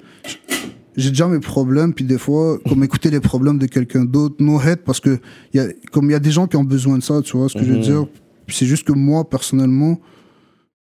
j'ai 0.96 1.10
déjà 1.10 1.28
mes 1.28 1.38
problèmes, 1.38 1.94
puis 1.94 2.04
des 2.04 2.18
fois, 2.18 2.58
comme 2.68 2.82
écouter 2.82 3.10
les 3.10 3.20
problèmes 3.20 3.58
de 3.58 3.66
quelqu'un 3.66 4.04
d'autre, 4.04 4.36
no 4.40 4.58
hate, 4.58 4.82
parce 4.84 4.98
que 4.98 5.18
y 5.54 5.60
a, 5.60 5.66
comme 5.92 6.06
il 6.06 6.12
y 6.12 6.16
a 6.16 6.20
des 6.20 6.32
gens 6.32 6.48
qui 6.48 6.56
ont 6.56 6.64
besoin 6.64 6.98
de 6.98 7.02
ça, 7.04 7.22
tu 7.22 7.36
vois 7.36 7.48
ce 7.48 7.54
que 7.54 7.64
je 7.64 7.70
veux 7.70 7.76
Mhm. 7.76 7.82
dire? 7.82 8.06
C'est 8.48 8.66
juste 8.66 8.84
que 8.84 8.92
moi, 8.92 9.28
personnellement, 9.28 10.00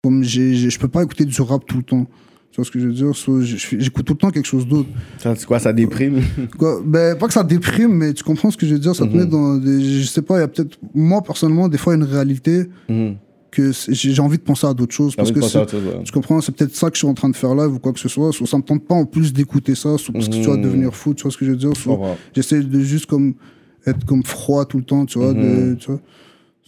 comme 0.03 0.23
j'ai, 0.23 0.55
j'ai- 0.55 0.69
je 0.71 0.79
peux 0.79 0.87
pas 0.87 1.03
écouter 1.03 1.25
du 1.25 1.39
rap 1.41 1.63
tout 1.67 1.77
le 1.77 1.83
temps. 1.83 2.07
Tu 2.51 2.55
vois 2.57 2.65
ce 2.65 2.71
que 2.71 2.79
je 2.79 2.87
veux 2.87 2.93
dire? 2.93 3.15
So, 3.15 3.41
J'écoute 3.41 4.05
tout 4.05 4.13
le 4.13 4.17
temps 4.17 4.31
quelque 4.31 4.45
chose 4.47 4.67
d'autre. 4.67 4.89
Ça, 5.19 5.35
C'est 5.35 5.45
quoi, 5.45 5.59
ça 5.59 5.73
déprime? 5.73 6.21
Quoi, 6.57 6.81
ben, 6.83 7.15
pas 7.17 7.27
que 7.27 7.33
ça 7.33 7.43
déprime, 7.43 7.91
mais 7.93 8.13
tu 8.13 8.23
comprends 8.23 8.49
ce 8.49 8.57
que 8.57 8.65
je 8.65 8.73
veux 8.73 8.79
dire? 8.79 8.95
Ça 8.95 9.05
te 9.05 9.11
Mhm. 9.11 9.17
met 9.17 9.25
dans 9.25 9.57
des. 9.57 9.81
Je 10.01 10.07
sais 10.07 10.21
pas, 10.23 10.37
il 10.37 10.39
y 10.41 10.43
a 10.43 10.47
peut-être. 10.47 10.77
Moi, 10.95 11.21
personnellement, 11.21 11.67
des 11.67 11.77
fois, 11.77 11.93
une 11.93 12.03
réalité 12.03 12.63
Mhm. 12.89 13.15
que 13.51 13.71
j'ai 13.89 14.19
envie 14.21 14.37
de 14.37 14.43
penser 14.43 14.65
à 14.65 14.73
d'autres 14.73 14.93
choses. 14.93 15.15
Parce 15.15 15.31
que 15.31 15.39
chose, 15.41 15.55
ouais. 15.55 16.03
tu 16.03 16.11
comprends, 16.11 16.41
c'est 16.41 16.51
peut-être 16.51 16.75
ça 16.75 16.89
que 16.89 16.95
je 16.95 16.99
suis 16.99 17.07
en 17.07 17.13
train 17.13 17.29
de 17.29 17.35
faire 17.35 17.53
live 17.53 17.73
ou 17.75 17.79
quoi 17.79 17.93
que 17.93 17.99
ce 17.99 18.09
soit. 18.09 18.31
Soit 18.31 18.47
ça 18.47 18.57
me 18.57 18.63
tente 18.63 18.85
pas 18.87 18.95
en 18.95 19.05
plus 19.05 19.33
d'écouter 19.33 19.75
ça, 19.75 19.89
parce 20.11 20.27
que 20.27 20.33
tu 20.33 20.41
vas 20.47 20.55
Mhm. 20.57 20.61
devenir 20.63 20.95
fou, 20.95 21.13
tu 21.13 21.23
vois 21.23 21.31
ce 21.31 21.37
que 21.37 21.45
je 21.45 21.51
veux 21.51 21.57
dire? 21.57 21.69
Comprends. 21.83 22.17
j'essaie 22.35 22.61
de 22.61 22.79
juste 22.79 23.05
comme 23.05 23.35
être 23.85 24.03
comme 24.05 24.23
froid 24.23 24.65
tout 24.65 24.77
le 24.77 24.83
temps, 24.83 25.05
tu 25.05 25.19
vois. 25.19 25.33
de- 25.33 25.75
tu 25.79 25.91
vois. 25.91 25.99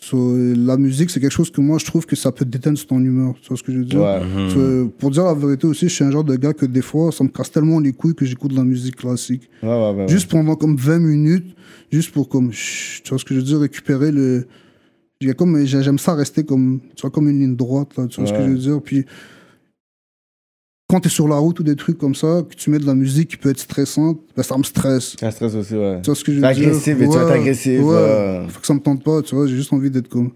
So, 0.02 0.36
la 0.56 0.78
musique, 0.78 1.10
c'est 1.10 1.20
quelque 1.20 1.32
chose 1.34 1.52
que 1.52 1.60
moi, 1.62 1.78
je 1.78 1.86
trouve 1.86 2.06
que 2.06 2.16
ça 2.16 2.32
peut 2.32 2.46
déteindre 2.46 2.80
ton 2.86 3.00
humeur, 3.00 3.34
tu 3.42 3.50
vois 3.50 3.58
ce 3.58 3.64
que 3.64 3.72
je 3.74 3.80
veux 3.80 3.86
dire? 3.86 4.00
Ouais. 4.02 4.22
So, 4.50 4.88
pour 4.98 5.12
dire 5.12 5.24
la 5.26 5.34
vérité 5.34 5.68
aussi, 5.68 5.90
je 5.90 5.94
suis 5.94 6.04
un 6.06 6.12
genre 6.12 6.24
de 6.24 6.36
gars 6.38 6.54
que 6.54 6.66
des 6.66 6.82
fois, 6.82 7.12
ça 7.12 7.24
me 7.24 7.30
casse 7.30 7.52
tellement 7.52 7.80
les 7.80 7.92
couilles 7.92 8.16
que 8.16 8.26
j'écoute 8.26 8.52
de 8.52 8.56
la 8.56 8.64
musique 8.64 8.96
classique. 8.96 9.50
Ouais, 9.62 9.68
ouais, 9.70 9.94
ouais. 9.94 10.08
Juste 10.08 10.32
pendant 10.32 10.56
comme 10.56 10.78
20 10.78 11.00
minutes, 11.00 11.54
juste 11.92 12.12
pour 12.12 12.30
comme, 12.30 12.52
tu 12.52 13.10
vois 13.10 13.18
ce 13.20 13.26
que 13.26 13.34
je 13.34 13.40
veux 13.40 13.46
dire, 13.46 13.60
récupérer 13.60 14.12
le... 14.12 14.46
comme- 15.38 15.66
j'ai- 15.66 15.84
J'aime 15.84 16.00
ça 16.00 16.16
rester 16.16 16.44
comme, 16.46 16.80
tu 16.96 17.02
vois, 17.02 17.10
comme 17.12 17.30
une 17.30 17.40
ligne 17.40 17.56
droite, 17.58 17.90
là, 17.98 18.08
tu 18.08 18.22
vois 18.22 18.30
ce 18.30 18.34
que 18.34 18.44
je 18.46 18.50
veux 18.52 18.58
dire? 18.58 18.82
Puis, 18.82 19.04
quand 20.90 21.00
t'es 21.02 21.10
sur 21.10 21.28
la 21.28 21.36
route 21.38 21.60
ou 21.60 21.64
des 21.64 21.76
trucs 21.76 21.98
comme 22.00 22.16
ça, 22.16 22.42
que 22.50 22.56
tu 22.56 22.70
mets 22.72 22.80
de 22.80 22.86
la 22.86 22.96
musique 22.96 23.30
qui 23.30 23.38
peut 23.38 23.50
être 23.52 23.60
stressante, 23.60 24.20
ben, 24.36 24.42
ça 24.44 24.58
me 24.58 24.64
stresse. 24.64 25.16
Ça 25.20 25.30
stresse 25.32 25.54
aussi, 25.56 25.76
ouais. 25.76 26.00
Tu 26.02 26.08
vois 26.08 26.16
ce 26.16 26.24
que 26.24 26.32
je 26.34 26.38
veux 26.40 26.42
dire? 26.42 26.50
agressif 26.66 27.00
et 27.00 27.08
tu 27.08 27.16
vas 27.16 27.22
être 27.24 27.32
agressif, 27.32 27.80
Ouais. 27.82 27.94
ouais. 27.94 28.46
Faut 28.50 28.60
que 28.60 28.66
ça 28.68 28.74
me 28.74 28.80
tente 28.80 29.04
pas, 29.04 29.22
tu 29.22 29.36
vois. 29.36 29.46
J'ai 29.48 29.56
juste 29.56 29.72
envie 29.72 29.92
d'être 29.92 30.10
comme. 30.10 30.32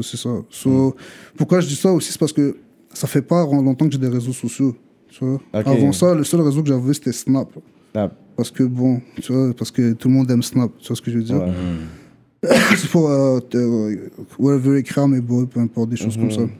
C'est 0.00 0.16
ça. 0.16 0.30
So, 0.50 0.70
Mm. 0.70 0.92
Pourquoi 1.36 1.60
je 1.60 1.66
dis 1.68 1.76
ça 1.76 1.92
aussi, 1.92 2.10
c'est 2.12 2.18
parce 2.18 2.32
que 2.32 2.56
ça 2.92 3.06
fait 3.06 3.22
pas 3.22 3.44
longtemps 3.44 3.86
que 3.86 3.92
j'ai 3.92 3.98
des 3.98 4.08
réseaux 4.08 4.32
sociaux. 4.32 4.74
Tu 5.10 5.24
vois. 5.24 5.40
Avant 5.52 5.92
ça, 5.92 6.14
le 6.14 6.24
seul 6.24 6.40
réseau 6.40 6.62
que 6.62 6.68
j'avais, 6.68 6.94
c'était 6.94 7.12
Snap. 7.12 7.48
Snap. 7.92 8.12
Parce 8.36 8.50
que 8.50 8.64
bon, 8.64 9.00
tu 9.22 9.32
vois, 9.32 9.52
parce 9.54 9.70
que 9.70 9.92
tout 9.92 10.08
le 10.08 10.14
monde 10.14 10.30
aime 10.30 10.42
Snap. 10.42 10.70
Tu 10.80 10.88
vois 10.88 10.96
ce 10.96 11.02
que 11.02 11.10
je 11.10 11.18
veux 11.18 11.22
dire? 11.24 11.36
Ouais. 11.42 12.50
C'est 12.76 12.90
pour 12.90 13.08
euh, 13.08 13.40
euh, 13.54 13.96
whatever 14.38 14.78
écrire 14.78 15.06
mes 15.08 15.20
boys, 15.20 15.46
peu 15.46 15.60
importe, 15.60 15.90
des 15.90 15.96
choses 15.96 16.16
Mhm. 16.18 16.28
comme 16.28 16.30
ça. 16.32 16.52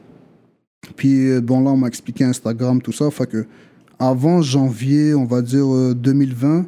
Puis 0.95 1.29
euh, 1.29 1.41
bon, 1.41 1.63
là, 1.63 1.71
on 1.71 1.77
m'a 1.77 1.87
expliqué 1.87 2.23
Instagram, 2.23 2.81
tout 2.81 2.91
ça. 2.91 3.09
Fait 3.11 3.27
que 3.27 3.45
avant 3.99 4.41
janvier, 4.41 5.13
on 5.15 5.25
va 5.25 5.41
dire 5.41 5.65
euh, 5.73 5.93
2020, 5.93 6.65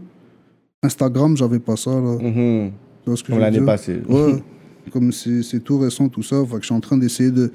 Instagram, 0.84 1.36
j'avais 1.36 1.60
pas 1.60 1.76
ça. 1.76 1.92
Là. 1.92 2.18
Tu 2.20 2.72
vois 3.06 3.18
ce 3.18 3.24
que 3.24 3.32
Comme 3.32 3.40
l'année 3.42 3.62
passée. 3.62 4.02
Ouais, 4.08 4.44
comme 4.92 5.12
c'est 5.12 5.60
tout 5.64 5.80
récent, 5.80 6.08
tout 6.10 6.24
ça. 6.24 6.44
Fait 6.46 6.56
que 6.56 6.62
je 6.62 6.66
suis 6.68 6.76
en 6.76 6.80
train 6.80 6.98
d'essayer 6.98 7.32
de- 7.32 7.52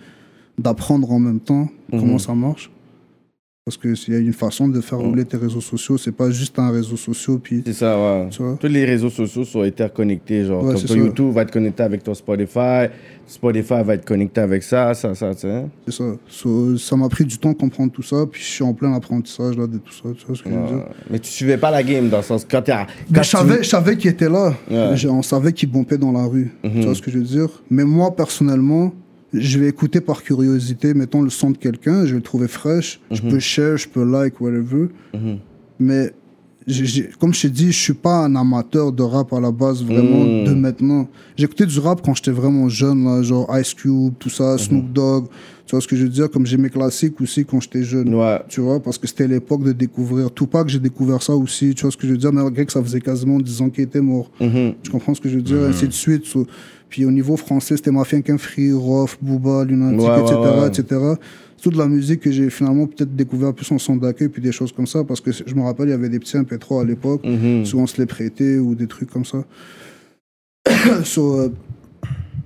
d'apprendre 0.58 1.10
en 1.10 1.18
même 1.18 1.40
temps 1.40 1.68
comment 1.90 2.04
Mhm. 2.14 2.18
ça 2.18 2.34
marche. 2.34 2.70
Parce 3.64 3.76
que 3.76 3.94
s'il 3.94 4.12
y 4.14 4.16
a 4.16 4.20
une 4.20 4.32
façon 4.32 4.66
de 4.66 4.80
faire 4.80 4.98
Mhm. 4.98 5.06
rouler 5.06 5.24
tes 5.24 5.36
réseaux 5.36 5.60
sociaux, 5.60 5.96
c'est 5.96 6.10
pas 6.10 6.32
juste 6.32 6.58
un 6.58 6.70
réseau 6.72 6.96
social, 6.96 7.38
puis 7.40 7.62
C'est 7.64 7.72
ça, 7.74 7.96
ouais. 7.96 8.28
tu. 8.28 8.42
Tous 8.58 8.66
les 8.66 8.84
réseaux 8.84 9.08
sociaux 9.08 9.44
sont 9.44 9.62
interconnectés. 9.62 10.44
Genre, 10.46 10.64
Ouais, 10.64 10.72
comme 10.72 10.78
c'est 10.80 10.88
ton. 10.88 10.94
YouTube 10.96 11.32
va 11.32 11.42
être 11.42 11.52
connecté 11.52 11.84
avec 11.84 12.02
ton 12.02 12.12
Spotify. 12.12 12.88
Spotify 13.24 13.84
va 13.84 13.94
être 13.94 14.04
connecté 14.04 14.40
avec 14.40 14.64
ça, 14.64 14.94
ça, 14.94 15.14
ça, 15.14 15.32
tu 15.36 15.42
sais. 15.42 15.62
C'est 15.86 15.94
ça. 15.94 16.04
So, 16.26 16.76
ça 16.76 16.96
m'a 16.96 17.08
pris 17.08 17.24
du 17.24 17.38
temps 17.38 17.52
de 17.52 17.56
comprendre 17.56 17.92
tout 17.92 18.02
ça, 18.02 18.26
puis 18.28 18.42
je 18.42 18.46
suis 18.48 18.64
en 18.64 18.74
plein 18.74 18.94
apprentissage 18.94 19.56
là, 19.56 19.68
de 19.68 19.78
tout 19.78 19.92
ça. 19.92 20.08
Tu 20.18 20.26
vois 20.26 20.34
ce 20.34 20.42
que 20.42 20.50
je 20.50 20.54
veux 20.56 20.66
dire? 20.66 20.84
Mais 21.08 21.20
tu 21.20 21.30
suivais 21.30 21.56
pas 21.56 21.70
la 21.70 21.84
game 21.84 22.08
dans 22.08 22.16
le 22.16 22.22
sens. 22.24 22.44
Quand 22.50 22.58
à- 22.58 22.62
Ben, 22.62 22.86
quand 23.14 23.22
je, 23.22 23.30
tu- 23.30 23.36
savais, 23.36 23.62
je 23.62 23.68
savais 23.68 23.96
qu'il 23.96 24.10
était 24.10 24.28
là. 24.28 24.54
Ouais. 24.68 25.06
On 25.08 25.22
savait 25.22 25.52
qu'il 25.52 25.70
bombait 25.70 25.98
dans 25.98 26.10
la 26.10 26.24
rue. 26.24 26.50
Mhm. 26.64 26.72
Tu 26.72 26.80
vois 26.80 26.96
ce 26.96 27.00
que 27.00 27.12
je 27.12 27.18
veux 27.18 27.24
dire? 27.24 27.48
Mais 27.70 27.84
moi, 27.84 28.10
personnellement, 28.16 28.92
je 29.32 29.58
vais 29.58 29.68
écouter 29.68 30.00
par 30.00 30.22
curiosité, 30.22 30.94
mettons 30.94 31.22
le 31.22 31.30
son 31.30 31.50
de 31.50 31.58
quelqu'un, 31.58 32.04
je 32.04 32.10
vais 32.10 32.16
le 32.16 32.22
trouver 32.22 32.48
fraîche, 32.48 33.00
je 33.10 33.22
peux 33.22 33.38
share, 33.38 33.76
je 33.76 33.88
peux 33.88 34.04
like, 34.04 34.40
whatever. 34.40 34.88
Mhm. 35.14 35.38
Mais 35.78 36.12
j'ai- 36.66 36.84
j'ai- 36.86 37.08
comme 37.18 37.32
je 37.34 37.42
t'ai 37.42 37.48
dit, 37.50 37.72
je 37.72 37.78
suis 37.80 37.92
pas 37.94 38.24
un 38.24 38.36
amateur 38.36 38.92
de 38.92 39.02
rap 39.02 39.32
à 39.32 39.40
la 39.40 39.50
base, 39.50 39.82
vraiment, 39.82 40.24
Mhm. 40.24 40.44
de 40.44 40.54
maintenant. 40.54 41.08
J'écoutais 41.36 41.66
du 41.66 41.78
rap 41.78 42.02
quand 42.04 42.14
j'étais 42.14 42.30
vraiment 42.30 42.68
jeune, 42.68 43.04
là, 43.04 43.22
genre 43.22 43.48
Ice 43.58 43.74
Cube, 43.74 44.12
tout 44.18 44.28
Mhm. 44.28 44.34
ça, 44.34 44.58
Snoop 44.58 44.92
Dogg. 44.92 45.26
Tu 45.66 45.70
vois 45.76 45.80
ce 45.80 45.88
que 45.88 45.96
je 45.96 46.02
veux 46.02 46.08
dire? 46.10 46.30
Comme 46.30 46.44
j'ai 46.44 46.58
mes 46.58 46.68
classiques 46.68 47.18
aussi 47.20 47.44
quand 47.46 47.60
j'étais 47.60 47.82
jeune. 47.82 48.14
Ouais. 48.14 48.40
Tu 48.48 48.60
vois, 48.60 48.80
parce 48.82 48.98
que 48.98 49.06
c'était 49.06 49.26
l'époque 49.26 49.64
de 49.64 49.72
découvrir. 49.72 50.30
Tupac, 50.34 50.68
j'ai 50.68 50.78
découvert 50.80 51.22
ça 51.22 51.34
aussi. 51.34 51.74
Tu 51.74 51.82
vois 51.82 51.90
ce 51.90 51.96
que 51.96 52.06
je 52.06 52.12
veux 52.12 52.18
dire? 52.18 52.32
Malgré 52.32 52.66
que 52.66 52.72
ça 52.72 52.82
faisait 52.82 53.00
quasiment 53.00 53.38
10 53.40 53.60
ans 53.62 53.70
qu'il 53.70 53.84
était 53.84 54.00
mort. 54.02 54.30
Mhm. 54.40 54.74
Tu 54.82 54.90
comprends 54.90 55.14
ce 55.14 55.20
que 55.20 55.30
je 55.30 55.36
veux 55.36 55.42
dire? 55.42 55.62
Ainsi 55.62 55.86
de 55.88 55.92
suite. 55.92 56.26
So- 56.26 56.46
Puis 56.92 57.06
au 57.06 57.10
niveau 57.10 57.38
français, 57.38 57.78
c'était 57.78 57.90
Mafia 57.90 58.20
Free, 58.36 58.70
Rof, 58.70 59.16
Booba, 59.22 59.64
Lunatic, 59.64 59.98
Ouais, 59.98 60.20
etc., 60.20 60.36
ouais. 60.36 60.68
etc. 60.68 61.00
Toute 61.62 61.74
la 61.74 61.88
musique 61.88 62.20
que 62.20 62.30
j'ai 62.30 62.50
finalement 62.50 62.86
peut-être 62.86 63.16
découvert 63.16 63.54
plus 63.54 63.72
en 63.72 63.78
son 63.78 63.96
d'accueil, 63.96 64.28
puis 64.28 64.42
des 64.42 64.52
choses 64.52 64.72
comme 64.72 64.86
ça. 64.86 65.02
Parce 65.02 65.22
que 65.22 65.30
je 65.32 65.54
me 65.54 65.62
rappelle, 65.62 65.86
il 65.86 65.92
y 65.92 65.94
avait 65.94 66.10
des 66.10 66.18
petits 66.18 66.36
MP3 66.36 66.82
à 66.82 66.84
l'époque. 66.84 67.22
Mhm. 67.24 67.64
Souvent, 67.64 67.84
on 67.84 67.86
se 67.86 67.98
les 67.98 68.04
prêtait 68.04 68.58
ou 68.58 68.74
des 68.74 68.86
trucs 68.86 69.10
comme 69.10 69.24
ça. 69.24 69.42
So, 71.04 71.40
euh, 71.40 71.48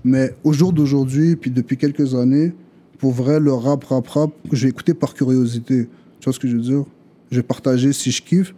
mais 0.04 0.32
au 0.44 0.52
jour 0.52 0.72
d'aujourd'hui, 0.72 1.34
puis 1.34 1.50
depuis 1.50 1.76
quelques 1.76 2.14
années, 2.14 2.52
pour 3.00 3.10
vrai, 3.10 3.40
le 3.40 3.52
rap, 3.52 3.82
rap, 3.82 4.06
rap, 4.06 4.30
que 4.48 4.54
j'ai 4.54 4.68
écouté 4.68 4.94
par 4.94 5.12
curiosité. 5.12 5.88
Tu 6.20 6.24
vois 6.24 6.32
ce 6.32 6.38
que 6.38 6.46
je 6.46 6.54
veux 6.54 6.62
dire? 6.62 6.84
Je 7.32 7.36
vais 7.38 7.42
partager 7.42 7.92
si 7.92 8.12
je 8.12 8.22
kiffe, 8.22 8.54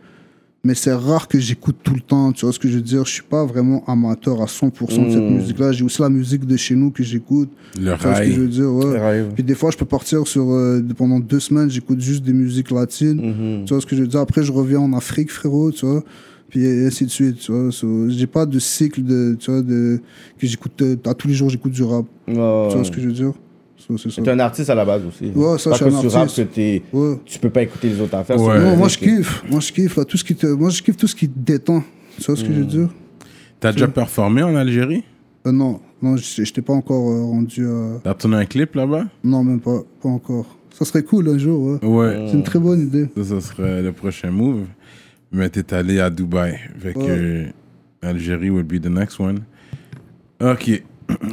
mais 0.65 0.75
c'est 0.75 0.93
rare 0.93 1.29
que 1.29 1.39
j'écoute 1.39 1.77
tout 1.85 1.95
le 1.95 2.01
temps. 2.01 2.33
Tu 2.33 2.45
vois 2.45 2.53
ce 2.53 2.59
que 2.59 2.69
je 2.69 2.75
veux 2.77 2.83
dire? 2.83 3.05
Je 3.07 3.13
suis 3.13 3.23
pas 3.23 3.45
vraiment 3.47 3.85
amateur 3.87 4.43
à 4.43 4.47
100% 4.47 5.07
de 5.07 5.11
cette 5.11 5.23
Mm. 5.23 5.35
musique-là. 5.37 5.73
J'ai 5.73 5.85
aussi 5.85 6.03
la 6.03 6.09
musique 6.09 6.45
de 6.47 6.57
chez 6.57 6.75
nous 6.75 6.91
que 6.91 7.03
j'écoute. 7.03 7.49
Le 7.81 7.95
Tu 7.97 8.03
vois 8.03 8.15
ce 8.17 8.21
que 8.23 8.31
je 8.33 8.41
veux 8.41 8.49
dire? 8.49 8.73
Ouais. 8.73 9.01
Ouais. 9.01 9.25
Puis 9.35 9.45
des 9.45 9.55
fois, 9.55 9.71
je 9.71 9.77
peux 9.77 9.85
partir 9.87 10.27
sur. 10.27 10.51
euh, 10.53 10.83
pendant 10.97 11.21
deux 11.21 11.41
semaines, 11.41 11.71
j'écoute 11.71 12.01
juste 12.01 12.23
des 12.25 12.33
musiques 12.33 12.71
latines. 12.71 13.21
Mhm. 13.61 13.65
Tu 13.67 13.73
vois 13.73 13.81
ce 13.81 13.87
que 13.87 13.95
je 13.97 14.03
veux 14.03 14.09
dire? 14.09 14.21
Après, 14.21 14.43
je 14.43 14.53
reviens 14.53 14.81
en 14.81 14.93
Afrique, 14.93 15.31
frérot, 15.31 15.71
tu 15.73 15.87
vois. 15.87 16.03
Puis 16.51 16.67
ainsi 16.67 17.05
de 17.05 17.11
suite, 17.11 17.39
tu 17.39 17.53
vois. 17.53 17.71
So, 17.71 18.09
j'ai 18.09 18.27
pas 18.27 18.47
de 18.47 18.59
cycle 18.59 19.03
de, 19.05 19.37
tu 19.39 19.51
vois, 19.51 19.61
de, 19.63 20.01
que 20.39 20.47
j'écoute, 20.47 20.81
euh, 20.83 20.97
à 21.07 21.15
tous 21.15 21.29
les 21.29 21.35
jours, 21.35 21.51
j'écoute 21.51 21.73
du 21.73 21.83
rap. 21.83 22.07
Tu 22.27 22.33
vois 22.35 22.85
ce 22.85 22.91
que 22.91 23.01
je 23.01 23.07
veux 23.07 23.13
dire? 23.13 23.33
T'es 24.23 24.31
un 24.31 24.39
artiste 24.41 24.69
à 24.71 24.75
la 24.75 24.85
base 24.85 25.03
aussi. 25.07 25.31
Ouais, 25.35 25.59
ça, 25.59 25.71
Pas 25.71 25.77
je 25.77 25.85
suis 25.85 25.91
que 25.93 26.17
un 26.17 26.27
tu 26.27 26.47
que 26.91 26.97
Ouais. 26.97 27.17
peux 27.41 27.51
pas 27.51 27.63
écouter 27.63 27.89
les 27.89 28.01
autres 28.01 28.15
affaires. 28.17 28.41
Ouais. 28.41 28.57
c'est- 28.59 28.65
Non, 28.65 28.77
moi, 28.77 28.89
je 28.89 28.99
kiffe. 28.99 29.43
Moi, 29.51 29.61
je 29.61 29.73
kiffe. 29.73 29.97
là, 29.97 30.05
tout 30.05 30.17
ce 30.19 30.25
qui 30.25 30.35
te, 30.35 30.47
moi, 30.47 30.71
je 30.71 30.83
kiffe 30.83 30.97
tout 30.97 31.07
ce 31.07 31.15
qui 31.15 31.29
te 31.29 31.39
détend. 31.39 31.83
Tu 32.19 32.25
vois 32.25 32.37
ce 32.37 32.43
que 32.45 32.53
je 32.53 32.59
veux 32.59 32.65
dire? 32.65 32.89
T'as 33.61 33.73
déjà 33.73 33.89
performé 33.89 34.43
en 34.43 34.55
Algérie? 34.57 35.05
Euh, 35.47 35.53
Non, 35.53 35.81
non, 36.03 36.17
je 36.17 36.53
t'ai 36.53 36.63
pas 36.63 36.73
encore 36.75 37.09
euh, 37.11 37.23
rendu 37.23 37.67
à... 37.67 38.01
T'as 38.05 38.15
tourné 38.15 38.37
un 38.37 38.45
clip 38.45 38.75
là-bas? 38.75 39.05
Non, 39.25 39.43
même 39.45 39.61
pas. 39.61 39.81
Pas 40.03 40.09
encore. 40.09 40.47
Ça 40.77 40.85
serait 40.85 41.03
cool 41.03 41.29
un 41.29 41.39
jour, 41.39 41.79
ouais. 41.83 41.85
Ouais. 41.89 42.27
C'est 42.29 42.35
une 42.37 42.43
très 42.43 42.59
bonne 42.59 42.81
idée. 42.83 43.09
Ça, 43.17 43.25
ça 43.25 43.41
serait 43.41 43.83
le 43.83 43.93
prochain 43.93 44.31
move. 44.31 44.67
Mais 45.33 45.49
t'es 45.49 45.73
allé 45.75 45.99
à 46.01 46.11
Dubaï. 46.11 46.59
Fait 46.79 46.93
que 46.95 46.99
Ouais. 46.99 47.07
euh, 47.09 47.45
Algérie 48.03 48.51
will 48.51 48.65
be 48.65 48.81
the 48.81 48.87
next 48.91 49.19
one. 49.19 49.41
Ok. 50.41 50.83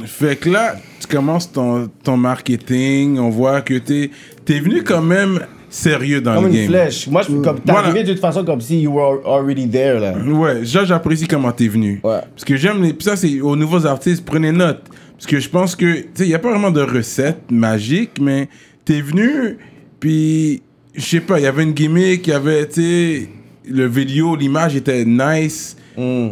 Fait 0.06 0.36
que 0.36 0.48
là, 0.48 0.76
tu 1.00 1.06
commences 1.06 1.50
ton, 1.52 1.88
ton 2.02 2.16
marketing. 2.16 3.18
On 3.18 3.28
voit 3.30 3.60
que 3.60 3.74
t'es 3.78 4.10
es 4.48 4.60
venu 4.60 4.82
quand 4.82 5.02
même 5.02 5.40
sérieux 5.68 6.20
dans 6.20 6.34
Comme 6.36 6.44
le 6.44 6.50
une 6.50 6.56
game. 6.56 6.66
flèche. 6.68 7.06
Moi, 7.08 7.22
je, 7.22 7.32
comme, 7.42 7.56
t'es 7.60 7.72
Voilà. 7.72 7.88
arrivé 7.88 8.02
d'une 8.04 8.16
façon 8.16 8.44
comme 8.44 8.60
si 8.60 8.80
you 8.80 8.92
were 8.92 9.20
already 9.26 9.68
there, 9.68 9.98
là. 10.00 10.14
Ouais, 10.18 10.60
déjà, 10.60 10.84
j'apprécie 10.84 11.26
comment 11.26 11.52
t'es 11.52 11.68
venu. 11.68 12.00
Ouais. 12.02 12.20
Parce 12.34 12.44
que 12.44 12.56
j'aime 12.56 12.82
les. 12.82 12.94
puis 12.94 13.04
ça, 13.04 13.16
c'est 13.16 13.40
aux 13.40 13.56
nouveaux 13.56 13.84
artistes, 13.84 14.24
prenez 14.24 14.52
note. 14.52 14.82
Parce 15.14 15.26
que 15.26 15.38
je 15.40 15.48
pense 15.48 15.74
que, 15.76 15.96
tu 16.00 16.08
sais, 16.14 16.24
il 16.24 16.28
n'y 16.28 16.34
a 16.34 16.38
pas 16.38 16.50
vraiment 16.50 16.70
de 16.70 16.80
recette 16.82 17.50
magique, 17.50 18.12
mais 18.20 18.48
t'es 18.84 19.00
venu, 19.00 19.58
puis, 20.00 20.62
je 20.94 21.02
sais 21.02 21.20
pas, 21.20 21.38
il 21.38 21.42
y 21.42 21.46
avait 21.46 21.62
une 21.64 21.72
gimmick, 21.72 22.26
il 22.26 22.30
y 22.30 22.32
avait, 22.34 22.66
tu 22.68 22.80
sais, 22.82 23.28
le 23.68 23.86
vidéo, 23.86 24.36
l'image 24.36 24.76
était 24.76 25.04
nice. 25.04 25.76
Mm. 25.96 26.28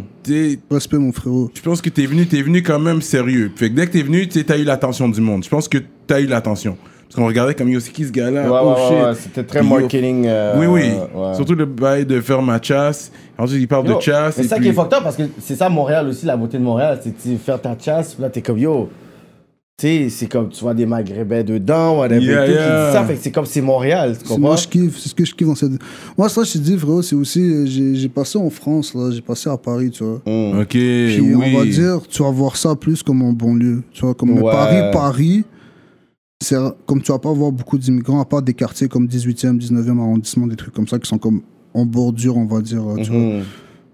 Respect, 0.71 0.99
mon 0.99 1.12
frérot. 1.12 1.51
je 1.55 1.61
pense 1.62 1.81
que 1.81 1.89
t'es 1.91 2.07
venu, 2.07 2.27
t'es 2.27 2.43
venu 2.43 2.62
quand 2.62 2.79
même 2.79 3.01
sérieux. 3.03 3.51
Fait 3.57 3.71
que 3.71 3.75
dès 3.75 3.87
que 3.87 3.93
t'es 3.93 4.03
venu, 4.03 4.29
t'as 4.29 4.59
eu 4.59 4.65
l'attention 4.65 5.09
du 5.09 5.21
monde. 5.21 5.45
Je 5.45 5.49
pense 5.49 5.69
que 5.69 5.79
t'as 6.07 6.21
eu 6.21 6.27
l'attention. 6.27 6.77
Parce 7.05 7.17
qu'on 7.17 7.27
regardait 7.27 7.55
comme, 7.55 7.69
yo, 7.69 7.79
c'est 7.81 7.93
qui 7.93 8.05
ce 8.05 8.11
gars-là? 8.11 8.51
Ouais, 8.51 8.59
oh 8.61 8.71
ouais, 8.71 8.77
shit. 8.89 8.93
ouais, 8.97 9.03
ouais, 9.05 9.15
c'était 9.15 9.45
très 9.45 9.62
marketing. 9.62 10.25
euh, 10.27 10.55
oui, 10.59 10.67
oui. 10.67 10.83
ouais. 11.15 11.35
Surtout 11.35 11.55
le 11.55 11.65
bail 11.65 12.05
de 12.05 12.21
faire 12.21 12.43
ma 12.43 12.61
chasse. 12.61 13.12
Ensuite, 13.39 13.61
il 13.61 13.69
parle 13.69 13.87
Yo, 13.87 13.97
de 13.97 14.01
chasse. 14.03 14.39
Et 14.39 14.43
ça 14.45 14.57
puis- 14.57 14.65
qui 14.65 14.71
est 14.71 14.75
fucked 14.75 14.95
up 14.95 15.01
parce 15.05 15.17
que 15.17 15.23
c'est 15.41 15.55
ça 15.55 15.69
Montréal 15.69 16.09
aussi, 16.09 16.27
la 16.27 16.37
beauté 16.37 16.59
de 16.59 16.62
Montréal, 16.62 17.01
c'est 17.19 17.37
faire 17.37 17.61
ta 17.61 17.77
chasse, 17.79 18.17
là 18.19 18.29
t'es 18.31 18.43
comme 18.43 18.59
yo. 18.59 18.89
Tu 19.77 19.89
sais, 19.89 20.09
c'est 20.09 20.27
comme 20.29 20.51
tu 20.51 20.61
vois 20.61 20.72
des 20.72 20.87
maghrébins 20.87 21.43
dedans, 21.43 21.99
whatever. 21.99 22.25
Yeah, 22.25 22.47
yeah. 22.49 22.93
ça, 22.93 23.05
fait 23.05 23.14
que 23.16 23.20
c'est 23.20 23.33
comme 23.33 23.45
c'est 23.45 23.61
Montréal, 23.61 24.12
tu 24.12 24.18
C'est 24.20 24.29
comprends? 24.29 24.41
moi, 24.51 24.57
je 24.57 24.68
kiffe. 24.68 24.99
C'est 25.01 25.09
ce 25.09 25.14
que 25.16 25.25
je 25.25 25.35
kiffe 25.35 25.49
dans 25.49 25.57
cette. 25.57 25.72
Moi, 26.16 26.29
ça, 26.29 26.45
je 26.45 26.53
te 26.53 26.59
dis, 26.59 26.77
frérot, 26.79 27.03
c'est 27.03 27.16
aussi. 27.16 27.41
euh, 27.41 27.66
J'ai 27.66 28.09
passé 28.09 28.39
en 28.39 28.51
France, 28.51 28.95
là. 28.95 29.11
J'ai 29.11 29.20
passé 29.20 29.51
à 29.51 29.57
Paris, 29.57 29.91
tu 29.91 30.05
vois. 30.05 30.22
Mm. 30.27 30.61
Ok, 30.61 30.68
Puis 30.68 31.20
oui. 31.20 31.35
on 31.35 31.59
va 31.59 31.64
dire, 31.64 32.01
tu 32.09 32.22
vas 32.22 32.31
voir 32.31 32.57
ça 32.57 32.77
plus 32.77 33.03
comme 33.03 33.20
en 33.22 33.33
banlieue. 33.33 33.83
Tu 33.93 34.03
vois, 34.03 34.14
comme 34.14 34.39
Ouais. 34.41 34.53
Paris, 34.53 34.91
Paris, 34.93 35.45
c'est 36.41 36.57
comme 36.87 37.03
tu 37.03 37.11
vas 37.11 37.18
pas 37.18 37.33
voir 37.33 37.51
beaucoup 37.51 37.77
d'immigrants, 37.77 38.20
à 38.20 38.25
part 38.25 38.43
des 38.43 38.55
quartiers 38.55 38.87
comme 38.87 39.09
18e, 39.09 39.59
19e 39.59 39.99
arrondissement, 39.99 40.47
des 40.47 40.55
trucs 40.57 40.72
comme 40.75 40.87
ça 40.87 41.01
qui 41.01 41.09
sont 41.09 41.18
comme 41.18 41.41
en 41.75 41.85
bordure, 41.85 42.37
on 42.37 42.47
va 42.47 42.61
dire. 42.61 42.83
Tu 43.03 43.11
vois. 43.11 43.41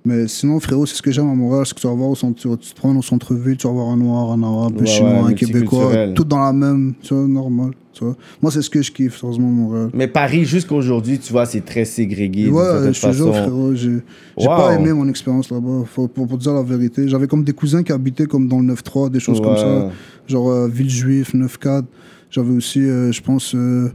Mais 0.05 0.29
sinon, 0.29 0.59
frérot, 0.61 0.87
c'est 0.87 0.95
ce 0.95 1.03
que 1.03 1.13
j'aime 1.13 1.29
à 1.29 1.35
Montréal, 1.35 1.67
c'est 1.67 1.75
que 1.75 1.81
tu 1.81 1.87
vas 1.87 1.93
voir 1.93 2.09
au 2.09 2.15
centre, 2.15 2.41
tu 2.41 2.49
vas 2.49 2.57
te 2.57 2.75
prendre 2.75 2.99
au 2.99 3.03
centre-ville, 3.03 3.57
tu 3.57 3.67
vas 3.67 3.73
voir 3.73 3.89
un 3.89 3.97
noir, 3.97 4.33
un 4.33 4.43
arabe, 4.43 4.77
un 4.79 4.81
Ouais, 4.81 4.87
chinois, 4.87 5.25
ouais, 5.25 5.31
un 5.31 5.35
québécois, 5.35 6.09
tout 6.15 6.25
dans 6.25 6.39
la 6.41 6.53
même, 6.53 6.95
tu 7.03 7.13
vois, 7.13 7.27
normal. 7.27 7.73
Tu 7.93 8.05
vois. 8.05 8.17
Moi, 8.41 8.51
c'est 8.51 8.63
ce 8.63 8.71
que 8.71 8.81
je 8.81 8.91
kiffe, 8.93 9.19
sérieusement, 9.19 9.49
Montréal. 9.49 9.91
Mais 9.93 10.07
Paris, 10.07 10.45
jusqu'à 10.45 10.75
aujourd'hui, 10.75 11.19
tu 11.19 11.33
vois, 11.33 11.45
c'est 11.45 11.61
très 11.61 11.85
ségrégué. 11.85 12.49
Ouais, 12.49 12.93
je 12.93 13.01
te 13.01 13.13
jure, 13.13 13.35
frérot, 13.35 13.75
j'ai 13.75 14.01
pas 14.39 14.75
aimé 14.75 14.93
mon 14.93 15.09
expérience 15.09 15.51
là-bas, 15.51 15.85
pour, 15.95 16.09
pour 16.09 16.39
dire 16.39 16.55
la 16.55 16.63
vérité. 16.63 17.07
J'avais 17.07 17.27
comme 17.27 17.45
des 17.45 17.53
cousins 17.53 17.83
qui 17.83 17.93
habitaient 17.93 18.27
comme 18.27 18.49
dans 18.49 18.61
le 18.61 18.73
9-3, 18.73 19.11
des 19.11 19.21
choses 19.21 19.41
comme 19.41 19.57
ça, 19.57 19.91
genre 20.27 20.51
euh, 20.51 20.69
Villejuif, 20.69 21.35
9-4. 21.35 21.85
J'avais 22.31 22.53
aussi, 22.53 22.81
euh, 22.81 23.11
je 23.11 23.21
pense, 23.21 23.55
euh, 23.55 23.91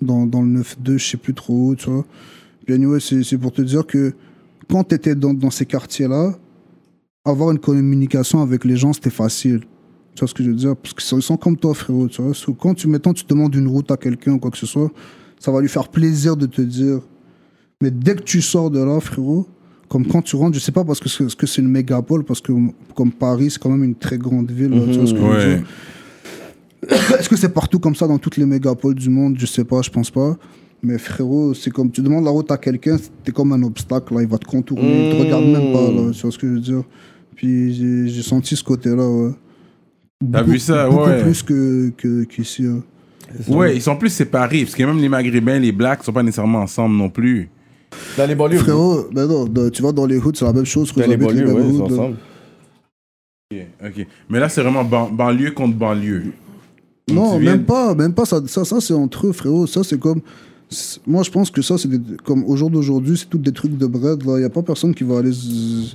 dans, 0.00 0.24
dans 0.24 0.42
le 0.42 0.60
9-2, 0.60 0.96
je 0.96 1.04
sais 1.04 1.16
plus 1.16 1.34
trop 1.34 1.70
où, 1.70 1.74
tu 1.74 1.90
vois. 1.90 2.04
Puis 2.64 2.74
anyway, 2.74 3.00
c'est 3.00 3.24
c'est 3.24 3.36
pour 3.36 3.52
te 3.52 3.62
dire 3.62 3.84
que 3.84 4.12
quand 4.70 4.84
tu 4.84 4.94
étais 4.94 5.14
dans, 5.14 5.34
dans 5.34 5.50
ces 5.50 5.66
quartiers-là, 5.66 6.34
avoir 7.24 7.50
une 7.50 7.58
communication 7.58 8.40
avec 8.42 8.64
les 8.64 8.76
gens, 8.76 8.92
c'était 8.92 9.10
facile. 9.10 9.60
Tu 10.14 10.20
vois 10.20 10.28
ce 10.28 10.34
que 10.34 10.42
je 10.42 10.50
veux 10.50 10.56
dire? 10.56 10.76
Parce 10.76 10.94
qu'ils 10.94 11.22
sont 11.22 11.36
comme 11.36 11.56
toi, 11.56 11.74
frérot. 11.74 12.08
Tu 12.08 12.20
vois 12.22 12.34
So, 12.34 12.52
quand 12.54 12.74
tu, 12.74 12.88
mettons, 12.88 13.12
tu 13.12 13.24
demandes 13.28 13.54
une 13.54 13.68
route 13.68 13.90
à 13.90 13.96
quelqu'un 13.96 14.32
ou 14.32 14.38
quoi 14.38 14.50
que 14.50 14.58
ce 14.58 14.66
soit, 14.66 14.90
ça 15.38 15.50
va 15.52 15.60
lui 15.60 15.68
faire 15.68 15.88
plaisir 15.88 16.36
de 16.36 16.46
te 16.46 16.60
dire. 16.62 17.00
Mais 17.80 17.90
dès 17.90 18.14
que 18.14 18.22
tu 18.22 18.42
sors 18.42 18.70
de 18.70 18.80
là, 18.80 19.00
frérot, 19.00 19.46
comme 19.88 20.06
quand 20.06 20.22
tu 20.22 20.36
rentres, 20.36 20.54
je 20.54 20.60
sais 20.60 20.72
pas 20.72 20.84
parce 20.84 21.00
que 21.00 21.08
c'est 21.08 21.28
ce 21.28 21.36
que 21.36 21.46
c'est 21.46 21.62
une 21.62 21.68
mégapole, 21.68 22.24
parce 22.24 22.40
que 22.40 22.52
comme 22.94 23.12
Paris, 23.12 23.50
c'est 23.50 23.58
quand 23.62 23.70
même 23.70 23.84
une 23.84 23.94
très 23.94 24.18
grande 24.18 24.50
ville. 24.50 24.70
tu 24.70 24.98
vois 24.98 25.06
ce 25.06 25.12
que 25.12 25.18
je 25.18 25.24
veux 25.24 25.30
Ouais. 25.30 25.56
dire? 25.56 25.66
Est-ce 27.18 27.28
que 27.28 27.36
c'est 27.36 27.52
partout 27.52 27.78
comme 27.78 27.94
ça 27.94 28.06
dans 28.06 28.18
toutes 28.18 28.36
les 28.36 28.46
mégapoles 28.46 28.94
du 28.94 29.10
monde? 29.10 29.36
Je 29.38 29.46
sais 29.46 29.64
pas, 29.64 29.82
je 29.82 29.90
pense 29.90 30.10
pas. 30.10 30.36
Mais 30.82 30.96
frérot, 30.98 31.52
c'est 31.54 31.70
comme 31.70 31.90
tu 31.90 32.00
demandes 32.00 32.24
la 32.24 32.30
route 32.30 32.50
à 32.50 32.56
quelqu'un, 32.56 32.96
t'es 33.22 33.32
comme 33.32 33.52
un 33.52 33.62
obstacle, 33.62 34.14
là, 34.14 34.22
il 34.22 34.28
va 34.28 34.38
te 34.38 34.46
contourner, 34.46 35.10
il 35.10 35.16
te 35.16 35.22
regarde 35.22 35.44
même 35.44 35.72
pas, 35.72 35.90
là, 35.90 36.10
tu 36.12 36.22
vois 36.22 36.30
ce 36.32 36.38
que 36.38 36.46
je 36.48 36.52
veux 36.54 36.60
dire? 36.60 36.82
Puis 37.36 37.74
j'ai- 38.08 38.22
senti 38.22 38.56
ce 38.56 38.64
côté-là, 38.64 39.06
ouais. 39.08 39.32
T'as 40.32 40.42
vu 40.42 40.58
ça, 40.58 40.88
beaucoup 40.88 41.04
ouais. 41.08 41.22
plus 41.22 41.42
que 41.42 41.90
que- 41.96 42.24
qu'ici. 42.24 42.64
hein. 42.66 42.82
Ouais, 43.48 43.76
ils 43.76 43.80
sont 43.82 43.96
plus 43.96 44.08
séparés. 44.10 44.62
Parce 44.64 44.74
que 44.74 44.82
même 44.82 44.98
les 44.98 45.08
Maghrébins, 45.08 45.58
les 45.58 45.72
Blacks 45.72 46.02
sont 46.02 46.12
pas 46.12 46.22
nécessairement 46.22 46.60
ensemble 46.60 46.96
non 46.96 47.08
plus. 47.08 47.48
Dans 48.16 48.26
les 48.26 48.34
banlieues, 48.34 48.58
Frérot, 48.58 49.08
ben 49.12 49.26
non, 49.26 49.44
dans- 49.46 49.70
tu 49.70 49.82
vas 49.82 49.92
dans 49.92 50.04
les 50.06 50.18
hoods, 50.18 50.32
c'est 50.34 50.44
la 50.44 50.52
même 50.52 50.64
chose 50.66 50.92
que 50.92 51.00
dans 51.00 51.06
les 51.06 51.16
banlieues, 51.16 51.44
les 51.46 51.52
ouais, 51.52 51.60
mêmes 51.60 51.70
ils 51.70 51.76
sont 51.78 51.84
hoods, 51.84 51.88
là. 51.88 51.94
ensemble. 52.02 52.16
Ok, 53.52 53.58
ok. 53.86 54.06
Mais 54.28 54.38
là, 54.40 54.48
c'est 54.48 54.62
vraiment 54.62 54.84
ban- 54.84 55.10
banlieue 55.10 55.50
contre 55.52 55.74
banlieue. 55.76 56.32
Donc, 57.08 57.16
Non, 57.16 57.38
même 57.40 57.64
pas, 57.64 57.94
même 57.94 58.12
pas. 58.14 58.24
Ça, 58.24 58.40
ça, 58.46 58.64
ça 58.64 58.80
c'est 58.80 58.94
entre 58.94 59.26
eux, 59.28 59.32
frérot. 59.32 59.66
Ça, 59.66 59.82
c'est 59.82 59.98
comme. 59.98 60.20
Moi, 61.06 61.22
je 61.24 61.30
pense 61.30 61.50
que 61.50 61.62
ça, 61.62 61.76
c'est 61.78 61.88
des- 61.88 62.16
comme 62.24 62.44
au 62.44 62.56
jour 62.56 62.70
d'aujourd'hui, 62.70 63.16
c'est 63.16 63.28
tout 63.28 63.38
des 63.38 63.52
trucs 63.52 63.76
de 63.76 63.86
bread. 63.86 64.22
Il 64.24 64.32
n'y 64.34 64.44
a 64.44 64.50
pas 64.50 64.62
personne 64.62 64.94
qui 64.94 65.04
va 65.04 65.18
aller. 65.18 65.30
z- 65.32 65.94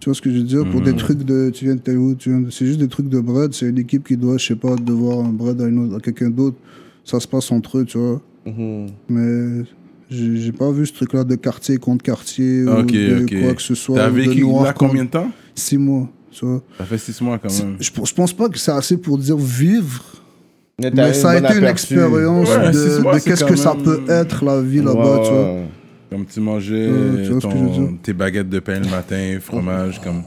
Tu 0.00 0.10
vois 0.10 0.14
ce 0.14 0.20
que 0.22 0.30
je 0.30 0.36
veux 0.38 0.44
dire? 0.44 0.68
Pour 0.70 0.80
des 0.82 0.92
Mhm. 0.92 0.98
trucs 0.98 1.22
de. 1.24 1.50
Tu 1.50 1.64
viens 1.64 1.74
de 1.74 1.80
tel 1.80 1.98
où 1.98 2.14
tu 2.14 2.30
viens 2.30 2.40
de- 2.40 2.50
C'est 2.50 2.66
juste 2.66 2.78
des 2.78 2.86
trucs 2.88 3.08
de 3.08 3.18
bread. 3.20 3.52
C'est 3.54 3.66
une 3.68 3.78
équipe 3.78 4.06
qui 4.06 4.16
doit, 4.16 4.38
je 4.38 4.46
sais 4.46 4.54
pas, 4.54 4.76
devoir 4.76 5.24
un 5.24 5.30
bread 5.32 5.60
à, 5.60 5.66
une 5.68 5.78
autre- 5.80 5.96
à 5.96 6.00
quelqu'un 6.00 6.30
d'autre. 6.30 6.56
Ça 7.04 7.18
se 7.20 7.26
passe 7.26 7.50
entre 7.50 7.78
eux, 7.78 7.84
tu 7.84 7.98
vois. 7.98 8.20
Mhm. 8.46 8.86
Mais. 9.08 9.64
J'ai 10.08 10.36
j'ai 10.36 10.52
pas 10.52 10.70
vu 10.70 10.86
ce 10.86 10.92
truc-là 10.92 11.24
de 11.24 11.34
quartier 11.34 11.78
contre 11.78 12.04
quartier 12.04 12.62
ou 12.62 12.82
de 12.84 13.40
quoi 13.42 13.54
que 13.54 13.62
ce 13.62 13.74
soit. 13.74 13.96
T'as 13.96 14.08
vécu 14.08 14.42
là 14.42 14.72
combien 14.72 15.04
de 15.04 15.10
temps? 15.10 15.28
Six 15.56 15.78
mois, 15.78 16.08
tu 16.30 16.46
vois. 16.46 16.62
Ça 16.78 16.84
fait 16.84 16.98
six 16.98 17.20
mois 17.20 17.38
quand 17.38 17.52
même. 17.52 17.76
Je, 17.80 17.90
je 18.04 18.14
pense 18.14 18.32
pas 18.32 18.48
que 18.48 18.56
c'est 18.56 18.70
assez 18.70 18.96
pour 18.98 19.18
dire 19.18 19.36
vivre. 19.36 20.04
Mais, 20.78 21.14
ça 21.14 21.30
a 21.30 21.36
été 21.38 21.56
une 21.56 21.64
expérience 21.64 22.50
Ouais, 22.50 22.70
de, 22.70 23.18
qu'est-ce 23.24 23.44
que 23.44 23.56
ça 23.56 23.74
peut 23.82 24.02
être 24.10 24.44
la 24.44 24.60
vie 24.60 24.82
là-bas, 24.82 25.20
tu 25.24 25.30
vois. 25.32 25.54
Comme 26.10 26.26
tu 26.26 26.38
mangeais 26.40 26.90
Ouais, 26.90 27.22
tu 27.26 27.38
ton- 27.38 27.96
tes 28.02 28.12
baguettes 28.12 28.50
de 28.50 28.58
pain 28.58 28.78
le 28.80 28.90
matin, 28.90 29.38
fromage, 29.40 29.98
comme. 30.02 30.22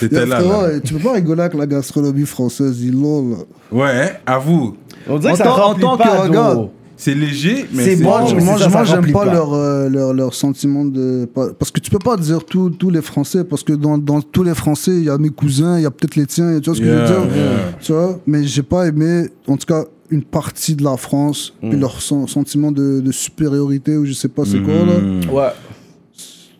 T'étais 0.00 0.24
là, 0.24 0.40
là. 0.40 0.80
Tu 0.82 0.94
peux 0.94 1.00
pas 1.00 1.12
rigoler 1.12 1.42
avec 1.42 1.52
la 1.54 1.66
gastronomie 1.66 2.24
française, 2.24 2.80
ils 2.82 2.98
l'ont 2.98 3.28
là. 3.32 3.36
Ouais, 3.70 4.18
avoue. 4.24 4.78
On 5.06 5.18
dirait 5.18 5.32
En 5.32 5.36
que 5.36 5.38
ça 5.38 5.44
tant- 5.44 5.70
en 5.72 5.74
tant 5.74 5.96
que 5.98 6.02
pas 6.02 6.22
regarde. 6.22 6.68
C'est 7.04 7.14
léger, 7.16 7.66
mais 7.72 7.84
C'est 7.84 7.96
bon, 7.96 8.10
Moi, 8.10 8.32
bon. 8.32 8.44
moi, 8.70 8.84
j'aime 8.84 9.10
pas, 9.10 9.24
pas. 9.26 9.32
leur, 9.34 9.52
euh, 9.54 9.88
leur, 9.88 10.14
leur 10.14 10.34
sentiment 10.34 10.84
de. 10.84 11.26
Parce 11.58 11.72
que 11.72 11.80
tu 11.80 11.90
peux 11.90 11.98
pas 11.98 12.16
dire 12.16 12.44
tous 12.44 12.70
tous 12.70 12.90
les 12.90 13.02
Français, 13.02 13.42
parce 13.42 13.64
que 13.64 13.72
dans, 13.72 13.98
dans 13.98 14.20
tous 14.22 14.44
les 14.44 14.54
Français, 14.54 14.92
il 14.92 15.04
y 15.04 15.10
a 15.10 15.18
mes 15.18 15.30
cousins, 15.30 15.78
il 15.78 15.82
y 15.82 15.86
a 15.86 15.90
peut-être 15.90 16.14
les 16.14 16.26
tiens, 16.26 16.60
tu 16.60 16.66
vois 16.70 16.76
ce 16.76 16.80
que 16.80 16.86
Yeah, 16.86 17.06
je 17.06 17.12
veux 17.12 17.20
dire? 17.26 17.36
yeah. 17.36 17.72
Tu 17.80 17.92
vois? 17.92 18.20
Mais 18.26 18.44
j'ai 18.44 18.62
pas 18.62 18.86
aimé, 18.86 19.26
en 19.48 19.56
tout 19.56 19.66
cas, 19.66 19.84
une 20.10 20.22
partie 20.22 20.76
de 20.76 20.84
la 20.84 20.96
France, 20.96 21.52
Mm. 21.62 21.70
puis 21.70 21.78
leur 21.80 22.00
sen- 22.00 22.28
sentiment 22.28 22.70
de, 22.70 23.00
de 23.00 23.10
supériorité, 23.12 23.96
ou 23.96 24.04
je 24.04 24.12
sais 24.12 24.28
pas 24.28 24.44
c'est 24.44 24.60
quoi 24.62 24.74
là. 24.74 24.98
Mm. 25.00 25.30
Ouais. 25.30 25.48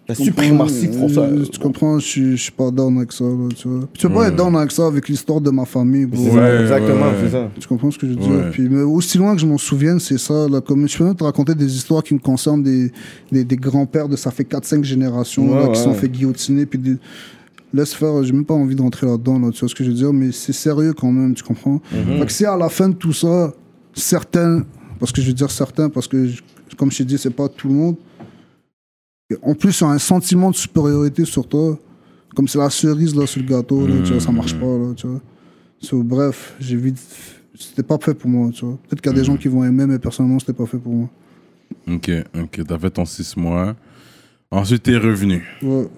La 0.09 0.17
Tu 0.17 0.25
suprématie 0.25 0.89
comprends, 0.89 1.09
française. 1.09 1.33
euh, 1.41 1.47
Tu 1.53 1.59
comprends, 1.61 1.99
je 2.01 2.05
suis- 2.07 2.37
je 2.37 2.43
suis 2.43 2.53
pas 2.53 2.71
down 2.73 2.97
avec 2.99 3.13
ça, 3.13 3.23
là, 3.25 3.49
tu 3.57 3.69
vois. 3.69 3.89
Tu 3.93 4.09
peux 4.09 4.13
pas 4.15 4.29
être 4.29 4.37
down 4.37 4.57
avec 4.57 4.73
ça 4.73 4.87
avec 4.87 5.09
l'histoire 5.09 5.41
de 5.41 5.51
ma 5.51 5.65
famille, 5.65 6.07
bro. 6.07 6.21
C'est 6.25 6.31
ça, 6.31 6.37
Ouais, 6.39 6.61
exactement, 6.63 7.07
ouais. 7.07 7.15
c'est 7.23 7.31
ça. 7.31 7.51
Tu 7.61 7.69
comprends 7.69 7.91
ce 7.93 7.99
que 7.99 8.09
je 8.09 8.13
veux 8.15 8.19
Ouais. 8.19 8.27
dire 8.43 8.51
Puis, 8.51 8.69
mais 8.69 8.83
aussi 8.83 9.17
loin 9.19 9.35
que 9.35 9.41
je 9.41 9.47
m'en 9.47 9.59
souvienne, 9.59 10.01
c'est 10.01 10.19
ça. 10.19 10.49
Là, 10.49 10.61
comme 10.61 10.89
je 10.89 10.99
peux 10.99 11.05
même 11.05 11.15
te 11.15 11.23
raconter 11.23 11.55
des 11.55 11.73
histoires 11.77 12.03
qui 12.03 12.15
me 12.15 12.19
concernent 12.19 12.65
des, 12.65 12.91
des, 13.31 13.45
des 13.45 13.57
grands-pères 13.57 14.09
de 14.09 14.17
ça 14.17 14.33
fait 14.33 14.43
4-5 14.45 14.83
générations 14.83 15.49
Ouais, 15.55 15.63
là, 15.63 15.69
qui 15.69 15.81
sont 15.81 15.95
fait 15.95 16.09
guillotiner. 16.09 16.67
Puis 16.67 16.81
des- 16.81 16.97
laisse 17.73 17.95
faire, 17.95 18.23
j'ai 18.25 18.33
même 18.33 18.45
pas 18.45 18.55
envie 18.55 18.75
de 18.75 18.83
rentrer 18.83 19.07
là-dedans. 19.07 19.39
Là, 19.39 19.51
tu 19.53 19.61
vois 19.61 19.69
ce 19.69 19.75
que 19.75 19.85
je 19.85 19.91
veux 19.91 19.97
dire 19.97 20.13
Mais 20.13 20.33
c'est 20.33 20.53
sérieux 20.53 20.95
quand 20.95 21.13
même, 21.13 21.33
tu 21.35 21.45
comprends? 21.45 21.81
Mhm. 21.93 22.19
Fait 22.19 22.27
que 22.27 22.33
si 22.33 22.45
à 22.45 22.57
la 22.57 22.69
fin 22.69 22.89
de 22.89 22.95
tout 22.95 23.13
ça, 23.13 23.55
certains, 23.95 24.65
parce 24.99 25.13
que 25.13 25.23
je 25.23 25.29
veux 25.29 25.33
dire 25.33 25.51
certains, 25.51 25.89
parce 25.89 26.09
que 26.09 26.27
je- 26.27 26.43
comme 26.77 26.91
je 26.91 26.99
t'ai 26.99 27.05
dit, 27.05 27.19
c'est 27.19 27.31
pas 27.31 27.49
tout 27.49 27.69
le 27.69 27.75
monde. 27.75 27.97
En 29.43 29.55
plus, 29.55 29.81
il 29.81 29.85
y 29.85 29.87
a 29.87 29.91
un 29.91 29.99
sentiment 29.99 30.51
de 30.51 30.57
supériorité 30.57 31.25
sur 31.25 31.47
toi. 31.49 31.79
Comme 32.35 32.49
c'est 32.49 32.59
la 32.59 32.71
cerise 32.71 33.15
là, 33.15 33.27
sur 33.27 33.43
le 33.43 33.49
gâteau, 33.49 33.87
là, 33.87 33.95
tu 34.05 34.13
vois, 34.13 34.21
ça 34.21 34.33
marche 34.33 34.55
pas. 34.55 34.67
Là, 34.67 34.95
tu 34.97 35.07
vois. 35.07 35.21
So, 35.81 36.03
bref, 36.03 36.55
j'ai 36.61 36.77
vite. 36.77 36.99
C'était 37.55 37.83
pas 37.83 37.99
fait 37.99 38.15
pour 38.15 38.31
moi, 38.31 38.51
tu 38.53 38.65
vois. 38.65 38.79
Peut-être 38.89 39.01
qu'il 39.01 39.13
y 39.13 39.15
a 39.15 39.19
des 39.19 39.25
gens 39.25 39.37
qui 39.37 39.49
vont 39.49 39.65
aimer, 39.65 39.87
mais 39.87 39.99
personnellement, 39.99 40.39
c'était 40.39 40.55
pas 40.55 40.67
fait 40.67 40.79
pour 40.79 40.93
moi. 40.93 41.11
Ok, 41.89 42.11
ok. 42.35 42.61
T'as 42.67 42.79
fait 42.79 42.91
ton 42.91 43.05
six 43.05 43.37
mois. 43.37 43.77
Ensuite, 44.51 44.83
t'es 44.83 44.97
revenu. 44.97 45.45
Ouais. 45.63 45.89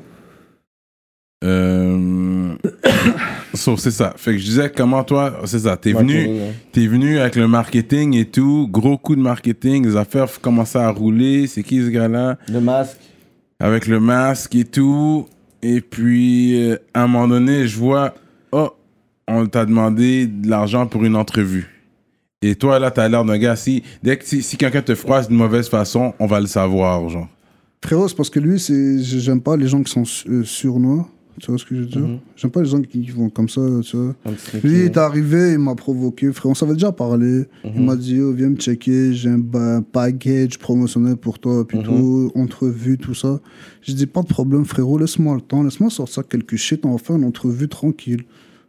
Euh... 1.45 2.55
so, 3.55 3.77
c'est 3.77 3.91
ça. 3.91 4.15
Fait 4.17 4.33
que 4.33 4.39
je 4.39 4.45
disais, 4.45 4.73
comment 4.75 5.05
toi, 5.05 5.41
c'est 5.45 5.61
ça, 5.61 5.77
t'es 5.77 5.93
venu, 5.93 6.29
t'es 6.73 6.87
venu 6.87 7.19
avec 7.19 7.37
le 7.37 7.47
marketing 7.47 8.15
et 8.17 8.25
tout, 8.25 8.67
gros 8.71 8.97
coup 8.97 9.15
de 9.15 9.21
marketing, 9.21 9.87
les 9.87 9.97
affaires 9.97 10.29
commençaient 10.41 10.79
à 10.79 10.91
rouler, 10.91 11.47
c'est 11.47 11.63
qui 11.63 11.81
ce 11.83 11.89
gars-là? 11.89 12.39
Le 12.49 12.61
masque. 12.61 12.99
Avec 13.65 13.87
le 13.87 13.99
masque 13.99 14.55
et 14.57 14.67
tout, 14.67 15.27
et 15.63 15.81
puis 15.81 16.63
euh, 16.63 16.77
à 16.93 17.05
un 17.05 17.07
moment 17.07 17.29
donné, 17.29 17.67
je 17.67 17.79
vois, 17.79 18.13
oh, 18.53 18.69
on 19.27 19.47
t'a 19.47 19.65
demandé 19.65 20.27
de 20.27 20.51
l'argent 20.51 20.87
pour 20.87 21.03
une 21.03 21.17
entrevue. 21.17 21.83
Et 22.43 22.57
toi, 22.57 22.79
là, 22.79 22.91
t'as 22.91 23.09
l'air 23.09 23.25
d'un 23.25 23.39
gars, 23.39 23.57
si, 23.57 23.83
dès 24.03 24.19
que 24.19 24.27
si, 24.27 24.43
si 24.43 24.59
quelqu'un 24.59 24.83
te 24.83 24.95
froisse 24.95 25.29
d'une 25.29 25.39
mauvaise 25.39 25.71
façon, 25.71 26.13
on 26.19 26.27
va 26.27 26.41
le 26.41 26.47
savoir, 26.47 27.09
genre. 27.09 27.27
Frérot, 27.83 28.07
c'est 28.07 28.17
parce 28.17 28.29
que 28.29 28.39
lui, 28.39 28.61
c'est, 28.61 29.03
j'aime 29.03 29.41
pas 29.41 29.57
les 29.57 29.67
gens 29.67 29.83
qui 29.83 29.91
sont 29.91 30.05
euh, 30.29 30.45
surnois. 30.45 31.09
Tu 31.41 31.51
vois 31.51 31.59
ce 31.59 31.65
que 31.65 31.75
je 31.75 31.81
veux 31.81 31.87
dire 31.87 32.01
Mhm. 32.01 32.19
J'aime 32.37 32.51
pas 32.51 32.61
les 32.63 32.69
gens 32.69 32.81
qui 32.81 33.03
vont 33.11 33.29
comme 33.29 33.49
ça, 33.49 33.61
tu 33.83 33.97
vois. 33.97 34.15
Lui, 34.63 34.79
il 34.79 34.85
est 34.85 34.97
arrivé, 34.97 35.53
il 35.53 35.59
m'a 35.59 35.75
provoqué. 35.75 36.33
Frère, 36.33 36.53
on 36.53 36.55
s'avait 36.55 36.75
déjà 36.75 36.93
parlé. 36.93 37.45
Il 37.65 37.73
Mhm. 37.81 37.85
m'a 37.85 37.97
dit, 37.97 38.21
oh, 38.21 38.33
viens 38.33 38.51
me 38.51 38.57
checker, 38.57 39.13
j'ai 39.13 39.31
un 39.31 39.83
package 39.83 40.59
promotionnel 40.59 41.17
pour 41.17 41.39
toi, 41.39 41.67
puis 41.67 41.79
Mhm. 41.79 41.85
tout, 41.85 42.33
entrevue, 42.35 42.99
tout 42.99 43.15
ça. 43.15 43.41
J'ai 43.83 43.95
dit, 43.95 44.07
pas 44.07 44.23
de 44.23 44.29
problème, 44.29 44.65
frérot, 44.65 44.99
laisse-moi 44.99 45.35
le 45.35 45.41
temps, 45.41 45.63
laisse-moi 45.63 45.91
sortir 45.91 46.27
quelques 46.29 46.57
shit, 46.57 46.85
on 46.87 46.93
va 46.93 46.99
faire 46.99 47.17
une 47.17 47.25
entrevue 47.25 47.69
tranquille. 47.69 48.23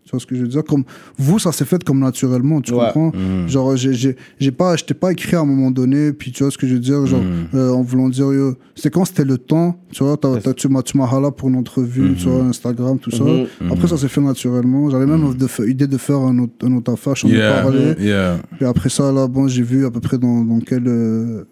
Tu 0.05 0.11
vois 0.11 0.19
ce 0.19 0.27
que 0.27 0.35
je 0.35 0.41
veux 0.43 0.47
dire? 0.47 0.63
Comme 0.63 0.83
vous, 1.17 1.39
ça 1.39 1.51
s'est 1.51 1.65
fait 1.65 1.83
comme 1.83 1.99
naturellement, 1.99 2.61
tu 2.61 2.73
Ouais. 2.73 2.91
comprends? 2.93 3.11
Genre, 3.47 3.75
j'ai- 3.75 3.93
j'ai 3.93 4.15
j'ai 4.39 4.51
pas, 4.51 4.75
je 4.75 4.83
t'ai 4.83 4.93
pas 4.93 5.11
écrit 5.11 5.35
à 5.35 5.39
un 5.39 5.45
moment 5.45 5.71
donné, 5.71 6.13
puis 6.13 6.31
tu 6.31 6.43
vois 6.43 6.51
ce 6.51 6.59
que 6.59 6.67
je 6.67 6.75
veux 6.75 6.79
dire? 6.79 7.07
Genre, 7.07 7.23
euh, 7.55 7.71
en 7.71 7.81
voulant 7.81 8.07
dire, 8.09 8.31
yo, 8.31 8.53
c'est 8.75 8.91
quand 8.93 9.03
c'était 9.05 9.25
le 9.25 9.39
temps, 9.39 9.79
tu 9.91 10.03
vois, 10.03 10.15
t'as- 10.15 10.37
t'as- 10.39 10.53
tu 10.53 10.67
m'as 10.67 10.83
tu 10.83 10.95
m'as 10.95 11.31
pour 11.31 11.49
une 11.49 11.55
entrevue, 11.55 12.13
tu 12.15 12.29
vois, 12.29 12.43
Instagram, 12.43 12.99
tout 12.99 13.09
ça. 13.09 13.23
Mhm. 13.23 13.71
Après, 13.71 13.87
ça 13.87 13.97
s'est 13.97 14.07
fait 14.07 14.21
naturellement. 14.21 14.91
J'avais 14.91 15.07
même 15.07 15.33
de 15.33 15.47
fa- 15.47 15.65
idée 15.65 15.87
de 15.87 15.97
faire 15.97 16.19
un 16.19 16.37
autre, 16.37 16.53
un 16.63 16.73
autre 16.77 16.93
affaire, 16.93 17.15
j'en 17.15 17.27
ai 17.27 17.31
Yeah, 17.37 17.61
parlé. 17.63 17.95
yeah. 17.99 18.37
Puis 18.57 18.65
après 18.65 18.89
ça, 18.89 19.11
là, 19.11 19.27
bon, 19.27 19.47
j'ai 19.47 19.63
vu 19.63 19.87
à 19.87 19.89
peu 19.91 20.01
près 20.01 20.19
dans, 20.19 20.43
dans 20.43 20.59
quel, 20.59 20.83
euh, 20.87 21.45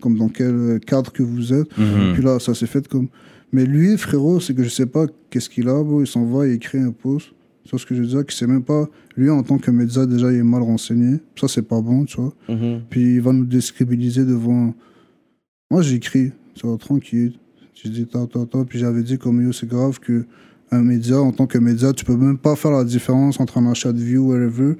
comme 0.00 0.16
dans 0.16 0.28
quel 0.30 0.80
cadre 0.86 1.12
que 1.12 1.22
vous 1.22 1.52
êtes. 1.52 1.68
Puis 2.14 2.22
là, 2.22 2.38
ça 2.40 2.54
s'est 2.54 2.66
fait 2.66 2.88
comme. 2.88 3.08
Mais 3.52 3.66
lui, 3.66 3.98
frérot, 3.98 4.40
c'est 4.40 4.54
que 4.54 4.62
je 4.62 4.70
sais 4.70 4.86
pas 4.86 5.04
qu'est-ce 5.28 5.50
qu'il 5.50 5.68
a, 5.68 5.82
bro. 5.84 6.00
Il 6.00 6.06
s'en 6.06 6.24
va, 6.24 6.46
il 6.46 6.54
écrit 6.54 6.78
un 6.78 6.92
post. 6.92 7.26
Tu 7.70 7.76
vois 7.76 7.78
ce 7.78 7.86
que 7.86 7.94
je 7.94 8.00
veux 8.00 8.06
dire 8.08 8.26
Qu'il 8.26 8.34
sait 8.34 8.48
même 8.48 8.64
pas. 8.64 8.88
Lui, 9.16 9.30
en 9.30 9.44
tant 9.44 9.56
que 9.56 9.70
média, 9.70 10.04
déjà, 10.04 10.32
il 10.32 10.38
est 10.38 10.42
mal 10.42 10.62
renseigné. 10.62 11.18
Ça, 11.40 11.46
c'est 11.46 11.62
pas 11.62 11.80
bon, 11.80 12.04
tu 12.04 12.16
vois. 12.20 12.32
Mhm. 12.48 12.80
Puis 12.90 13.14
il 13.14 13.20
va 13.20 13.32
nous 13.32 13.44
décrédibiliser 13.44 14.24
devant. 14.24 14.74
Moi, 15.70 15.82
j'ai 15.82 15.94
écrit, 15.94 16.32
tu 16.56 16.66
vois, 16.66 16.76
tranquille. 16.78 17.34
J'ai 17.74 17.88
dit, 17.90 18.06
ta, 18.06 18.26
ta, 18.26 18.44
ta. 18.44 18.64
Puis 18.64 18.80
j'avais 18.80 19.04
dit, 19.04 19.18
comme 19.18 19.40
yo, 19.40 19.52
c'est 19.52 19.68
grave 19.68 20.00
que 20.00 20.24
un 20.72 20.82
média, 20.82 21.20
en 21.20 21.30
tant 21.30 21.46
que 21.46 21.58
média, 21.58 21.92
tu 21.92 22.04
peux 22.04 22.16
même 22.16 22.38
pas 22.38 22.56
faire 22.56 22.72
la 22.72 22.82
différence 22.82 23.38
entre 23.38 23.58
un 23.58 23.70
achat 23.70 23.92
de 23.92 23.98
view, 24.00 24.30
whatever, 24.32 24.74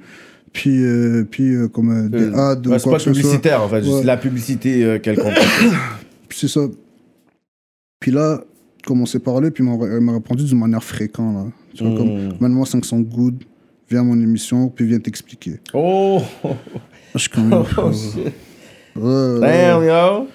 puis, 0.51 0.83
euh, 0.83 1.23
puis 1.29 1.55
euh, 1.55 1.69
comme 1.69 1.91
euh, 1.91 2.09
des 2.09 2.25
Euh, 2.25 2.33
ads 2.35 2.55
Un 2.57 2.59
ou 2.59 2.63
quoi 2.69 2.79
spot 2.79 2.93
que 2.93 2.99
ce 2.99 3.03
soit. 3.05 3.13
publicitaire, 3.13 3.63
en 3.63 3.69
fait. 3.69 3.83
juste 3.83 3.95
Ouais. 3.95 4.03
la 4.03 4.17
publicité 4.17 4.99
quelconque. 5.01 5.33
Puis 6.27 6.39
c'est 6.41 6.47
ça. 6.49 6.61
Puis 8.01 8.11
là, 8.11 8.43
comme 8.85 9.01
on 9.01 9.05
s'est 9.05 9.19
parlé, 9.19 9.49
puis 9.51 9.63
il 9.63 9.69
m'a 10.01 10.13
répondu 10.13 10.43
d'une 10.43 10.59
manière 10.59 10.83
fréquente, 10.83 11.35
là. 11.35 11.51
Tu 11.73 11.83
vois, 11.83 11.93
Mm. 11.93 11.97
comme, 11.97 12.33
donne-moi 12.39 12.65
500 12.65 12.99
good, 13.01 13.43
viens 13.89 14.01
à 14.01 14.03
mon 14.03 14.19
émission, 14.21 14.69
puis 14.69 14.85
viens 14.85 14.99
t'expliquer. 14.99 15.59
oh! 15.73 16.21
Je 17.15 17.19
suis 17.19 17.29
comme, 17.29 17.51
ouais, 17.53 17.59
Oh, 17.77 17.91
shit. 17.91 18.33
ouais, 18.95 19.39
Damn, 19.39 19.79
ouais. 19.81 19.87
yo! 19.87 20.27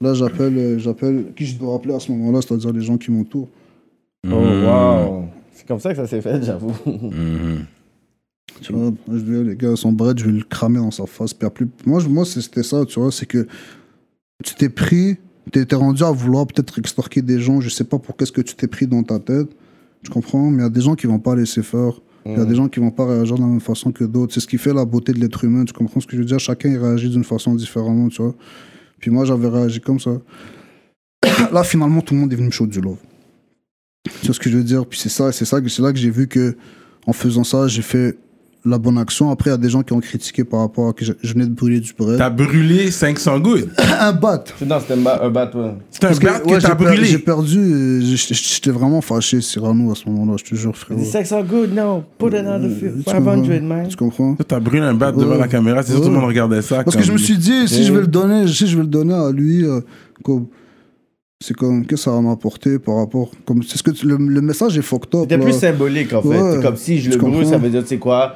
Là, 0.00 0.14
j'appelle, 0.14 0.56
euh, 0.56 0.78
j'appelle 0.78 1.26
qui 1.36 1.44
je 1.46 1.58
dois 1.58 1.74
appeler 1.76 1.94
à 1.94 2.00
ce 2.00 2.10
moment-là, 2.12 2.40
c'est-à-dire 2.40 2.72
les 2.72 2.80
gens 2.82 2.96
qui 2.96 3.10
m'entourent. 3.10 3.48
Oh, 4.26 4.30
wow! 4.34 5.24
C'est 5.52 5.66
comme 5.66 5.80
ça 5.80 5.90
que 5.90 5.96
ça 5.96 6.06
s'est 6.06 6.20
fait, 6.22 6.42
j'avoue. 6.42 6.72
Mhm. 6.86 7.64
Tu 8.62 8.72
vois, 8.72 8.92
je 9.12 9.18
dis, 9.18 9.44
les 9.48 9.56
gars, 9.56 9.76
son 9.76 9.92
bread, 9.92 10.18
je 10.18 10.24
vais 10.26 10.32
le 10.32 10.42
cramer 10.44 10.78
dans 10.78 10.90
sa 10.90 11.06
face. 11.06 11.32
Puis 11.32 11.46
après, 11.46 11.66
moi, 11.86 12.00
je- 12.00 12.08
moi 12.08 12.24
c'est- 12.24 12.40
c'était 12.42 12.62
ça, 12.62 12.84
tu 12.84 12.98
vois, 13.00 13.10
c'est 13.12 13.24
que 13.26 13.46
tu 14.44 14.54
t'es 14.54 14.68
pris, 14.68 15.16
t'es 15.52 15.64
t'es 15.64 15.76
rendu 15.76 16.02
à 16.02 16.10
vouloir 16.10 16.46
peut-être 16.46 16.78
extorquer 16.78 17.22
des 17.22 17.40
gens, 17.40 17.60
je 17.60 17.68
sais 17.70 17.84
pas 17.84 17.98
pour 17.98 18.16
qu'est-ce 18.16 18.32
que 18.32 18.40
tu 18.42 18.54
t'es 18.54 18.66
pris 18.66 18.86
dans 18.86 19.02
ta 19.02 19.18
tête, 19.18 19.48
tu 20.02 20.10
comprends, 20.10 20.50
mais 20.50 20.58
il 20.58 20.62
y 20.62 20.66
a 20.66 20.70
des 20.70 20.80
gens 20.80 20.94
qui 20.94 21.06
vont 21.06 21.18
pas 21.18 21.34
laisser 21.36 21.62
faire. 21.62 22.00
Il 22.26 22.32
y 22.32 22.34
a 22.40 22.44
des 22.44 22.54
gens 22.54 22.68
qui 22.68 22.80
vont 22.80 22.90
pas 22.90 23.06
réagir 23.06 23.36
de 23.36 23.40
la 23.40 23.46
même 23.46 23.60
façon 23.60 23.92
que 23.92 24.04
d'autres. 24.04 24.34
C'est 24.34 24.40
ce 24.40 24.46
qui 24.46 24.58
fait 24.58 24.74
la 24.74 24.84
beauté 24.84 25.12
de 25.12 25.18
l'être 25.20 25.42
humain, 25.44 25.64
tu 25.64 25.72
comprends 25.72 26.00
ce 26.00 26.06
que 26.06 26.12
je 26.16 26.18
veux 26.18 26.26
dire? 26.26 26.38
Chacun 26.38 26.68
il 26.70 26.76
réagit 26.78 27.08
d'une 27.08 27.24
façon 27.24 27.54
différemment, 27.54 28.08
tu 28.08 28.20
vois. 28.22 28.34
Puis 28.98 29.10
moi, 29.10 29.24
j'avais 29.24 29.48
réagi 29.48 29.80
comme 29.80 29.98
ça. 29.98 30.10
Là, 31.52 31.64
finalement, 31.64 32.00
tout 32.02 32.14
le 32.14 32.20
monde 32.20 32.32
est 32.32 32.36
venu 32.36 32.46
me 32.48 32.52
chaud 32.52 32.66
du 32.66 32.80
love. 32.80 32.98
Tu 34.20 34.26
vois 34.26 34.34
ce 34.34 34.40
que 34.40 34.50
je 34.50 34.56
veux 34.58 34.64
dire? 34.64 34.86
Puis 34.86 34.98
c'est 34.98 35.08
ça, 35.08 35.32
c'est 35.32 35.44
ça, 35.44 35.60
que- 35.60 35.68
c'est 35.68 35.82
là 35.82 35.92
que 35.92 35.98
j'ai 35.98 36.10
vu 36.10 36.26
que 36.28 36.56
en 37.06 37.12
faisant 37.12 37.44
ça, 37.44 37.66
j'ai 37.68 37.82
fait 37.82 38.18
la 38.64 38.78
bonne 38.78 38.98
action. 38.98 39.30
Après, 39.30 39.50
il 39.50 39.52
y 39.52 39.54
a 39.54 39.58
des 39.58 39.70
gens 39.70 39.82
qui 39.82 39.92
ont 39.94 40.00
critiqué 40.00 40.44
par 40.44 40.60
rapport 40.60 40.88
à 40.88 40.92
que 40.92 41.04
je, 41.04 41.12
je 41.22 41.32
venais 41.32 41.46
de 41.46 41.52
brûler 41.54 41.80
du 41.80 41.92
bread. 41.98 42.18
T'as 42.18 42.28
brûlé 42.30 42.90
500 42.90 43.38
good. 43.40 43.70
un 44.00 44.12
bat. 44.12 44.44
Non, 44.66 44.78
c'était 44.80 44.94
un, 44.94 45.06
un 45.22 45.30
bat, 45.30 45.50
ouais. 45.54 45.74
C'est 45.90 46.04
un 46.04 46.10
bat 46.10 46.40
que 46.40 46.48
ouais, 46.50 46.58
t'as 46.60 46.74
per- 46.74 46.84
brûlé. 46.84 47.04
J'ai 47.04 47.18
perdu. 47.18 47.58
euh, 47.58 48.00
J'étais 48.02 48.70
vraiment 48.70 49.00
fâché, 49.00 49.40
Cyrano, 49.40 49.92
à 49.92 49.94
ce 49.94 50.08
moment-là, 50.10 50.36
je 50.38 50.44
te 50.50 50.54
jure, 50.54 50.76
frérot. 50.76 51.00
The 51.00 51.04
sex 51.06 51.32
are 51.32 51.42
good 51.42 51.72
now. 51.74 52.04
Put 52.18 52.28
it 52.34 52.44
on 52.46 52.60
the 52.60 52.70
field. 52.78 52.98
Tu 53.04 53.10
500, 53.10 53.24
comprends? 53.24 53.60
man. 53.62 53.88
Tu 53.88 53.96
comprends? 53.96 54.36
T'as 54.46 54.60
brûlé 54.60 54.82
un 54.84 54.94
bat 54.94 55.12
devant 55.12 55.32
Ouais. 55.32 55.38
la 55.38 55.48
caméra, 55.48 55.82
c'est 55.82 55.92
sûr 55.92 56.02
tout 56.02 56.08
le 56.08 56.14
monde 56.14 56.24
regardait 56.26 56.60
ça. 56.62 56.84
Parce 56.84 56.96
que 56.96 57.02
je 57.02 57.12
me 57.12 57.18
suis 57.18 57.38
dit, 57.38 57.66
si 57.66 57.78
Ouais. 57.78 57.82
je 57.84 57.92
vais 57.94 58.00
le 58.00 58.06
donner, 58.06 58.46
si 58.48 58.66
je 58.66 58.76
vais 58.76 58.82
le 58.82 58.88
donner 58.88 59.14
à 59.14 59.30
lui, 59.30 59.64
euh, 59.64 59.80
comme, 60.22 60.46
c'est 61.42 61.56
comme, 61.56 61.86
qu'est-ce 61.86 62.02
que 62.02 62.10
ça 62.10 62.10
va 62.10 62.20
m'apporter 62.20 62.78
par 62.78 62.96
rapport, 62.96 63.30
comme, 63.46 63.62
c'est 63.62 63.78
ce 63.78 63.82
que 63.82 63.90
tu- 63.92 64.06
le, 64.06 64.18
le 64.18 64.40
message 64.42 64.76
est 64.76 64.82
fucked 64.82 65.14
up. 65.14 65.20
C'était 65.22 65.38
plus 65.38 65.54
symbolique, 65.54 66.12
en 66.12 66.20
fait. 66.20 66.28
Ouais. 66.28 66.52
C'est 66.56 66.62
comme 66.62 66.76
si 66.76 66.98
je 67.00 67.10
le 67.10 67.16
brûle, 67.16 67.46
ça 67.46 67.56
veut 67.56 67.70
dire, 67.70 67.80
tu 67.82 67.88
sais 67.88 67.96
quoi, 67.98 68.34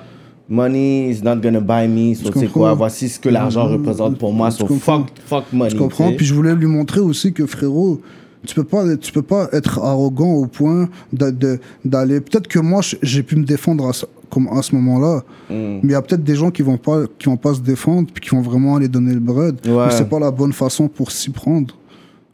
money 0.48 1.10
is 1.10 1.22
not 1.22 1.36
gonna 1.36 1.60
buy 1.60 1.88
me. 1.88 2.14
So, 2.14 2.30
Tu 2.30 2.48
quoi, 2.48 2.74
voici 2.74 3.08
ce 3.08 3.18
que 3.18 3.28
l'argent 3.28 3.66
Mhm. 3.66 3.72
représente 3.74 4.18
pour 4.18 4.32
moi. 4.32 4.50
So, 4.50 4.66
fuck, 4.66 5.06
fuck 5.26 5.44
money. 5.52 5.70
Tu 5.70 5.76
comprends? 5.76 6.12
Puis 6.12 6.26
je 6.26 6.34
voulais 6.34 6.54
lui 6.54 6.66
montrer 6.66 7.00
aussi 7.00 7.32
que 7.32 7.46
frérot, 7.46 8.00
tu 8.46 8.54
peux 8.54 8.64
pas, 8.64 8.96
tu 8.96 9.10
peux 9.12 9.22
pas 9.22 9.48
être 9.52 9.78
arrogant 9.78 10.32
au 10.32 10.46
point 10.46 10.88
d'aller. 11.12 12.20
Peut-être 12.20 12.46
que 12.48 12.58
moi, 12.58 12.82
je- 12.82 12.96
j'ai 13.02 13.22
pu 13.22 13.36
me 13.36 13.44
défendre 13.44 13.86
à 13.88 13.92
ce, 13.92 14.04
comme 14.30 14.48
à 14.48 14.60
ce 14.62 14.74
moment-là, 14.74 15.22
Mm. 15.48 15.54
mais 15.54 15.80
il 15.84 15.90
y 15.90 15.94
a 15.94 16.02
peut-être 16.02 16.24
des 16.24 16.34
gens 16.34 16.50
qui 16.50 16.62
vont 16.62 16.76
pas, 16.76 17.02
qui 17.18 17.26
vont 17.26 17.36
pas 17.36 17.54
se 17.54 17.60
défendre, 17.60 18.08
puis 18.12 18.22
qui 18.22 18.30
vont 18.34 18.42
vraiment 18.42 18.76
aller 18.76 18.88
donner 18.88 19.14
le 19.14 19.20
bread. 19.20 19.56
Ouais. 19.66 19.86
Mais 19.86 19.90
c'est 19.92 20.08
pas 20.08 20.18
la 20.18 20.30
bonne 20.30 20.52
façon 20.52 20.88
pour 20.88 21.10
s'y 21.10 21.30
prendre. 21.30 21.74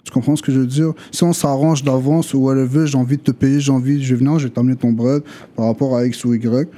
Tu 0.03 0.11
comprends 0.11 0.35
ce 0.35 0.43
que 0.43 0.51
je 0.51 0.59
veux 0.61 0.67
dire? 0.67 0.93
Si 1.13 1.23
on 1.23 1.33
s'arrange 1.33 1.85
d'avance 1.85 2.33
ou 2.35 2.39
whatever, 2.39 2.87
j'ai 2.87 2.97
envie 2.99 3.19
de 3.19 3.23
te 3.23 3.31
payer, 3.33 3.61
j'ai 3.61 3.71
envie, 3.71 4.03
je 4.03 4.15
vais 4.15 4.19
venir, 4.25 4.39
je 4.39 4.45
vais 4.49 4.53
t'amener 4.53 4.75
ton 4.75 4.91
bread 4.93 5.23
par 5.55 5.67
rapport 5.67 5.95
à 5.95 6.05
X 6.07 6.25
ou 6.25 6.35
Y. 6.35 6.69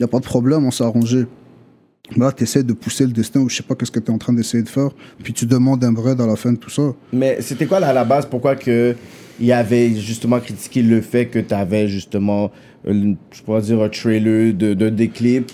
Il 0.00 0.04
n'y 0.04 0.10
a 0.10 0.12
pas 0.12 0.20
de 0.20 0.24
problème, 0.24 0.64
on 0.64 0.70
s'est 0.70 0.84
arrangé. 0.84 1.26
Mais 2.16 2.24
là, 2.24 2.30
tu 2.30 2.44
essaies 2.44 2.62
de 2.62 2.72
pousser 2.72 3.04
le 3.04 3.10
destin 3.10 3.40
ou 3.40 3.48
je 3.48 3.56
sais 3.56 3.64
pas 3.64 3.74
qu'est-ce 3.74 3.90
que 3.90 3.98
tu 3.98 4.12
es 4.12 4.14
en 4.14 4.18
train 4.18 4.32
d'essayer 4.32 4.62
de 4.62 4.68
faire, 4.68 4.90
puis 5.24 5.32
tu 5.32 5.44
demandes 5.44 5.82
un 5.82 5.90
bread 5.90 6.20
à 6.20 6.26
la 6.26 6.36
fin 6.36 6.52
de 6.52 6.56
tout 6.56 6.70
ça. 6.70 6.94
Mais 7.12 7.38
c'était 7.40 7.66
quoi, 7.66 7.80
là, 7.80 7.88
à 7.88 7.92
la 7.92 8.04
base, 8.04 8.24
pourquoi 8.26 8.54
que 8.54 8.94
il 9.40 9.52
avait 9.52 9.96
justement 9.96 10.38
critiqué 10.38 10.82
le 10.82 11.00
fait 11.00 11.26
que 11.26 11.40
tu 11.40 11.52
avais 11.52 11.88
justement, 11.88 12.52
euh, 12.86 13.14
je 13.32 13.42
pourrais 13.42 13.62
dire, 13.62 13.82
un 13.82 13.88
trailer 13.88 14.54
de, 14.54 14.74
de 14.74 14.88
des 14.88 15.08
clips 15.08 15.50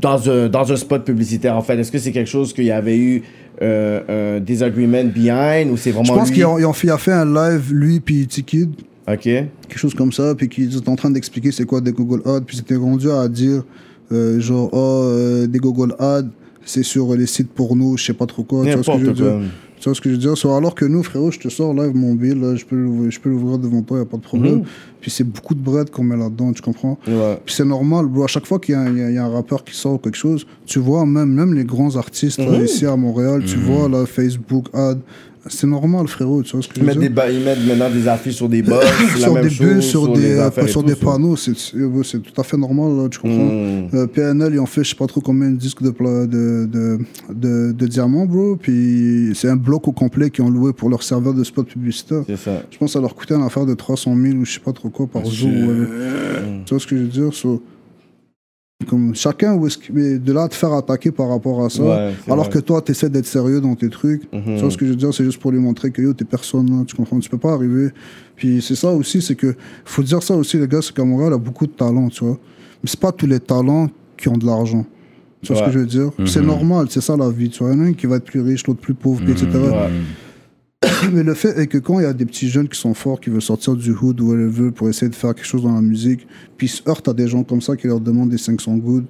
dans 0.00 0.30
un, 0.30 0.48
dans 0.48 0.72
un 0.72 0.76
spot 0.76 1.04
publicitaire, 1.04 1.54
en 1.54 1.62
fait? 1.62 1.78
Est-ce 1.78 1.92
que 1.92 1.98
c'est 1.98 2.12
quelque 2.12 2.30
chose 2.30 2.54
qu'il 2.54 2.64
y 2.64 2.70
avait 2.70 2.96
eu 2.96 3.22
euh, 3.60 4.36
un 4.38 4.40
disagreement 4.40 5.04
behind 5.04 5.70
ou 5.70 5.76
c'est 5.76 5.90
vraiment 5.90 6.04
Je 6.04 6.12
pense 6.12 6.30
qu'il 6.30 6.90
a 6.90 6.98
fait 6.98 7.12
un 7.12 7.26
live, 7.26 7.70
lui, 7.70 8.00
puis 8.00 8.26
T-Kid, 8.26 8.70
OK. 9.08 9.22
quelque 9.22 9.48
chose 9.78 9.94
comme 9.94 10.12
ça, 10.12 10.34
puis 10.34 10.48
qu'ils 10.48 10.76
étaient 10.76 10.88
en 10.88 10.96
train 10.96 11.10
d'expliquer 11.10 11.50
c'est 11.52 11.64
quoi 11.64 11.80
des 11.80 11.92
Google 11.92 12.22
Ads, 12.24 12.42
puis 12.46 12.56
c'était 12.56 12.76
rendu 12.76 13.10
à 13.10 13.26
dire, 13.28 13.64
euh, 14.12 14.38
genre, 14.40 14.68
oh, 14.72 15.02
euh, 15.06 15.46
des 15.46 15.58
Google 15.58 15.94
Ads, 15.98 16.28
c'est 16.64 16.84
sur 16.84 17.14
les 17.16 17.26
sites 17.26 17.50
porno, 17.50 17.96
je 17.96 18.04
sais 18.04 18.12
pas 18.14 18.26
trop 18.26 18.44
quoi. 18.44 18.64
Tu 18.64 18.72
vois 18.74 18.82
ce 18.84 18.90
que 18.92 18.98
je 19.00 19.06
veux 19.06 19.12
dire? 19.12 19.40
Tu 19.80 19.88
vois 19.88 19.96
ce 19.96 20.00
que 20.00 20.08
je 20.10 20.14
veux 20.14 20.20
dire? 20.20 20.38
So, 20.38 20.54
alors 20.54 20.76
que 20.76 20.84
nous, 20.84 21.02
frérot, 21.02 21.32
je 21.32 21.40
te 21.40 21.48
sors 21.48 21.74
live 21.74 21.90
mon 21.96 22.14
bill, 22.14 22.38
là, 22.40 22.54
je 22.54 22.64
peux 22.64 22.76
l'ouvrir 22.76 23.10
je 23.10 23.18
peux 23.18 23.28
l'ouvrir 23.30 23.58
devant 23.58 23.82
toi, 23.82 23.98
y 23.98 24.02
a 24.02 24.04
pas 24.04 24.16
de 24.16 24.22
problème. 24.22 24.58
Mhm. 24.58 24.64
Puis 25.00 25.10
c'est 25.10 25.24
beaucoup 25.24 25.56
de 25.56 25.60
bread 25.60 25.90
qu'on 25.90 26.04
met 26.04 26.16
là-dedans, 26.16 26.52
tu 26.52 26.62
comprends? 26.62 26.96
Ouais. 27.08 27.40
Puis 27.44 27.56
c'est 27.56 27.64
normal, 27.64 28.06
bro. 28.06 28.22
À 28.22 28.28
chaque 28.28 28.46
fois 28.46 28.60
qu'il 28.60 28.76
y, 28.76 28.78
a 28.78 28.82
un- 28.82 28.92
il 28.92 28.98
y 28.98 29.02
a- 29.02 29.08
il 29.10 29.14
y 29.16 29.18
a 29.18 29.24
un 29.24 29.28
rappeur 29.30 29.64
qui 29.64 29.74
sort 29.74 29.94
ou 29.94 29.98
quelque 29.98 30.14
chose, 30.16 30.46
tu 30.66 30.78
vois, 30.78 31.04
même, 31.04 31.30
même 31.32 31.52
les 31.52 31.64
grands 31.64 31.96
artistes 31.96 32.38
là, 32.38 32.56
Mhm. 32.60 32.64
ici 32.64 32.86
à 32.86 32.94
Montréal, 32.96 33.42
tu 33.44 33.56
vois, 33.56 33.88
là, 33.88 34.06
Facebook, 34.06 34.66
ad. 34.72 35.00
C'est 35.48 35.66
normal, 35.66 36.06
frérot, 36.06 36.42
tu 36.42 36.52
vois 36.52 36.62
ce 36.62 36.68
que 36.68 36.74
je 36.76 36.80
Ils 36.80 36.82
veux 36.86 36.94
mettent, 37.00 37.14
dire? 37.14 37.24
des 37.26 37.34
ils 37.34 37.44
mettent 37.44 37.66
maintenant 37.66 37.90
des 37.90 38.06
affiches 38.06 38.36
sur 38.36 38.48
des 38.48 38.62
la 38.62 38.80
sur 39.18 39.34
même 39.34 39.42
des 39.42 39.50
chose, 39.50 39.66
bus, 39.74 39.84
sur, 39.84 40.12
des, 40.12 40.38
euh, 40.38 40.66
sur 40.68 40.82
des 40.84 40.94
panneaux, 40.94 41.34
c'est 41.34 41.52
euh, 41.74 42.02
c'est 42.04 42.20
tout 42.22 42.40
à 42.40 42.44
fait 42.44 42.56
normal, 42.56 42.96
là, 42.96 43.08
tu 43.08 43.18
comprends? 43.18 43.44
Mm. 43.46 43.88
Euh, 43.94 44.06
PNL, 44.06 44.54
ils 44.54 44.60
ont 44.60 44.66
fait 44.66 44.84
je 44.84 44.90
sais 44.90 44.94
pas 44.96 45.06
trop 45.08 45.20
combien 45.20 45.50
de 45.50 45.56
disques 45.56 45.82
de, 45.82 45.90
de, 45.90 46.66
de, 46.66 46.98
de, 47.34 47.72
de 47.72 47.86
diamants, 47.88 48.26
bro. 48.26 48.54
Puis 48.56 49.32
c'est 49.34 49.48
un 49.48 49.56
bloc 49.56 49.88
au 49.88 49.92
complet 49.92 50.30
qu'ils 50.30 50.44
ont 50.44 50.50
loué 50.50 50.72
pour 50.72 50.88
leur 50.88 51.02
serveur 51.02 51.34
de 51.34 51.42
spot 51.42 51.66
publicitaire. 51.66 52.22
C'est 52.26 52.36
ça. 52.36 52.62
Je 52.70 52.78
pense 52.78 52.90
que 52.90 52.92
ça 52.92 53.00
leur 53.00 53.14
coûtait 53.14 53.34
une 53.34 53.42
affaire 53.42 53.66
de 53.66 53.74
300 53.74 54.14
000 54.16 54.36
ou 54.36 54.44
je 54.44 54.52
sais 54.54 54.60
pas 54.60 54.72
trop 54.72 54.90
quoi 54.90 55.06
par 55.08 55.24
jour. 55.24 55.50
ouais. 55.50 55.86
Tu 56.66 56.70
vois 56.74 56.78
ce 56.80 56.86
que 56.86 56.96
je 56.96 57.02
veux 57.02 57.08
dire? 57.08 57.34
So, 57.34 57.62
comme 58.84 59.14
chacun, 59.14 59.56
de 59.56 60.32
là 60.32 60.48
de 60.48 60.54
faire 60.54 60.72
attaquer 60.72 61.10
par 61.10 61.28
rapport 61.28 61.64
à 61.64 61.70
ça, 61.70 61.82
Ouais, 61.82 62.12
alors 62.28 62.44
vrai. 62.44 62.52
que 62.54 62.58
toi, 62.60 62.80
tu 62.82 62.92
essaies 62.92 63.08
d'être 63.10 63.26
sérieux 63.26 63.60
dans 63.60 63.74
tes 63.74 63.88
trucs. 63.88 64.22
Mhm. 64.32 64.42
Tu 64.56 64.60
vois 64.60 64.70
ce 64.70 64.76
que 64.76 64.84
je 64.86 64.90
veux 64.90 64.96
dire? 64.96 65.12
C'est 65.14 65.24
juste 65.24 65.38
pour 65.40 65.50
lui 65.52 65.58
montrer 65.58 65.90
que 65.90 66.02
yo, 66.02 66.12
t'es 66.12 66.24
personne, 66.24 66.70
là, 66.70 66.84
tu 66.86 66.94
comprends? 66.96 67.18
Tu 67.18 67.28
peux 67.30 67.38
pas 67.38 67.52
arriver. 67.52 67.90
Puis 68.36 68.60
c'est 68.62 68.74
ça 68.76 68.90
aussi, 68.92 69.22
c'est 69.22 69.34
que, 69.34 69.54
faut 69.84 70.02
dire 70.02 70.22
ça 70.22 70.34
aussi, 70.34 70.56
les 70.58 70.66
gars, 70.68 70.80
c'est 70.82 70.94
qu'à 70.94 71.04
Montréal, 71.04 71.32
a 71.32 71.38
beaucoup 71.38 71.66
de 71.66 71.72
talent, 71.72 72.08
tu 72.08 72.24
vois. 72.24 72.38
Mais 72.82 72.88
c'est 72.90 73.00
pas 73.00 73.12
tous 73.12 73.26
les 73.26 73.40
talents 73.40 73.88
qui 74.16 74.28
ont 74.28 74.36
de 74.36 74.46
l'argent. 74.46 74.84
Tu 75.42 75.52
vois 75.52 75.60
ce 75.62 75.66
que 75.66 75.72
je 75.72 75.78
veux 75.80 75.86
dire? 75.86 76.10
C'est 76.26 76.42
normal, 76.42 76.86
c'est 76.90 77.00
ça 77.00 77.16
la 77.16 77.28
vie, 77.30 77.48
tu 77.50 77.64
vois. 77.64 77.72
Il 77.72 77.78
y 77.78 77.80
en 77.80 77.84
a 77.84 77.88
un 77.88 77.92
qui 77.94 78.06
va 78.06 78.16
être 78.16 78.24
plus 78.24 78.40
riche, 78.40 78.66
l'autre 78.66 78.80
plus 78.80 78.94
pauvre, 78.94 79.22
etc. 79.28 79.46
Ouais. 79.54 79.90
Mais 81.12 81.22
le 81.22 81.34
fait 81.34 81.58
est 81.60 81.66
que 81.66 81.78
quand 81.78 81.98
il 82.00 82.02
y 82.02 82.06
a 82.06 82.12
des 82.12 82.26
petits 82.26 82.48
jeunes 82.48 82.68
qui 82.68 82.78
sont 82.78 82.94
forts, 82.94 83.20
qui 83.20 83.30
veulent 83.30 83.40
sortir 83.42 83.76
du 83.76 83.92
hood 83.92 84.20
ou 84.20 84.30
whatever 84.30 84.70
pour 84.72 84.88
essayer 84.88 85.08
de 85.08 85.14
faire 85.14 85.34
quelque 85.34 85.46
chose 85.46 85.62
dans 85.62 85.74
la 85.74 85.80
musique, 85.82 86.26
puis 86.56 86.66
ils 86.66 86.70
se 86.70 86.82
heurtent 86.88 87.08
à 87.08 87.12
des 87.14 87.28
gens 87.28 87.44
comme 87.44 87.60
ça 87.60 87.76
qui 87.76 87.86
leur 87.86 88.00
demandent 88.00 88.30
des 88.30 88.38
500 88.38 88.76
good, 88.78 89.04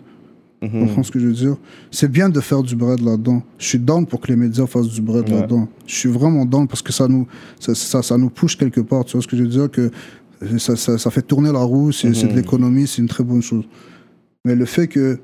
Mhm. 0.62 0.70
tu 0.70 0.78
comprends 0.78 1.02
ce 1.02 1.10
que 1.10 1.18
je 1.18 1.26
veux 1.26 1.32
dire? 1.32 1.56
C'est 1.90 2.10
bien 2.10 2.28
de 2.28 2.38
faire 2.40 2.62
du 2.62 2.76
bread 2.76 3.00
là-dedans. 3.00 3.42
Je 3.58 3.66
suis 3.66 3.78
down 3.80 4.06
pour 4.06 4.20
que 4.20 4.28
les 4.28 4.36
médias 4.36 4.66
fassent 4.66 4.86
du 4.90 5.00
bread 5.00 5.28
Ouais. 5.28 5.34
là-dedans. 5.40 5.66
Je 5.88 5.94
suis 5.94 6.08
vraiment 6.08 6.44
down 6.46 6.68
parce 6.68 6.82
que 6.82 6.92
ça 6.92 7.08
nous, 7.08 7.26
ça, 7.58 7.74
ça, 7.74 8.00
ça 8.00 8.16
nous 8.16 8.30
push 8.30 8.56
quelque 8.56 8.80
part. 8.80 9.04
Tu 9.04 9.12
vois 9.16 9.22
ce 9.22 9.26
que 9.26 9.36
je 9.36 9.42
veux 9.42 9.48
dire? 9.48 9.68
Que 9.70 9.90
ça, 10.58 10.76
ça, 10.76 10.98
ça 10.98 11.10
fait 11.10 11.22
tourner 11.22 11.50
la 11.52 11.58
roue, 11.60 11.90
c'est 11.90 12.14
c'est 12.14 12.28
de 12.28 12.34
l'économie, 12.34 12.86
c'est 12.86 13.02
une 13.02 13.08
très 13.08 13.24
bonne 13.24 13.42
chose. 13.42 13.64
Mais 14.44 14.54
le 14.54 14.64
fait 14.64 14.86
que 14.86 15.18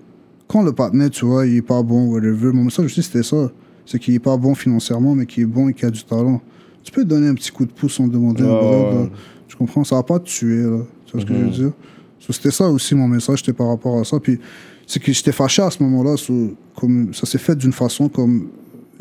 quand 0.48 0.62
le 0.62 0.72
partenaire, 0.72 1.10
tu 1.10 1.24
vois, 1.24 1.46
il 1.46 1.56
est 1.56 1.62
pas 1.62 1.82
bon, 1.84 2.06
whatever, 2.08 2.52
mon 2.52 2.64
message 2.64 2.86
aussi 2.86 3.02
c'était 3.02 3.22
ça. 3.22 3.50
C'est 3.90 3.98
qu'il 3.98 4.14
est 4.14 4.18
pas 4.18 4.36
bon 4.36 4.54
financièrement, 4.54 5.14
mais 5.14 5.24
qu'il 5.24 5.44
est 5.44 5.46
bon 5.46 5.70
et 5.70 5.72
qu'il 5.72 5.86
a 5.88 5.90
du 5.90 6.04
talent. 6.04 6.42
Tu 6.84 6.92
peux 6.92 7.06
donner 7.06 7.28
un 7.28 7.34
petit 7.34 7.50
coup 7.50 7.64
de 7.64 7.70
pouce 7.72 7.98
un 8.00 8.06
bread, 8.06 8.94
ouais. 8.94 8.94
là. 9.04 9.08
Tu 9.46 9.56
comprends? 9.56 9.82
Ça 9.82 9.96
va 9.96 10.02
pas 10.02 10.18
te 10.18 10.26
tuer, 10.26 10.62
là. 10.62 10.80
Tu 11.06 11.12
vois 11.12 11.20
ce 11.22 11.26
que 11.26 11.34
je 11.34 11.38
veux 11.38 11.50
dire? 11.50 11.72
So, 12.20 12.34
c'était 12.34 12.50
ça 12.50 12.68
aussi 12.68 12.94
mon 12.94 13.08
message, 13.08 13.38
c'était 13.38 13.54
par 13.54 13.68
rapport 13.68 13.98
à 13.98 14.04
ça. 14.04 14.20
Puis 14.20 14.38
c'est 14.86 15.00
que 15.00 15.10
j'étais 15.10 15.32
fâché 15.32 15.62
à 15.62 15.70
ce 15.70 15.82
moment-là. 15.82 16.18
so, 16.18 16.54
comme 16.76 17.14
ça 17.14 17.24
s'est 17.24 17.38
fait 17.38 17.56
d'une 17.56 17.72
façon 17.72 18.10
comme. 18.10 18.48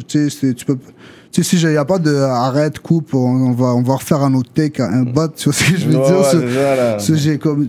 Tu 0.07 0.29
sais, 0.29 0.53
tu 0.53 0.63
peux. 0.65 0.77
Tu 1.31 1.43
sais, 1.43 1.57
si 1.57 1.61
il 1.65 1.69
n'y 1.69 1.75
a 1.75 1.83
pas 1.83 1.99
de 1.99 2.15
arrête, 2.15 2.79
coupe, 2.79 3.13
on, 3.13 3.17
on 3.49 3.51
va, 3.51 3.75
on 3.75 3.81
va 3.81 3.95
refaire 3.95 4.23
un 4.23 4.33
autre 4.35 4.51
take 4.53 4.81
un 4.81 5.03
bot, 5.03 5.27
tu 5.35 5.45
vois 5.49 5.53
ce 5.53 5.69
que 5.69 5.77
je 5.77 5.85
veux 5.87 5.91
dire? 5.95 6.23
So- 6.99 7.15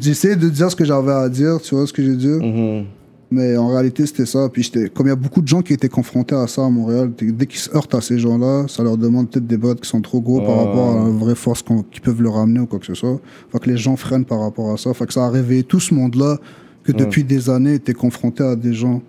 j'ai 0.00 0.10
essayé 0.10 0.36
de 0.36 0.48
dire 0.48 0.70
ce 0.70 0.76
que 0.76 0.84
j'avais 0.84 1.12
à 1.12 1.28
dire, 1.28 1.58
tu 1.60 1.74
vois 1.74 1.84
ce 1.86 1.92
que 1.92 2.02
je 2.04 2.10
veux 2.10 2.16
dire? 2.16 2.38
Mhm. 2.40 2.84
Mais 3.30 3.56
en 3.58 3.68
réalité, 3.68 4.06
c'était 4.06 4.24
ça. 4.24 4.48
Puis 4.50 4.70
comme 4.94 5.06
il 5.06 5.10
y 5.10 5.12
a 5.12 5.16
beaucoup 5.16 5.42
de 5.42 5.48
gens 5.48 5.60
qui 5.60 5.74
étaient 5.74 5.88
confrontés 5.90 6.34
à 6.34 6.46
ça 6.46 6.64
à 6.64 6.70
Montréal, 6.70 7.12
dès 7.18 7.44
qu'ils 7.46 7.60
se 7.60 7.74
heurtent 7.76 7.94
à 7.94 8.00
ces 8.00 8.18
gens-là, 8.18 8.66
ça 8.68 8.82
leur 8.82 8.96
demande 8.96 9.28
peut-être 9.28 9.46
des 9.46 9.58
bots 9.58 9.74
qui 9.74 9.88
sont 9.88 10.00
trop 10.00 10.20
gros 10.22 10.40
par 10.40 10.50
Ouais. 10.56 10.64
rapport 10.64 10.90
à 10.92 11.04
la 11.04 11.10
vraie 11.10 11.34
force 11.34 11.62
qu'ils 11.62 12.00
peuvent 12.00 12.22
leur 12.22 12.38
amener 12.38 12.60
ou 12.60 12.66
quoi 12.66 12.78
que 12.78 12.86
ce 12.86 12.94
soit. 12.94 13.20
Fait 13.52 13.58
que 13.58 13.68
les 13.68 13.76
gens 13.76 13.96
freinent 13.96 14.24
par 14.24 14.40
rapport 14.40 14.72
à 14.72 14.78
ça. 14.78 14.94
Fait 14.94 15.04
que 15.06 15.12
ça 15.12 15.26
a 15.26 15.30
réveillé 15.30 15.62
tout 15.62 15.80
ce 15.80 15.92
monde-là 15.92 16.38
que 16.84 16.92
depuis 16.92 17.22
des 17.22 17.50
années 17.50 17.74
était 17.74 17.92
confronté 17.92 18.42
à 18.42 18.56
des 18.56 18.72
gens 18.72 19.02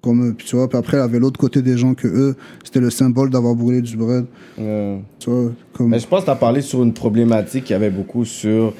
comme 0.00 0.26
eux. 0.30 0.32
Puis 0.34 0.46
tu 0.46 0.56
vois, 0.56 0.66
puis 0.66 0.78
après, 0.78 0.96
il 0.96 1.00
y 1.00 1.02
avait 1.02 1.18
l'autre 1.18 1.38
côté 1.38 1.60
des 1.60 1.76
gens 1.76 1.92
que 1.92 2.08
eux, 2.08 2.36
c'était 2.64 2.80
le 2.80 2.88
symbole 2.88 3.28
d'avoir 3.28 3.54
brûlé 3.54 3.82
du 3.82 3.94
bread. 3.98 4.24
Ouais. 4.56 5.02
Tu 5.18 5.28
vois, 5.28 5.52
comme... 5.74 5.90
Mais 5.90 5.98
je 5.98 6.06
pense 6.06 6.20
que 6.20 6.24
tu 6.24 6.30
as 6.30 6.36
parlé 6.36 6.62
sur 6.62 6.82
une 6.82 6.94
problématique 6.94 7.64
qui 7.64 7.74
avait 7.74 7.90
beaucoup 7.90 8.24
sur, 8.24 8.72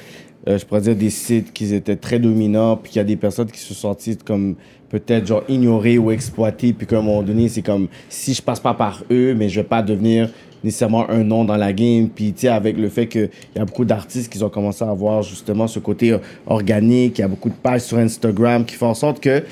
euh, 0.47 0.57
je 0.57 0.65
pourrais 0.65 0.81
dire, 0.81 0.95
des 0.95 1.09
sites 1.09 1.53
qui 1.53 1.73
étaient 1.73 1.95
très 1.95 2.19
dominants, 2.19 2.77
puis 2.77 2.91
qu'il 2.91 2.99
y 2.99 3.01
a 3.01 3.05
des 3.05 3.15
personnes 3.15 3.49
qui 3.51 3.59
se 3.59 3.73
sont 3.73 3.93
senties 3.93 4.17
comme 4.17 4.55
peut-être 4.89 5.27
genre 5.27 5.43
ignorées 5.47 5.97
ou 5.97 6.11
exploitées, 6.11 6.73
puis 6.73 6.85
qu'à 6.87 6.97
un 6.97 7.01
moment 7.01 7.23
donné, 7.23 7.47
c'est 7.47 7.61
comme 7.61 7.87
si 8.09 8.33
je 8.33 8.41
passe 8.41 8.59
pas 8.59 8.73
par 8.73 9.03
eux, 9.11 9.33
mais 9.35 9.49
je 9.49 9.61
vais 9.61 9.67
pas 9.67 9.81
devenir 9.81 10.29
nécessairement 10.63 11.09
un 11.09 11.23
nom 11.23 11.43
dans 11.45 11.57
la 11.57 11.73
game. 11.73 12.09
Puis 12.09 12.33
tu 12.33 12.41
sais, 12.41 12.47
avec 12.49 12.77
le 12.77 12.89
fait 12.89 13.07
qu'il 13.07 13.29
y 13.55 13.59
a 13.59 13.65
beaucoup 13.65 13.85
d'artistes 13.85 14.31
qui 14.31 14.43
ont 14.43 14.49
commencé 14.49 14.83
à 14.83 14.89
avoir 14.89 15.23
justement 15.23 15.67
ce 15.67 15.79
côté 15.79 16.11
euh, 16.11 16.17
organique, 16.45 17.17
il 17.17 17.21
y 17.21 17.23
a 17.23 17.27
beaucoup 17.27 17.49
de 17.49 17.55
pages 17.55 17.81
sur 17.81 17.97
Instagram 17.97 18.65
qui 18.65 18.75
font 18.75 18.87
en 18.87 18.93
sorte 18.93 19.19
que 19.19 19.39
tu 19.39 19.45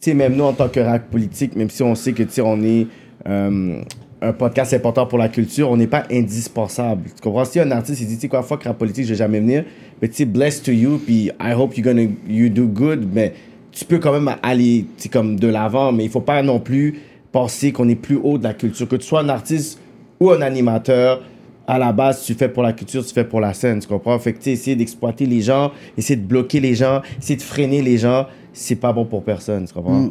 sais, 0.00 0.14
même 0.14 0.36
nous, 0.36 0.44
en 0.44 0.52
tant 0.52 0.68
que 0.68 0.80
rap 0.80 1.10
politique, 1.10 1.56
même 1.56 1.70
si 1.70 1.82
on 1.82 1.94
sait 1.94 2.12
que, 2.12 2.22
tu 2.22 2.30
sais, 2.30 2.40
on 2.42 2.62
est 2.62 2.86
euh, 3.26 3.80
un 4.26 4.32
podcast 4.32 4.74
important 4.74 5.06
pour 5.06 5.18
la 5.18 5.28
culture, 5.28 5.70
on 5.70 5.76
n'est 5.76 5.86
pas 5.86 6.04
indispensable. 6.10 7.10
Tu 7.14 7.22
comprends? 7.22 7.44
Si 7.44 7.60
un 7.60 7.70
artiste, 7.70 8.00
il 8.00 8.06
dit, 8.06 8.16
tu 8.16 8.22
sais 8.22 8.28
quoi, 8.28 8.42
fuck 8.42 8.64
rap 8.64 8.78
politique, 8.78 9.04
je 9.04 9.10
vais 9.10 9.16
jamais 9.16 9.40
venir, 9.40 9.64
mais 10.00 10.08
tu 10.08 10.14
sais, 10.14 10.24
blessed 10.24 10.64
to 10.64 10.72
you, 10.72 10.98
puis 10.98 11.30
I 11.40 11.52
hope 11.56 11.76
you're 11.76 11.84
gonna, 11.84 12.08
you 12.28 12.48
do 12.48 12.66
good, 12.66 13.06
mais 13.12 13.32
tu 13.72 13.84
peux 13.84 13.98
quand 13.98 14.12
même 14.12 14.34
aller, 14.42 14.86
tu 14.98 15.08
comme 15.08 15.38
de 15.38 15.48
l'avant, 15.48 15.92
mais 15.92 16.04
il 16.04 16.10
faut 16.10 16.20
pas 16.20 16.42
non 16.42 16.60
plus 16.60 17.00
penser 17.30 17.72
qu'on 17.72 17.88
est 17.88 17.94
plus 17.94 18.18
haut 18.22 18.38
de 18.38 18.44
la 18.44 18.54
culture. 18.54 18.88
Que 18.88 18.96
tu 18.96 19.06
sois 19.06 19.20
un 19.20 19.28
artiste 19.28 19.78
ou 20.18 20.30
un 20.30 20.40
animateur, 20.40 21.22
à 21.66 21.78
la 21.78 21.92
base, 21.92 22.24
tu 22.24 22.34
fais 22.34 22.48
pour 22.48 22.62
la 22.62 22.72
culture, 22.72 23.04
tu 23.04 23.12
fais 23.12 23.24
pour 23.24 23.40
la 23.40 23.52
scène, 23.52 23.80
tu 23.80 23.88
comprends? 23.88 24.18
Fait 24.18 24.32
que, 24.32 24.42
tu 24.42 24.50
essayer 24.50 24.76
d'exploiter 24.76 25.26
les 25.26 25.40
gens, 25.40 25.72
essayer 25.98 26.16
de 26.16 26.26
bloquer 26.26 26.60
les 26.60 26.74
gens, 26.74 27.02
essayer 27.18 27.36
de 27.36 27.42
freiner 27.42 27.82
les 27.82 27.98
gens, 27.98 28.26
c'est 28.52 28.76
pas 28.76 28.92
bon 28.92 29.04
pour 29.04 29.22
personne, 29.22 29.66
tu 29.66 29.74
comprends? 29.74 30.00
Mm. 30.00 30.10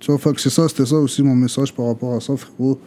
Tu 0.00 0.12
vois, 0.12 0.20
c'est 0.36 0.50
ça, 0.50 0.68
c'était 0.68 0.86
ça 0.86 0.96
aussi 0.96 1.22
mon 1.22 1.34
message 1.34 1.72
par 1.74 1.86
rapport 1.86 2.14
à 2.14 2.20
ça, 2.20 2.36
frérot. 2.36 2.78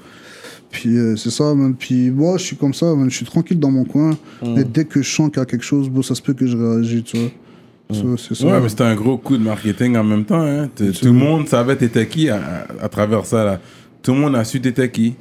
Puis 0.71 0.97
euh, 0.97 1.15
c'est 1.17 1.29
ça, 1.31 1.53
man. 1.53 1.75
Puis 1.77 2.09
moi, 2.11 2.37
je 2.37 2.43
suis 2.43 2.55
comme 2.55 2.73
ça, 2.73 2.93
man. 2.95 3.09
Je 3.09 3.15
suis 3.17 3.25
tranquille 3.25 3.59
dans 3.59 3.71
mon 3.71 3.83
coin. 3.83 4.11
Mais 4.41 4.63
dès 4.63 4.85
que 4.85 5.01
je 5.01 5.09
sens 5.13 5.29
qu'il 5.29 5.39
y 5.39 5.41
a 5.41 5.45
quelque 5.45 5.65
chose, 5.65 5.89
bon, 5.89 6.01
ça 6.01 6.15
se 6.15 6.21
peut 6.21 6.33
que 6.33 6.47
je 6.47 6.55
réagisse, 6.55 7.03
tu 7.03 7.17
vois. 7.17 7.29
Ça, 7.93 8.03
c'est 8.17 8.35
ça. 8.35 8.45
Ouais, 8.47 8.61
mais 8.61 8.69
c'était 8.69 8.85
un 8.85 8.95
gros 8.95 9.17
coup 9.17 9.37
de 9.37 9.43
marketing 9.43 9.97
en 9.97 10.03
même 10.05 10.23
temps. 10.23 10.41
Hein. 10.41 10.69
Tout 10.73 10.85
le 11.03 11.11
monde 11.11 11.49
savait 11.49 11.75
t'étais 11.75 12.07
qui 12.07 12.29
à, 12.29 12.37
à- 12.37 12.85
à 12.85 12.87
travers 12.87 13.25
ça. 13.25 13.43
Là. 13.43 13.59
Tout 14.01 14.13
le 14.13 14.19
monde 14.19 14.35
a 14.37 14.45
su 14.45 14.61
t'étais 14.61 14.89
qui. 14.89 15.15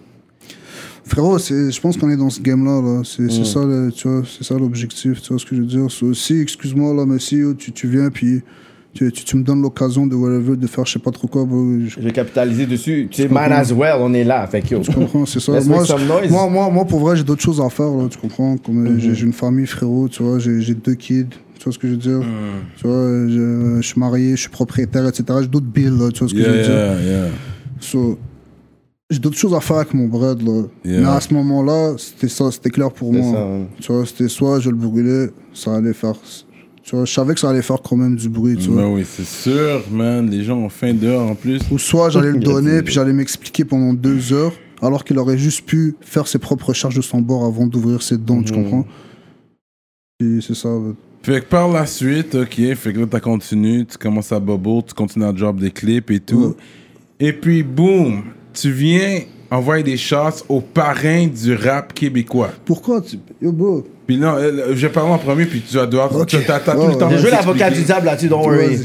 Frérot, 1.05 1.39
je 1.39 1.81
pense 1.81 1.97
qu'on 1.97 2.11
est 2.11 2.17
dans 2.17 2.31
ce 2.31 2.41
game-là. 2.41 2.81
Là. 2.81 3.03
C'est 3.05 3.29
ça, 3.45 3.65
le- 3.65 3.91
tu 3.91 4.07
vois, 4.07 4.23
c'est 4.25 4.45
ça 4.45 4.55
l'objectif. 4.55 5.21
Tu 5.21 5.31
vois 5.31 5.39
ce 5.41 5.45
que 5.47 5.57
je 5.57 5.63
veux 5.63 5.67
dire? 5.67 5.91
So, 5.91 6.15
si, 6.15 6.39
excuse-moi, 6.41 6.95
là, 6.95 7.05
mais 7.07 7.19
si 7.19 7.43
tu, 7.59 7.73
tu 7.73 7.89
viens, 7.89 8.11
puis 8.11 8.43
tu, 8.93 9.11
tu, 9.13 9.25
tu 9.25 9.37
me 9.37 9.43
donnes 9.45 9.63
l'occasion 9.63 10.07
de 10.07 10.15
whatever, 10.17 10.57
de 10.57 10.67
faire 10.67 10.85
je 10.85 10.93
sais 10.93 10.99
pas 10.99 11.11
trop 11.13 11.29
quoi, 11.29 11.45
bro, 11.45 11.65
je 11.81 11.89
Je 11.91 12.01
vais 12.01 12.11
capitaliser 12.13 12.67
dessus. 12.67 13.09
Tu 13.11 13.23
sais, 13.23 13.29
man 13.29 13.53
as 13.53 13.73
well, 13.73 13.97
on 14.01 14.13
est 14.15 14.25
là. 14.25 14.47
Fait 14.47 14.61
que, 14.63 14.75
yo. 14.75 14.81
Tu 14.81 14.91
comprends, 14.93 15.25
c'est 15.27 15.41
ça. 15.41 15.53
Moi, 15.53 15.85
je- 15.85 16.31
moi, 16.31 16.49
moi, 16.49 16.71
moi, 16.71 16.85
pour 16.85 17.01
vrai, 17.01 17.17
j'ai 17.17 17.23
d'autres 17.25 17.43
choses 17.43 17.61
à 17.61 17.69
faire, 17.71 17.89
là, 17.91 18.09
tu 18.11 18.19
comprends? 18.19 18.57
Comme 18.59 18.87
euh, 18.87 18.99
j'ai- 18.99 19.15
j'ai 19.15 19.27
une 19.27 19.33
famille, 19.33 19.67
frérot, 19.67 20.09
tu 20.09 20.23
vois, 20.23 20.39
j'ai 20.39 20.75
deux 20.75 20.95
kids, 20.95 21.27
tu 21.59 21.65
vois 21.65 21.73
ce 21.73 21.79
que 21.79 21.87
je 21.87 21.93
veux 21.93 21.99
dire? 21.99 22.21
Tu 22.77 22.87
vois, 22.87 23.29
je, 23.29 23.79
je 23.81 23.87
suis 23.87 24.01
marié, 24.01 24.31
je 24.33 24.41
suis 24.43 24.51
propriétaire, 24.51 25.07
etc. 25.07 25.25
J'ai 25.43 25.49
d'autres 25.49 25.67
bills, 25.67 25.97
là, 25.99 26.11
tu 26.11 26.21
vois 26.21 26.29
ce 26.29 26.35
que 26.35 26.43
je 26.43 26.51
veux 26.51 26.57
Yeah, 26.57 26.65
dire? 26.65 26.75
yeah, 26.75 27.01
yeah. 27.25 27.29
So, 27.81 28.19
j'ai 29.09 29.19
d'autres 29.19 29.37
choses 29.39 29.55
à 29.55 29.61
faire 29.61 29.77
avec 29.79 29.95
mon 29.95 30.07
bread, 30.09 30.43
là. 30.43 30.63
Yeah. 30.85 31.01
Mais 31.01 31.07
à 31.09 31.21
ce 31.21 31.33
moment-là, 31.35 31.95
c'était 31.97 32.29
ça, 32.29 32.51
c'était 32.51 32.71
clair 32.71 32.91
pour 32.91 33.13
moi. 33.13 33.23
ça, 33.33 33.39
hein. 33.39 33.67
Tu 33.81 33.93
vois, 33.93 34.05
c'était 34.07 34.29
soit 34.29 34.61
je 34.61 34.71
le 34.71 34.77
brûlais, 34.77 35.31
ça 35.55 35.75
allait 35.77 35.93
faire. 35.93 36.15
Tu 36.83 36.97
vois, 36.97 37.05
je 37.05 37.13
savais 37.13 37.35
que 37.35 37.41
ça 37.41 37.51
allait 37.51 37.63
faire 37.63 37.81
quand 37.83 37.97
même 37.97 38.17
du 38.17 38.29
bruit, 38.29 38.57
tu 38.57 38.69
vois. 38.71 38.83
Ben 38.83 38.89
oui, 38.89 39.05
c'est 39.09 39.25
sûr, 39.27 39.83
man. 39.91 40.29
Les 40.31 40.43
gens 40.43 40.57
ont 40.59 40.69
faim 40.69 40.95
dehors 40.95 41.31
en 41.31 41.35
plus. 41.35 41.61
Ou 41.71 41.79
soit 41.79 42.11
j'allais 42.11 42.33
le 42.33 42.39
donner, 42.41 42.83
puis 42.83 42.93
j'allais 42.95 43.13
m'expliquer 43.13 43.65
pendant 43.65 43.93
deux 43.93 44.33
heures, 44.33 44.53
alors 44.83 45.05
qu'il 45.05 45.19
aurait 45.19 45.39
juste 45.39 45.67
pu 45.67 45.95
faire 46.01 46.27
ses 46.27 46.39
propres 46.39 46.73
charges 46.73 46.97
de 46.97 47.03
son 47.03 47.21
bord 47.21 47.45
avant 47.45 47.67
d'ouvrir 47.67 48.03
ses 48.03 48.17
dents, 48.17 48.43
tu 48.43 48.53
Mhm. 48.55 48.63
comprends? 48.65 48.87
Et 50.21 50.39
c'est 50.41 50.55
ça. 50.55 50.69
ouais. 50.75 50.93
Fait 51.23 51.41
que 51.43 51.47
par 51.47 51.69
la 51.69 51.85
suite, 51.87 52.35
ok, 52.35 52.75
fait 52.75 52.93
que 52.95 53.01
là, 53.01 53.07
t'as 53.11 53.21
continué, 53.21 53.85
tu 53.85 53.99
commences 53.99 54.33
à 54.33 54.41
bubble, 54.41 54.83
tu 54.87 54.95
continues 54.95 55.27
à 55.27 55.33
drop 55.33 55.59
des 55.61 55.71
clips 55.71 56.11
et 56.11 56.21
tout. 56.21 56.57
Et 57.19 57.35
puis, 57.35 57.63
boum, 57.63 58.23
tu 58.55 58.71
viens 58.73 59.21
envoyer 59.51 59.83
des 59.83 59.99
shots 59.99 60.45
aux 60.49 60.61
parrains 60.63 61.27
du 61.27 61.55
rap 61.55 61.93
québécois. 61.93 62.51
Pourquoi 62.65 63.03
tu... 63.03 63.17
Yo, 63.43 63.53
bro. 63.53 63.87
Puis 64.11 64.19
non, 64.19 64.35
je 64.41 64.75
vais 64.75 64.89
parler 64.89 65.13
en 65.13 65.19
premier, 65.19 65.45
puis 65.47 65.61
tu 65.61 65.77
vas 65.77 65.87
devoir. 65.87 66.13
Ok. 66.17 66.27
tu- 66.27 66.37
T'as 66.45 66.59
tout 66.59 66.71
le 66.89 66.97
temps 66.99 67.09
de 67.09 67.17
joué 67.17 67.31
l'avocat 67.31 67.71
du 67.71 67.83
diable 67.83 68.07
là-dessus, 68.07 68.27
don't 68.27 68.41
worry. 68.45 68.77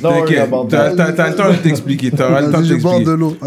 T'inquiète, 0.00 0.48
t'as 0.70 1.28
le 1.30 1.34
temps 1.34 1.50
de 1.50 1.56
t'expliquer. 1.56 2.10
T'auras 2.12 2.42
le 2.42 2.52
temps 2.52 2.60
de 2.60 2.64
je 2.66 2.74
t'expliquer. 2.74 3.04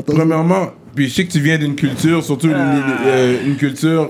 Premièrement, 0.07 0.71
puis 0.93 1.07
je 1.07 1.13
sais 1.13 1.25
que 1.25 1.31
tu 1.31 1.39
viens 1.39 1.57
d'une 1.57 1.75
culture, 1.75 2.21
surtout 2.21 2.47
une, 2.47 2.53
euh, 2.57 3.37
une 3.47 3.55
culture 3.55 4.09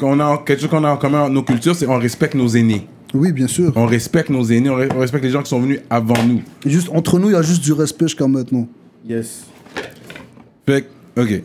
qu'on 0.00 0.18
a, 0.20 0.38
quelque 0.46 0.60
chose 0.62 0.70
qu'on 0.70 0.84
a 0.84 0.90
en 0.90 0.96
commun 0.96 1.28
nos 1.28 1.42
cultures, 1.42 1.76
c'est 1.76 1.86
on 1.86 1.98
respecte 1.98 2.34
nos 2.34 2.48
aînés. 2.48 2.86
Oui, 3.12 3.30
bien 3.30 3.46
sûr. 3.46 3.70
On 3.76 3.84
respecte 3.84 4.30
nos 4.30 4.42
aînés, 4.46 4.70
on, 4.70 4.78
re- 4.78 4.88
on 4.96 5.00
respecte 5.00 5.24
les 5.24 5.30
gens 5.30 5.42
qui 5.42 5.50
sont 5.50 5.60
venus 5.60 5.80
avant 5.90 6.14
nous. 6.26 6.40
Et 6.64 6.70
Juste, 6.70 6.88
entre 6.94 7.18
nous, 7.18 7.28
il 7.28 7.32
y 7.34 7.36
a 7.36 7.42
juste 7.42 7.62
du 7.62 7.74
respect 7.74 8.06
jusqu'à 8.06 8.26
maintenant. 8.26 8.66
Yes. 9.06 9.42
Fait 10.66 10.86
que, 11.14 11.20
ok. 11.20 11.28
Fait 11.28 11.42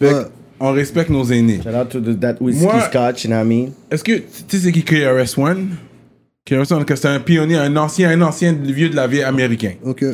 que, 0.00 0.04
ouais. 0.04 0.22
On 0.60 0.72
respecte 0.72 1.10
nos 1.10 1.24
aînés. 1.24 1.60
Shout 1.62 1.74
out 1.74 1.88
to 1.90 2.00
the, 2.00 2.18
that 2.20 2.36
whiskey 2.40 2.64
Moi- 2.64 2.80
scotch, 2.82 3.24
you 3.24 3.30
know 3.30 3.36
what 3.38 3.44
I 3.44 3.48
mean? 3.48 3.70
Est-ce 3.90 4.02
que 4.04 4.12
tu 4.18 4.22
sais 4.48 4.58
c'est 4.58 4.72
qui 4.72 4.82
KRS-One? 4.82 5.68
KRS-One, 6.44 6.84
que 6.84 6.94
c'est 6.96 7.08
un 7.08 7.18
pionnier, 7.20 7.56
un 7.56 7.76
ancien, 7.76 8.10
un 8.10 8.22
ancien 8.22 8.52
vieux 8.52 8.88
de 8.88 8.96
la 8.96 9.06
vie 9.06 9.22
américain. 9.22 9.72
Ok. 9.84 10.04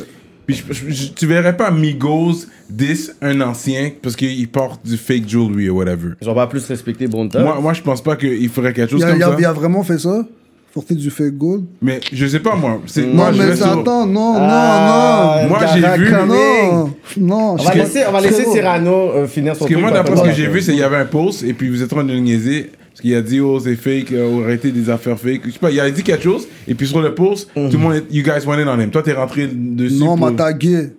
Puis 0.45 0.55
je- 0.67 0.73
je- 0.73 0.89
je- 0.89 1.07
tu 1.13 1.25
verrais 1.25 1.55
pas 1.55 1.71
Migos 1.71 2.45
10 2.69 3.15
un 3.21 3.39
ancien 3.41 3.91
parce 4.01 4.15
qu'il 4.15 4.45
porte 4.49 4.85
du 4.85 4.97
fake 4.97 5.27
jewelry 5.29 5.69
ou 5.69 5.77
whatever. 5.77 6.09
Ils 6.21 6.27
ont 6.29 6.33
pas 6.35 6.47
plus 6.47 6.65
respecté 6.65 7.07
Bonta. 7.07 7.39
Moi, 7.41 7.59
moi, 7.61 7.73
je 7.73 7.81
pense 7.81 8.03
pas 8.03 8.15
qu'il 8.17 8.49
ferait 8.49 8.73
quelque 8.73 8.91
chose 8.91 9.03
a, 9.03 9.07
comme 9.09 9.17
il 9.17 9.23
a- 9.23 9.27
ça. 9.27 9.35
il 9.39 9.45
a 9.45 9.53
vraiment 9.53 9.83
fait 9.83 9.99
ça? 9.99 10.25
Porter 10.73 10.95
du 10.95 11.11
fake 11.11 11.37
gold 11.37 11.65
Mais 11.83 11.99
je 12.11 12.25
sais 12.25 12.39
pas, 12.39 12.55
moi. 12.55 12.81
C'est- 12.87 13.05
Non, 13.05 13.13
moi, 13.13 13.31
je 13.31 13.41
mais 13.43 13.55
sur- 13.55 13.67
attends, 13.67 14.07
non, 14.07 14.33
Ah, 14.37 15.37
non, 15.39 15.43
non. 15.43 15.49
Moi, 15.49 15.59
j'ai 15.71 16.03
vu- 16.03 16.11
Non, 16.11 16.89
non. 17.17 17.51
On 17.51 17.55
va 17.57 17.73
je- 17.73 17.77
laisser, 17.77 17.99
on 18.07 18.11
va 18.11 18.21
laisser. 18.21 18.45
Cyrano 18.45 19.11
euh, 19.11 19.27
finir 19.27 19.53
son 19.55 19.59
Parce 19.65 19.71
que 19.71 19.77
moi, 19.79 19.91
d'après 19.91 20.13
après, 20.13 20.31
ce 20.31 20.35
que 20.35 20.41
j'ai 20.41 20.47
vu, 20.49 20.61
c'est 20.61 20.71
qu'il 20.71 20.81
y 20.81 20.83
avait 20.83 20.97
un 20.97 21.05
post 21.05 21.43
et 21.43 21.53
puis 21.53 21.69
vous 21.69 21.83
êtes 21.83 21.93
en 21.93 21.97
train 21.97 22.05
de 22.05 22.15
niaiser. 22.15 22.71
Parce 22.89 23.01
qu'il 23.01 23.13
a 23.15 23.21
dit, 23.21 23.39
oh, 23.39 23.59
c'est 23.59 23.75
fake, 23.75 24.11
euh, 24.13 24.43
arrêtez 24.43 24.71
des 24.71 24.89
affaires 24.89 25.19
fake. 25.19 25.41
Je 25.45 25.51
sais 25.51 25.59
pas, 25.59 25.69
il 25.69 25.79
a 25.79 25.89
dit 25.91 26.01
quelque 26.01 26.23
chose 26.23 26.47
et 26.67 26.73
puis 26.73 26.87
sur 26.87 27.01
le 27.01 27.13
post, 27.13 27.49
tout 27.53 27.61
le 27.71 27.77
monde, 27.77 27.93
est- 27.95 28.05
you 28.11 28.23
guys 28.23 28.43
went 28.47 28.57
in 28.59 28.67
on 28.67 28.79
him. 28.79 28.89
Toi, 28.89 29.03
t'es 29.03 29.13
rentré 29.13 29.47
dessus. 29.47 29.95
Non, 29.99 30.13
on 30.13 30.17
m'a 30.17 30.31
tagué. 30.31 30.89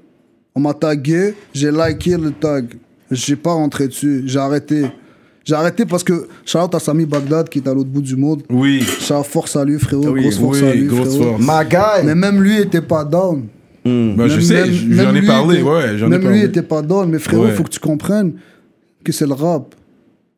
On 0.55 0.61
m'a 0.61 0.75
tagué, 0.75 1.35
j'ai 1.53 1.73
liké 1.73 2.17
le 2.17 2.31
tag. 2.31 2.67
J'ai 3.11 3.35
pas 3.37 3.53
rentré 3.53 3.89
dessus, 3.89 4.23
j'ai 4.27 4.39
arrêté. 4.39 4.85
J'ai 5.45 5.55
arrêté 5.55 5.85
parce 5.85 6.03
que 6.03 6.27
shout 6.47 6.59
à 6.75 6.79
Sami 6.79 7.05
Bagdad 7.05 7.49
qui 7.49 7.59
est 7.59 7.69
à 7.69 7.75
l'autre 7.75 7.91
bout 7.91 8.01
du 8.01 8.17
monde. 8.17 8.43
Oui, 8.51 8.81
Shout 8.81 9.23
force 9.25 9.57
à 9.57 9.65
lui, 9.65 9.79
frérot. 9.79 10.09
Oui, 10.09 10.23
grosse 10.23 10.39
force 10.39 10.63
à 10.63 10.67
oui, 10.71 10.79
lui, 10.79 10.87
grosse 10.89 11.17
frérot. 11.17 11.37
force. 11.39 11.43
My 11.43 11.69
guy! 11.69 12.07
Mais 12.07 12.15
même 12.15 12.43
lui 12.43 12.59
était 12.59 12.81
pas 12.81 13.05
down. 13.05 13.45
Ben, 13.85 14.27
je 14.29 14.41
sais, 14.41 14.73
j'en 14.73 15.15
ai 15.15 15.21
parlé, 15.21 15.57
était- 15.59 15.63
ouais, 15.69 15.99
j'en 15.99 16.07
ai 16.07 16.11
Même 16.11 16.23
parlé. 16.23 16.39
lui 16.39 16.45
était 16.47 16.63
pas 16.63 16.81
down, 16.81 17.11
mais 17.11 17.19
frérot, 17.19 17.45
Ouais. 17.45 17.51
faut 17.53 17.63
que 17.65 17.69
tu 17.69 17.81
comprennes 17.81 18.33
que 19.05 19.13
c'est 19.13 19.27
le 19.27 19.35
rap. 19.35 19.75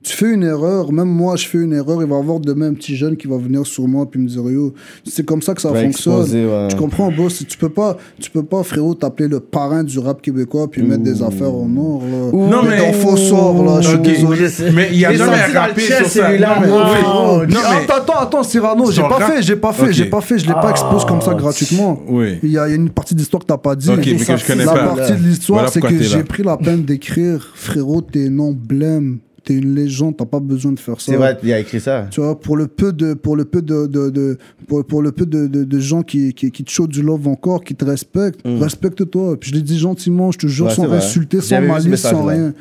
Tu 0.06 0.12
fais 0.16 0.32
une 0.32 0.44
erreur, 0.44 0.92
même 0.92 1.08
moi, 1.08 1.34
je 1.34 1.48
fais 1.48 1.58
une 1.58 1.72
erreur, 1.72 2.00
il 2.00 2.08
va 2.08 2.14
y 2.14 2.18
avoir 2.20 2.38
demain 2.38 2.68
un 2.68 2.74
petit 2.74 2.94
jeune 2.94 3.16
qui 3.16 3.26
va 3.26 3.38
venir 3.38 3.66
sur 3.66 3.88
moi 3.88 4.08
puis 4.08 4.20
me 4.20 4.28
dire 4.28 4.48
yo, 4.48 4.72
c'est 5.04 5.26
comme 5.26 5.42
ça 5.42 5.52
que 5.52 5.60
ça 5.60 5.70
fonctionne. 5.70 5.88
exposer, 5.88 6.46
ouais. 6.46 6.68
Tu 6.68 6.76
comprends, 6.76 7.10
boss 7.10 7.44
Tu 7.48 7.58
peux 7.58 7.68
pas, 7.70 7.96
tu 8.20 8.30
peux 8.30 8.44
pas, 8.44 8.62
frérot, 8.62 8.94
t'appeler 8.94 9.28
le 9.28 9.40
parrain 9.40 9.82
du 9.82 9.98
rap 9.98 10.22
québécois 10.22 10.68
puis 10.70 10.82
mettre 10.82 11.02
des 11.02 11.24
affaires 11.24 11.52
en 11.52 11.68
or. 11.76 12.02
Là. 12.04 12.30
Non, 12.32 12.62
mais- 12.62 12.78
dans 12.78 12.92
faux 12.92 13.16
sort, 13.16 13.64
là, 13.64 13.80
je 13.80 13.88
suis 13.88 13.96
Ok. 13.96 14.02
désolé. 14.02 14.46
Mais 14.74 14.88
il 14.92 14.98
y 15.00 15.04
a 15.04 15.12
jamais 15.12 15.42
rappé 15.46 15.80
sur 15.80 16.06
ça. 16.06 16.30
Non, 16.30 16.46
mais- 16.60 16.68
Oh, 16.70 17.40
oui. 17.40 17.52
Non, 17.52 17.60
mais- 17.60 17.84
Attends, 17.84 17.94
attends, 17.96 18.18
attends, 18.20 18.42
Cyrano, 18.44 18.90
j'ai 18.92 19.02
pas 19.02 19.20
fait, 19.20 19.42
j'ai 19.42 19.56
pas 19.56 19.72
fait, 19.72 19.92
j'ai 19.92 20.04
pas 20.04 20.20
fait, 20.20 20.38
je 20.38 20.46
l'ai 20.46 20.52
pas 20.54 20.70
exposé 20.70 21.04
comme 21.08 21.20
ça 21.20 21.34
gratuitement. 21.34 22.00
Oui. 22.08 22.38
Il 22.44 22.50
y, 22.52 22.58
a 22.58 22.68
il 22.68 22.70
y 22.70 22.74
a 22.74 22.76
une 22.76 22.90
partie 22.90 23.14
de 23.14 23.18
l'histoire 23.18 23.42
que 23.42 23.48
t'as 23.48 23.58
pas 23.58 23.74
dit. 23.74 23.90
Ok, 23.90 23.96
mais 24.06 24.14
que 24.24 24.36
je 24.36 24.46
connais 24.46 24.64
la 24.64 24.72
pas. 24.72 24.94
partie 24.94 25.12
de 25.20 25.26
l'histoire, 25.26 25.68
c'est 25.68 25.80
que 25.80 26.00
j'ai 26.00 26.22
pris 26.22 26.44
la 26.44 26.56
peine 26.56 26.82
d'écrire, 26.84 27.44
frérot, 27.56 28.02
t'es 28.02 28.28
un 28.28 28.38
emblème, 28.38 29.18
t'es 29.46 29.54
une 29.54 29.74
légende, 29.74 30.16
t'as 30.18 30.26
pas 30.26 30.40
besoin 30.40 30.72
de 30.72 30.78
faire 30.78 31.00
ça. 31.00 31.12
C'est 31.12 31.16
vrai, 31.16 31.38
il 31.42 31.50
a 31.52 31.58
écrit 31.60 31.80
ça. 31.80 32.06
Tu 32.10 32.20
vois, 32.20 32.38
pour 32.38 32.56
le 32.58 32.66
peu 32.66 32.92
de, 32.92 33.14
pour 33.14 33.34
le 33.36 33.46
peu 33.46 33.62
de, 33.62 33.86
de, 33.86 34.10
de- 34.10 34.36
pour, 34.68 34.84
pour 34.84 35.00
le 35.00 35.12
peu 35.12 35.24
de, 35.24 35.46
de, 35.46 35.64
de 35.64 35.78
gens 35.78 36.02
qui, 36.02 36.34
qui, 36.34 36.50
qui 36.50 36.64
te 36.64 36.70
chaudent 36.70 36.92
du 36.92 37.00
love 37.00 37.26
encore, 37.28 37.64
qui 37.64 37.74
te 37.74 37.84
respectent, 37.84 38.40
respecte-toi. 38.44 39.38
Puis 39.40 39.50
je 39.50 39.54
l'ai 39.54 39.62
dit 39.62 39.78
gentiment, 39.78 40.30
je 40.32 40.38
te 40.38 40.46
jure, 40.46 40.66
Mm. 40.66 40.68
Ouais, 40.68 40.74
sans 40.74 40.92
insulter, 40.92 41.40
sans 41.40 41.60
malice, 41.62 42.00
sans 42.02 42.24
rien. 42.24 42.52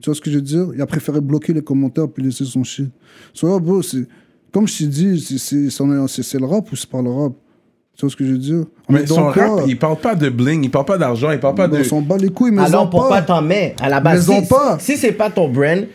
Tu 0.00 0.10
vois 0.10 0.14
ce 0.14 0.20
que 0.20 0.30
je 0.30 0.36
veux 0.36 0.42
dire? 0.42 0.66
Il 0.74 0.80
a 0.82 0.86
préféré 0.86 1.20
bloquer 1.20 1.52
les 1.54 1.62
commentaires 1.62 2.06
puis 2.08 2.22
laisser 2.22 2.44
son 2.44 2.62
shit. 2.62 2.90
So, 3.32 3.48
là, 3.48 3.58
bro, 3.58 3.80
c'est, 3.82 4.06
comme 4.52 4.68
je 4.68 4.76
t'ai 4.78 4.86
dit, 4.86 5.18
c'est, 5.20 5.38
c'est, 5.38 5.70
c'est, 5.70 5.84
c'est- 6.08 6.22
c'est 6.22 6.38
le 6.38 6.44
rap 6.46 6.70
ou 6.70 6.76
c'est 6.76 6.88
pas 6.88 7.00
le 7.02 7.10
rap? 7.10 7.32
Tu 7.96 8.02
vois 8.02 8.10
ce 8.10 8.16
que 8.16 8.26
je 8.26 8.32
veux 8.32 8.38
dire? 8.38 8.64
Mais 8.90 9.06
son 9.06 9.24
rap, 9.28 9.62
il 9.66 9.78
parle 9.78 9.96
pas 9.96 10.14
de 10.14 10.28
bling, 10.28 10.62
il 10.64 10.70
parle 10.70 10.84
pas 10.84 10.98
d'argent, 10.98 11.30
il 11.30 11.40
parle 11.40 11.54
pas 11.54 11.66
de. 11.66 11.78
On 11.78 11.84
s'en 11.84 12.02
bat 12.02 12.18
les 12.18 12.28
couilles, 12.28 12.50
mais 12.50 12.60
Alors 12.62 12.82
en 12.82 12.86
pourquoi 12.88 13.08
pas. 13.16 13.22
t'en 13.22 13.40
mets 13.40 13.74
à 13.80 13.88
la 13.88 14.00
base 14.00 14.28
Mais 14.28 14.42
Si, 14.42 14.48
pas. 14.48 14.76
si 14.78 14.96
c'est 14.98 15.12
pas 15.12 15.30
ton 15.30 15.48
brand, 15.48 15.86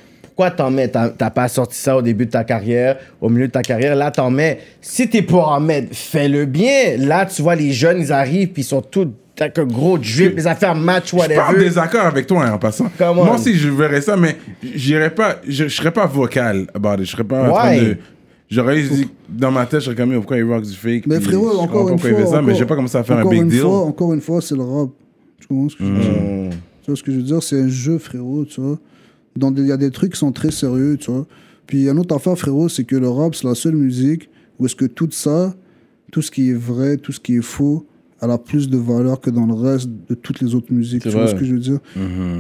pourquoi 0.42 0.66
t'en 0.66 0.72
mets? 0.72 0.88
T'as 0.88 1.10
t'as 1.10 1.30
pas 1.30 1.48
sorti 1.48 1.78
ça 1.78 1.96
au 1.96 2.02
début 2.02 2.26
de 2.26 2.32
ta 2.32 2.44
carrière, 2.44 2.98
au 3.22 3.30
milieu 3.30 3.46
de 3.48 3.52
ta 3.52 3.62
carrière. 3.62 3.96
Là, 3.96 4.10
t'en 4.10 4.32
mets. 4.32 4.60
Si 4.82 5.08
t'es 5.08 5.22
pour 5.22 5.48
en 5.50 5.60
mettre, 5.60 5.90
fais-le 5.96 6.46
bien. 6.46 6.98
Là, 6.98 7.26
tu 7.28 7.42
vois, 7.44 7.54
les 7.56 7.72
jeunes, 7.72 8.00
ils 8.00 8.12
arrivent, 8.12 8.48
puis 8.50 8.64
ils 8.64 8.66
sont 8.66 8.82
tous 8.82 9.08
avec 9.40 9.58
un 9.60 9.66
gros 9.66 9.98
drip, 9.98 10.36
les 10.36 10.46
affaires 10.48 10.76
match, 10.76 11.12
Je 11.16 11.20
suis 11.20 11.28
pas 11.36 11.44
en 11.44 11.48
whatever. 11.50 11.64
désaccord 11.64 12.06
avec 12.06 12.26
toi 12.28 12.46
hein, 12.46 12.54
en 12.54 12.58
passant. 12.60 12.90
Come 12.98 13.20
on. 13.20 13.26
Moi 13.26 13.36
aussi, 13.36 13.56
je 13.56 13.70
verrais 13.70 14.02
ça, 14.02 14.16
mais 14.18 14.36
j'irais 14.76 15.10
pas, 15.10 15.38
je, 15.48 15.64
je 15.68 15.76
serais 15.76 15.92
pas 15.92 16.06
vocal 16.08 16.68
about 16.76 16.96
it. 17.02 17.06
Je 17.06 17.12
serais 17.12 17.24
pas 17.24 17.44
en 17.50 17.54
train 17.54 17.70
Why? 17.72 17.80
de. 17.86 17.98
J'aurais 18.50 18.82
dit 18.82 19.10
dans 19.30 19.52
ma 19.52 19.66
tête, 19.68 19.80
je 19.80 19.86
serais 19.86 19.96
comme, 19.96 20.14
pourquoi 20.16 20.38
il 20.38 20.44
rock 20.44 20.64
du 20.64 20.74
fake? 20.76 21.06
Mais 21.08 21.18
puis 21.18 21.26
frérot, 21.26 21.52
je 21.54 21.58
encore 21.58 21.68
comprends 21.68 21.80
une 21.90 21.96
pourquoi 21.96 22.10
fois. 22.10 22.20
il 22.20 22.24
fait 22.26 22.30
ça, 22.32 22.38
mais 22.38 22.44
encore- 22.48 22.56
j'ai 22.56 22.66
pas 22.66 22.76
commencé 22.76 22.98
à 22.98 23.04
faire 23.04 23.18
un 23.18 23.20
encore 23.22 23.32
big 23.32 23.42
une 23.44 23.48
deal. 23.50 23.60
Fois, 23.62 23.80
encore 23.86 24.14
une 24.14 24.22
fois, 24.22 24.42
c'est 24.42 24.56
le 24.56 24.64
rap. 24.64 24.90
Tu 25.40 25.48
comprends 25.48 25.70
ce 25.70 25.76
que 25.76 25.86
je 25.86 25.92
veux 25.92 26.00
dire? 26.00 26.12
Mm. 26.12 26.50
Tu 26.84 26.88
vois 26.92 26.96
ce 26.98 27.04
que 27.04 27.12
je 27.12 27.18
veux 27.18 27.24
dire? 27.24 27.44
C'est 27.44 27.62
un 27.62 27.68
jeu, 27.70 27.98
frérot, 28.00 28.46
tu 28.46 28.60
vois. 28.62 28.78
Dans 29.36 29.54
Il 29.56 29.68
y 29.68 29.72
a 29.72 29.78
des 29.78 29.92
trucs 29.92 30.14
qui 30.14 30.20
sont 30.20 30.32
très 30.32 30.52
sérieux, 30.52 30.98
tu 31.00 31.12
vois. 31.12 31.26
Puis 31.68 31.80
il 31.80 31.84
y 31.86 31.90
a 31.90 31.94
une 31.94 32.00
autre 32.00 32.16
affaire, 32.16 32.38
frérot, 32.38 32.68
c'est 32.70 32.84
que 32.84 32.96
le 32.96 33.10
rap, 33.10 33.34
c'est 33.36 33.48
la 33.48 33.56
seule 33.56 33.76
musique 33.76 34.30
où 34.60 34.66
est-ce 34.66 34.76
que 34.76 34.86
tout 34.86 35.08
ça, 35.12 35.56
tout 36.12 36.22
ce 36.22 36.30
qui 36.32 36.50
est 36.50 36.54
vrai, 36.54 36.98
tout 36.98 37.12
ce 37.14 37.20
qui 37.20 37.38
est 37.38 37.42
faux, 37.42 37.86
elle 38.24 38.30
a 38.30 38.38
plus 38.38 38.70
de 38.70 38.78
valeur 38.78 39.20
que 39.20 39.32
dans 39.32 39.48
le 39.48 39.54
reste 39.54 39.90
de 40.08 40.14
toutes 40.14 40.42
les 40.42 40.54
autres 40.54 40.72
musiques. 40.72 41.02
Tu 41.02 41.10
vois 41.10 41.26
ce 41.26 41.34
que 41.34 41.44
je 41.44 41.54
veux 41.54 41.60
dire? 41.60 41.80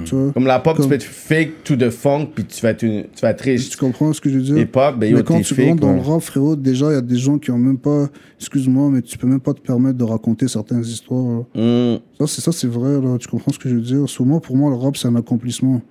Tu 0.06 0.14
vois? 0.16 0.32
Comme 0.32 0.46
la 0.46 0.60
pop, 0.60 0.76
Comme- 0.76 0.86
tu 0.86 0.90
peux 0.90 0.96
être 0.96 1.04
fake 1.04 1.64
to 1.64 1.76
the 1.76 1.90
funk, 1.90 2.28
puis 2.36 2.46
tu 2.46 2.62
vas 2.62 2.70
être, 2.72 2.84
une- 2.84 3.04
tu 3.06 3.22
vas 3.22 3.32
être 3.32 3.42
riche. 3.42 3.68
Tu 3.70 3.78
comprends 3.78 4.14
ce 4.14 4.22
que 4.22 4.30
je 4.30 4.36
veux 4.38 4.44
dire? 4.44 4.58
Et 4.58 4.68
pop, 4.68 4.94
ben 5.00 5.12
mais 5.12 5.18
yo, 5.20 5.24
quand 5.24 5.38
t'es 5.38 5.44
tu 5.44 5.56
fake. 5.56 5.66
rentres 5.70 5.82
dans 5.82 5.94
le 5.94 6.02
rap, 6.02 6.22
frérot, 6.22 6.56
déjà, 6.56 6.92
il 6.92 6.94
y 6.94 6.98
a 6.98 7.02
des 7.02 7.16
gens 7.18 7.40
qui 7.40 7.50
ont 7.50 7.58
même 7.58 7.80
pas. 7.80 8.10
Excuse-moi, 8.40 8.90
mais 8.92 9.02
tu 9.02 9.18
peux 9.18 9.26
même 9.28 9.40
pas 9.40 9.54
te 9.56 9.62
permettre 9.62 9.98
de 9.98 10.04
raconter 10.04 10.48
certaines 10.48 10.82
histoires. 10.84 11.46
là. 11.56 11.94
Mm. 11.96 12.00
Ça, 12.20 12.28
c'est 12.28 12.42
ça, 12.42 12.52
c'est 12.52 12.68
vrai, 12.68 13.02
là. 13.02 13.18
Tu 13.18 13.28
comprends 13.28 13.52
ce 13.52 13.58
que 13.58 13.68
je 13.70 13.76
veux 13.76 13.82
dire? 13.82 14.08
Souvent, 14.08 14.40
pour 14.40 14.56
moi, 14.58 14.70
le 14.70 14.76
rap, 14.76 14.98
c'est 14.98 15.08
un 15.08 15.16
accomplissement. 15.16 15.82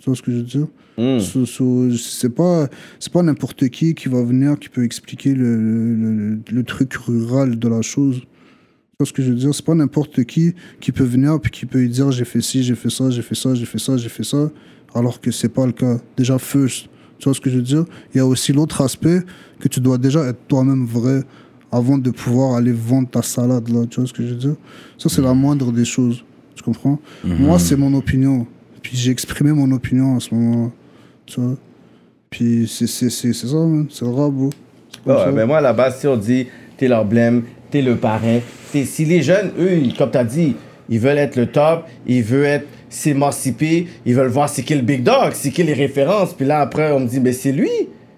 Tu 0.00 0.04
vois 0.06 0.14
ce 0.16 0.22
que 0.22 0.30
je 0.30 0.36
veux 0.38 0.42
dire? 0.42 0.66
Mm. 0.96 1.20
So- 1.20 1.46
so, 1.46 1.90
C'est 1.96 2.28
pas, 2.34 2.68
n'importe 3.22 3.68
qui 3.68 3.94
qui 3.94 4.08
va 4.08 4.22
venir 4.22 4.58
qui 4.58 4.68
peut 4.68 4.84
expliquer 4.84 5.34
le, 5.34 5.56
le, 5.56 5.94
le- 6.14 6.38
le 6.50 6.62
truc 6.64 6.94
rural 6.94 7.58
de 7.58 7.68
la 7.68 7.82
chose. 7.82 8.20
Tu 8.20 8.96
vois 9.00 9.06
ce 9.06 9.12
que 9.12 9.22
je 9.22 9.28
veux 9.30 9.36
dire? 9.36 9.54
C'est 9.54 9.64
pas 9.64 9.74
n'importe 9.74 10.24
qui 10.24 10.54
qui 10.80 10.92
peut 10.92 11.04
venir 11.04 11.40
puis 11.40 11.50
qui 11.50 11.66
peut 11.66 11.86
dire 11.86 12.10
j'ai 12.12 12.24
fait 12.24 12.40
ci, 12.40 12.62
j'ai 12.62 12.74
fait 12.74 12.90
ça, 12.90 13.10
j'ai 13.10 13.22
fait 13.22 13.34
ça, 13.36 13.54
j'ai 13.54 13.64
fait 13.66 13.78
ça, 13.78 13.96
j'ai 13.96 14.08
fait 14.08 14.24
ça, 14.24 14.50
alors 14.94 15.20
que 15.20 15.30
c'est 15.30 15.48
pas 15.48 15.66
le 15.66 15.72
cas. 15.72 15.98
Déjà, 16.16 16.38
first. 16.38 16.88
Tu 17.18 17.24
vois 17.24 17.34
ce 17.34 17.40
que 17.40 17.50
je 17.50 17.56
veux 17.56 17.62
dire? 17.62 17.84
Il 18.14 18.18
y 18.18 18.20
a 18.20 18.26
aussi 18.26 18.52
l'autre 18.52 18.80
aspect 18.80 19.20
que 19.58 19.66
tu 19.66 19.80
dois 19.80 19.98
déjà 19.98 20.24
être 20.26 20.38
toi-même 20.46 20.84
vrai 20.84 21.24
avant 21.72 21.98
de 21.98 22.10
pouvoir 22.10 22.54
aller 22.54 22.72
vendre 22.72 23.08
ta 23.10 23.22
salade, 23.22 23.68
là. 23.68 23.84
Tu 23.86 23.98
vois 24.00 24.08
ce 24.08 24.12
que 24.12 24.22
je 24.22 24.28
veux 24.30 24.36
dire? 24.36 24.56
Ça, 24.96 25.08
c'est 25.08 25.22
la 25.22 25.34
moindre 25.34 25.72
des 25.72 25.84
choses. 25.84 26.24
Tu 26.54 26.62
comprends? 26.62 27.00
Moi, 27.24 27.58
c'est 27.58 27.76
mon 27.76 27.92
opinion. 27.94 28.46
Puis 28.88 28.96
j'ai 28.96 29.10
exprimé 29.10 29.52
mon 29.52 29.70
opinion 29.72 30.16
à 30.16 30.20
ce 30.20 30.34
moment-là. 30.34 30.70
Tu 31.26 31.38
vois 31.42 31.56
Puis 32.30 32.66
c'est 32.66 32.86
c'est- 32.86 33.10
c'est- 33.10 33.34
c'est 33.34 33.46
ça, 33.46 33.56
man. 33.56 33.86
C'est 33.90 34.06
le 34.06 34.12
rap, 34.12 34.32
bro. 34.32 34.48
Ouais, 35.04 35.14
ça. 35.14 35.30
ben 35.30 35.44
moi, 35.46 35.58
à 35.58 35.60
la 35.60 35.74
base, 35.74 35.98
si 36.00 36.06
on 36.06 36.16
dit 36.16 36.46
t'es 36.78 36.88
l'emblème, 36.88 37.42
t'es 37.70 37.82
le 37.82 37.96
parrain, 37.96 38.38
t'es- 38.72 38.86
si 38.86 39.04
les 39.04 39.20
jeunes, 39.20 39.50
eux, 39.60 39.82
comme 39.98 40.10
t'as 40.10 40.24
dit, 40.24 40.56
ils 40.88 40.98
veulent 40.98 41.18
être 41.18 41.36
le 41.36 41.46
top, 41.48 41.84
ils 42.06 42.22
veulent 42.22 42.46
être 42.46 42.66
s'émanciper, 42.88 43.88
ils 44.06 44.14
veulent 44.14 44.28
voir 44.28 44.48
c'est 44.48 44.62
qui 44.62 44.74
le 44.74 44.80
big 44.80 45.02
dog, 45.02 45.32
c'est 45.34 45.50
qui 45.50 45.62
les 45.64 45.74
références. 45.74 46.32
Puis 46.32 46.46
là, 46.46 46.60
après, 46.60 46.90
on 46.92 47.00
me 47.00 47.06
dit, 47.06 47.20
ben 47.20 47.34
c'est 47.34 47.52
lui. 47.52 47.68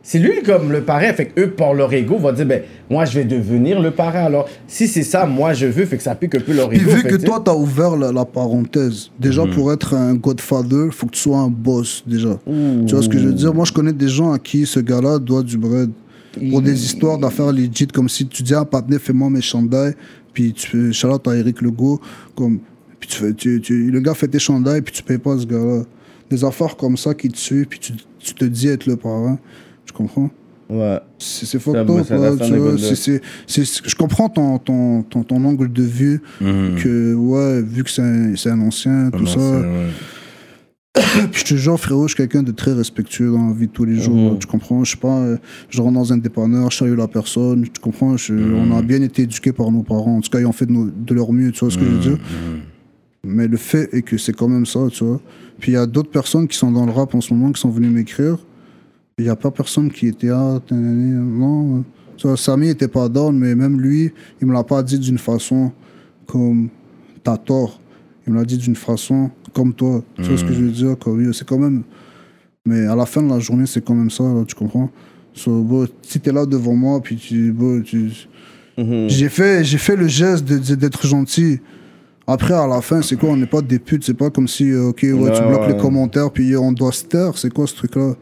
C'est 0.03 0.19
lui 0.19 0.43
comme 0.43 0.73
le 0.73 0.81
parrain. 0.83 1.13
Fait 1.13 1.27
que 1.27 1.41
eux, 1.43 1.51
par 1.51 1.75
leur 1.75 1.93
ego, 1.93 2.17
vont 2.17 2.33
dire, 2.33 2.47
ben 2.47 2.63
moi, 2.89 3.05
je 3.05 3.19
vais 3.19 3.25
devenir 3.25 3.81
le 3.81 3.91
parrain. 3.91 4.25
Alors, 4.25 4.49
si 4.67 4.89
c'est 4.89 5.03
ça, 5.03 5.27
moi, 5.27 5.53
je 5.53 5.67
veux, 5.67 5.85
fait 5.85 5.99
que 5.99 6.03
ça 6.03 6.15
pique 6.15 6.35
un 6.35 6.41
peu 6.41 6.55
leur 6.55 6.71
Puis 6.71 6.79
ego. 6.81 6.91
vu 6.91 7.01
fait 7.03 7.09
que 7.09 7.17
toi, 7.17 7.43
t'as 7.45 7.55
ouvert 7.55 7.97
la, 7.97 8.11
la 8.11 8.25
parenthèse, 8.25 9.11
déjà 9.21 9.45
pour 9.47 9.73
être 9.73 9.95
un 9.95 10.15
godfather, 10.15 10.89
faut 10.93 11.07
que 11.07 11.13
tu 11.13 11.21
sois 11.21 11.39
un 11.39 11.51
boss, 11.51 12.03
déjà. 12.07 12.39
Tu 12.47 12.95
vois 12.95 13.03
ce 13.03 13.09
que 13.11 13.19
je 13.19 13.27
veux 13.27 13.33
dire? 13.35 13.53
Moi, 13.53 13.65
je 13.67 13.73
connais 13.73 13.93
des 13.93 14.09
gens 14.09 14.33
à 14.33 14.39
qui 14.39 14.65
ce 14.65 14.81
gars-là 14.81 15.19
doit 15.19 15.43
du 15.43 15.59
bread. 15.59 15.91
Pour 16.51 16.63
des 16.63 16.85
histoires 16.85 17.19
d'affaires 17.19 17.53
legit, 17.53 17.89
comme 17.89 18.09
si 18.09 18.27
tu 18.27 18.43
dis 18.45 18.55
à 18.55 18.61
un 18.61 18.65
partenaire, 18.65 19.01
fais-moi 19.01 19.29
mes 19.29 19.41
chandails, 19.43 19.95
puis 20.33 20.53
tu 20.53 20.69
fais 20.69 20.93
shout 20.93 21.29
à 21.29 21.37
Eric 21.37 21.61
Legault, 21.61 22.01
comme, 22.37 22.61
puis 23.01 23.09
tu 23.09 23.17
fais, 23.19 23.33
tu, 23.35 23.61
tu- 23.61 23.91
le 23.91 24.01
gars 24.01 24.15
fait 24.15 24.29
tes 24.29 24.39
chandails, 24.39 24.81
puis 24.81 24.95
tu 24.95 25.03
payes 25.03 25.19
pas 25.19 25.37
ce 25.37 25.45
gars-là. 25.45 25.83
Des 26.31 26.45
affaires 26.45 26.77
comme 26.77 26.97
ça 26.97 27.13
qui 27.15 27.29
te 27.29 27.37
suivent, 27.37 27.67
puis 27.67 27.81
tu, 27.81 27.93
tu 28.21 28.33
te 28.35 28.45
dis 28.45 28.69
être 28.69 28.87
le 28.87 28.95
parrain. 28.97 29.39
Comprends 30.01 30.31
Ouais. 30.71 31.01
c'est 31.19 31.59
fucked 31.59 31.81
up, 31.81 31.87
Je 33.87 33.95
comprends 33.97 34.29
ton, 34.29 34.59
ton, 34.59 35.03
ton, 35.03 35.25
ton 35.25 35.45
angle 35.45 35.73
de 35.73 35.83
vue, 35.83 36.23
que, 36.41 37.13
ouais, 37.15 37.61
vu 37.61 37.83
que 37.83 37.91
c'est 37.91 38.03
un, 38.03 38.37
c'est 38.37 38.51
un 38.51 38.61
ancien, 38.61 39.11
tout 39.11 39.27
ça. 39.27 39.39
ouais. 39.41 39.89
Puis 41.33 41.41
je 41.41 41.45
te 41.45 41.55
jure, 41.55 41.79
frérot, 41.79 42.05
je 42.09 42.15
suis 42.15 42.17
quelqu'un 42.17 42.43
de 42.43 42.53
très 42.53 42.73
respectueux 42.73 43.31
dans 43.33 43.49
la 43.49 43.53
vie 43.55 43.67
de 43.67 43.73
tous 43.73 43.85
les 43.85 43.97
jours. 43.97 44.39
Tu 44.39 44.47
comprends? 44.47 44.83
Je 44.85 44.93
sais 44.93 44.97
pas, 44.97 45.19
euh, 45.19 45.37
je 45.69 45.81
rentre 45.83 45.95
dans 45.95 46.13
un 46.13 46.19
dépanneur, 46.19 46.71
je 46.71 46.79
salue 46.79 46.97
la 46.97 47.09
personne. 47.09 47.63
Tu 47.65 47.81
comprends? 47.81 48.17
Je- 48.17 48.35
On 48.35 48.77
a 48.77 48.83
bien 48.83 49.01
été 49.03 49.23
éduqués 49.23 49.53
par 49.53 49.71
nos 49.73 49.83
parents. 49.83 50.17
En 50.17 50.21
tout 50.21 50.31
cas, 50.31 50.39
ils 50.41 50.47
ont 50.47 50.53
fait 50.53 50.67
de, 50.67 50.73
nos- 50.73 50.91
de 50.91 51.15
leur 51.15 51.33
mieux, 51.33 51.51
tu 51.53 51.61
vois 51.61 51.71
ce 51.71 51.79
que 51.79 51.85
je 51.85 51.91
veux 51.91 51.99
dire? 52.01 52.19
Mais 53.25 53.47
le 53.49 53.57
fait 53.57 53.89
est 53.93 54.03
que 54.03 54.17
c'est 54.19 54.33
quand 54.33 54.49
même 54.49 54.67
ça, 54.67 54.81
tu 54.93 55.05
vois? 55.05 55.21
Puis 55.59 55.73
il 55.73 55.75
y 55.75 55.79
a 55.79 55.87
d'autres 55.87 56.11
personnes 56.11 56.49
qui 56.49 56.57
sont 56.57 56.71
dans 56.73 56.87
le 56.87 56.93
rap 56.93 57.15
en 57.15 57.21
ce 57.21 57.35
moment 57.35 57.53
qui 57.53 57.61
sont 57.61 57.71
venues 57.71 57.91
m'écrire. 57.91 58.39
Il 59.21 59.25
n'y 59.25 59.29
a 59.29 59.37
pas 59.37 59.51
personne 59.51 59.91
qui 59.91 60.09
était 60.09 60.31
ah, 60.31 60.59
non. 60.71 61.85
Samy 62.37 62.69
était 62.69 62.89
pas 62.89 63.09
down, 63.09 63.37
mais 63.37 63.55
même 63.55 63.79
lui, 63.81 64.13
il 64.41 64.47
me 64.47 64.53
l'a 64.53 64.65
pas 64.65 64.83
dit 64.83 64.99
d'une 64.99 65.19
façon 65.19 65.73
comme 66.27 66.69
t'as 67.23 67.37
tort. 67.37 67.81
Il 68.27 68.33
me 68.33 68.39
l'a 68.39 68.45
dit 68.45 68.57
d'une 68.57 68.77
façon 68.77 69.31
comme 69.53 69.75
toi. 69.75 70.03
Tu 70.17 70.23
vois 70.23 70.39
ce 70.39 70.45
que 70.45 70.53
je 70.53 70.63
veux 70.65 70.71
dire 70.71 70.97
C'est 71.35 71.47
quand 71.47 71.59
même. 71.59 71.83
Mais 72.65 72.87
à 72.87 72.97
la 72.97 73.05
fin 73.05 73.23
de 73.23 73.29
la 73.29 73.41
journée, 73.41 73.67
c'est 73.67 73.85
quand 73.85 73.95
même 73.95 74.11
ça, 74.11 74.23
là, 74.25 74.45
tu 74.47 74.55
comprends? 74.55 74.91
So, 75.35 75.63
bon, 75.63 75.87
Si 76.03 76.19
t'es 76.21 76.33
là 76.33 76.47
devant 76.47 76.75
moi, 76.75 77.01
puis 77.03 77.17
tu. 77.17 77.53
bon, 77.53 77.83
tu 77.83 78.11
j'ai 79.09 79.29
fait, 79.29 79.63
j'ai 79.63 79.77
fait 79.77 79.97
le 79.97 80.09
geste 80.09 80.45
d'être 80.45 81.07
gentil. 81.07 81.61
Après, 82.27 82.55
à 82.55 82.67
la 82.67 82.81
fin, 82.81 83.03
c'est 83.03 83.17
quoi? 83.17 83.29
On 83.29 83.37
n'est 83.37 83.47
pas 83.47 83.61
des 83.61 83.79
putes. 83.79 84.05
C'est 84.05 84.15
pas 84.15 84.31
comme 84.31 84.49
si, 84.49 84.71
euh, 84.71 84.89
ok, 84.89 85.03
ouais, 85.03 85.11
tu 85.13 85.43
bloques 85.43 85.61
ouais. 85.61 85.73
les 85.75 85.77
commentaires, 85.77 86.31
puis 86.31 86.57
on 86.57 86.73
doit 86.73 86.93
se 86.93 87.05
taire. 87.05 87.37
C'est 87.37 87.53
quoi 87.53 87.67
ce 87.67 87.75
truc-là? 87.75 88.15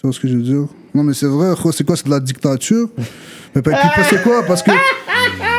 Tu 0.00 0.06
vois 0.06 0.14
ce 0.14 0.20
que 0.20 0.28
je 0.28 0.34
veux 0.34 0.42
dire? 0.42 0.66
Non, 0.94 1.02
mais 1.02 1.12
c'est 1.12 1.26
vrai, 1.26 1.48
c'est 1.72 1.84
quoi 1.84 1.94
C'est 1.94 2.06
de 2.06 2.10
la 2.10 2.20
dictature? 2.20 2.88
Mais 3.54 3.60
pas 3.60 3.72
c'est 4.08 4.22
quoi? 4.22 4.42
Parce 4.46 4.62
que. 4.62 4.70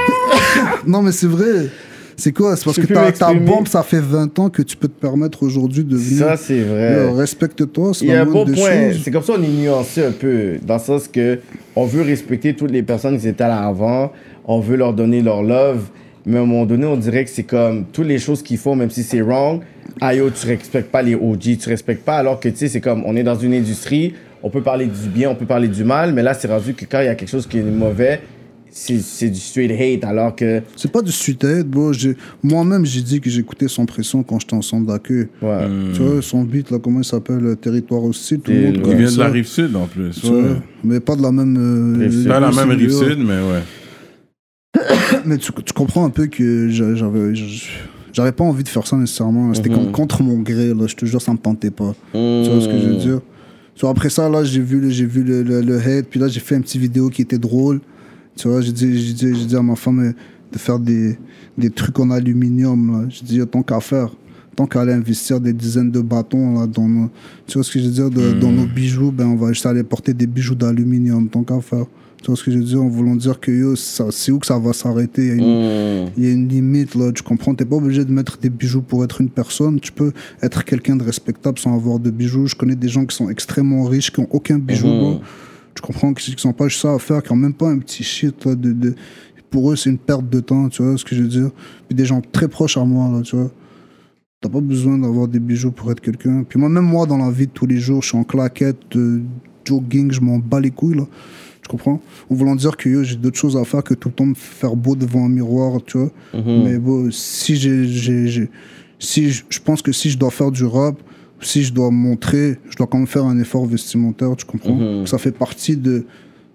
non, 0.87 1.03
mais 1.03 1.11
c'est 1.11 1.27
vrai. 1.27 1.67
C'est 2.17 2.31
quoi? 2.31 2.55
C'est 2.55 2.65
parce 2.65 2.79
que 2.79 2.91
ta, 2.91 3.11
ta 3.11 3.35
bombe, 3.35 3.67
ça 3.67 3.83
fait 3.83 3.99
20 3.99 4.39
ans 4.39 4.49
que 4.49 4.63
tu 4.63 4.75
peux 4.75 4.87
te 4.87 4.99
permettre 4.99 5.43
aujourd'hui 5.43 5.83
de 5.83 5.95
venir. 5.95 6.25
Ça, 6.25 6.37
c'est 6.37 6.61
vrai. 6.61 7.11
Respecte-toi, 7.11 7.93
c'est 7.93 8.11
un 8.15 8.25
bon 8.25 8.45
point. 8.45 8.91
comme 9.13 9.21
ça 9.21 9.33
on 9.37 9.43
est 9.43 9.47
nuancé 9.47 10.05
un 10.05 10.11
peu. 10.11 10.57
Dans 10.65 10.77
le 10.77 10.79
sens 10.79 11.07
que 11.07 11.37
on 11.75 11.85
veut 11.85 12.01
respecter 12.01 12.55
toutes 12.55 12.71
les 12.71 12.81
personnes 12.81 13.19
qui 13.19 13.27
étaient 13.27 13.47
là 13.47 13.67
avant. 13.67 14.11
On 14.45 14.59
veut 14.59 14.75
leur 14.75 14.93
donner 14.95 15.21
leur 15.21 15.43
love. 15.43 15.83
Mais 16.25 16.37
à 16.37 16.41
un 16.41 16.45
moment 16.45 16.65
donné, 16.65 16.87
on 16.87 16.97
dirait 16.97 17.25
que 17.25 17.29
c'est 17.29 17.43
comme 17.43 17.85
toutes 17.93 18.07
les 18.07 18.17
choses 18.17 18.41
qu'ils 18.41 18.57
font, 18.57 18.75
même 18.75 18.89
si 18.89 19.03
c'est 19.03 19.21
wrong. 19.21 19.61
Ah 19.99 20.15
yo, 20.15 20.31
tu 20.31 20.47
respectes 20.47 20.89
pas 20.89 21.03
les 21.03 21.13
OG, 21.13 21.57
tu 21.59 21.69
respectes 21.69 22.03
pas. 22.03 22.17
Alors 22.17 22.39
que 22.39 22.49
tu 22.49 22.57
sais, 22.57 22.67
c'est 22.67 22.81
comme 22.81 23.03
on 23.05 23.15
est 23.15 23.23
dans 23.23 23.37
une 23.37 23.53
industrie, 23.53 24.13
on 24.43 24.49
peut 24.49 24.61
parler 24.61 24.85
du 24.85 25.09
bien, 25.13 25.29
on 25.29 25.35
peut 25.35 25.45
parler 25.45 25.67
du 25.67 25.83
mal. 25.83 26.13
Mais 26.13 26.23
là, 26.23 26.33
c'est 26.33 26.47
rendu 26.47 26.73
que 26.73 26.85
quand 26.85 26.99
il 27.01 27.05
y 27.05 27.09
a 27.09 27.15
quelque 27.15 27.29
chose 27.29 27.47
qui 27.47 27.57
est 27.59 27.63
mauvais, 27.63 28.21
c'est 28.73 28.99
c'est 29.01 29.29
du 29.29 29.39
straight 29.39 29.71
hate, 29.71 30.03
alors 30.09 30.33
que. 30.35 30.61
C'est 30.77 30.91
pas 30.91 31.01
du 31.01 31.11
suite 31.11 31.43
hate, 31.43 31.67
bro. 31.67 31.91
J'ai- 31.93 32.15
Moi-même, 32.41 32.85
j'ai 32.85 33.01
dit 33.01 33.19
que 33.19 33.29
j'écoutais 33.29 33.67
sans 33.67 33.85
pression 33.85 34.23
quand 34.23 34.39
j'étais 34.39 34.53
ensemble 34.55 34.87
d'accueil. 34.87 35.27
Ouais. 35.41 35.67
Tu 35.93 36.01
vois, 36.01 36.21
son 36.21 36.43
beat, 36.43 36.71
là, 36.71 36.79
comment 36.81 36.99
il 37.01 37.05
s'appelle 37.05 37.45
euh, 37.45 37.55
Territoire 37.55 38.03
hostile, 38.03 38.39
tout 38.39 38.51
le 38.51 38.61
monde 38.61 38.81
Il 38.85 38.95
vient 38.95 39.11
de 39.11 39.17
la 39.19 39.27
rive 39.27 39.47
sud 39.47 39.75
en 39.75 39.87
plus. 39.87 40.11
Tu 40.21 40.27
vois, 40.27 40.37
Ouais. 40.41 40.55
Mais 40.83 40.99
pas 41.01 41.15
de 41.15 41.21
la 41.21 41.31
même. 41.31 41.57
euh. 41.57 42.27
Pas 42.29 42.39
la 42.39 42.51
même 42.51 42.69
rive 42.71 42.91
sud, 42.93 43.19
mais 43.19 43.33
ouais. 43.41 43.61
Mais 45.25 45.37
tu, 45.37 45.51
tu 45.65 45.73
comprends 45.73 46.05
un 46.05 46.09
peu 46.09 46.27
que 46.27 46.69
j'a- 46.69 46.95
j'avais. 46.95 47.33
J'avais 48.13 48.31
pas 48.31 48.43
envie 48.43 48.63
de 48.63 48.69
faire 48.69 48.85
ça 48.87 48.97
nécessairement. 48.97 49.53
C'était 49.53 49.69
Mhm. 49.69 49.75
comme 49.75 49.91
contre 49.91 50.21
mon 50.23 50.39
gré, 50.39 50.73
là. 50.73 50.85
Je 50.87 50.95
te 50.95 51.05
jure, 51.05 51.21
ça 51.21 51.31
me 51.31 51.37
tentait 51.37 51.71
pas. 51.71 51.93
Tu 52.13 52.17
vois 52.19 52.61
ce 52.61 52.67
que 52.67 52.77
je 52.79 52.87
veux 52.87 52.95
dire? 52.95 53.19
So, 53.76 53.88
après 53.88 54.09
ça, 54.09 54.30
là, 54.30 54.43
j'ai 54.43 54.61
vu, 54.61 54.80
le- 54.80 54.89
j'ai 54.89 55.05
vu 55.05 55.24
le, 55.24 55.43
le, 55.43 55.61
le 55.61 55.78
hate, 55.80 56.07
puis 56.09 56.19
là, 56.19 56.28
j'ai 56.28 56.39
fait 56.39 56.55
une 56.55 56.61
petite 56.61 56.82
vidéo 56.82 57.09
qui 57.09 57.22
était 57.22 57.38
drôle. 57.39 57.80
Tu 58.36 58.47
vois, 58.47 58.61
j'ai 58.61 58.72
dit, 58.72 59.01
j'ai 59.01 59.13
dit, 59.13 59.36
j'ai 59.39 59.45
dit 59.45 59.55
à 59.55 59.61
ma 59.61 59.76
femme 59.76 59.99
euh, 59.99 60.13
de 60.51 60.57
faire 60.57 60.78
des, 60.80 61.17
des 61.57 61.69
trucs 61.69 61.99
en 61.99 62.11
aluminium, 62.11 62.91
là. 63.01 63.07
J'ai 63.09 63.26
dit, 63.26 63.41
tant 63.49 63.63
qu'à 63.63 63.80
faire, 63.80 64.09
tant 64.55 64.65
qu'à 64.67 64.82
aller 64.82 64.93
investir 64.93 65.39
des 65.39 65.53
dizaines 65.53 65.89
de 65.91 66.01
bâtons, 66.01 66.59
là, 66.59 66.67
dans 66.67 66.88
nos, 66.88 67.09
tu 67.47 67.53
vois 67.57 67.63
ce 67.63 67.72
que 67.72 67.80
je 67.80 67.86
veux 67.86 67.91
dire, 67.91 68.09
de- 68.09 68.34
dans 68.39 68.51
nos 68.51 68.65
bijoux, 68.65 69.11
ben, 69.11 69.26
on 69.28 69.36
va 69.36 69.49
juste 69.53 69.65
aller 69.65 69.84
porter 69.84 70.13
des 70.13 70.28
bijoux 70.28 70.55
d'aluminium, 70.55 71.28
tant 71.30 71.43
qu'à 71.43 71.59
faire. 71.61 71.86
Tu 72.22 72.28
vois 72.28 72.36
ce 72.36 72.43
que 72.43 72.51
je 72.51 72.59
veux 72.59 72.63
dire, 72.63 72.82
en 72.84 72.88
voulant 72.88 73.15
dire 73.15 73.39
que 73.39 73.51
yo, 73.51 73.76
ça- 73.76 74.11
c'est 74.11 74.32
où 74.32 74.38
que 74.38 74.45
ça 74.45 74.59
va 74.59 74.74
s'arrêter? 74.74 75.24
Il 75.24 75.28
y 75.28 75.32
a 75.32 75.36
une, 75.36 76.05
Mm. 76.05 76.09
il 76.17 76.24
y 76.24 76.28
a 76.28 76.32
une 76.32 76.47
limite, 76.47 76.93
là, 76.95 77.11
tu 77.11 77.24
comprends? 77.24 77.55
T'es 77.55 77.65
pas 77.65 77.78
obligé 77.78 78.05
de 78.05 78.11
mettre 78.11 78.38
des 78.38 78.49
bijoux 78.51 78.84
pour 78.84 79.03
être 79.03 79.22
une 79.22 79.30
personne. 79.30 79.80
Tu 79.80 79.91
peux 79.91 80.11
être 80.43 80.63
quelqu'un 80.63 80.95
de 80.95 81.03
respectable 81.03 81.57
sans 81.57 81.74
avoir 81.76 81.97
de 81.97 82.11
bijoux. 82.11 82.45
Je 82.45 82.55
connais 82.55 82.76
des 82.76 82.89
gens 82.89 83.05
qui 83.05 83.15
sont 83.15 83.30
extrêmement 83.30 83.84
riches, 83.86 84.11
qui 84.11 84.19
ont 84.19 84.28
aucun 84.30 84.59
bijou, 84.59 84.88
bro. 84.88 85.19
Tu 85.74 85.82
comprends 85.82 86.13
qui 86.13 86.34
sont 86.38 86.53
pas 86.53 86.67
juste 86.67 86.82
ça 86.82 86.93
à 86.93 86.99
faire, 86.99 87.24
qui 87.24 87.32
ont 87.32 87.36
même 87.38 87.53
pas 87.53 87.69
un 87.69 87.80
petit 87.80 88.03
shit, 88.03 88.45
là, 88.45 88.53
de, 88.55 88.72
de- 88.72 88.95
Pour 89.49 89.72
eux, 89.72 89.76
c'est 89.76 89.89
une 89.89 89.97
perte 89.97 90.30
de 90.30 90.39
temps, 90.39 90.69
tu 90.69 90.82
vois 90.84 90.97
ce 90.97 91.03
que 91.03 91.13
je 91.15 91.24
veux 91.24 91.28
dire? 91.28 91.49
Puis 91.89 91.95
des 91.95 92.05
gens 92.05 92.22
très 92.32 92.47
proches 92.47 92.78
à 92.78 92.86
moi, 92.86 93.09
là, 93.13 93.22
tu 93.22 93.36
vois. 93.36 93.51
T'as 94.39 94.47
pas 94.49 94.61
besoin 94.61 94.97
d'avoir 94.97 95.28
des 95.28 95.39
bijoux 95.39 95.72
pour 95.72 95.91
être 95.91 95.99
quelqu'un. 96.01 96.43
Puis 96.47 96.57
moi, 96.59 96.69
même 96.69 96.86
moi, 96.86 97.05
dans 97.05 97.17
la 97.17 97.30
vie 97.32 97.47
de 97.47 97.51
tous 97.51 97.65
les 97.65 97.78
jours, 97.78 98.01
je 98.01 98.09
suis 98.09 98.17
en 98.17 98.24
claquette, 98.24 98.95
euh, 98.95 99.22
jogging, 99.65 100.11
je 100.11 100.22
m'en 100.22 100.38
bats 100.39 100.59
les 100.61 100.72
couilles, 100.72 100.95
là. 100.95 101.03
Tu 101.62 101.68
comprends? 101.70 102.01
En 102.30 102.36
voulant 102.36 102.55
dire 102.55 102.76
que 102.76 103.03
j'ai 103.03 103.16
d'autres 103.16 103.38
choses 103.38 103.55
à 103.55 103.64
faire 103.64 103.84
que 103.84 103.93
tout 103.93 104.09
le 104.09 104.16
temps 104.16 104.26
me 104.26 104.36
faire 104.36 104.76
beau 104.76 104.95
devant 104.95 105.26
un 105.26 105.30
miroir, 105.30 105.80
tu 105.86 105.97
vois. 105.97 106.12
Mhm. 106.34 106.64
Mais 106.64 106.78
bon, 106.80 107.09
si 107.12 107.55
j'ai, 107.55 108.49
si 108.99 109.32
je, 109.32 109.59
pense 109.64 109.82
que 109.82 109.91
si 109.91 110.09
je 110.09 110.18
dois 110.18 110.32
faire 110.32 110.51
du 110.51 110.66
rap, 110.66 110.95
si 111.39 111.64
je 111.64 111.74
dois 111.74 111.91
montrer, 111.91 112.57
je 112.70 112.76
dois 112.76 112.88
quand 112.88 112.97
même 112.97 113.07
faire 113.07 113.26
un 113.26 113.38
effort 113.39 113.66
vestimentaire, 113.66 114.36
tu 114.36 114.45
comprends? 114.45 114.76
Mhm. 114.76 115.07
Ça 115.07 115.18
fait 115.18 115.32
partie 115.32 115.78
de, 115.78 116.05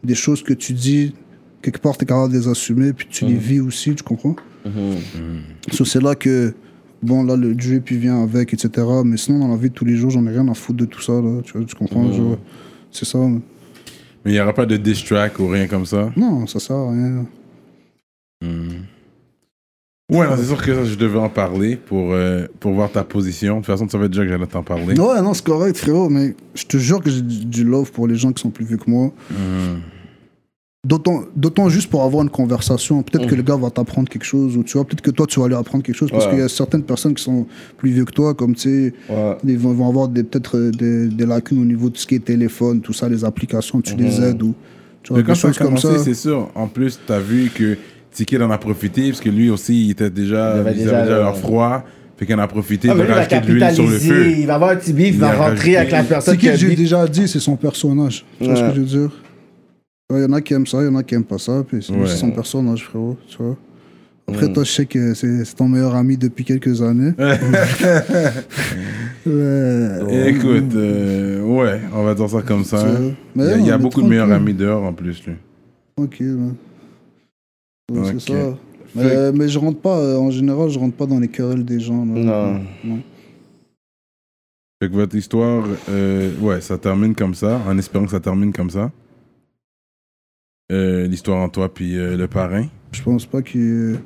des 0.03 0.15
choses 0.15 0.43
que 0.43 0.55
tu 0.55 0.73
dis, 0.73 1.15
quelque 1.63 1.81
part, 1.81 1.97
tu 1.97 2.05
es 2.05 2.07
capable 2.07 2.33
de 2.33 2.39
les 2.39 2.49
assumer, 2.49 2.93
puis 2.93 3.07
tu 3.09 3.27
les 3.27 3.35
vis 3.35 3.61
aussi, 3.61 3.95
tu 3.95 4.03
comprends? 4.03 4.37
Mhm. 4.65 4.73
So, 5.73 5.85
c'est 5.85 6.03
là 6.03 6.15
que, 6.15 6.55
bon, 7.03 7.25
là, 7.25 7.37
le 7.37 7.55
drip, 7.55 7.85
puis 7.85 7.97
vient 7.97 8.23
avec, 8.23 8.53
etc. 8.55 8.87
Mais 9.05 9.17
sinon, 9.17 9.41
dans 9.41 9.49
la 9.49 9.57
vie 9.57 9.71
de 9.71 9.75
tous 9.75 9.85
les 9.85 9.97
jours, 9.97 10.11
j'en 10.11 10.27
ai 10.27 10.31
rien 10.31 10.47
à 10.49 10.55
foutre 10.55 10.79
de 10.79 10.85
tout 10.85 11.03
ça, 11.03 11.13
là, 11.13 11.41
tu, 11.45 11.57
vois, 11.57 11.65
tu 11.65 11.75
comprends? 11.75 12.05
Mhm. 12.05 12.37
C'est 12.91 13.05
ça. 13.05 13.19
Mais- 14.27 14.33
il 14.33 14.35
n'y 14.35 14.41
aura 14.41 14.53
pas 14.53 14.67
de 14.67 14.77
diss 14.77 15.03
track 15.05 15.39
ou 15.39 15.49
rien 15.49 15.67
comme 15.67 15.87
ça? 15.87 16.11
Non, 16.17 16.47
ça 16.47 16.61
sert 16.61 16.77
à 16.77 16.91
rien. 16.91 17.25
Ouais, 20.09 20.25
non, 20.29 20.37
c'est 20.37 20.45
sûr 20.45 20.63
que 20.63 20.73
ça, 20.73 20.85
je 20.85 20.95
devais 20.95 21.19
en 21.19 21.29
parler 21.29 21.75
pour, 21.75 22.13
euh, 22.13 22.47
pour 22.61 22.73
voir 22.75 22.93
ta 22.93 23.03
position. 23.03 23.55
De 23.55 23.59
toute 23.61 23.67
façon, 23.67 23.87
tu 23.87 23.93
savais 23.93 24.09
déjà 24.09 24.23
que 24.23 24.29
j'allais 24.29 24.47
t'en 24.47 24.63
parler. 24.63 24.97
Ouais, 24.99 25.21
non, 25.21 25.35
c'est 25.35 25.45
correct, 25.45 25.77
frérot, 25.77 26.09
mais 26.09 26.37
je 26.55 26.65
te 26.65 26.77
jure 26.77 27.03
que 27.03 27.11
j'ai 27.11 27.23
du 27.23 27.65
love 27.65 27.91
pour 27.91 28.07
les 28.07 28.15
gens 28.15 28.33
qui 28.33 28.41
sont 28.41 28.51
plus 28.51 28.65
vieux 28.65 28.77
que 28.77 28.89
moi. 28.89 29.11
Mhm. 29.31 29.81
D'autant, 30.87 31.25
d'autant 31.35 31.69
juste 31.69 31.91
pour 31.91 32.05
avoir 32.05 32.23
une 32.23 32.31
conversation. 32.31 33.03
Peut-être 33.03 33.27
que 33.27 33.35
le 33.35 33.43
gars 33.43 33.57
va 33.57 33.71
t'apprendre 33.71 34.09
quelque 34.09 34.25
chose, 34.25 34.57
ou 34.57 34.63
tu 34.63 34.75
vois, 34.75 34.85
peut-être 34.85 35.01
que 35.01 35.11
toi, 35.11 35.27
tu 35.27 35.41
vas 35.41 35.49
lui 35.49 35.55
apprendre 35.57 35.83
quelque 35.83 35.97
chose, 35.97 36.11
parce 36.11 36.27
Ouais. 36.27 36.31
qu'il 36.33 36.41
y 36.41 36.43
a 36.43 36.49
certaines 36.49 36.85
personnes 36.85 37.15
qui 37.15 37.25
sont 37.25 37.45
plus 37.77 37.91
vieux 37.91 38.05
que 38.05 38.13
toi, 38.13 38.35
comme 38.35 38.55
tu 38.55 38.61
sais, 38.61 38.93
Ouais. 39.13 39.37
ils 39.45 39.59
vont, 39.59 39.73
vont 39.73 39.89
avoir 39.89 40.07
des, 40.09 40.23
peut-être 40.23 40.57
euh, 40.57 40.71
des, 40.71 41.09
des 41.09 41.27
lacunes 41.27 41.61
au 41.61 41.65
niveau 41.65 41.91
de 41.91 41.97
ce 41.97 42.07
qui 42.07 42.15
est 42.15 42.25
téléphone, 42.25 42.81
tout 42.81 42.93
ça, 42.93 43.09
les 43.09 43.25
applications, 43.25 43.81
tu 43.81 43.97
les 43.97 44.21
aides, 44.23 44.43
ou 44.43 44.55
tu 45.03 45.13
vois, 45.13 45.19
Mais 45.23 45.25
quand 45.27 45.33
des 45.33 45.39
choses 45.41 45.59
comme 45.59 45.77
ça. 45.79 45.99
c'est 45.99 46.15
sûr. 46.15 46.51
En 46.55 46.69
plus, 46.69 47.01
tu 47.05 47.13
as 47.13 47.19
vu 47.21 47.51
que 47.53 47.77
Tiki 48.13 48.37
en 48.39 48.51
a 48.51 48.59
profité, 48.59 49.09
parce 49.09 49.21
que 49.21 49.29
lui 49.31 49.51
aussi, 49.51 49.87
il 49.87 49.91
était 49.91 50.09
déjà, 50.11 50.55
Il 50.57 50.61
avait 50.61 50.73
il 50.73 50.79
déjà 50.85 50.97
avait 50.99 51.03
déjà 51.07 51.17
le- 51.17 51.23
leur 51.25 51.37
froid. 51.37 51.85
Fait 52.17 52.25
qu'il 52.27 52.35
en 52.35 52.39
a 52.39 52.47
profité 52.49 52.89
Ah, 52.91 52.95
de 52.95 53.01
il 53.01 53.13
rajouter 53.13 53.41
de 53.41 53.47
l'huile 53.53 53.71
sur 53.75 53.85
le 53.87 53.99
feu. 53.99 54.31
Il 54.39 54.47
va 54.47 54.55
avoir 54.55 54.71
un 54.71 54.77
petit 54.77 54.93
il 54.93 55.01
Il 55.01 55.19
va 55.19 55.33
rentrer 55.35 55.77
avec 55.77 55.91
la 55.91 56.03
personne 56.03 56.33
C'est 56.35 56.41
qui 56.41 56.57
j'ai 56.57 56.75
déjà 56.75 57.07
dit, 57.09 57.29
c'est 57.29 57.41
son 57.41 57.57
personnage. 57.57 58.25
Tu 58.39 58.47
vois 58.47 58.57
ce 58.57 58.61
que 58.63 58.75
je 58.77 58.81
veux 58.81 58.87
dire? 58.87 59.11
Il 60.15 60.21
y 60.23 60.25
en 60.25 60.33
a 60.35 60.41
qui 60.41 60.55
aiment 60.55 60.67
ça, 60.67 60.81
il 60.83 60.87
y 60.87 60.89
en 60.89 60.95
a 60.97 61.03
qui 61.03 61.15
aiment 61.17 61.25
pas 61.25 61.39
ça, 61.39 61.65
puis 61.67 61.83
c'est 61.83 61.93
Ouais. 61.93 62.07
son 62.07 62.31
personnage, 62.31 62.85
frérot, 62.85 63.17
tu 63.29 63.39
vois. 63.43 63.57
Après, 64.29 64.53
toi, 64.53 64.63
je 64.65 64.71
sais 64.71 64.87
que 64.87 65.15
c'est 65.15 65.45
c'est 65.45 65.55
ton 65.55 65.69
meilleur 65.69 65.95
ami 65.95 66.17
depuis 66.17 66.45
quelques 66.45 66.81
années. 66.83 67.13
Ouais. 69.27 70.31
Écoute, 70.31 70.73
euh, 70.77 71.43
ouais, 71.43 71.81
on 71.93 72.05
va 72.05 72.15
dire 72.15 72.31
ça 72.31 72.43
comme 72.43 72.63
ça. 72.65 72.87
Il 73.35 73.43
y 73.43 73.71
a, 73.73 73.77
y 73.77 73.79
beaucoup 73.79 74.01
de 74.03 74.07
meilleurs 74.07 74.31
amis 74.31 74.55
dehors 74.55 74.85
en 74.85 74.93
plus, 74.93 75.25
lui. 75.27 75.35
Tranquille. 75.97 76.37
ouais. 77.91 77.99
Ouais, 77.99 78.09
Ok. 78.11 78.15
C'est 78.21 78.33
ça. 78.33 78.55
Mais, 78.95 79.33
mais 79.33 79.49
je 79.49 79.59
rentre 79.59 79.81
pas, 79.81 79.99
euh, 79.99 80.17
en 80.17 80.31
général, 80.31 80.69
je 80.71 80.79
rentre 80.79 80.95
pas 80.95 81.07
dans 81.07 81.19
les 81.19 81.27
querelles 81.29 81.65
des 81.65 81.81
gens. 81.81 82.05
là. 82.07 82.13
Non. 82.15 82.61
non. 82.85 82.99
Fait 84.81 84.89
que 84.89 84.95
votre 84.95 85.17
histoire, 85.17 85.65
euh, 85.91 86.31
ouais, 86.41 86.61
ça 86.61 86.79
termine 86.79 87.15
comme 87.15 87.35
ça, 87.35 87.61
en 87.67 87.77
espérant 87.79 88.05
que 88.05 88.11
ça 88.13 88.21
termine 88.21 88.53
comme 88.53 88.71
ça. 88.71 88.91
Euh, 90.73 91.07
L'histoire 91.07 91.39
en 91.43 91.49
toi 91.49 91.73
puis 91.73 91.97
euh, 91.97 92.17
le 92.17 92.27
parrain? 92.27 92.67
Je 92.93 93.03
pense 93.03 93.25
pas 93.27 93.41
qu'il 93.43 93.99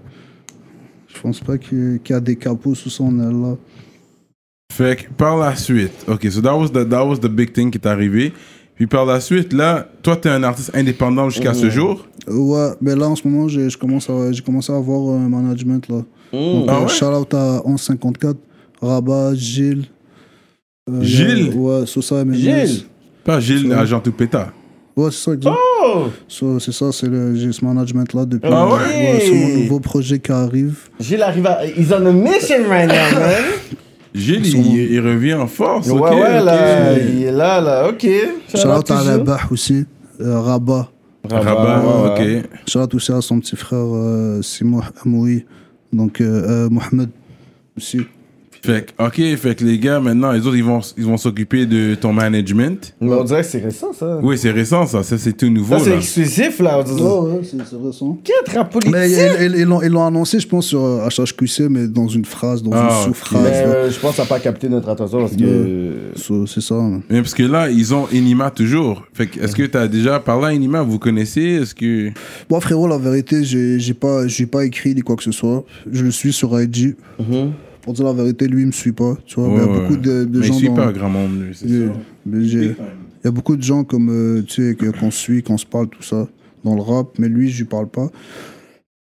je 1.08 1.20
pense 1.22 1.40
pas 1.40 1.56
qu'il 1.58 2.00
qu'il 2.04 2.12
y 2.14 2.16
a 2.16 2.20
des 2.20 2.36
capots 2.36 2.74
sous 2.74 2.90
son 2.90 3.18
aile 3.18 3.40
là. 3.40 3.56
Fait 4.72 4.96
que 4.96 5.10
par 5.14 5.36
la 5.38 5.56
suite, 5.56 6.04
ok, 6.06 6.26
so 6.30 6.40
that 6.40 6.54
was 6.56 6.68
the, 6.68 6.88
that 6.88 7.04
was 7.06 7.16
the 7.18 7.28
big 7.28 7.52
thing 7.52 7.70
qui 7.70 7.78
est 7.78 7.86
arrivé. 7.86 8.32
Puis 8.76 8.86
par 8.86 9.04
la 9.04 9.20
suite, 9.20 9.52
là, 9.52 9.86
toi, 10.02 10.16
t'es 10.16 10.30
un 10.30 10.42
artiste 10.42 10.70
indépendant 10.74 11.28
jusqu'à 11.28 11.52
ce 11.54 11.68
jour? 11.68 12.06
Euh, 12.28 12.34
Ouais, 12.36 12.70
mais 12.80 12.94
là 12.94 13.08
en 13.08 13.16
ce 13.16 13.26
moment, 13.26 13.48
j'ai 13.48 13.68
je 13.70 13.76
commence 13.78 14.08
à- 14.10 14.30
j'ai 14.32 14.42
commencé 14.42 14.72
à 14.72 14.76
avoir 14.76 15.16
un 15.18 15.28
management 15.28 15.86
là. 15.88 16.02
Donc, 16.32 16.66
Ah 16.68 16.76
euh, 16.76 16.82
ouais? 16.82 16.88
shout 16.88 17.06
out 17.06 17.34
à 17.34 17.62
1154, 17.64 18.36
Rabat, 18.80 19.34
Gilles. 19.34 19.86
Euh, 20.88 21.02
Gilles? 21.02 21.50
a- 21.52 21.56
Ouais, 21.56 21.86
Sosa. 21.86 22.22
Gilles? 22.32 22.84
Pas 23.24 23.40
Gilles, 23.40 23.72
agent 23.72 24.00
tout 24.00 24.12
pétard. 24.12 24.52
Ouais, 25.00 25.10
c'est 25.10 25.24
ça, 25.24 25.32
exact. 25.32 25.54
Oh! 25.82 26.04
So, 26.28 26.58
c'est 26.58 26.72
ça, 26.72 26.92
c'est 26.92 27.06
le, 27.08 27.34
j'ai 27.34 27.52
ce 27.52 27.64
management 27.64 28.12
là 28.12 28.26
depuis. 28.26 28.50
Ah 28.52 28.66
ouais? 28.66 28.72
ouais, 28.72 29.22
c'est 29.24 29.32
mon 29.34 29.58
nouveau 29.60 29.80
projet 29.80 30.18
qui 30.18 30.30
arrive. 30.30 30.78
Gilles 30.98 31.22
arrive 31.22 31.46
à... 31.46 31.64
He's 31.66 31.90
on 31.92 32.04
a 32.06 32.12
mission 32.12 32.68
right 32.68 32.88
now, 32.88 33.18
man. 33.18 33.44
Gilles, 34.14 34.46
il, 34.46 34.92
il 34.92 35.00
revient 35.00 35.34
en 35.34 35.46
force. 35.46 35.88
ouais, 35.88 36.00
ouais, 36.00 36.42
là. 36.42 36.98
Il 36.98 37.22
est 37.22 37.32
là, 37.32 37.60
là. 37.60 37.88
OK. 37.88 38.06
Shout 38.54 38.68
out 38.68 38.90
à 38.90 38.96
Rabat 38.96 39.40
aussi, 39.50 39.84
euh, 40.20 40.40
Rabat. 40.40 40.88
Rabat, 41.28 42.12
ok. 42.12 42.22
Shout 42.68 42.80
out 42.80 42.94
aussi 42.94 43.12
à 43.12 43.20
son 43.20 43.40
petit 43.40 43.56
frère 43.56 43.78
euh, 43.94 44.42
Simon 44.42 44.80
Amoui. 45.04 45.44
Donc, 45.92 46.20
euh, 46.20 46.24
euh, 46.66 46.68
Mohamed 46.70 47.10
aussi. 47.76 48.00
Fait 48.62 48.92
que, 48.96 49.04
ok, 49.04 49.36
fait 49.38 49.54
que 49.54 49.64
les 49.64 49.78
gars, 49.78 50.00
maintenant, 50.00 50.32
les 50.32 50.46
autres, 50.46 50.56
ils 50.56 50.64
vont 50.64 50.80
ils 50.98 51.04
vont 51.04 51.16
s'occuper 51.16 51.64
de 51.66 51.94
ton 51.94 52.12
management. 52.12 52.94
Mais 53.00 53.12
on 53.14 53.24
dirait 53.24 53.40
que 53.40 53.46
c'est 53.48 53.58
récent, 53.64 53.92
ça. 53.92 54.18
Oui, 54.22 54.36
c'est 54.36 54.50
récent, 54.50 54.86
ça. 54.86 55.02
Ça, 55.02 55.16
c'est 55.16 55.32
tout 55.34 55.48
nouveau, 55.48 55.78
Ça, 55.78 55.84
c'est 55.84 55.96
exclusif, 55.96 56.60
là. 56.60 56.78
Ouais, 56.78 56.84
ouais, 56.92 57.40
c'est 57.42 57.56
c'est 57.64 57.76
récent. 57.82 58.18
Quel 58.22 58.54
rap 58.54 58.70
politique? 58.72 58.92
Mais 58.94 59.10
ils- 59.10 59.46
ils 59.54 59.60
ils 59.60 59.64
l'ont 59.64 59.80
ils 59.82 59.88
l'ont 59.90 60.04
annoncé, 60.06 60.38
je 60.40 60.46
pense, 60.46 60.66
sur 60.66 60.84
euh, 60.84 61.08
HHQC, 61.08 61.68
mais 61.70 61.86
dans 61.88 62.08
une 62.08 62.24
phrase, 62.24 62.62
dans 62.62 62.70
Ah, 62.74 62.88
une 63.00 63.04
sous-phrase. 63.14 63.42
Mais 63.42 63.50
là. 63.50 63.56
euh, 63.68 63.90
je 63.90 63.98
pense 63.98 64.10
que 64.10 64.16
ça 64.16 64.22
n'a 64.24 64.28
pas 64.28 64.40
capté 64.40 64.68
notre 64.68 64.88
attention 64.90 65.20
parce 65.20 65.36
que... 65.36 65.94
So, 66.16 66.46
c'est 66.46 66.60
ça. 66.60 66.74
Mais 67.08 67.22
parce 67.22 67.34
que 67.34 67.42
là, 67.44 67.70
ils 67.70 67.94
ont 67.94 68.08
Inima 68.12 68.50
toujours. 68.50 69.04
Fait 69.14 69.26
que, 69.26 69.40
est-ce 69.40 69.56
que 69.56 69.62
tu 69.62 69.76
as 69.78 69.88
déjà 69.88 70.20
parlé 70.20 70.46
à 70.48 70.52
Inima 70.52 70.82
Vous 70.82 70.98
connaissez? 70.98 71.40
Est-ce 71.62 71.74
que. 71.74 72.10
Moi, 72.50 72.60
frérot, 72.60 72.86
la 72.88 72.98
vérité, 72.98 73.42
j'ai 73.42 73.78
j'ai 73.78 73.94
pas, 73.94 74.26
j'ai 74.26 74.46
pas 74.46 74.64
écrit 74.66 74.94
ni 74.94 75.00
quoi 75.00 75.16
que 75.16 75.22
ce 75.22 75.32
soit. 75.32 75.64
Je 75.90 76.04
le 76.04 76.10
suis 76.10 76.32
sur 76.32 76.60
IG. 76.60 76.94
Pour 77.82 77.94
dire 77.94 78.04
la 78.04 78.12
vérité, 78.12 78.46
lui, 78.46 78.62
il 78.62 78.66
me 78.66 78.72
suit 78.72 78.92
pas. 78.92 79.16
Tu 79.26 79.36
vois, 79.40 79.48
Ouais, 79.48 79.54
il 79.54 79.58
y 79.58 79.62
a 79.62 79.66
ouais. 79.72 79.80
beaucoup 79.80 79.96
de, 79.96 80.24
de 80.24 80.38
Mais 80.38 80.46
gens 80.46 80.54
il 80.54 80.58
suit 80.58 80.68
dans- 80.68 80.74
pas 80.74 80.86
un 80.86 80.92
grand 80.92 81.08
monde, 81.10 81.40
lui, 81.40 81.54
c'est 81.54 81.66
Yeah. 81.68 81.88
ça. 81.88 82.82
Il 83.22 83.26
y 83.26 83.28
a 83.28 83.30
beaucoup 83.30 83.56
de 83.56 83.62
gens 83.62 83.84
comme, 83.84 84.08
euh, 84.10 84.42
tu 84.42 84.74
sais, 84.74 84.92
qu'on 84.98 85.10
suit, 85.10 85.42
qu'on 85.42 85.58
se 85.58 85.66
parle, 85.66 85.88
tout 85.88 86.02
ça, 86.02 86.28
dans 86.64 86.74
le 86.74 86.82
rap, 86.82 87.18
mais 87.18 87.28
lui, 87.28 87.48
je 87.50 87.58
lui 87.58 87.64
parle 87.64 87.88
pas. 87.88 88.08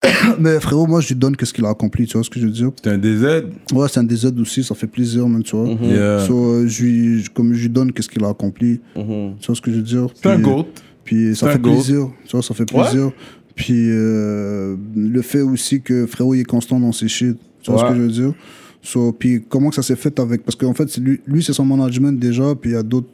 mais 0.39 0.61
frérot, 0.61 0.87
moi, 0.87 1.01
je 1.01 1.09
lui 1.09 1.17
donne 1.17 1.37
qu'est-ce 1.37 1.53
qu'il 1.53 1.65
a 1.65 1.71
accompli, 1.71 2.07
tu 2.07 2.13
vois 2.17 2.23
ce 2.25 2.31
que 2.31 2.39
je 2.39 2.47
veux 2.47 2.53
dire? 2.53 2.71
C'est 2.83 2.91
un 2.91 2.99
DZ 2.99 3.45
Ouais, 3.73 3.89
c'est 3.91 3.99
un 4.01 4.05
DZ 4.05 4.33
aussi, 4.41 4.63
ça 4.63 4.75
fait 4.77 4.87
plaisir, 4.87 5.29
même, 5.29 5.43
tu 5.43 5.57
vois. 5.57 5.67
Mhm. 5.67 5.79
Yeah. 5.85 6.25
So, 6.27 6.35
euh, 6.37 6.67
je 6.69 6.83
lui, 6.85 7.23
je- 7.23 7.31
comme 7.31 7.53
je 7.53 7.63
lui 7.63 7.69
donne 7.69 7.93
qu'est-ce 7.93 8.09
qu'il 8.09 8.25
a 8.25 8.29
accompli, 8.29 8.81
Mhm. 8.97 9.35
tu 9.41 9.47
vois 9.47 9.57
ce 9.57 9.61
que 9.61 9.71
je 9.73 9.77
veux 9.77 9.83
dire? 9.83 10.07
C'est 10.15 10.29
un 10.31 10.39
GOAT. 10.39 10.67
Puis 11.05 11.35
ça 11.35 11.51
fait 11.51 11.59
goat. 11.59 11.73
plaisir, 11.73 12.09
tu 12.27 12.33
vois, 12.33 12.43
ça 12.43 12.55
fait 12.55 12.67
plaisir. 12.67 13.11
Puis 13.57 13.89
euh, 13.91 14.77
le 14.95 15.23
fait 15.23 15.41
aussi 15.41 15.81
que 15.81 16.07
frérot, 16.07 16.35
il 16.35 16.41
est 16.41 16.45
constant 16.45 16.79
dans 16.79 16.93
ses 16.93 17.09
shit, 17.09 17.37
tu 17.63 17.71
vois 17.73 17.81
Ouais. 17.83 17.89
ce 17.89 17.93
que 17.93 17.97
je 17.99 18.03
veux 18.03 18.13
dire? 18.13 18.35
So, 18.83 19.13
Puis 19.13 19.43
comment 19.49 19.71
que 19.71 19.75
ça 19.77 19.83
s'est 19.83 19.97
fait 19.97 20.19
avec... 20.21 20.45
Parce 20.45 20.57
qu'en 20.57 20.75
fait, 20.75 20.97
lui, 20.99 21.21
lui 21.27 21.43
c'est 21.43 21.53
son 21.53 21.65
management 21.65 22.19
déjà, 22.19 22.55
puis 22.55 22.71
il 22.71 22.75
y 22.75 22.77
a 22.77 22.83
d'autres 22.83 23.09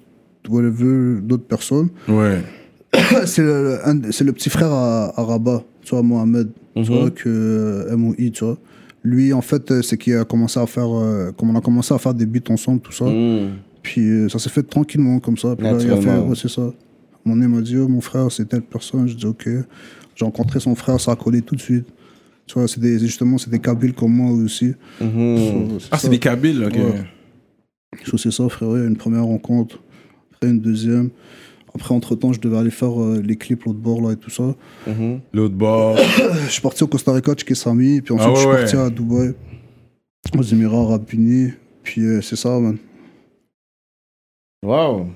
personnes. 1.48 1.88
Ouais. 2.08 2.40
c'est 3.26 3.42
le, 3.42 3.78
le 3.84 4.32
petit 4.32 4.50
frère 4.50 4.72
à, 4.72 5.18
à 5.18 5.22
Rabat, 5.24 5.64
tu 5.82 5.90
vois, 5.90 6.02
Mohamed, 6.02 6.48
tu 6.74 6.80
Mhm. 6.80 6.86
vois, 6.98 7.10
que 7.10 7.28
euh, 7.28 7.96
MOI, 7.96 8.14
tu 8.32 8.44
vois. 8.44 8.58
Lui, 9.02 9.32
en 9.32 9.40
fait, 9.42 9.70
euh, 9.70 9.82
c'est 9.82 9.96
qu'il 9.98 10.16
a 10.16 10.24
commencé 10.24 10.58
à 10.58 10.66
faire, 10.66 10.88
euh, 10.92 11.30
comme 11.32 11.50
on 11.50 11.56
a 11.56 11.60
commencé 11.60 11.92
à 11.94 11.98
faire 11.98 12.14
des 12.14 12.26
beats 12.26 12.50
ensemble, 12.50 12.80
tout 12.80 12.92
ça. 12.92 13.04
Mm. 13.04 13.50
Puis 13.82 14.00
euh, 14.08 14.28
ça 14.28 14.38
s'est 14.38 14.48
fait 14.48 14.62
tranquillement, 14.62 15.18
comme 15.20 15.36
ça. 15.36 15.54
Puis 15.56 15.64
là, 15.64 15.76
il 15.78 15.90
a 15.90 15.96
fait, 16.00 16.18
ouais, 16.18 16.34
c'est 16.34 16.48
ça. 16.48 16.72
Mon 17.24 17.36
nez 17.36 17.46
m'a 17.46 17.60
dit, 17.60 17.76
oh, 17.76 17.86
mon 17.88 18.00
frère, 18.00 18.30
c'est 18.32 18.46
telle 18.48 18.62
personne. 18.62 19.06
Je 19.06 19.14
dis, 19.14 19.26
ok. 19.26 19.46
J'ai 20.16 20.24
rencontré 20.24 20.58
son 20.60 20.74
frère, 20.74 21.00
ça 21.00 21.12
a 21.12 21.16
collé 21.16 21.42
tout 21.42 21.54
de 21.56 21.60
suite. 21.60 21.86
Tu 22.46 22.58
vois, 22.58 22.68
c'est 22.68 22.80
des, 22.80 22.98
justement, 22.98 23.38
c'est 23.38 23.50
des 23.50 23.58
Kabyles 23.58 23.94
comme 23.94 24.12
moi 24.12 24.30
aussi. 24.32 24.74
Mhm. 25.00 25.78
So, 25.80 25.86
Ah, 25.90 25.98
c'est 25.98 26.08
des 26.10 26.18
Kabyles, 26.18 26.64
ok. 26.64 26.74
Ouais. 26.74 27.04
So, 28.04 28.18
c'est 28.18 28.30
ça, 28.30 28.44
a 28.44 28.64
une 28.86 28.96
première 28.96 29.24
rencontre, 29.24 29.78
après 30.32 30.50
une 30.50 30.60
deuxième. 30.60 31.10
Après, 31.74 31.92
entre-temps, 31.94 32.32
je 32.32 32.40
devais 32.40 32.58
aller 32.58 32.70
faire 32.70 33.00
euh, 33.02 33.20
les 33.20 33.36
clips 33.36 33.64
l'autre 33.64 33.78
bord, 33.78 34.00
là, 34.00 34.12
et 34.12 34.16
tout 34.16 34.30
ça. 34.30 34.54
Mhm. 34.86 35.20
L'autre 35.32 35.54
bord. 35.54 35.96
Je 36.46 36.50
suis 36.50 36.62
parti 36.62 36.84
au 36.84 36.86
Costa 36.86 37.12
Rica, 37.12 37.34
checker 37.34 37.54
Samy, 37.54 38.00
puis 38.00 38.14
ensuite 38.14 38.28
Ah 38.28 38.30
ouais, 38.30 38.36
je 38.62 38.66
suis 38.66 38.76
parti 38.76 38.76
à 38.76 38.90
Dubaï, 38.90 39.34
aux 40.38 40.42
Émirats 40.42 40.82
Arabes 40.82 41.06
Unis, 41.12 41.52
puis 41.82 42.02
euh, 42.02 42.20
c'est 42.20 42.36
ça, 42.36 42.58
man. 42.60 42.76
Wow. 44.64 45.08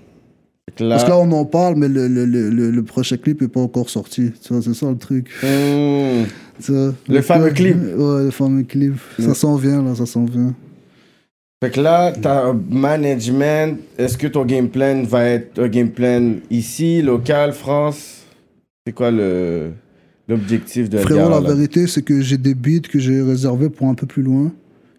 Là- 0.81 0.91
Parce 0.91 1.05
que 1.05 1.11
là, 1.11 1.19
on 1.19 1.31
en 1.33 1.45
parle, 1.45 1.75
mais 1.77 1.89
le, 1.89 2.07
le, 2.09 2.25
le, 2.27 2.83
prochain 2.83 3.17
clip 3.17 3.43
est 3.43 3.49
pas 3.49 3.61
encore 3.61 3.91
sorti, 3.91 4.33
tu 4.43 4.53
vois, 4.53 4.63
c'est 4.63 4.75
ça 4.75 4.91
le 4.91 4.97
truc. 4.97 5.29
Mm. 5.43 6.25
tu 6.65 6.73
vois. 6.73 6.95
Le 7.09 7.21
fameux 7.23 7.51
clip. 7.51 7.77
Ouais, 7.97 8.25
le 8.25 8.31
fameux 8.31 8.63
clip. 8.65 8.95
Ça 9.19 9.35
s'en 9.35 9.57
vient, 9.57 9.83
là, 9.83 9.95
ça 9.95 10.07
s'en 10.07 10.25
vient. 10.25 10.55
Fait 11.63 11.71
que 11.71 11.81
là, 11.81 12.13
t'as 12.13 12.53
management. 12.53 13.79
Est-ce 13.99 14.17
que 14.17 14.29
ton 14.29 14.45
game 14.45 14.69
plan 14.69 15.03
va 15.03 15.25
être 15.25 15.59
un 15.61 15.69
game 15.69 15.91
plan 15.91 16.35
ici, 16.51 17.03
local, 17.03 17.53
France? 17.53 18.23
C'est 18.87 18.93
quoi 18.93 19.11
le 19.11 19.71
l'objectif 20.29 20.89
de 20.91 20.99
Frérot, 20.99 21.21
Edgar, 21.25 21.41
la 21.43 21.49
là? 21.49 21.55
vérité, 21.55 21.87
c'est 21.87 22.03
que 22.03 22.21
j'ai 22.21 22.37
des 22.37 22.55
beats 22.55 22.87
que 22.89 22.99
j'ai 22.99 23.23
réservés 23.23 23.71
pour 23.71 23.89
un 23.89 23.95
peu 23.95 24.07
plus 24.07 24.23
loin, 24.23 24.53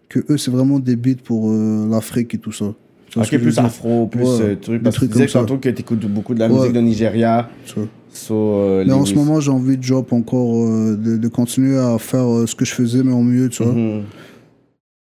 que 0.08 0.20
eux, 0.28 0.36
c'est 0.36 0.50
vraiment 0.50 0.80
des 0.80 0.96
beats 0.96 1.22
pour 1.24 1.50
euh, 1.50 1.88
l'Afrique 1.88 2.34
et 2.34 2.38
tout 2.38 2.52
ça. 2.52 2.74
Tu 3.10 3.18
Ok, 3.18 3.38
plus 3.38 3.58
afro, 3.58 4.06
plus 4.06 4.22
Ouais, 4.22 4.40
euh, 4.42 4.54
truc. 4.56 4.82
Parce 4.82 4.96
que 4.98 5.04
tu 5.04 5.10
disais 5.12 5.26
tantôt 5.26 5.56
que 5.58 5.68
t'écoutes 5.68 6.06
beaucoup 6.06 6.32
de 6.32 6.38
la 6.40 6.48
Ouais. 6.48 6.54
musique 6.58 6.72
de 6.72 6.80
Nigeria. 6.80 7.48
Tu. 7.66 7.74
So, 8.12 8.34
euh, 8.34 8.84
Mais 8.86 8.92
en 8.92 9.04
ce 9.04 9.14
moment, 9.14 9.40
j'ai 9.40 9.50
envie 9.50 9.76
de 9.76 9.86
drop 9.86 10.12
encore, 10.12 10.64
euh, 10.66 10.96
de, 10.96 11.16
de 11.16 11.28
continuer 11.28 11.76
à 11.78 11.98
faire 11.98 12.24
euh, 12.28 12.46
ce 12.46 12.54
que 12.54 12.64
je 12.64 12.72
faisais, 12.72 13.02
mais 13.04 13.12
en 13.12 13.22
mieux, 13.22 13.48
tu 13.48 13.62
vois. 13.64 13.72
Mhm. 13.72 14.02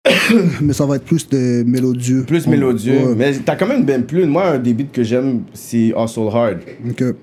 Mais 0.61 0.73
ça 0.73 0.85
va 0.85 0.95
être 0.95 1.03
plus 1.03 1.27
des 1.27 1.63
mélodieux. 1.65 2.23
Plus 2.23 2.47
En- 2.47 2.51
mélodieux. 2.51 2.99
Ouais. 3.09 3.15
Mais 3.17 3.33
t'as 3.45 3.55
quand 3.55 3.67
même 3.67 3.79
une 3.79 3.85
belle 3.85 4.05
plume. 4.05 4.29
Moi, 4.29 4.47
un 4.51 4.57
des 4.59 4.73
beats 4.73 4.85
que 4.93 5.03
j'aime, 5.03 5.41
c'est 5.53 5.93
Hustle 5.97 6.29
Hard. 6.33 6.59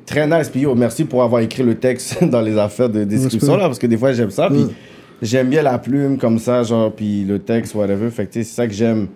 Très 0.05 0.27
nice. 0.27 0.49
Puis 0.51 0.61
yo, 0.61 0.74
merci 0.74 1.05
pour 1.05 1.22
avoir 1.22 1.41
écrit 1.41 1.62
le 1.62 1.74
texte 1.77 2.22
dans 2.31 2.43
les 2.43 2.57
affaires 2.59 2.91
de 2.91 3.05
description, 3.05 3.53
Respect. 3.53 3.62
là, 3.62 3.66
parce 3.68 3.79
que 3.79 3.87
des 3.87 3.97
fois, 3.97 4.12
j'aime 4.12 4.31
ça. 4.31 4.49
Puis 4.51 4.66
j'aime 5.22 5.49
bien 5.49 5.62
la 5.62 5.79
plume 5.79 6.18
comme 6.18 6.39
ça, 6.39 6.62
genre, 6.62 6.93
puis 6.93 7.24
le 7.24 7.39
texte, 7.39 7.74
whatever. 7.74 8.11
Fait 8.11 8.27
que 8.27 8.33
tu 8.33 8.45
c'est 8.45 8.55
ça 8.55 8.66
que 8.66 8.74
j'aime. 8.74 9.07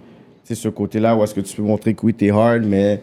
C'est 0.51 0.57
ce 0.57 0.69
côté-là 0.69 1.15
où 1.15 1.23
est-ce 1.23 1.33
que 1.33 1.41
tu 1.43 1.55
peux 1.55 1.63
montrer 1.63 1.95
que 1.95 2.05
oui, 2.05 2.13
t'es 2.13 2.31
hard, 2.31 2.65
mais 2.67 3.01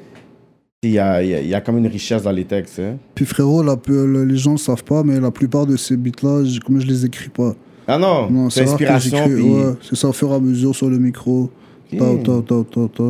il 0.84 0.92
y 0.92 1.00
a, 1.00 1.24
il 1.24 1.30
y, 1.30 1.34
a, 1.34 1.42
y 1.42 1.54
a 1.54 1.62
comme 1.62 1.78
une 1.78 1.88
richesse 1.88 2.24
dans 2.24 2.32
les 2.34 2.44
textes. 2.44 2.78
Hein. 2.80 2.98
Puis 3.16 3.24
frérot, 3.24 3.64
la, 3.64 3.78
peu- 3.78 4.26
les 4.26 4.36
gens 4.36 4.52
ne 4.52 4.58
savent 4.58 4.84
pas, 4.84 5.02
mais 5.02 5.18
la 5.18 5.32
plupart 5.32 5.66
de 5.66 5.78
ces 5.78 5.96
beats-là, 5.96 6.44
comme 6.66 6.82
je 6.82 6.86
les 6.88 7.06
écris 7.06 7.30
pas. 7.30 7.56
Ah 7.88 7.98
non, 7.98 8.30
Non, 8.30 8.50
c'est 8.50 8.64
inspiration. 8.64 9.24
Puis... 9.30 9.42
ouais, 9.42 9.74
c'est 9.82 9.96
ça, 9.96 10.10
au 10.10 10.12
fur 10.12 10.30
et 10.30 10.36
à 10.36 10.40
mesure 10.42 10.76
sur 10.76 10.90
le 10.90 10.98
micro. 10.98 11.50
Ta, 11.90 11.98
ta, 12.00 12.42
ta, 12.42 12.56
ta, 12.70 12.82
ta. 12.94 13.04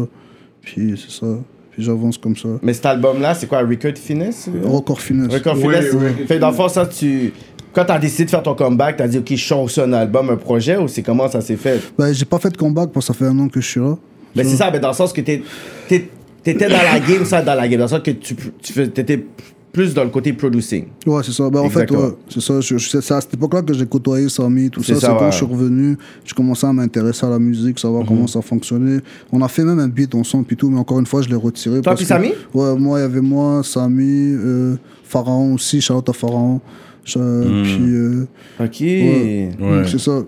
Puis 0.61 0.93
c'est 1.03 1.19
ça. 1.19 1.39
Puis 1.71 1.81
j'avance 1.81 2.19
comme 2.19 2.35
ça. 2.37 2.49
Mais 2.61 2.73
cet 2.75 2.85
album-là, 2.85 3.33
c'est 3.33 3.47
quoi, 3.47 3.61
Record 3.61 3.95
Finesse? 3.97 4.47
Record 4.63 5.01
finesse. 5.01 5.33
Record 5.33 5.57
Finesse. 5.57 5.93
oui. 5.95 6.25
Fait 6.27 6.37
dans 6.37 6.49
le 6.49 6.55
fond, 6.55 6.69
ça, 6.69 6.85
tu. 6.85 7.33
Quand 7.73 7.85
t'as 7.85 7.97
décidé 7.97 8.25
de 8.25 8.29
faire 8.29 8.43
ton 8.43 8.53
comeback, 8.53 8.97
t'as 8.97 9.07
dit, 9.07 9.17
OK, 9.17 9.31
je 9.31 9.35
chante 9.35 9.75
un 9.79 9.93
album, 9.93 10.29
un 10.29 10.35
projet, 10.37 10.77
ou 10.77 10.87
c'est 10.87 11.01
comment 11.01 11.27
ça 11.27 11.41
s'est 11.41 11.55
fait? 11.57 11.81
Ben, 11.97 12.13
j'ai 12.13 12.25
pas 12.25 12.37
fait 12.37 12.51
de 12.51 12.57
comeback 12.57 12.91
parce 12.91 13.07
que 13.07 13.13
ça 13.13 13.17
fait 13.17 13.25
un 13.25 13.39
an 13.39 13.47
que 13.47 13.59
je 13.59 13.65
suis 13.67 13.79
là. 13.79 13.97
Mais 14.37 14.43
c'est 14.43 14.55
ça, 14.57 14.69
mais 14.71 14.79
dans 14.79 14.89
le 14.89 14.93
sens 14.93 15.11
que 15.13 15.21
t'es- 15.21 15.41
t'es- 15.87 16.07
t'étais 16.43 16.67
dans 16.69 16.75
la 16.77 16.99
game, 17.07 17.25
ça, 17.25 17.41
dans 17.41 17.55
la 17.55 17.67
game. 17.67 17.79
Dans 17.79 17.85
le 17.85 17.89
sens 17.89 18.01
que 18.01 18.11
tu, 18.11 18.35
tu 18.61 18.89
t'étais 18.89 19.25
plus 19.73 19.93
dans 19.93 20.03
le 20.03 20.09
côté 20.09 20.33
producing. 20.33 20.85
Ouais, 21.05 21.21
c'est 21.23 21.33
ça. 21.33 21.47
Ben, 21.51 21.59
en 21.59 21.69
fait, 21.69 21.91
ouais, 21.91 22.09
c'est 22.29 22.41
ça. 22.41 22.59
Je- 22.61 22.77
je- 22.79 22.99
c'est 22.99 23.13
à 23.13 23.21
cette 23.21 23.33
époque-là 23.35 23.61
que 23.61 23.73
j'ai 23.73 23.85
côtoyé 23.85 24.27
Samy, 24.27 24.69
tout 24.71 24.81
C'est 24.81 24.95
ça. 24.95 25.01
ça, 25.01 25.07
C'est 25.13 25.19
quand 25.19 25.29
je 25.31 25.35
suis 25.37 25.45
revenu, 25.45 25.97
je 26.25 26.33
commençais 26.33 26.65
à 26.65 26.73
m'intéresser 26.73 27.25
à 27.27 27.29
la 27.29 27.37
musique, 27.37 27.77
savoir 27.77 28.01
Mhm. 28.01 28.07
comment 28.07 28.27
ça 28.27 28.41
fonctionnait. 28.41 29.01
On 29.31 29.39
a 29.41 29.47
fait 29.47 29.63
même 29.63 29.77
un 29.79 29.87
beat 29.87 30.15
ensemble, 30.15 30.45
puis 30.45 30.55
tout, 30.55 30.69
mais 30.71 30.79
encore 30.79 30.99
une 30.99 31.05
fois, 31.05 31.21
je 31.21 31.29
l'ai 31.29 31.35
retiré. 31.35 31.81
Toi 31.81 31.93
puis 31.93 32.05
que- 32.05 32.09
Samy 32.09 32.29
Ouais, 32.55 32.75
moi, 32.75 32.97
il 32.97 33.01
y 33.01 33.05
avait 33.05 33.21
moi, 33.21 33.61
Samy, 33.63 34.33
euh, 34.35 34.75
Pharaon 35.03 35.53
aussi, 35.53 35.79
Charlotte 35.79 36.09
à 36.09 36.13
Pharaon. 36.13 36.59
Cha- 37.03 37.19
Puis. 37.19 37.77
euh, 37.95 38.27
OK. 38.59 38.79
Ouais. 38.81 39.49
Ouais. 39.59 39.77
Donc, 39.77 39.87
C'est 39.87 39.99
ça. 39.99 40.23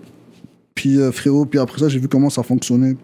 Puis 0.74 0.98
euh, 0.98 1.10
frérot, 1.12 1.44
puis 1.44 1.58
après 1.58 1.78
ça, 1.80 1.88
j'ai 1.88 1.98
vu 1.98 2.08
comment 2.08 2.30
ça 2.30 2.42
fonctionnait. 2.42 2.96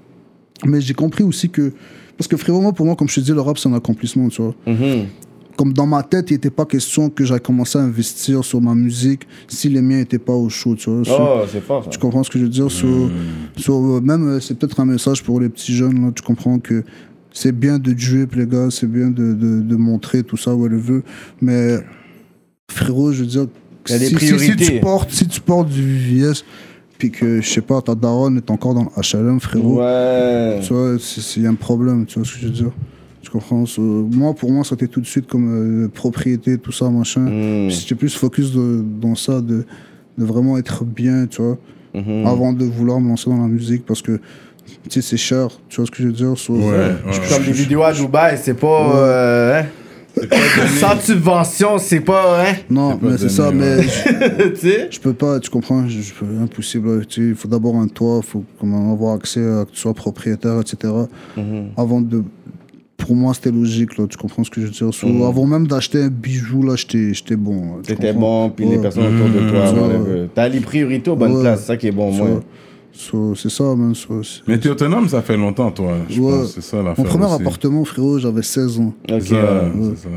Mais 0.64 0.80
j'ai 0.80 0.94
compris 0.94 1.24
aussi 1.24 1.48
que. 1.50 1.72
Parce 2.16 2.28
que 2.28 2.36
frérot, 2.36 2.60
moi, 2.62 2.72
pour 2.72 2.86
moi, 2.86 2.96
comme 2.96 3.08
je 3.08 3.16
te 3.16 3.20
dis, 3.20 3.32
le 3.32 3.40
rap, 3.42 3.58
c'est 3.58 3.68
un 3.68 3.74
accomplissement, 3.74 4.28
tu 4.28 4.40
vois. 4.40 4.54
Mhm. 4.66 5.06
Comme 5.56 5.72
dans 5.72 5.86
ma 5.86 6.02
tête, 6.02 6.30
il 6.30 6.34
n'était 6.34 6.50
pas 6.50 6.64
question 6.66 7.08
que 7.10 7.24
j'aille 7.24 7.40
commencer 7.40 7.78
à 7.78 7.82
investir 7.82 8.44
sur 8.44 8.60
ma 8.60 8.74
musique 8.74 9.22
si 9.48 9.68
les 9.70 9.80
miens 9.82 9.98
n'étaient 9.98 10.18
pas 10.18 10.32
au 10.34 10.48
chaud, 10.50 10.74
tu 10.76 10.90
vois. 10.90 11.04
So- 11.04 11.12
Oh, 11.18 11.40
c'est 11.50 11.62
fort, 11.62 11.84
ça. 11.84 11.90
Tu 11.90 11.98
comprends 11.98 12.22
ce 12.22 12.30
que 12.30 12.38
je 12.38 12.44
veux 12.44 12.50
dire? 12.50 12.70
So- 12.70 13.10
so, 13.56 13.96
euh, 13.96 14.00
Même, 14.00 14.28
euh, 14.28 14.40
c'est 14.40 14.58
peut-être 14.58 14.78
un 14.80 14.84
message 14.86 15.22
pour 15.22 15.40
les 15.40 15.48
petits 15.48 15.74
jeunes, 15.74 16.00
là, 16.04 16.12
tu 16.14 16.22
comprends 16.22 16.58
que 16.58 16.84
c'est 17.32 17.52
bien 17.52 17.78
de 17.78 17.92
drip, 17.92 18.34
les 18.34 18.46
gars, 18.46 18.68
c'est 18.70 18.86
bien 18.90 19.08
de, 19.10 19.32
de, 19.34 19.60
de 19.62 19.76
montrer 19.76 20.22
tout 20.22 20.36
ça, 20.38 20.54
whatever. 20.54 21.00
Mais 21.40 21.78
frérot, 22.70 23.12
je 23.12 23.20
veux 23.20 23.26
dire, 23.26 23.46
si, 23.86 23.98
si- 23.98 24.06
si 24.08 24.14
priorités. 24.14 24.56
tu 24.74 24.80
portes, 24.80 25.10
si 25.10 25.26
tu 25.26 25.40
portes 25.40 25.68
du 25.68 25.82
VVS, 25.82 26.44
puis 26.98 27.10
que, 27.10 27.40
je 27.40 27.48
sais 27.48 27.60
pas, 27.60 27.80
ta 27.82 27.94
daronne 27.94 28.38
est 28.38 28.50
encore 28.50 28.74
dans 28.74 28.84
le 28.84 28.88
HLM, 29.02 29.40
frérot, 29.40 29.80
Ouais. 29.80 30.60
tu 30.62 30.72
vois, 30.72 30.96
il 31.36 31.42
y 31.42 31.46
a 31.46 31.50
un 31.50 31.54
problème, 31.54 32.06
tu 32.06 32.18
vois 32.18 32.26
ce 32.26 32.34
que 32.34 32.40
je 32.40 32.46
veux 32.46 32.52
dire 32.52 32.70
Tu 33.22 33.30
comprends? 33.30 33.64
Moi, 33.78 34.34
pour 34.34 34.50
moi, 34.52 34.64
c'était 34.64 34.86
tout 34.86 35.00
de 35.00 35.06
suite 35.06 35.26
comme 35.26 35.84
euh, 35.84 35.88
propriété, 35.88 36.58
tout 36.58 36.72
ça, 36.72 36.88
machin. 36.90 37.26
Puis 37.68 37.70
J'étais 37.70 37.94
plus 37.96 38.14
focus 38.14 38.52
de- 38.52 38.82
dans 39.00 39.14
ça, 39.16 39.40
de, 39.40 39.64
de 40.16 40.24
vraiment 40.24 40.56
être 40.58 40.84
bien, 40.84 41.26
tu 41.26 41.42
vois, 41.42 41.58
Mhm. 41.94 42.26
avant 42.26 42.52
de 42.52 42.64
vouloir 42.64 43.00
me 43.00 43.08
lancer 43.08 43.28
dans 43.30 43.38
la 43.42 43.48
musique 43.48 43.84
parce 43.84 44.00
que, 44.02 44.12
tu 44.88 44.90
sais, 44.90 45.02
c'est 45.02 45.16
cher, 45.16 45.48
tu 45.68 45.76
vois 45.76 45.86
ce 45.86 45.90
que 45.90 46.02
je 46.02 46.06
veux 46.08 46.12
dire? 46.12 46.36
So, 46.38 46.54
Ouais, 46.54 46.62
ouais. 46.70 46.94
Comme 47.28 47.44
des 47.44 47.52
vidéos 47.52 47.82
à 47.82 47.92
Dubaï, 47.92 48.38
c'est 48.42 48.54
pas. 48.54 48.96
euh, 48.96 49.60
hein? 49.60 49.66
Sans 50.80 50.98
subvention, 51.00 51.78
c'est 51.78 52.00
pas. 52.00 52.42
Hein? 52.42 52.54
Non, 52.70 52.98
mais 53.02 53.18
c'est 53.18 53.28
ça, 53.28 53.50
mais 53.52 53.82
je, 53.82 54.48
tu 54.54 54.56
sais? 54.56 54.88
je 54.90 54.98
peux 55.00 55.12
pas, 55.12 55.38
tu 55.40 55.50
comprends, 55.50 55.86
je, 55.86 56.00
je 56.00 56.12
peux, 56.14 56.26
impossible. 56.42 57.04
Tu 57.06 57.22
sais, 57.22 57.28
il 57.28 57.34
faut 57.34 57.48
d'abord 57.48 57.76
un 57.76 57.86
toit, 57.88 58.20
il 58.22 58.26
faut 58.26 58.44
comment, 58.58 58.92
avoir 58.92 59.14
accès 59.16 59.40
à 59.44 59.64
que 59.64 59.70
tu 59.72 59.78
sois 59.78 59.94
propriétaire, 59.94 60.60
etc. 60.60 60.92
Mhm. 61.36 61.70
Avant 61.76 62.00
de. 62.00 62.22
Pour 62.96 63.14
moi, 63.14 63.34
c'était 63.34 63.50
logique, 63.52 63.98
là, 63.98 64.06
tu 64.08 64.16
comprends 64.16 64.42
ce 64.42 64.50
que 64.50 64.60
je 64.60 64.66
veux 64.66 64.72
dire? 64.72 64.92
So, 64.94 65.06
Mhm. 65.06 65.22
Avant 65.22 65.44
même 65.46 65.66
d'acheter 65.66 66.02
un 66.02 66.08
bijou, 66.08 66.62
là, 66.62 66.76
j'étais 66.76 67.12
j'étais 67.12 67.36
bon. 67.36 67.54
là, 67.54 67.68
tu 67.82 67.90
C'était 67.92 68.12
comprends? 68.14 68.48
bon, 68.48 68.50
puis 68.50 68.64
les 68.66 68.78
personnes 68.78 69.14
autour 69.14 69.28
de 69.28 69.50
toi, 69.50 69.70
Mhm. 69.72 69.78
whatever. 69.80 70.28
T'as 70.34 70.48
les 70.48 70.60
priorités 70.60 71.10
aux 71.10 71.16
bonnes 71.16 71.34
Ouais. 71.36 71.42
places, 71.42 71.60
c'est 71.60 71.66
ça 71.66 71.76
qui 71.76 71.88
est 71.88 71.92
bon, 71.92 72.10
So, 72.12 72.18
moi. 72.24 72.28
so, 72.36 72.42
c'est 73.34 73.50
ça, 73.50 73.64
man. 73.76 73.94
so, 73.94 74.20
Mais 74.46 74.58
t'es 74.58 74.68
autonome, 74.70 75.08
ça 75.08 75.22
fait 75.22 75.36
longtemps, 75.36 75.70
toi. 75.70 75.92
Je 76.08 76.20
Ouais. 76.20 76.30
pense. 76.40 76.54
C'est 76.54 76.60
ça 76.62 76.78
l'affaire. 76.82 77.04
Mon 77.04 77.10
premier 77.10 77.24
aussi. 77.26 77.34
appartement, 77.42 77.84
frérot, 77.84 78.18
j'avais 78.18 78.42
16 78.42 78.78
ans. 78.80 78.94
C'est 79.08 79.20
ça, 79.20 79.34
ouais. 79.34 79.70
c'est 79.94 80.02
ça. 80.02 80.08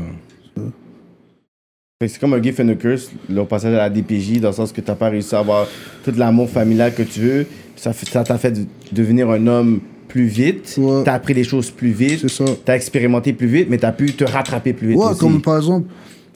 Fait 2.02 2.06
que 2.06 2.12
C'est 2.14 2.18
comme 2.20 2.32
un 2.32 2.42
gift 2.42 2.58
and 2.60 2.68
a 2.70 2.74
curse, 2.76 3.10
le 3.28 3.44
passage 3.44 3.74
à 3.74 3.78
la 3.78 3.90
DPJ, 3.90 4.40
dans 4.40 4.48
le 4.48 4.54
sens 4.54 4.72
que 4.72 4.80
t'as 4.80 4.94
pas 4.94 5.10
réussi 5.10 5.34
à 5.34 5.40
avoir 5.40 5.66
tout 6.04 6.12
l'amour 6.16 6.48
familial 6.48 6.94
que 6.94 7.02
tu 7.02 7.20
veux. 7.20 7.46
Ça 7.76 7.92
t'a 8.24 8.38
fait 8.38 8.52
de- 8.52 8.64
devenir 8.92 9.28
un 9.30 9.46
homme 9.46 9.80
plus 10.08 10.24
vite. 10.24 10.74
Ouais. 10.78 11.02
T'as 11.04 11.12
appris 11.14 11.34
les 11.34 11.44
choses 11.44 11.70
plus 11.70 11.90
vite. 11.90 12.20
C'est 12.22 12.28
ça. 12.30 12.44
T'as 12.64 12.74
expérimenté 12.76 13.32
plus 13.34 13.46
vite, 13.48 13.66
mais 13.70 13.76
t'as 13.78 13.92
pu 13.92 14.12
te 14.12 14.24
rattraper 14.24 14.72
plus 14.72 14.88
vite 14.88 14.96
Ouais, 14.98 15.06
aussi. 15.10 15.20
comme 15.20 15.42
par 15.42 15.58
exemple, 15.58 15.88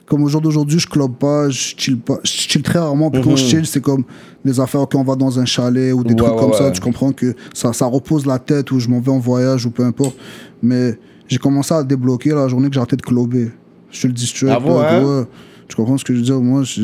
comme 0.05 0.23
au 0.23 0.27
jour 0.27 0.39
d'aujourd'hui, 0.41 0.77
je 0.79 0.87
club 0.87 1.13
pas, 1.15 1.49
je 1.49 1.73
chill 1.77 1.97
pas, 1.99 2.19
je 2.23 2.29
chill 2.31 2.61
très 2.61 2.79
rarement. 2.79 3.09
Puis 3.09 3.21
quand 3.21 3.35
je 3.35 3.43
chill, 3.45 3.65
c'est 3.65 3.81
comme 3.81 4.03
des 4.43 4.59
affaires 4.59 4.85
quand 4.89 4.99
on 4.99 5.03
va 5.03 5.15
dans 5.15 5.39
un 5.39 5.45
chalet 5.45 5.93
ou 5.93 6.03
des 6.03 6.13
Mhm. 6.13 6.19
Ouais, 6.21 6.27
trucs 6.27 6.39
ouais, 6.41 6.45
comme 6.49 6.53
ça. 6.53 6.71
Tu 6.71 6.79
comprends 6.81 7.11
que 7.11 7.33
ça, 7.53 7.73
ça 7.73 7.85
repose 7.87 8.25
la 8.25 8.37
tête 8.39 8.71
ou 8.71 8.79
je 8.79 8.87
m'en 8.87 8.99
vais 8.99 9.11
en 9.11 9.17
voyage 9.19 9.65
ou 9.65 9.71
peu 9.71 9.83
importe. 9.83 10.15
Mais 10.61 10.97
j'ai 11.27 11.37
commencé 11.39 11.73
à 11.73 11.83
débloquer 11.83 12.29
la 12.31 12.47
journée 12.47 12.67
que 12.67 12.73
j'ai 12.75 12.79
arrêté 12.79 12.95
de 12.97 13.01
clubber. 13.01 13.49
Je 13.89 14.01
te 14.01 14.07
le 14.07 14.13
dis 14.13 14.27
straight. 14.27 14.53
Ah 14.55 14.59
bon, 14.59 14.79
hein? 14.79 15.27
Tu 15.67 15.75
comprends 15.75 15.97
ce 15.97 16.05
que 16.05 16.13
je 16.13 16.19
veux 16.19 16.25
dire? 16.25 16.39
Moi, 16.39 16.61
je- 16.63 16.83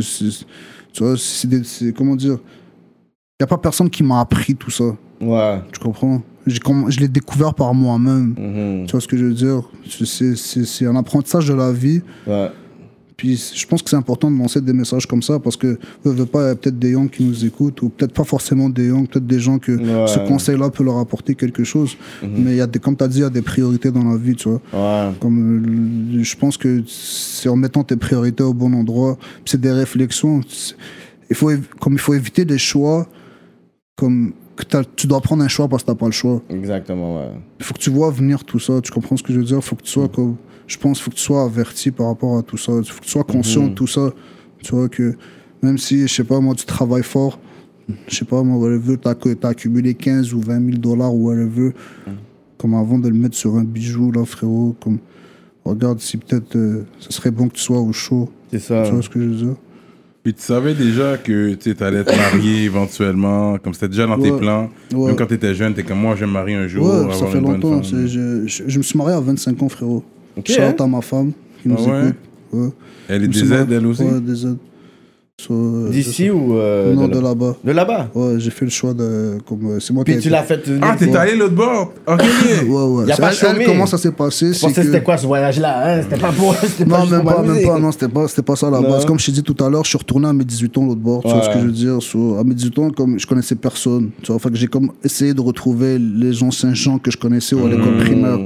tu 0.94 1.04
vois, 1.04 1.16
c'est 1.18 1.94
comment 1.94 2.16
dire? 2.16 2.38
Il 3.40 3.44
n'y 3.44 3.44
a 3.44 3.48
pas 3.48 3.58
personne 3.58 3.90
qui 3.90 4.02
m'a 4.04 4.20
appris 4.22 4.56
tout 4.56 4.72
ça. 4.72 4.96
Ouais. 5.22 5.60
Tu 5.72 5.80
comprends? 5.80 6.22
Je 6.48 7.00
l'ai 7.00 7.08
découvert 7.08 7.54
par 7.54 7.72
moi-même. 7.76 8.34
Mhm. 8.38 8.86
Tu 8.88 8.92
vois 8.94 9.02
ce 9.02 9.08
que 9.08 9.16
je 9.18 9.26
veux 9.26 9.34
dire? 9.36 9.62
C'est 9.88 10.86
un 10.88 10.96
apprentissage 10.96 11.48
de 11.48 11.54
la 11.54 11.72
vie. 11.72 12.02
Ouais. 12.26 12.50
Puis 13.22 13.52
je 13.56 13.68
pense 13.68 13.84
que 13.84 13.90
c'est 13.92 13.96
important 13.96 14.32
de 14.32 14.36
lancer 14.40 14.60
des 14.62 14.74
messages 14.74 15.06
comme 15.06 15.22
ça 15.22 15.38
parce 15.38 15.56
que 15.56 15.78
ne 16.04 16.10
veut 16.12 16.26
pas, 16.26 16.50
il 16.50 16.56
peut-être 16.56 16.80
des 16.80 16.90
young 16.94 17.08
qui 17.08 17.24
nous 17.24 17.46
écoutent 17.46 17.80
ou 17.84 17.90
peut-être 17.90 18.14
pas 18.14 18.24
forcément 18.24 18.68
des 18.68 18.88
young, 18.88 19.08
peut-être 19.08 19.28
des 19.28 19.40
gens 19.40 19.60
que 19.60 19.74
Ouais. 19.74 20.08
ce 20.08 20.18
conseil-là 20.28 20.72
peut 20.72 20.84
leur 20.84 20.98
apporter 20.98 21.36
quelque 21.36 21.64
chose. 21.64 21.96
Mais 22.24 22.54
il 22.54 22.56
y 22.58 22.62
a 22.62 22.66
des, 22.66 22.80
comme 22.80 22.98
tu 22.98 23.04
as 23.04 23.08
dit, 23.08 23.20
il 23.20 23.22
y 23.22 23.24
a 23.24 23.30
des 23.30 23.44
priorités 23.44 23.92
dans 23.92 24.04
la 24.04 24.18
vie, 24.18 24.36
tu 24.36 24.50
vois. 24.50 24.60
Ouais. 24.74 25.12
Comme, 25.20 26.18
euh, 26.20 26.24
je 26.24 26.36
pense 26.36 26.58
que 26.58 26.82
c'est 26.88 27.48
en 27.48 27.56
mettant 27.56 27.84
tes 27.84 27.96
priorités 27.96 28.42
au 28.42 28.56
bon 28.56 28.74
endroit, 28.74 29.20
c'est 29.46 29.62
des 29.62 29.72
réflexions. 29.72 30.42
Il 31.30 31.36
faut, 31.36 31.52
comme 31.80 31.94
il 31.94 32.00
faut 32.00 32.16
éviter 32.16 32.44
des 32.44 32.58
choix 32.58 33.08
comme 33.96 34.34
que 34.56 34.64
t'as- 34.64 34.84
tu 34.96 35.06
dois 35.06 35.22
prendre 35.22 35.44
un 35.44 35.48
choix 35.48 35.68
parce 35.68 35.84
que 35.84 35.86
tu 35.88 35.92
n'as 35.92 35.96
pas 36.00 36.08
le 36.08 36.12
choix. 36.12 36.42
Exactement, 36.50 37.18
ouais. 37.20 37.30
Il 37.60 37.66
faut 37.66 37.76
que 37.76 37.80
tu 37.80 37.92
vois 37.92 38.10
venir 38.10 38.44
tout 38.46 38.58
ça. 38.60 38.82
Tu 38.82 38.92
comprends 38.92 39.16
ce 39.16 39.22
que 39.22 39.32
je 39.32 39.38
veux 39.38 39.46
dire? 39.46 39.64
faut 39.64 39.76
que 39.76 39.84
tu 39.84 39.92
sois 39.92 40.08
comme. 40.10 40.38
Je 40.72 40.78
pense 40.78 40.98
qu'il 41.00 41.04
faut 41.04 41.12
que 41.12 41.16
tu 41.18 41.22
sois 41.24 41.44
averti 41.44 41.92
par 41.92 42.08
rapport 42.08 42.38
à 42.38 42.44
tout 42.44 42.56
ça. 42.58 42.72
Il 42.82 42.86
faut 42.90 43.00
que 43.02 43.06
tu 43.06 43.12
sois 43.12 43.26
conscient 43.26 43.68
de 43.68 43.74
tout 43.74 43.88
ça. 43.88 44.10
Tu 44.64 44.74
vois 44.74 44.88
que 44.88 45.16
même 45.62 45.78
si, 45.78 46.08
je 46.08 46.14
sais 46.14 46.24
pas, 46.24 46.40
moi, 46.40 46.56
tu 46.56 46.66
travailles 46.66 47.04
fort, 47.04 47.40
je 48.08 48.16
sais 48.16 48.24
pas, 48.26 48.42
moi, 48.42 48.58
whatever, 48.58 48.98
t'as 48.98 49.14
as 49.44 49.48
accumulé 49.50 49.94
15 49.96 50.34
ou 50.34 50.40
20 50.40 50.66
000 50.66 50.78
dollars 50.78 51.14
ou 51.14 51.28
whatever, 51.28 51.72
comme 52.58 52.74
avant 52.76 52.98
de 53.00 53.10
le 53.10 53.16
mettre 53.16 53.36
sur 53.36 53.56
un 53.58 53.66
bijou, 53.66 54.12
là, 54.14 54.24
frérot, 54.26 54.76
comme. 54.82 55.00
Regarde 55.66 56.00
si 56.00 56.18
peut-être 56.18 56.56
euh, 56.56 56.86
ce 57.00 57.12
serait 57.14 57.30
bon 57.32 57.48
que 57.50 57.54
tu 57.56 57.62
sois 57.62 57.80
au 57.80 57.92
chaud. 57.94 58.30
C'est 58.50 58.60
ça. 58.60 58.82
Tu 58.86 58.94
vois 58.94 59.02
ce 59.04 59.10
que 59.10 59.20
je 59.22 59.26
veux 59.28 59.36
dire? 59.36 59.56
Puis 60.24 60.34
tu 60.34 60.42
savais 60.42 60.74
déjà 60.74 61.18
que 61.18 61.54
tu 61.56 61.76
allais 61.84 62.00
être 62.00 62.16
marié 62.16 62.64
éventuellement, 62.72 63.58
comme 63.60 63.74
c'était 63.76 63.90
déjà 63.90 64.08
dans 64.08 64.18
tes 64.18 64.32
plans. 64.32 64.70
Ouais. 64.94 65.08
Même 65.08 65.16
quand 65.18 65.28
tu 65.28 65.34
étais 65.36 65.54
jeune, 65.54 65.74
t'es 65.76 65.84
comme 65.84 66.00
moi, 66.00 66.16
je 66.16 66.22
vais 66.22 66.28
me 66.28 66.32
marier 66.32 66.56
un 66.56 66.68
jour. 66.68 66.86
Ouais, 66.88 66.96
avoir 66.96 67.16
ça 67.16 67.28
fait 67.28 67.38
une 67.38 67.44
bonne 67.44 67.54
longtemps. 67.62 67.84
femme. 67.84 67.84
C'est- 67.84 68.08
Je, 68.08 68.48
je, 68.48 68.64
je 68.68 68.78
me 68.78 68.84
suis 68.84 68.98
marié 68.98 69.16
à 69.16 69.20
25 69.20 69.62
ans, 69.62 69.70
frérot. 69.70 70.04
Ok, 70.38 70.48
Shout 70.50 70.62
hein? 70.62 70.76
à 70.80 70.88
ma 70.88 71.02
femme 71.02 71.32
qui 71.62 71.68
nous 71.70 71.76
Ah 71.78 71.82
ouais? 71.92 72.00
écoute. 72.04 72.16
Ouais. 72.54 72.70
Elle 73.10 73.24
est 73.24 73.28
des 73.28 73.54
aides, 73.54 73.72
elle 73.72 73.86
aussi 73.86 74.04
Ouais, 74.04 74.20
des 74.22 74.46
aides. 74.46 74.58
So, 75.40 75.54
euh, 75.56 75.90
D'ici 75.90 76.30
ou. 76.30 76.56
euh, 76.56 76.94
Non, 76.94 77.08
de, 77.08 77.14
de 77.14 77.20
là- 77.20 77.30
là-bas. 77.30 77.56
de 77.64 77.72
là-bas? 77.72 78.10
Ouais, 78.14 78.36
j'ai 78.38 78.52
fait 78.52 78.66
le 78.66 78.70
choix 78.70 78.94
de. 78.94 79.40
Comme, 79.48 79.72
euh, 79.72 79.80
c'est 79.80 79.92
moi 79.92 80.04
Puis 80.04 80.14
qui 80.14 80.20
ai 80.20 80.22
tu 80.22 80.30
l'as 80.30 80.44
fait. 80.44 80.62
Ah, 80.84 80.96
t'es 81.00 81.16
allé 81.16 81.36
l'autre 81.36 81.56
bord? 81.56 81.94
Ok, 82.06 82.22
Ouais, 82.68 82.68
ouais. 82.68 83.06
Y 83.08 83.12
a 83.12 83.18
pas 83.18 83.32
elle- 83.34 83.66
comment 83.66 83.88
ça 83.88 83.98
s'est 83.98 84.12
passé? 84.12 84.54
Je 84.54 84.60
pensais 84.60 84.82
que 84.82 84.84
c'était 84.88 85.02
quoi 85.02 85.18
ce 85.18 85.26
voyage-là 85.26 85.96
hein? 85.98 86.02
C'était 86.04 86.22
pas 86.22 86.32
pour. 86.32 86.54
C'était 86.64 86.86
Non, 86.86 87.08
même 87.08 87.24
pas, 87.24 87.42
même 87.42 87.64
pas, 87.66 87.80
non, 87.80 87.92
c'était 87.92 88.08
pas, 88.08 88.28
c'était 88.28 88.44
pas 88.44 88.56
ça 88.56 88.68
à 88.68 88.72
la 88.72 88.82
Non. 88.82 88.90
base. 88.92 89.06
Comme 89.06 89.18
je 89.18 89.26
t'ai 89.26 89.32
dit 89.32 89.42
tout 89.42 89.64
à 89.64 89.70
l'heure, 89.70 89.84
je 89.84 89.90
suis 89.90 89.98
retourné 89.98 90.28
à 90.28 90.34
mes 90.34 90.44
18 90.44 90.78
ans 90.78 90.86
l'autre 90.86 91.02
bord, 91.02 91.24
tu 91.24 91.30
vois 91.32 91.42
ce 91.42 91.50
que 91.50 91.60
je 91.60 91.66
veux 91.66 91.72
dire? 91.72 91.98
So, 92.04 92.38
à 92.38 92.44
mes 92.44 92.54
18 92.54 92.78
ans, 92.78 92.90
comme 92.92 93.18
je 93.18 93.26
connaissais 93.26 93.56
personne, 93.56 94.12
tu 94.22 94.32
vois, 94.32 94.38
fait 94.40 94.50
que 94.52 94.58
j'ai 94.58 94.68
comme 94.68 94.92
essayé 95.04 95.34
de 95.34 95.42
retrouver 95.42 95.98
les 95.98 96.44
anciens 96.44 96.76
gens 96.76 97.00
que 97.00 97.10
je 97.10 97.18
connaissais 97.18 97.56
à 97.60 97.68
l'école 97.68 97.96
Hmm. 97.96 97.98
primaire. 97.98 98.40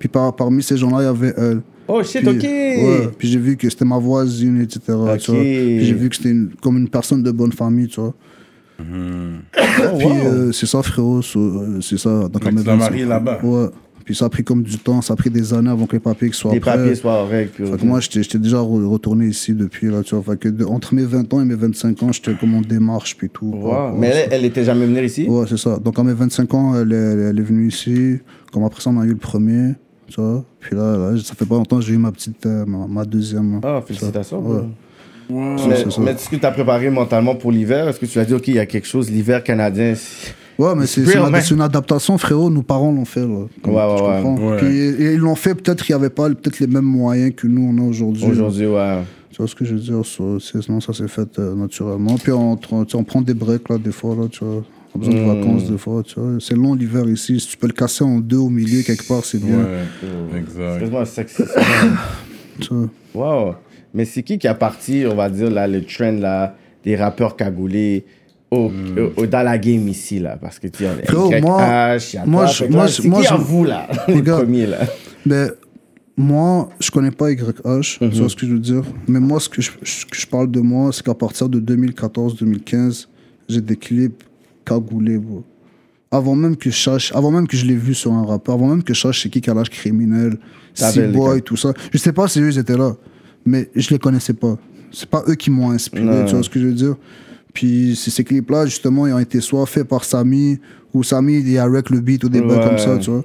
Puis 0.00 0.08
par, 0.08 0.34
parmi 0.34 0.62
ces 0.64 0.76
gens-là, 0.76 1.02
il 1.02 1.04
y 1.04 1.06
avait 1.06 1.34
elle. 1.36 1.60
Oh 1.86 2.02
shit, 2.02 2.22
Puis, 2.22 2.30
ok. 2.30 2.42
ouais, 2.42 3.08
puis 3.18 3.28
j'ai 3.28 3.38
vu 3.38 3.56
que 3.56 3.68
c'était 3.70 3.84
ma 3.84 3.98
voisine, 3.98 4.60
etc. 4.60 4.80
tu 4.86 4.92
Ok. 4.92 4.98
vois. 4.98 5.40
Puis 5.42 5.84
j'ai 5.84 5.94
vu 5.94 6.08
que 6.08 6.16
c'était 6.16 6.30
une- 6.30 6.50
comme 6.62 6.76
une 6.78 6.88
personne 6.88 7.22
de 7.22 7.30
bonne 7.30 7.52
famille, 7.52 7.86
tu 7.88 8.00
vois. 8.00 8.14
Oh, 8.80 8.82
Puis 9.98 10.06
wow. 10.06 10.12
euh, 10.26 10.52
c'est 10.52 10.66
ça, 10.66 10.82
frérot, 10.82 11.20
euh, 11.36 11.80
c'est 11.82 11.98
ça. 11.98 12.28
Donc, 12.28 12.40
tu 12.40 12.44
l'as 12.46 12.62
25 12.62 12.76
marié 12.76 13.04
là-bas. 13.04 13.38
Ouais. 13.42 13.66
Puis 14.04 14.14
ça 14.14 14.24
a 14.24 14.28
pris 14.28 14.42
comme 14.42 14.62
du 14.62 14.78
temps, 14.78 15.02
ça 15.02 15.12
a 15.12 15.16
pris 15.16 15.30
des 15.30 15.52
années 15.54 15.70
avant 15.70 15.86
que 15.86 15.92
les 15.92 16.00
papiers 16.00 16.32
soient 16.32 16.52
Les 16.52 16.58
prêts. 16.60 16.76
papiers 16.76 16.94
soient 16.94 17.22
en 17.22 17.26
règle. 17.26 17.50
puis- 17.50 17.86
moi, 17.86 18.00
j'étais 18.00 18.38
déjà 18.38 18.56
re- 18.56 18.84
retourné 18.86 19.26
ici 19.26 19.52
depuis, 19.54 19.88
là, 19.88 20.02
tu 20.02 20.14
vois. 20.14 20.24
Fait 20.34 20.40
que 20.40 20.48
de- 20.48 20.64
entre 20.64 20.94
mes 20.94 21.04
20 21.04 21.32
ans 21.34 21.40
et 21.42 21.44
mes 21.44 21.54
25 21.54 22.02
ans, 22.02 22.10
j'étais 22.10 22.34
comme 22.34 22.54
en 22.54 22.62
démarche, 22.62 23.16
puis 23.16 23.28
tout. 23.28 23.46
Wow. 23.46 23.60
quoi. 23.60 23.94
Mais 23.96 24.08
Ouais, 24.08 24.14
elle, 24.26 24.32
elle 24.32 24.44
était 24.46 24.64
jamais 24.64 24.86
venue 24.86 25.04
ici? 25.04 25.26
Ouais, 25.28 25.44
c'est 25.48 25.58
ça. 25.58 25.78
Donc, 25.78 25.98
à 25.98 26.02
mes 26.02 26.14
25 26.14 26.52
ans, 26.54 26.74
elle 26.80 26.92
est, 26.92 26.96
elle 26.96 27.38
est 27.38 27.42
venue 27.42 27.68
ici. 27.68 28.18
Comme 28.52 28.64
après 28.64 28.80
ça, 28.80 28.90
on 28.90 28.98
a 28.98 29.04
eu 29.04 29.10
le 29.10 29.16
premier, 29.16 29.74
tu 30.10 30.20
vois. 30.20 30.44
Puis 30.60 30.76
là, 30.76 30.96
là, 30.96 31.18
ça 31.22 31.34
fait 31.34 31.46
pas 31.46 31.54
longtemps 31.54 31.76
que 31.78 31.84
j'ai 31.84 31.94
eu 31.94 31.98
ma 31.98 32.12
petite, 32.12 32.44
euh, 32.46 32.64
ma, 32.66 32.86
ma 32.86 33.04
deuxième. 33.04 33.60
Ah, 33.62 33.80
félicitations. 33.86 34.40
Ouais. 34.46 34.62
Wow. 35.30 35.58
Ça, 35.58 35.66
Mais, 35.68 35.76
ça. 35.90 36.02
est-ce 36.10 36.28
que 36.28 36.36
tu 36.36 36.44
as 36.44 36.50
préparé 36.50 36.90
mentalement 36.90 37.34
pour 37.36 37.52
l'hiver? 37.52 37.88
Est-ce 37.88 38.00
que 38.00 38.06
tu 38.06 38.18
as 38.18 38.24
dit, 38.24 38.34
OK, 38.34 38.48
il 38.48 38.54
y 38.54 38.58
a 38.58 38.66
quelque 38.66 38.86
chose, 38.86 39.10
l'hiver 39.10 39.42
canadien 39.44 39.94
Ouais, 40.58 40.74
mais 40.76 40.84
c'est 40.86 41.00
une, 41.54 41.60
adaptation, 41.62 42.18
frérot. 42.18 42.50
Nos 42.50 42.60
parents 42.62 42.92
l'ont 42.92 43.06
fait, 43.06 43.20
là. 43.26 43.46
Comme- 43.62 43.74
Ouais, 43.74 43.80
ouais, 43.82 43.96
tu 43.96 44.02
ouais. 44.02 44.22
comprends? 44.22 44.50
Ouais. 44.50 44.56
Puis 44.58 44.78
et 44.78 45.12
ils 45.14 45.18
l'ont 45.18 45.34
fait, 45.34 45.54
peut-être 45.54 45.82
qu'il 45.84 45.94
n'y 45.96 46.00
avait 46.02 46.10
pas 46.10 46.28
peut-être 46.28 46.58
les 46.58 46.66
mêmes 46.66 46.84
moyens 46.84 47.32
que 47.34 47.46
nous, 47.46 47.62
on 47.74 47.82
a 47.82 47.88
aujourd'hui. 47.88 48.26
Aujourd'hui, 48.26 48.66
ouais. 48.66 48.98
Tu 49.30 49.36
vois 49.38 49.46
ce 49.48 49.54
que 49.54 49.64
je 49.64 49.74
veux 49.74 49.80
dire? 49.80 50.02
C'est- 50.04 50.60
Sinon, 50.62 50.80
ça 50.80 50.92
s'est 50.92 51.08
fait 51.08 51.38
euh, 51.38 51.54
naturellement. 51.54 52.16
Puis 52.22 52.32
on, 52.32 52.58
on 52.72 53.04
prend 53.04 53.22
des 53.22 53.32
breaks, 53.32 53.70
là, 53.70 53.78
des 53.78 53.92
fois, 53.92 54.14
là, 54.14 54.26
tu 54.30 54.44
vois. 54.44 54.62
On 54.94 54.96
a 54.96 55.04
besoin 55.04 55.14
de 55.14 55.20
Mm. 55.20 55.26
vacances, 55.40 55.70
des 55.70 55.78
fois, 55.78 56.02
tu 56.02 56.18
vois. 56.18 56.38
C'est 56.40 56.54
long 56.56 56.74
l'hiver 56.74 57.08
ici. 57.08 57.38
Si 57.38 57.48
tu 57.48 57.56
peux 57.56 57.66
le 57.68 57.72
casser 57.72 58.02
en 58.04 58.18
deux 58.18 58.38
au 58.38 58.48
milieu, 58.48 58.82
quelque 58.82 59.06
part, 59.06 59.24
c'est 59.24 59.38
bien. 59.38 59.58
Ouais, 59.58 60.38
exact. 60.38 60.70
Excuse-moi, 60.72 61.04
sexy. 61.06 61.42
wow. 63.14 63.54
Mais 63.94 64.04
c'est 64.04 64.22
qui 64.22 64.38
qui 64.38 64.46
a 64.48 64.54
parti, 64.54 65.04
on 65.10 65.14
va 65.16 65.28
dire, 65.28 65.50
là, 65.50 65.66
le 65.66 65.82
trend 65.84 66.12
là, 66.12 66.56
des 66.84 66.96
rappeurs 66.96 67.36
cagoulés 67.36 68.04
au, 68.50 68.70
au- 69.16 69.26
dans 69.26 69.42
la 69.42 69.58
game 69.58 69.88
ici, 69.88 70.18
là? 70.18 70.36
Parce 70.40 70.58
que 70.58 70.68
tu 70.68 70.84
sais, 70.84 70.90
YH, 71.08 71.40
moi- 71.42 71.96
il 71.98 72.14
y 72.14 72.18
a 72.18 72.26
moi, 72.26 72.44
toi, 72.44 72.52
je- 72.52 72.64
moi, 72.72 72.86
je- 72.86 73.02
c'est 73.02 73.08
moi, 73.08 73.20
qui 73.20 73.28
je- 73.28 73.32
à 73.34 73.36
vous, 73.36 73.64
là, 73.64 73.88
les 74.08 74.14
Regarde. 74.14 74.42
premiers, 74.42 74.66
là 74.66 74.78
Mais 75.26 75.46
moi, 76.16 76.68
je 76.80 76.90
connais 76.90 77.10
pas 77.10 77.30
YH, 77.30 77.98
tu 78.00 78.08
vois 78.08 78.28
ce 78.28 78.36
que 78.36 78.46
je 78.46 78.52
veux 78.52 78.58
dire? 78.58 78.82
Mais 79.08 79.20
moi, 79.20 79.38
ce 79.40 79.48
que 79.48 79.60
je, 79.62 79.70
ce 79.84 80.04
que 80.06 80.16
je 80.16 80.26
parle 80.26 80.50
de 80.50 80.60
moi, 80.60 80.90
c'est 80.92 81.04
qu'à 81.04 81.14
partir 81.14 81.48
de 81.48 81.60
2014-2015, 81.60 83.08
j'ai 83.48 83.60
des 83.60 83.76
clips 83.76 84.22
cagoulés, 84.74 85.18
bro. 85.18 85.44
Avant 86.12 86.34
même 86.34 86.56
que 86.56 86.70
je 86.70 86.76
sache, 86.82 87.12
avant 87.14 87.30
même 87.30 87.46
que 87.46 87.56
je 87.56 87.64
l'ai 87.66 87.76
vu 87.76 87.94
sur 87.94 88.12
un 88.12 88.24
rappeur, 88.24 88.54
avant 88.56 88.68
même 88.68 88.82
que 88.82 88.94
je 88.94 89.00
sache 89.00 89.22
c'est 89.22 89.28
qui 89.28 89.40
Kalash 89.40 89.70
criminel, 89.70 90.38
C-Boy, 90.74 91.42
tout 91.42 91.56
ça. 91.56 91.72
Je 91.92 91.98
sais 91.98 92.12
pas 92.12 92.26
si 92.28 92.40
eux 92.40 92.56
étaient 92.58 92.76
là, 92.76 92.96
mais 93.44 93.70
je 93.76 93.90
les 93.90 93.98
connaissais 93.98 94.32
pas. 94.34 94.56
C'est 94.92 95.08
pas 95.08 95.22
eux 95.28 95.34
qui 95.36 95.50
m'ont 95.50 95.70
inspiré, 95.70 96.04
Non. 96.04 96.24
tu 96.24 96.34
vois 96.34 96.42
ce 96.42 96.50
que 96.50 96.58
je 96.60 96.66
veux 96.66 96.72
dire? 96.72 96.96
Puis 97.54 97.94
ces 97.96 98.24
clips-là, 98.24 98.66
justement, 98.66 99.06
ils 99.06 99.12
ont 99.12 99.18
été 99.20 99.40
soit 99.40 99.64
faits 99.66 99.86
par 99.86 100.04
Samy, 100.04 100.58
ou 100.92 101.02
Samy, 101.04 101.34
il 101.38 101.50
y 101.50 101.58
a 101.58 101.64
avec 101.64 101.90
le 101.90 102.00
beat 102.00 102.24
ou 102.24 102.28
des 102.28 102.40
bails 102.40 102.58
Ouais. 102.58 102.64
comme 102.68 102.78
ça, 102.78 102.98
tu 102.98 103.10
vois. 103.10 103.24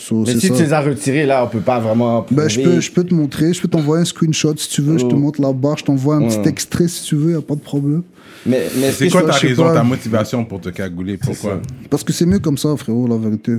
So, 0.00 0.24
Mais 0.26 0.34
si 0.34 0.48
ça. 0.48 0.54
tu 0.54 0.62
les 0.62 0.72
as 0.72 0.80
retirés, 0.80 1.26
là, 1.26 1.44
on 1.44 1.48
peut 1.48 1.60
pas 1.60 1.78
vraiment. 1.78 2.24
Ben, 2.30 2.48
je, 2.48 2.60
peux, 2.60 2.80
je 2.80 2.90
peux 2.90 3.04
te 3.04 3.12
montrer, 3.12 3.52
je 3.52 3.60
peux 3.60 3.68
t'envoyer 3.68 4.00
un 4.02 4.04
screenshot 4.06 4.54
si 4.56 4.68
tu 4.70 4.80
veux, 4.80 4.96
je 4.96 5.04
te 5.04 5.14
Oh. 5.14 5.18
montre 5.18 5.42
la 5.42 5.52
barre, 5.52 5.76
je 5.76 5.84
t'envoie 5.84 6.14
un 6.16 6.22
Ouais. 6.22 6.28
petit 6.42 6.48
extrait 6.48 6.88
si 6.88 7.04
tu 7.04 7.16
veux, 7.16 7.32
y 7.32 7.36
a 7.36 7.42
pas 7.42 7.54
de 7.54 7.60
problème. 7.60 8.02
Mais, 8.46 8.62
mais 8.80 8.90
C'est 8.92 9.08
quoi 9.10 9.20
je- 9.20 9.26
ta 9.26 9.32
raison, 9.32 9.64
pas. 9.64 9.74
ta 9.74 9.82
motivation 9.82 10.44
pour 10.46 10.60
te 10.60 10.70
cagouler? 10.70 11.18
Pourquoi? 11.18 11.60
Parce 11.90 12.02
que 12.02 12.12
c'est 12.14 12.24
mieux 12.24 12.38
comme 12.38 12.56
ça, 12.56 12.74
frérot, 12.78 13.06
la 13.06 13.18
vérité. 13.18 13.56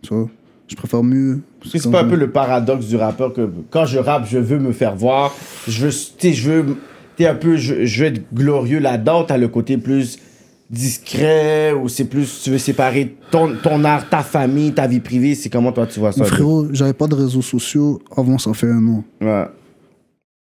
Tu 0.00 0.14
vois, 0.14 0.30
je 0.68 0.74
préfère 0.74 1.02
mieux. 1.02 1.40
C'est 1.70 1.82
pas 1.90 1.98
un 2.00 2.02
ça. 2.02 2.08
peu 2.08 2.16
le 2.16 2.30
paradoxe 2.30 2.86
du 2.86 2.96
rappeur 2.96 3.34
que 3.34 3.50
quand 3.70 3.84
je 3.84 3.98
rappe, 3.98 4.26
je 4.26 4.38
veux 4.38 4.58
me 4.58 4.72
faire 4.72 4.96
voir, 4.96 5.34
je 5.68 5.84
veux, 5.86 5.92
tu 5.92 5.98
sais, 6.18 6.32
je 6.32 6.50
veux, 6.50 6.76
t'es 7.16 7.26
un 7.26 7.34
peu, 7.34 7.56
je, 7.56 7.84
je 7.84 8.00
veux 8.04 8.06
être 8.08 8.22
glorieux 8.32 8.78
là-dedans, 8.78 9.24
t'as 9.24 9.36
le 9.36 9.48
côté 9.48 9.76
plus 9.76 10.18
discret 10.70 11.72
ou 11.72 11.88
c'est 11.88 12.06
plus, 12.06 12.42
tu 12.42 12.50
veux 12.50 12.58
séparer 12.58 13.16
ton, 13.30 13.54
ton 13.62 13.84
art, 13.84 14.08
ta 14.08 14.22
famille, 14.22 14.72
ta 14.72 14.86
vie 14.86 15.00
privée, 15.00 15.34
c'est 15.34 15.50
comment 15.50 15.72
toi 15.72 15.86
tu 15.86 16.00
vois 16.00 16.12
ça 16.12 16.24
frérot, 16.24 16.68
j'avais 16.72 16.94
pas 16.94 17.06
de 17.06 17.14
réseaux 17.14 17.42
sociaux 17.42 18.00
avant 18.16 18.38
ça 18.38 18.52
fait 18.54 18.70
un 18.70 18.86
an. 18.88 19.04
Ouais, 19.20 19.44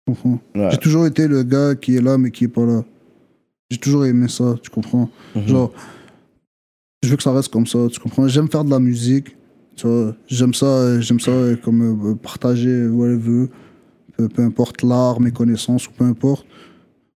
Tu 0.06 0.14
comprends? 0.14 0.38
Ouais. 0.54 0.68
J'ai 0.70 0.78
toujours 0.78 1.06
été 1.06 1.26
le 1.26 1.42
gars 1.42 1.74
qui 1.74 1.96
est 1.96 2.00
là 2.02 2.18
mais 2.18 2.30
qui 2.30 2.44
est 2.44 2.48
pas 2.48 2.64
là. 2.66 2.84
J'ai 3.70 3.78
toujours 3.78 4.04
aimé 4.04 4.28
ça, 4.28 4.54
tu 4.62 4.70
comprends? 4.70 5.08
Mhm. 5.34 5.48
Genre, 5.48 5.72
je 7.02 7.08
veux 7.08 7.16
que 7.16 7.22
ça 7.22 7.32
reste 7.32 7.48
comme 7.52 7.66
ça, 7.66 7.78
tu 7.90 7.98
comprends? 7.98 8.28
J'aime 8.28 8.48
faire 8.50 8.64
de 8.64 8.70
la 8.70 8.78
musique, 8.78 9.36
tu 9.74 9.86
vois? 9.86 10.14
J'aime 10.28 10.54
ça, 10.54 10.66
euh, 10.66 11.00
j'aime 11.00 11.18
ça 11.20 11.30
euh, 11.30 11.56
comme 11.56 12.10
euh, 12.10 12.14
partager 12.14 12.86
whatever, 12.86 13.48
peu, 14.16 14.28
peu 14.28 14.42
importe 14.42 14.82
l'art, 14.82 15.20
mes 15.20 15.32
connaissances 15.32 15.88
ou 15.88 15.92
peu 15.92 16.04
importe. 16.04 16.46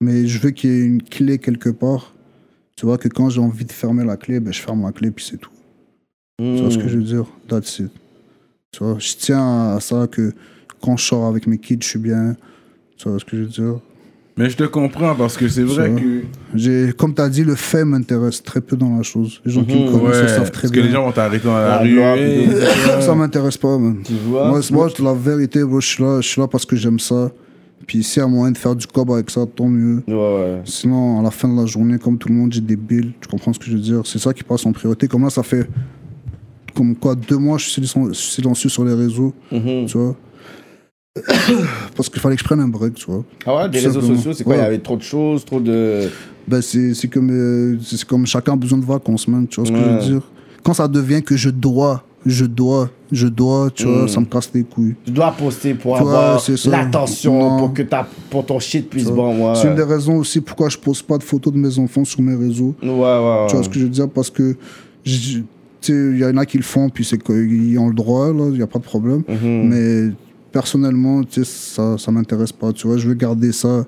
Mais 0.02 0.28
je 0.28 0.40
veux 0.40 0.52
qu'il 0.52 0.70
y 0.70 0.74
ait 0.74 0.86
une 0.86 1.02
clé 1.02 1.40
quelque 1.40 1.70
part. 1.70 2.15
Tu 2.76 2.86
vois 2.86 2.98
que 2.98 3.08
quand 3.08 3.30
j'ai 3.30 3.40
envie 3.40 3.66
de 3.66 3.72
fermer 3.72 4.04
la 4.04 4.18
clé, 4.18 4.40
ben, 4.40 4.52
je 4.54 4.62
ferme 4.62 4.84
la 4.84 4.92
clé 4.92 5.10
puis 5.12 5.24
c'est 5.30 5.38
tout. 5.38 5.50
Tu 6.38 6.62
vois 6.62 6.70
ce 6.70 6.78
que 6.78 6.90
je 6.90 6.98
veux 6.98 7.04
dire? 7.04 7.26
That's 7.48 7.80
it. 7.80 7.92
Tu 8.72 8.84
vois, 8.84 8.98
je 9.00 9.14
tiens 9.16 9.76
à 9.76 9.80
ça 9.80 10.08
que 10.12 10.34
quand 10.82 10.98
je 10.98 11.06
sors 11.06 11.26
avec 11.26 11.48
mes 11.48 11.58
kids, 11.58 11.78
je 11.82 11.88
suis 11.88 12.00
bien. 12.00 12.36
Tu 12.98 13.08
vois 13.08 13.18
ce 13.20 13.24
que 13.26 13.38
je 13.38 13.44
veux 13.44 13.48
dire? 13.50 13.80
Mais 14.38 14.50
je 14.50 14.58
te 14.58 14.64
comprends 14.66 15.16
parce 15.16 15.38
que 15.38 15.48
c'est 15.48 15.64
vrai 15.64 15.92
que. 16.02 16.24
J'ai, 16.54 16.92
Comme 16.98 17.16
tu 17.16 17.22
as 17.22 17.30
dit, 17.30 17.46
le 17.46 17.56
fait 17.56 17.86
m'intéresse 17.86 18.44
très 18.44 18.60
peu 18.60 18.76
dans 18.76 18.98
la 18.98 19.04
chose. 19.04 19.42
Les 19.46 19.52
gens 19.54 19.64
qui 19.64 19.78
me 19.78 19.84
Mhm, 19.84 19.92
connaissent 19.92 20.16
Ouais, 20.18 20.22
le 20.24 20.28
savent 20.28 20.52
très 20.52 20.64
parce 20.64 20.72
que 20.72 20.80
bien. 20.80 20.84
les 20.88 20.92
gens 20.92 21.06
vont 21.06 21.12
t'arrêter 21.14 21.46
dans 21.46 21.56
la 21.56 21.66
La 21.66 21.80
rue. 21.80 21.98
c'est 22.18 23.02
Ça 23.02 23.16
m'intéresse 23.16 23.56
pas, 23.58 23.78
man. 23.78 24.02
Tu 24.04 24.14
vois? 24.16 24.50
Moi, 24.50 24.62
c'est- 24.62 24.74
moi, 24.74 24.90
la 25.00 25.14
vérité, 25.14 25.64
bro, 25.64 25.80
je 25.80 25.88
suis 25.88 26.04
là, 26.04 26.20
je 26.20 26.28
suis 26.28 26.42
là 26.42 26.48
parce 26.50 26.66
que 26.66 26.76
j'aime 26.76 27.00
ça. 27.00 27.32
Puis 27.88 28.04
s'il 28.04 28.22
y 28.22 28.26
a 28.26 28.28
moyen 28.28 28.52
de 28.52 28.58
faire 28.58 28.76
du 28.76 28.88
cob 28.88 29.12
avec 29.12 29.30
ça, 29.30 29.46
tant 29.46 29.68
mieux. 29.68 30.04
Ouais, 30.08 30.14
ouais. 30.14 30.62
Sinon, 30.66 31.20
à 31.20 31.24
la 31.24 31.32
fin 31.32 31.48
de 31.48 31.56
la 31.60 31.66
journée, 31.66 31.98
comme 32.00 32.18
tout 32.18 32.30
le 32.30 32.36
monde, 32.36 32.52
j'ai 32.54 32.62
des 32.62 32.76
billes. 32.76 33.14
Tu 33.22 33.28
comprends 33.28 33.54
ce 33.54 33.60
que 33.60 33.66
je 33.66 33.74
veux 33.74 33.82
dire? 33.82 34.02
C'est 34.06 34.20
ça 34.20 34.34
qui 34.34 34.44
passe 34.44 34.66
en 34.66 34.72
priorité. 34.72 35.08
Comme 35.08 35.24
là, 35.24 35.30
ça 35.30 35.44
fait 35.44 35.70
comme 36.76 36.96
quoi 36.96 37.16
deux 37.16 37.38
mois, 37.38 37.58
je 37.58 37.70
suis 37.70 37.82
silen- 37.84 38.14
silencieux 38.14 38.70
sur 38.70 38.84
les 38.84 38.94
réseaux, 38.94 39.34
Mhm. 39.52 39.86
tu 39.88 39.98
vois. 39.98 40.16
Parce 41.96 42.10
qu'il 42.10 42.20
fallait 42.20 42.36
que 42.36 42.42
je 42.42 42.46
prenne 42.46 42.60
un 42.60 42.68
break, 42.68 42.96
tu 42.96 43.06
vois. 43.10 43.24
Ah 43.46 43.56
ouais, 43.56 43.70
des 43.70 43.80
réseaux 43.80 43.94
simplement. 44.02 44.16
sociaux, 44.18 44.34
c'est 44.34 44.44
quoi? 44.44 44.56
Il 44.56 44.60
y 44.60 44.62
avait 44.62 44.80
trop 44.80 44.98
de 44.98 45.02
choses, 45.02 45.46
trop 45.46 45.60
de. 45.60 46.10
Ben, 46.48 46.62
c'est 46.62 46.94
c'est 46.94 47.08
comme, 47.08 47.30
euh, 47.32 47.78
c'est 47.82 48.04
comme 48.04 48.26
chacun 48.26 48.54
a 48.54 48.56
besoin 48.56 48.78
de 48.80 48.86
vacances, 48.86 49.28
man. 49.28 49.48
Tu 49.48 49.56
vois 49.62 49.66
ce 49.68 49.72
que 49.72 49.78
je 49.78 49.84
veux 49.84 50.00
dire? 50.14 50.22
Quand 50.64 50.74
ça 50.74 50.88
devient 50.88 51.22
que 51.24 51.38
je 51.38 51.50
dois 51.50 52.04
je 52.26 52.46
dois, 52.46 52.90
je 53.12 53.28
dois, 53.28 53.70
tu 53.70 53.86
vois, 53.86 54.08
ça 54.08 54.20
me 54.20 54.26
casse 54.26 54.50
les 54.54 54.64
couilles. 54.64 54.96
Tu 55.06 55.12
dois 55.12 55.32
poster 55.32 55.76
pour 55.76 55.96
Tu 55.96 56.02
avoir 56.02 56.42
l'attention, 56.66 57.58
pour 57.58 57.74
que 57.74 57.84
ta, 57.84 58.08
pour 58.30 58.46
ton 58.46 58.60
shit 58.60 58.90
puisse 58.90 59.06
bon. 59.06 59.50
Ouais, 59.50 59.56
C'est 59.56 59.68
une 59.68 59.76
des 59.76 59.84
raisons 59.84 60.18
aussi 60.18 60.42
pourquoi 60.42 60.70
je 60.70 60.78
pose 60.78 61.02
pas 61.02 61.18
de 61.18 61.24
photos 61.24 61.54
de 61.54 61.60
mes 61.60 61.78
enfants 61.78 62.04
sur 62.04 62.22
mes 62.22 62.36
réseaux. 62.36 62.76
ouais, 62.82 62.90
ouais. 62.90 63.46
Tu 63.48 63.56
vois 63.56 63.64
ce 63.64 63.70
que 63.70 63.76
je 63.80 63.84
veux 63.84 63.90
dire? 63.90 64.10
Parce 64.10 64.30
que, 64.32 64.56
tu 65.04 65.44
sais, 65.82 65.94
il 65.94 66.18
y 66.18 66.26
en 66.26 66.36
a 66.38 66.46
qui 66.46 66.58
le 66.58 66.64
font, 66.64 66.90
puis 66.90 67.06
c'est 67.06 67.22
qu'ils 67.22 67.78
ont 67.78 67.90
le 67.90 67.96
droit, 67.96 68.28
là, 68.34 68.46
il 68.48 68.54
n'y 68.58 68.62
a 68.64 68.68
pas 68.68 68.80
de 68.80 68.84
problème. 68.86 69.22
Mhm. 69.28 69.70
Mais 69.70 70.14
personnellement, 70.52 71.24
tu 71.24 71.44
sais, 71.44 71.52
ça, 71.76 71.98
ça 71.98 72.12
m'intéresse 72.12 72.52
pas, 72.52 72.74
tu 72.74 72.88
vois. 72.88 72.98
Je 72.98 73.08
veux 73.08 73.14
garder 73.14 73.52
ça, 73.52 73.86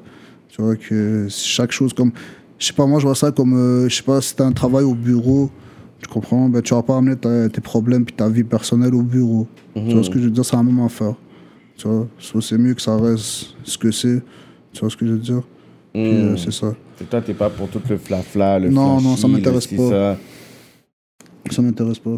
tu 0.50 0.62
vois, 0.62 0.76
que 0.76 1.28
chaque 1.30 1.72
chose 1.72 1.94
comme. 1.94 2.12
Je 2.60 2.68
sais 2.68 2.74
pas, 2.74 2.86
moi, 2.86 3.00
je 3.00 3.06
vois 3.06 3.16
ça 3.16 3.32
comme, 3.32 3.54
euh, 3.54 3.88
je 3.90 3.96
sais 3.96 4.04
pas, 4.04 4.20
si 4.22 4.34
un 4.40 4.52
travail 4.52 4.84
au 4.84 4.96
bureau, 4.96 5.50
tu 6.02 6.08
comprends, 6.08 6.48
ben, 6.50 6.62
tu 6.62 6.74
vas 6.74 6.84
pas 6.84 6.98
amener 6.98 7.16
ta- 7.16 7.50
tes 7.50 7.62
problèmes 7.62 8.06
puis 8.06 8.16
ta 8.16 8.30
vie 8.30 8.44
personnelle 8.44 8.94
au 8.96 9.02
bureau. 9.04 9.48
Tu 9.74 9.94
vois 9.94 10.04
ce 10.04 10.10
que 10.10 10.20
je 10.20 10.26
veux 10.26 10.32
dire? 10.32 10.44
C'est 10.46 10.56
la 10.56 10.64
même 10.64 10.80
affaire. 10.80 11.16
Tu 11.76 11.88
vois, 11.88 12.08
c'est 12.42 12.58
mieux 12.58 12.74
que 12.74 12.82
ça 12.82 12.98
reste 12.98 13.56
ce 13.64 13.78
que 13.78 13.92
c'est. 13.92 14.22
Tu 14.74 14.80
vois 14.80 14.90
ce 14.90 14.98
que 14.98 15.06
je 15.06 15.12
veux 15.14 15.20
dire? 15.20 15.42
Puis, 15.94 16.02
euh, 16.04 16.34
Mm. 16.34 16.38
c'est 16.38 16.52
ça. 16.52 16.74
Et 17.02 17.06
toi, 17.06 17.22
t'es 17.22 17.34
pas 17.34 17.50
pour 17.50 17.70
tout 17.70 17.82
le 17.90 17.98
flafla, 17.98 18.60
le 18.60 18.70
Non, 18.70 18.96
non, 18.96 19.00
flashy, 19.00 19.22
ça 19.22 19.28
m'intéresse 19.28 19.68
pas. 19.68 19.90
ça? 19.90 20.18
Ça 21.52 21.62
m'intéresse 21.62 22.00
pas. 22.00 22.18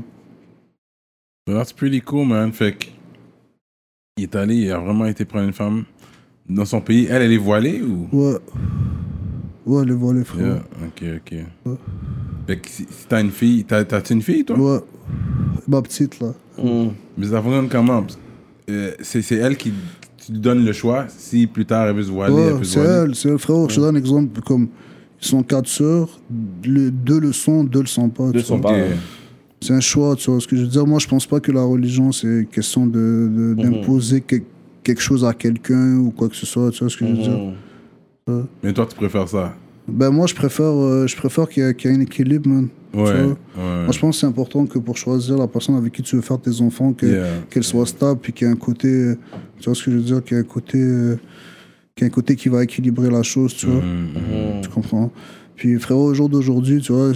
That's 1.47 1.73
pretty 1.73 2.01
cool, 2.01 2.27
man. 2.27 2.51
Fait 2.53 2.73
que, 2.73 2.85
il 4.17 4.23
est 4.23 4.35
allé, 4.35 4.55
il 4.55 4.71
a 4.71 4.77
vraiment 4.79 5.05
été 5.05 5.25
prendre 5.25 5.45
une 5.47 5.53
femme 5.53 5.83
dans 6.47 6.65
son 6.65 6.81
pays. 6.81 7.07
Elle, 7.09 7.21
elle 7.23 7.31
est 7.33 7.37
voilée 7.37 7.81
ou? 7.81 8.07
Ouais. 8.11 8.37
Ouais, 9.65 9.85
les 9.85 9.93
volets, 9.93 10.23
frère. 10.23 10.41
Yeah, 10.45 10.63
ok, 10.87 11.03
ok. 11.17 11.77
Fait 12.49 12.57
que 12.57 12.67
si, 12.67 12.83
si 12.89 13.05
t'as 13.07 13.21
une 13.21 13.29
fille, 13.29 13.63
t'as- 13.63 13.85
t'as-tu 13.85 14.13
une 14.13 14.23
fille, 14.23 14.43
toi? 14.43 14.57
Ouais. 14.57 14.79
Ma 15.67 15.83
petite, 15.83 16.19
là. 16.19 16.33
Mm. 16.57 16.87
Mais 17.15 17.27
ça 17.27 17.41
fonctionne 17.43 17.69
comment? 17.69 18.03
Euh, 18.71 18.91
C'est 19.01 19.21
c'est 19.21 19.35
elle 19.35 19.55
qui 19.55 19.71
tu 20.17 20.31
lui 20.31 20.39
donnes 20.39 20.65
le 20.65 20.73
choix. 20.73 21.05
Si 21.09 21.45
plus 21.45 21.65
tard 21.67 21.87
elle 21.87 21.95
veut 21.95 22.03
se 22.03 22.09
voiler, 22.11 22.33
elle 22.35 22.53
Ouais, 22.53 22.57
peut 22.59 22.63
se 22.63 22.71
c'est 22.73 22.79
voiler. 22.83 23.03
elle, 23.09 23.15
c'est 23.15 23.29
elle. 23.29 23.37
Frérot, 23.37 23.69
je 23.69 23.75
te 23.75 23.79
donne 23.81 23.95
un 23.95 23.99
exemple. 23.99 24.41
Comme, 24.41 24.67
ils 25.21 25.27
sont 25.27 25.43
quatre 25.43 25.67
sœurs. 25.67 26.09
Le, 26.65 26.89
deux 26.89 27.19
le 27.19 27.31
sont, 27.33 27.63
deux 27.63 27.81
le 27.81 27.85
sont 27.87 28.09
pas. 28.09 28.31
Deux 28.31 28.39
tu 28.39 28.45
sont 28.47 28.57
vois. 28.57 28.71
pas. 28.71 28.77
Ok. 28.79 28.83
C'est 29.61 29.73
un 29.73 29.79
choix, 29.79 30.15
tu 30.15 30.31
vois 30.31 30.39
ce 30.39 30.47
que 30.47 30.55
je 30.55 30.61
veux 30.63 30.67
dire. 30.69 30.87
Moi, 30.87 30.97
je 30.99 31.07
pense 31.07 31.27
pas 31.27 31.39
que 31.39 31.51
la 31.51 31.61
religion, 31.63 32.11
c'est 32.11 32.47
question 32.51 32.87
de, 32.87 33.29
de- 33.31 33.53
d'imposer 33.61 34.21
que- 34.21 34.37
quelque 34.83 35.01
chose 35.01 35.23
à 35.23 35.33
quelqu'un 35.33 35.97
ou 35.97 36.09
quoi 36.11 36.29
que 36.29 36.35
ce 36.35 36.45
soit. 36.47 36.71
Tu 36.71 36.79
vois 36.79 36.89
ce 36.89 36.97
que 36.97 37.05
je 37.05 37.11
veux 37.11 37.17
dire. 37.17 37.39
Mm. 38.27 38.43
Mais 38.63 38.73
toi, 38.73 38.87
tu 38.89 38.95
préfères 38.95 39.27
ça? 39.27 39.53
Ben, 39.91 40.09
moi, 40.11 40.27
je 40.27 40.35
préfère, 40.35 40.65
euh, 40.65 41.07
je 41.07 41.15
préfère 41.15 41.47
qu'il 41.49 41.63
y, 41.63 41.65
ait- 41.67 41.87
un 41.91 41.99
équilibre, 42.01 42.47
man. 42.49 42.67
Ouais. 42.93 43.23
Moi, 43.55 43.91
je 43.91 43.99
pense 43.99 44.15
que 44.15 44.19
c'est 44.21 44.25
important 44.27 44.65
que 44.65 44.79
pour 44.79 44.97
choisir 44.97 45.37
la 45.37 45.47
personne 45.47 45.75
avec 45.75 45.93
qui 45.93 46.01
tu 46.01 46.15
veux 46.15 46.21
faire 46.21 46.39
tes 46.39 46.61
enfants, 46.61 46.93
Yeah. 47.01 47.25
qu'elle 47.49 47.63
soit 47.63 47.85
stable, 47.85 48.19
puis 48.21 48.33
qu'il 48.33 48.47
y 48.47 48.49
ait 48.49 48.53
un 48.53 48.57
côté, 48.57 48.87
euh, 48.87 49.15
tu 49.59 49.65
vois 49.65 49.75
ce 49.75 49.83
que 49.83 49.91
je 49.91 49.97
veux 49.97 50.03
dire, 50.03 50.23
qu'il 50.23 50.37
y 50.37 50.39
ait 50.39 50.43
un 50.43 50.45
côté, 50.47 50.79
euh, 50.79 51.15
qu'il 51.95 52.05
y 52.05 52.07
ait 52.07 52.11
un 52.11 52.13
côté 52.13 52.35
qui 52.35 52.49
va 52.49 52.63
équilibrer 52.63 53.09
la 53.11 53.21
chose, 53.23 53.53
tu 53.55 53.67
vois? 53.67 53.81
Mhm. 53.81 54.61
Tu 54.63 54.69
comprends? 54.69 55.11
Puis 55.59 55.77
frérot, 55.77 56.05
au 56.05 56.13
jour 56.13 56.29
d'aujourd'hui, 56.29 56.79
tu 56.79 56.93
vois, 56.93 57.11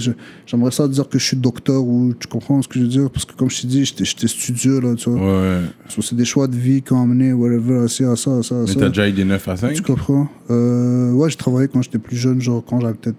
j'aimerais 0.45 0.71
ça 0.71 0.85
dire 0.89 1.07
que 1.07 1.17
je 1.17 1.23
suis 1.23 1.37
docteur 1.37 1.81
ou 1.81 2.13
tu 2.19 2.27
comprends 2.27 2.61
ce 2.61 2.67
que 2.67 2.77
je 2.77 2.83
veux 2.83 2.89
dire 2.89 3.09
Parce 3.09 3.23
que 3.23 3.31
comme 3.31 3.49
je 3.49 3.61
t'ai 3.61 3.67
dit, 3.67 3.85
j'étais 3.85 4.03
j'étais 4.03 4.27
studieux, 4.27 4.81
là, 4.81 4.95
tu 4.95 5.09
vois. 5.09 5.41
Ouais. 5.41 5.59
C'est 5.87 6.13
des 6.15 6.25
choix 6.25 6.47
de 6.47 6.55
vie 6.57 6.81
qui 6.81 6.91
ont 6.91 7.01
amené, 7.01 7.31
whatever, 7.31 7.85
à 7.85 7.87
ça, 7.87 8.11
à 8.11 8.15
ça, 8.17 8.39
à 8.39 8.43
ça. 8.43 8.55
Mais 8.67 8.75
t'as 8.75 8.89
déjà 8.89 9.07
eu 9.07 9.13
des 9.13 9.23
9 9.23 9.47
à 9.47 9.55
5 9.55 9.73
Tu 9.73 9.81
comprends? 9.81 10.27
Euh, 10.51 11.11
Ouais, 11.13 11.29
j'ai 11.29 11.37
travaillé 11.37 11.69
quand 11.69 11.81
j'étais 11.81 11.99
plus 11.99 12.17
jeune, 12.17 12.41
genre 12.41 12.61
quand 12.65 12.81
j'avais 12.81 12.95
peut-être 12.95 13.15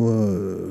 euh, 0.00 0.70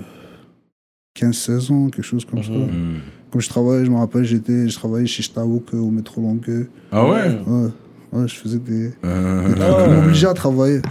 15-16 1.19 1.71
ans, 1.71 1.89
quelque 1.89 2.03
chose 2.03 2.25
comme 2.25 2.41
ça. 2.43 2.51
Mhm. 2.51 2.99
Comme 3.31 3.41
je 3.41 3.49
travaillais, 3.49 3.85
je 3.85 3.91
me 3.91 3.97
rappelle, 3.97 4.23
j'étais, 4.23 4.67
je 4.67 4.75
travaillais 4.75 5.05
chez 5.05 5.21
Staouk 5.21 5.65
euh, 5.75 5.77
au 5.77 5.91
métro 5.91 6.21
Longueuil. 6.21 6.65
Ah 6.91 7.07
ouais? 7.07 7.37
Ouais, 7.45 7.67
ouais, 8.13 8.27
je 8.27 8.33
faisais 8.35 8.57
des. 8.57 8.93
Euh, 9.05 9.85
Ils 9.87 9.93
m'obligeaient 9.95 10.27
à 10.27 10.33
travailler. 10.33 10.81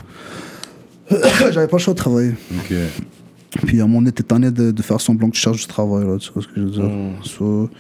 J'avais 1.53 1.69
pas 1.69 1.77
le 1.77 1.83
choix 1.83 1.95
de 1.95 1.99
travailler. 1.99 2.33
Ok. 2.59 2.75
Puis 3.67 3.81
à 3.81 3.87
mon 3.87 4.05
était 4.07 4.23
tanné 4.23 4.51
de, 4.51 4.71
de 4.71 4.83
faire 4.83 5.01
semblant 5.01 5.31
que 5.31 5.37
je 5.37 5.41
cherche 5.41 5.61
du 5.61 5.67
travail, 5.67 6.05
là, 6.07 6.19
tu 6.19 6.31
vois 6.33 6.43
ce 6.43 6.49
que 6.49 6.55
je 6.57 6.61
veux 6.63 6.71
dire. 6.71 6.91
So, 7.23 7.71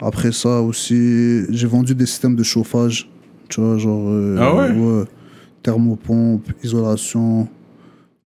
après 0.00 0.32
ça 0.32 0.60
aussi, 0.62 1.42
j'ai 1.50 1.66
vendu 1.66 1.94
des 1.94 2.06
systèmes 2.06 2.36
de 2.36 2.42
chauffage, 2.42 3.10
tu 3.48 3.60
vois, 3.60 3.76
genre. 3.76 4.08
euh, 4.08 4.36
Ah 4.40 4.54
ouais? 4.54 5.04
Thermopompe, 5.62 6.48
isolation, 6.62 7.48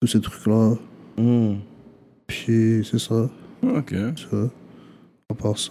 tous 0.00 0.06
ces 0.08 0.20
trucs-là. 0.20 0.74
Mm. 1.18 1.54
Puis 2.26 2.86
c'est 2.88 2.98
ça. 3.00 3.28
Ok. 3.62 3.94
ça. 4.30 4.36
À 5.30 5.34
part 5.34 5.58
ça. 5.58 5.70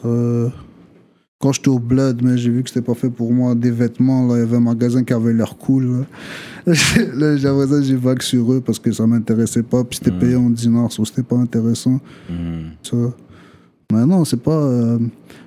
Quand 1.41 1.53
j'étais 1.53 1.69
au 1.69 1.79
bled, 1.79 2.21
mais 2.21 2.37
j'ai 2.37 2.49
vu 2.49 2.63
que 2.63 2.69
c'était 2.69 2.81
pas 2.85 2.95
fait 2.95 3.09
pour 3.09 3.31
moi. 3.31 3.55
Des 3.55 3.71
vêtements, 3.71 4.27
là, 4.27 4.35
il 4.35 4.39
y 4.39 4.43
avait 4.43 4.57
un 4.57 4.61
magasin 4.61 5.03
qui 5.05 5.13
avait 5.13 5.31
l'air 5.31 5.55
cool. 5.57 5.85
Là, 6.65 6.73
Là, 7.15 7.37
j'avais 7.37 7.65
ça, 7.67 7.81
j'ai 7.81 7.95
vague 7.95 8.21
sur 8.21 8.51
eux 8.51 8.59
parce 8.59 8.77
que 8.77 8.91
ça 8.91 9.07
m'intéressait 9.07 9.63
pas. 9.63 9.83
Puis 9.85 9.99
c'était 9.99 10.11
payé 10.17 10.35
en 10.35 10.49
dinars, 10.49 10.91
so 10.91 11.05
c'était 11.05 11.23
pas 11.23 11.37
intéressant. 11.37 11.99
Vois. 12.91 13.13
Mais 13.91 14.05
non, 14.05 14.25
c'est 14.25 14.41
pas. 14.41 14.51
euh, 14.51 14.99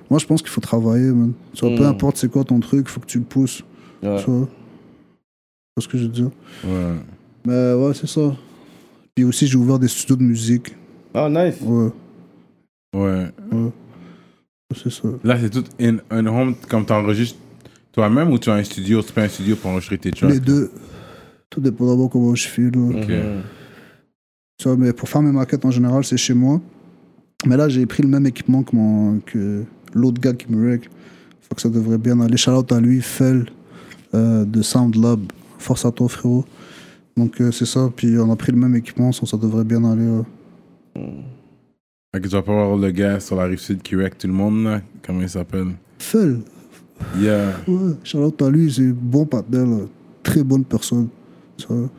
Moi, 0.09 0.19
je 0.19 0.25
pense 0.25 0.41
qu'il 0.41 0.49
faut 0.51 0.61
travailler, 0.61 1.11
man. 1.11 1.33
Vois, 1.61 1.69
Peu 1.75 1.83
Mm. 1.83 1.87
importe 1.87 2.17
c'est 2.17 2.29
quoi 2.31 2.43
ton 2.43 2.59
truc, 2.59 2.87
faut 2.89 2.99
que 2.99 3.05
tu 3.05 3.19
le 3.19 3.23
pousses. 3.25 3.61
Ouais. 4.01 4.17
Tu 4.23 4.29
vois. 4.31 4.49
C'est 5.77 5.83
ce 5.83 5.87
que 5.87 5.97
je 5.99 6.03
veux 6.03 6.09
dire. 6.09 6.31
Ouais. 6.65 6.95
Mais 7.45 7.73
ouais, 7.75 7.93
c'est 7.93 8.07
ça. 8.09 8.35
Puis 9.15 9.25
aussi, 9.25 9.45
j'ai 9.45 9.57
ouvert 9.57 9.77
des 9.77 9.87
studios 9.87 10.15
de 10.15 10.23
musique. 10.23 10.75
Oh, 11.13 11.27
nice. 11.29 11.55
Ouais, 11.61 11.91
Ouais. 12.95 13.31
C'est 14.75 14.91
ça. 14.91 15.07
Là, 15.23 15.37
c'est 15.39 15.49
tout 15.49 15.63
in, 15.79 15.97
un 16.09 16.25
home, 16.27 16.55
comme 16.69 16.85
t'enregistres 16.85 17.37
toi-même 17.91 18.31
ou 18.31 18.39
tu 18.39 18.49
as 18.49 18.53
un 18.55 18.63
studio, 18.63 19.01
tu 19.03 19.13
payes 19.13 19.25
un 19.25 19.29
studio 19.29 19.55
pour 19.55 19.71
enregistrer 19.71 19.97
tes 19.97 20.11
tracks? 20.11 20.29
Les 20.31 20.39
deux. 20.39 20.71
Tout 21.49 21.61
dépend 21.61 21.85
d'abord 21.87 22.09
comment 22.09 22.33
je 22.33 22.47
file. 22.47 22.71
là. 22.73 22.81
Ok. 22.99 23.07
Mhm. 23.09 23.41
Tu 24.57 24.67
vois, 24.67 24.77
mais 24.77 24.93
pour 24.93 25.07
faire 25.09 25.21
mes 25.21 25.31
maquettes 25.31 25.65
en 25.65 25.71
général, 25.71 26.03
c'est 26.03 26.17
chez 26.17 26.33
moi. 26.33 26.59
Mais 27.45 27.57
là, 27.57 27.67
j'ai 27.69 27.85
pris 27.85 28.01
le 28.03 28.09
même 28.09 28.25
équipement 28.25 28.63
que, 28.63 28.75
mon- 28.75 29.19
que 29.19 29.63
l'autre 29.93 30.19
gars 30.21 30.33
qui 30.33 30.51
me 30.51 30.69
règle. 30.69 30.87
Faut 31.41 31.53
que 31.55 31.61
ça 31.61 31.69
devrait 31.69 31.97
bien 31.97 32.19
aller. 32.21 32.37
Shout 32.37 32.51
out 32.51 32.71
à 32.71 32.79
lui, 32.79 33.01
Fel, 33.01 33.45
euh, 34.15 34.45
de 34.45 34.61
SoundLab. 34.61 35.19
Force 35.59 35.85
à 35.85 35.91
toi, 35.91 36.07
frérot. 36.09 36.45
Donc, 37.17 37.39
euh, 37.41 37.51
c'est 37.51 37.65
ça. 37.65 37.91
Puis, 37.95 38.17
on 38.17 38.31
a 38.31 38.35
pris 38.35 38.51
le 38.51 38.57
même 38.57 38.75
équipement, 38.75 39.11
so 39.11 39.25
ça 39.25 39.37
devrait 39.37 39.63
bien 39.65 39.83
aller. 39.83 40.07
Que 42.19 42.27
tu 42.27 42.35
vas 42.35 42.41
pas 42.43 42.51
voir 42.53 42.77
le 42.77 42.91
gars 42.91 43.19
sur 43.19 43.35
la 43.35 43.45
rive 43.45 43.59
sud 43.59 43.81
qui 43.81 43.95
wreck 43.95 44.17
tout 44.17 44.27
le 44.27 44.33
monde, 44.33 44.63
là. 44.63 44.81
Comment 45.05 45.21
il 45.21 45.29
s'appelle? 45.29 45.67
Fel, 45.99 46.39
Yeah. 47.19 47.51
ouais, 47.67 47.95
out 48.15 48.41
à 48.41 48.49
lui, 48.49 48.71
c'est 48.71 48.83
un 48.83 48.93
bon 48.95 49.25
partenaire, 49.25 49.65
là. 49.65 49.85
très 50.21 50.43
bonne 50.43 50.63
personne. 50.63 51.09
Tu 51.57 51.65
vois. 51.67 51.89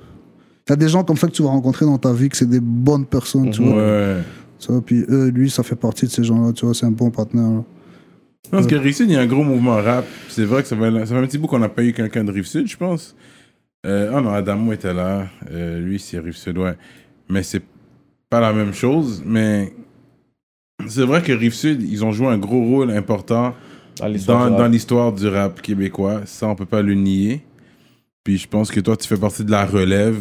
A 0.70 0.76
des 0.76 0.88
gens 0.88 1.04
comme 1.04 1.16
ça 1.16 1.26
que 1.26 1.32
tu 1.32 1.42
vas 1.42 1.50
rencontrer 1.50 1.84
dans 1.84 1.98
ta 1.98 2.12
vie, 2.12 2.28
que 2.30 2.36
c'est 2.36 2.48
des 2.48 2.60
bonnes 2.60 3.04
personnes, 3.04 3.50
tu 3.50 3.62
vois. 3.62 3.76
Ouais. 3.76 4.16
Tu 4.58 4.72
vois. 4.72 4.80
Puis, 4.80 5.04
eux, 5.10 5.28
lui, 5.28 5.50
ça 5.50 5.62
fait 5.62 5.76
partie 5.76 6.06
de 6.06 6.10
ces 6.10 6.24
gens-là, 6.24 6.52
tu 6.52 6.64
vois, 6.64 6.74
c'est 6.74 6.86
un 6.86 6.90
bon 6.90 7.10
partenaire. 7.10 7.50
là. 7.50 7.64
Parce 8.50 8.66
que 8.66 8.76
Rive-Sud, 8.76 9.10
il 9.10 9.14
y 9.14 9.16
a 9.16 9.20
un 9.20 9.26
gros 9.26 9.42
mouvement 9.42 9.76
rap. 9.76 10.06
C'est 10.28 10.44
vrai 10.44 10.62
que 10.62 10.68
ça 10.68 10.76
fait, 10.76 10.90
ça 11.00 11.06
fait 11.06 11.16
un 11.16 11.26
petit 11.26 11.38
bout 11.38 11.48
qu'on 11.48 11.58
n'a 11.58 11.68
pas 11.68 11.82
eu 11.82 11.92
quelqu'un 11.92 12.24
de 12.24 12.30
Rive-Sud, 12.30 12.66
je 12.66 12.76
pense. 12.76 13.14
Euh, 13.84 14.12
oh 14.14 14.20
non, 14.20 14.30
Adamo 14.30 14.72
était 14.72 14.94
là. 14.94 15.26
Euh, 15.50 15.80
lui, 15.80 15.98
c'est 15.98 16.18
Rive-Sud, 16.18 16.56
ouais. 16.58 16.76
Mais 17.28 17.42
c'est 17.42 17.62
pas 18.30 18.40
la 18.40 18.52
même 18.52 18.72
chose. 18.72 19.22
Mais 19.26 19.72
c'est 20.88 21.04
vrai 21.04 21.22
que 21.22 21.32
Rive-Sud, 21.32 21.82
ils 21.82 22.04
ont 22.04 22.12
joué 22.12 22.28
un 22.28 22.38
gros 22.38 22.62
rôle 22.64 22.90
important 22.90 23.54
Dans 23.98 24.68
l'histoire 24.68 25.12
du 25.12 25.26
rap. 25.28 25.60
québécois. 25.62 26.22
Ça, 26.26 26.48
on 26.48 26.54
peut 26.54 26.66
pas 26.66 26.82
le 26.82 26.94
nier. 26.94 27.42
Puis 28.24 28.38
je 28.38 28.48
pense 28.48 28.70
que 28.70 28.80
toi, 28.80 28.96
tu 28.96 29.06
fais 29.06 29.16
partie 29.18 29.44
de 29.44 29.50
la 29.50 29.66
relève. 29.66 30.18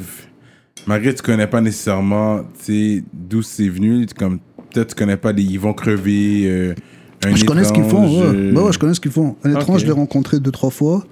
Malgré 0.87 1.11
que 1.13 1.17
tu 1.17 1.23
connais 1.23 1.47
pas 1.47 1.61
nécessairement 1.61 2.39
tu 2.65 2.97
sais, 2.97 3.03
d'où 3.13 3.41
c'est 3.41 3.69
venu, 3.69 4.05
comme 4.17 4.39
peut-être 4.71 4.89
tu 4.89 4.95
connais 4.95 5.15
pas 5.17 5.31
des 5.31 5.43
Ils 5.43 5.59
vont 5.59 5.73
crever. 5.73 6.41
euh, 6.45 6.75
un 7.23 7.33
Je 7.35 7.45
connais 7.45 7.63
ce 7.63 7.71
qu'ils 7.71 7.83
font, 7.85 8.03
étrange, 8.03 8.17
ouais. 8.17 8.35
euh, 8.37 8.51
Bah 8.53 8.63
ouais, 8.63 8.73
je 8.73 8.79
connais 8.79 8.93
ce 8.93 8.99
qu'ils 8.99 9.11
font. 9.11 9.37
Un 9.45 9.51
étrange, 9.51 9.81
je 9.81 9.85
l'ai 9.85 9.91
rencontré 9.93 10.39
deux, 10.41 10.51
trois 10.51 10.71
fois. 10.71 11.05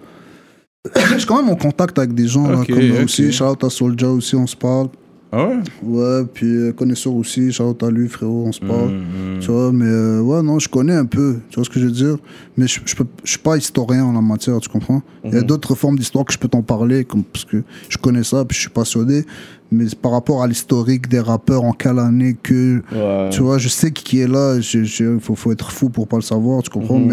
je 1.14 1.18
suis 1.20 1.26
quand 1.28 1.42
même 1.42 1.50
en 1.50 1.56
contact 1.56 1.98
avec 2.00 2.14
des 2.14 2.28
gens, 2.28 2.50
là, 2.50 2.60
Ok, 2.60 2.68
comme 2.68 2.92
ok. 2.92 3.04
aussi, 3.06 3.32
shout 3.32 3.46
out 3.46 3.64
à 3.64 3.70
Soulja 3.70 4.10
aussi, 4.10 4.36
on 4.36 4.48
se 4.48 4.56
parle. 4.58 4.90
Ah 5.34 5.48
ouais? 5.48 5.60
Ouais, 5.84 6.26
puis 6.34 6.46
euh, 6.46 6.74
connaisseur 6.74 7.14
aussi, 7.14 7.54
shout 7.54 7.64
out 7.64 7.84
à 7.84 7.90
lui, 7.90 8.10
frérot, 8.10 8.44
on 8.48 8.52
se 8.52 8.60
parle. 8.60 8.90
Mm, 8.92 9.36
mm. 9.38 9.40
Tu 9.40 9.48
vois, 9.50 9.72
mais 9.72 9.86
euh, 9.86 10.20
ouais, 10.22 10.42
non, 10.44 10.60
je 10.60 10.68
connais 10.68 10.94
un 10.94 11.06
peu, 11.06 11.38
tu 11.50 11.56
vois 11.56 11.64
ce 11.64 11.70
que 11.70 11.80
je 11.80 11.86
veux 11.86 11.92
dire. 11.92 12.18
Mais 12.58 12.68
je, 12.68 12.82
je 12.86 12.96
suis 13.24 13.40
pas 13.40 13.56
historien 13.56 14.04
en 14.04 14.12
la 14.12 14.20
matière, 14.22 14.60
tu 14.60 14.68
comprends? 14.68 15.02
Il 15.24 15.34
y 15.34 15.38
a 15.38 15.42
d'autres 15.42 15.74
formes 15.76 15.98
d'histoire 15.98 16.26
que 16.26 16.34
je 16.34 16.38
peux 16.38 16.50
t'en 16.50 16.64
parler, 16.64 17.06
comme, 17.06 17.24
parce 17.24 17.46
que 17.46 17.64
je 17.88 17.98
connais 17.98 18.24
ça, 18.24 18.44
puis 18.44 18.56
je 18.56 18.62
suis 18.62 18.70
passionné. 18.70 19.24
Mais 19.72 19.86
par 20.02 20.12
rapport 20.12 20.44
à 20.44 20.48
l'historique 20.48 21.08
des 21.08 21.22
rappeurs, 21.22 21.64
en 21.64 21.72
quelle 21.72 22.00
année 22.00 22.36
que. 22.44 22.82
Ouais. 22.92 23.30
Tu 23.32 23.42
vois, 23.42 23.58
je 23.58 23.70
sais 23.70 23.92
qui 23.92 24.20
est 24.20 24.28
là, 24.28 24.58
il 24.58 25.20
faut, 25.22 25.36
faut 25.36 25.52
être 25.54 25.72
fou 25.72 25.90
pour 25.90 26.10
pas 26.10 26.18
le 26.18 26.24
savoir, 26.24 26.62
tu 26.62 26.70
comprends, 26.70 27.00
Mhm. 27.00 27.08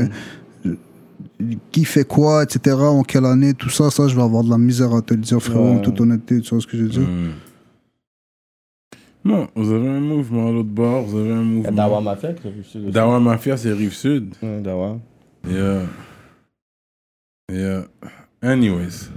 mais 0.64 0.70
euh, 0.70 1.54
qui 1.70 1.84
fait 1.84 2.02
quoi, 2.04 2.42
etc., 2.42 2.74
en 2.80 3.04
quelle 3.04 3.26
année, 3.26 3.54
tout 3.54 3.70
ça, 3.70 3.90
ça, 3.90 4.08
je 4.08 4.16
vais 4.16 4.22
avoir 4.22 4.42
de 4.42 4.50
la 4.50 4.58
misère 4.58 4.92
à 4.92 5.02
te 5.02 5.14
le 5.14 5.20
dire, 5.20 5.40
frérot, 5.40 5.62
Ouais. 5.70 5.76
en 5.76 5.78
toute 5.78 6.00
honnêteté, 6.00 6.40
tu 6.40 6.50
vois 6.50 6.60
ce 6.60 6.66
que 6.66 6.76
je 6.76 6.82
veux 6.82 6.88
dire? 6.88 7.06
Non, 9.24 9.48
vous 9.54 9.72
avez 9.72 9.88
un 9.88 10.00
mouvement 10.00 10.48
à 10.48 10.52
l'autre 10.52 10.68
bord, 10.68 11.02
vous 11.02 11.18
avez 11.18 11.32
un 11.32 11.42
mouvement. 11.42 11.72
Dawa 11.72 12.00
Mafia, 12.00 12.32
qui 12.32 12.48
est 12.48 12.62
sud. 12.62 12.90
Dawa 12.90 13.20
Mafia, 13.20 13.56
c'est 13.56 13.72
Rive-Sud. 13.72 14.34
Ouais, 14.42 14.60
Dawa. 14.60 14.98
Yeah. 15.48 15.82
Yeah. 17.52 17.82
Anyways. 18.42 19.10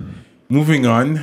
Moving 0.49 0.85
on. 0.85 1.15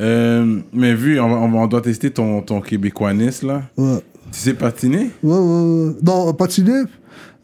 Euh, 0.00 0.60
mais 0.72 0.94
vu, 0.94 1.18
on, 1.20 1.66
doit 1.66 1.80
tester 1.80 2.10
ton, 2.10 2.42
ton 2.42 2.60
québécoisness, 2.60 3.42
là. 3.42 3.62
Ouais. 3.76 3.98
Tu 4.32 4.38
sais 4.38 4.54
patiner? 4.54 5.10
Ouais, 5.22 5.38
ouais, 5.38 5.38
ouais. 5.38 5.92
Non, 6.02 6.32
patiner. 6.34 6.82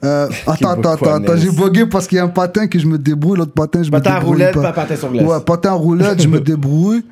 Euh, 0.05 0.29
attends, 0.47 0.71
attends, 0.71 0.93
attends, 0.93 1.15
attends, 1.15 1.37
j'ai 1.37 1.51
bugué 1.51 1.87
parce 1.87 2.09
qu'il 2.09 2.17
y 2.17 2.19
a 2.19 2.25
un 2.25 2.29
patin 2.29 2.67
que 2.67 2.79
je 2.79 2.87
me 2.87 2.99
débrouille, 2.99 3.39
l'autre 3.39 3.53
patin, 3.53 3.83
je 3.83 3.89
me 3.89 3.93
Patin 3.93 4.11
à 4.11 4.19
débrouille 4.19 4.33
roulette, 4.35 4.55
pas. 4.55 4.63
pas 4.63 4.73
patin 4.73 4.97
sur 4.97 5.13
glace. 5.13 5.25
Ouais, 5.25 5.41
patin 5.47 5.71
à 5.71 5.75
roulette, 5.75 6.21
je 6.21 6.29
me 6.29 6.41
débrouille 6.41 7.05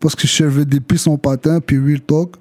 parce 0.00 0.16
que 0.16 0.26
je 0.26 0.32
savais 0.32 0.64
des 0.64 0.80
pistes 0.80 1.06
en 1.06 1.16
patin, 1.16 1.60
puis 1.60 1.78
real 1.78 2.00
talk. 2.00 2.34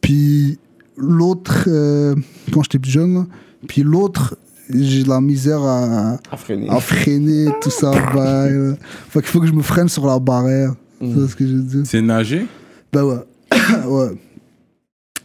Puis 0.00 0.58
l'autre, 0.96 1.64
euh, 1.68 2.14
quand 2.52 2.62
j'étais 2.62 2.78
plus 2.78 2.90
jeune, 2.90 3.26
puis 3.66 3.82
l'autre, 3.82 4.36
j'ai 4.72 5.02
de 5.02 5.08
la 5.08 5.20
misère 5.20 5.62
à, 5.62 6.18
À 6.30 6.36
freiner. 6.36 6.68
à 6.68 6.80
freiner, 6.80 7.46
tout 7.62 7.70
ça. 7.70 7.90
bah, 8.14 8.44
euh, 8.44 8.74
Fait 9.10 9.20
qu'il 9.20 9.28
faut 9.28 9.40
que 9.40 9.46
je 9.46 9.52
me 9.52 9.62
freine 9.62 9.88
sur 9.88 10.06
la 10.06 10.18
barrière. 10.18 10.74
Mm. 11.00 11.12
C'est 11.14 11.28
ce 11.30 11.36
que 11.36 11.46
je 11.46 11.52
dis. 11.54 11.80
C'est 11.84 12.02
nager? 12.02 12.46
Ben 12.92 13.02
ouais. 13.04 13.16
ouais. 13.86 14.08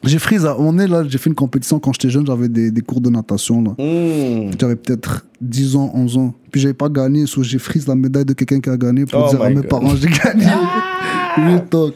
J'ai 0.06 0.20
freeze 0.20 0.46
à- 0.46 0.60
on 0.60 0.78
est 0.80 0.88
là, 0.88 1.06
j'ai 1.08 1.18
fait 1.18 1.30
une 1.30 1.36
compétition 1.36 1.80
quand 1.80 1.94
j'étais 1.94 2.10
jeune, 2.10 2.26
j'avais 2.28 2.50
des, 2.50 2.72
des 2.72 2.82
cours 2.82 3.00
de 3.00 3.10
natation 3.10 3.64
là. 3.64 3.72
Mmh. 3.82 4.52
J'avais 4.60 4.76
peut-être 4.76 5.26
10 5.40 5.78
ans, 5.78 5.92
11 5.94 6.18
ans. 6.18 6.34
Puis 6.52 6.60
j'avais 6.60 6.74
pas 6.74 6.90
gagné, 6.90 7.26
so 7.26 7.42
j'ai 7.42 7.58
freeze 7.58 7.88
la 7.88 7.96
médaille 7.96 8.26
de 8.26 8.34
quelqu'un 8.34 8.60
qui 8.60 8.70
a 8.70 8.76
gagné 8.76 9.06
pour 9.06 9.26
Oh 9.26 9.30
dire 9.30 9.42
à 9.42 9.48
mes 9.50 9.56
God. 9.56 9.68
parents 9.70 9.96
j'ai 9.96 10.10
gagné. 10.10 10.46
Real 11.38 11.66
talk. 11.70 11.94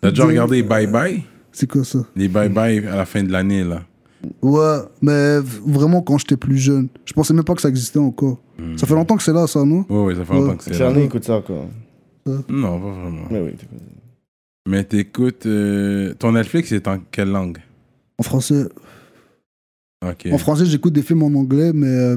T'as 0.00 0.10
déjà 0.10 0.24
regardé 0.26 0.56
les 0.56 0.68
bye-bye? 0.68 1.22
C'est 1.56 1.70
quoi 1.70 1.84
ça? 1.84 2.00
Les 2.16 2.28
bye-bye 2.28 2.86
à 2.88 2.96
la 2.96 3.06
fin 3.06 3.22
de 3.22 3.30
l'année, 3.30 3.62
là. 3.64 3.82
Ouais, 4.42 4.78
mais 5.00 5.38
vraiment 5.64 6.02
quand 6.02 6.18
j'étais 6.18 6.36
plus 6.36 6.56
jeune. 6.58 6.88
Je 7.04 7.12
pensais 7.12 7.32
même 7.32 7.44
pas 7.44 7.54
que 7.54 7.60
ça 7.62 7.68
existait 7.68 7.98
encore. 7.98 8.38
Ça 8.76 8.86
fait 8.86 8.94
longtemps 8.94 9.16
que 9.16 9.22
c'est 9.22 9.32
là, 9.32 9.46
ça, 9.46 9.64
non? 9.64 9.84
Ouais, 9.88 10.04
ouais, 10.04 10.14
ça 10.16 10.24
fait 10.24 10.32
Ouais. 10.34 10.40
longtemps 10.40 10.56
que 10.56 10.64
c'est 10.64 10.70
là. 10.70 10.76
Cerné, 10.78 11.04
écoute 11.04 11.24
ça 11.24 11.36
encore. 11.36 11.68
Non, 12.26 12.80
pas 12.80 12.90
vraiment. 12.90 13.26
Mais 13.30 13.40
oui, 13.40 13.52
t'écoutes. 13.52 13.78
Mais 14.66 14.84
t'écoutes. 14.84 15.46
euh, 15.46 16.14
ton 16.14 16.32
Netflix, 16.32 16.70
c'est 16.70 16.88
en 16.88 16.98
quelle 17.10 17.30
langue? 17.30 17.58
En 18.18 18.22
français. 18.22 18.64
Ok. 20.04 20.28
En 20.32 20.38
français, 20.38 20.64
j'écoute 20.66 20.92
des 20.94 21.02
films 21.02 21.22
en 21.22 21.38
anglais, 21.38 21.72
mais 21.74 21.86
euh, 21.86 22.16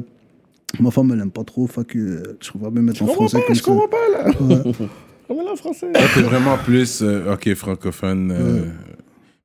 ma 0.80 0.92
femme, 0.92 1.12
elle 1.14 1.20
aime 1.22 1.32
pas 1.32 1.44
trop. 1.44 1.68
Fait 1.68 1.86
que 1.86 1.98
euh, 2.00 2.38
je 2.42 2.50
préfère 2.50 2.72
bien 2.72 2.82
mettre 2.82 3.04
en 3.04 3.08
français 3.08 3.42
comme 3.46 3.56
je 3.56 3.62
ça. 3.62 3.66
comprends 3.72 3.88
pas, 3.90 4.10
là. 4.14 4.42
Ouais. 4.42 4.74
Comment 5.28 5.44
là, 5.44 5.52
en 5.52 5.56
français 5.58 5.88
t'es 5.92 6.22
vraiment 6.22 6.58
plus. 6.58 7.02
euh, 7.02 7.34
ok, 7.34 7.54
francophone. 7.56 8.32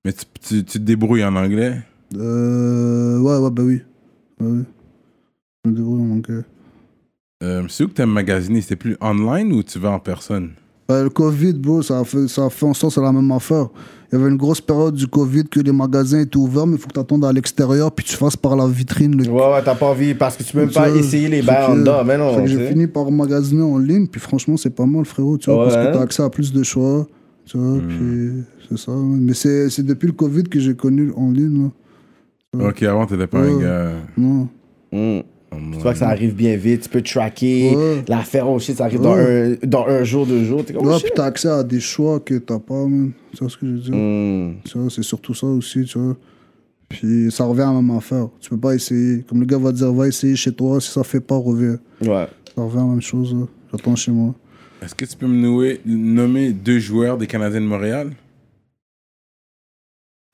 Mais 0.05 0.13
tu, 0.13 0.25
tu, 0.41 0.65
tu 0.65 0.79
te 0.79 0.85
débrouilles 0.85 1.25
en 1.25 1.37
anglais? 1.37 1.79
Euh, 2.17 3.19
ouais, 3.21 3.37
ouais, 3.39 3.51
bah 3.51 3.63
oui. 3.65 3.81
Ouais, 4.41 4.49
oui. 4.49 4.63
Je 5.65 5.71
me 5.71 5.77
débrouille 5.77 6.03
en 6.03 6.11
anglais. 6.17 6.43
Euh, 7.45 7.63
c'est 7.69 7.85
où 7.85 7.89
que 7.89 7.93
t'aimes 7.95 8.11
magasiner? 8.11 8.61
C'est 8.61 8.77
plus 8.77 8.97
online 9.01 9.53
ou 9.53 9.63
tu 9.63 9.79
vas 9.79 9.91
en 9.91 9.99
personne? 10.01 10.51
Euh, 10.91 11.05
le 11.05 11.11
Covid, 11.11 11.53
bro, 11.55 11.83
ça 11.83 12.01
a 12.01 12.05
fait, 12.05 12.27
ça 12.29 12.47
a 12.47 12.51
fait 12.51 12.67
en 12.67 12.75
sorte 12.75 12.95
que 12.95 13.01
c'est 13.01 13.05
la 13.05 13.13
même 13.13 13.31
affaire. 13.31 13.69
Il 14.13 14.19
y 14.19 14.21
avait 14.21 14.31
une 14.31 14.37
grosse 14.37 14.61
période 14.61 14.95
du 14.95 15.07
Covid 15.07 15.45
que 15.45 15.61
les 15.61 15.73
magasins 15.73 16.21
étaient 16.21 16.37
ouverts, 16.37 16.67
mais 16.67 16.75
il 16.77 16.79
faut 16.81 16.89
que 16.89 16.93
tu 16.95 17.01
attendes 17.01 17.25
à 17.25 17.33
l'extérieur, 17.33 17.91
puis 17.93 18.05
tu 18.05 18.15
fasses 18.17 18.37
par 18.37 18.57
la 18.57 18.67
vitrine. 18.67 19.17
Le... 19.17 19.31
Ouais, 19.31 19.41
ouais, 19.53 19.63
t'as 19.65 19.75
pas 19.75 19.87
envie 19.87 20.15
parce 20.15 20.37
que 20.37 20.43
tu 20.43 20.53
peux 20.53 20.59
même 20.61 20.71
pas 20.71 20.91
essayer 20.91 21.29
les 21.29 21.41
bails 21.43 21.65
en 21.65 21.75
que- 21.75 21.79
dedans. 21.81 22.05
Mais 22.05 22.19
non, 22.19 22.35
fait 22.37 22.43
que 22.45 22.49
tu 22.51 22.59
j'ai 22.59 22.69
fini 22.69 22.87
par 22.89 23.11
magasiner 23.11 23.63
en 23.63 23.79
ligne, 23.79 24.07
puis 24.09 24.21
franchement, 24.21 24.57
c'est 24.57 24.71
pas 24.75 24.85
mal, 24.85 25.05
frérot, 25.07 25.39
tu 25.39 25.51
vois, 25.51 25.61
Ouais, 25.61 25.65
parce 25.73 25.77
hein. 25.77 25.87
que 25.87 25.93
tu 25.93 25.99
as 25.99 26.03
accès 26.03 26.23
à 26.25 26.29
plus 26.31 26.53
de 26.53 26.63
choix. 26.63 27.07
Tu 27.47 27.57
vois, 27.57 27.77
Hmm. 27.79 27.89
puis 27.89 28.31
ça. 28.77 28.93
Mais 28.95 29.35
c'est 29.35 29.71
c'est 29.71 29.85
depuis 29.85 30.07
le 30.07 30.13
Covid 30.13 30.45
que 30.45 30.59
j'ai 30.61 30.75
connu 30.75 31.13
en 31.17 31.31
ligne. 31.31 31.71
là. 32.55 32.69
Ok, 32.69 32.83
avant, 32.83 33.07
t'étais 33.07 33.27
pas 33.27 33.39
un 33.41 33.59
gars. 33.61 33.93
Non. 34.17 34.49
Mmh. 34.93 35.21
Tu 35.73 35.79
vois 35.81 35.93
que 35.93 35.99
ça 35.99 36.09
arrive 36.09 36.35
bien 36.35 36.57
vite, 36.57 36.83
tu 36.83 36.89
peux 36.89 37.03
tracker, 37.03 37.77
Ouais. 37.77 38.05
l'affaire, 38.09 38.49
oh 38.49 38.59
shit, 38.59 38.77
ça 38.77 38.85
arrive 38.85 39.01
dans, 39.03 39.15
un, 39.17 39.55
dans 39.63 39.87
un 39.87 40.03
jour, 40.03 40.27
deux 40.27 40.45
jours. 40.45 40.65
T'es 40.65 40.73
comme, 40.73 40.87
oh 40.87 40.91
Ouais, 40.91 40.95
shit. 40.97 41.05
puis 41.05 41.13
t'as 41.15 41.27
accès 41.27 41.49
à 41.49 41.63
des 41.63 41.81
choix 41.81 42.21
que 42.21 42.35
t'as 42.39 42.59
pas, 42.59 42.87
man. 42.87 43.13
Tu 43.33 43.39
vois 43.39 43.51
ce 43.51 43.57
que 43.59 43.67
je 43.67 43.73
veux 43.73 43.79
dire? 43.79 43.95
Mmh. 43.95 44.55
Tu 44.65 44.79
vois, 44.79 44.89
c'est 44.91 45.03
surtout 45.03 45.35
ça 45.35 45.47
aussi, 45.47 45.85
tu 45.85 45.99
vois. 45.99 46.17
Puis 46.89 47.31
ça 47.31 47.45
revient 47.45 47.63
à 47.63 47.67
la 47.73 47.81
même 47.83 47.91
affaire. 47.97 48.29
Tu 48.41 48.51
peux 48.51 48.57
pas 48.59 48.75
essayer. 48.75 49.23
Comme 49.29 49.41
le 49.41 49.47
gars 49.47 49.59
va 49.59 49.73
dire, 49.73 49.93
va 49.93 50.09
essayer 50.09 50.37
chez 50.37 50.53
toi. 50.53 50.81
Si 50.81 50.91
ça 50.91 51.03
fait 51.05 51.21
pas, 51.21 51.37
reviens. 51.37 51.79
Ouais. 52.03 52.27
Ça 52.55 52.63
revient 52.63 52.77
à 52.79 52.81
la 52.81 52.87
même 52.87 53.01
chose. 53.03 53.35
là. 53.35 53.47
J'attends 53.73 53.97
chez 53.97 54.13
moi. 54.13 54.35
Est-ce 54.83 54.95
que 54.95 55.05
tu 55.05 55.17
peux 55.17 55.27
me 55.27 55.37
nouer- 55.41 55.81
nommer 55.87 56.53
deux 56.53 56.79
joueurs 56.81 57.17
des 57.17 57.27
Canadiens 57.27 57.61
de 57.61 57.67
Montréal? 57.67 58.11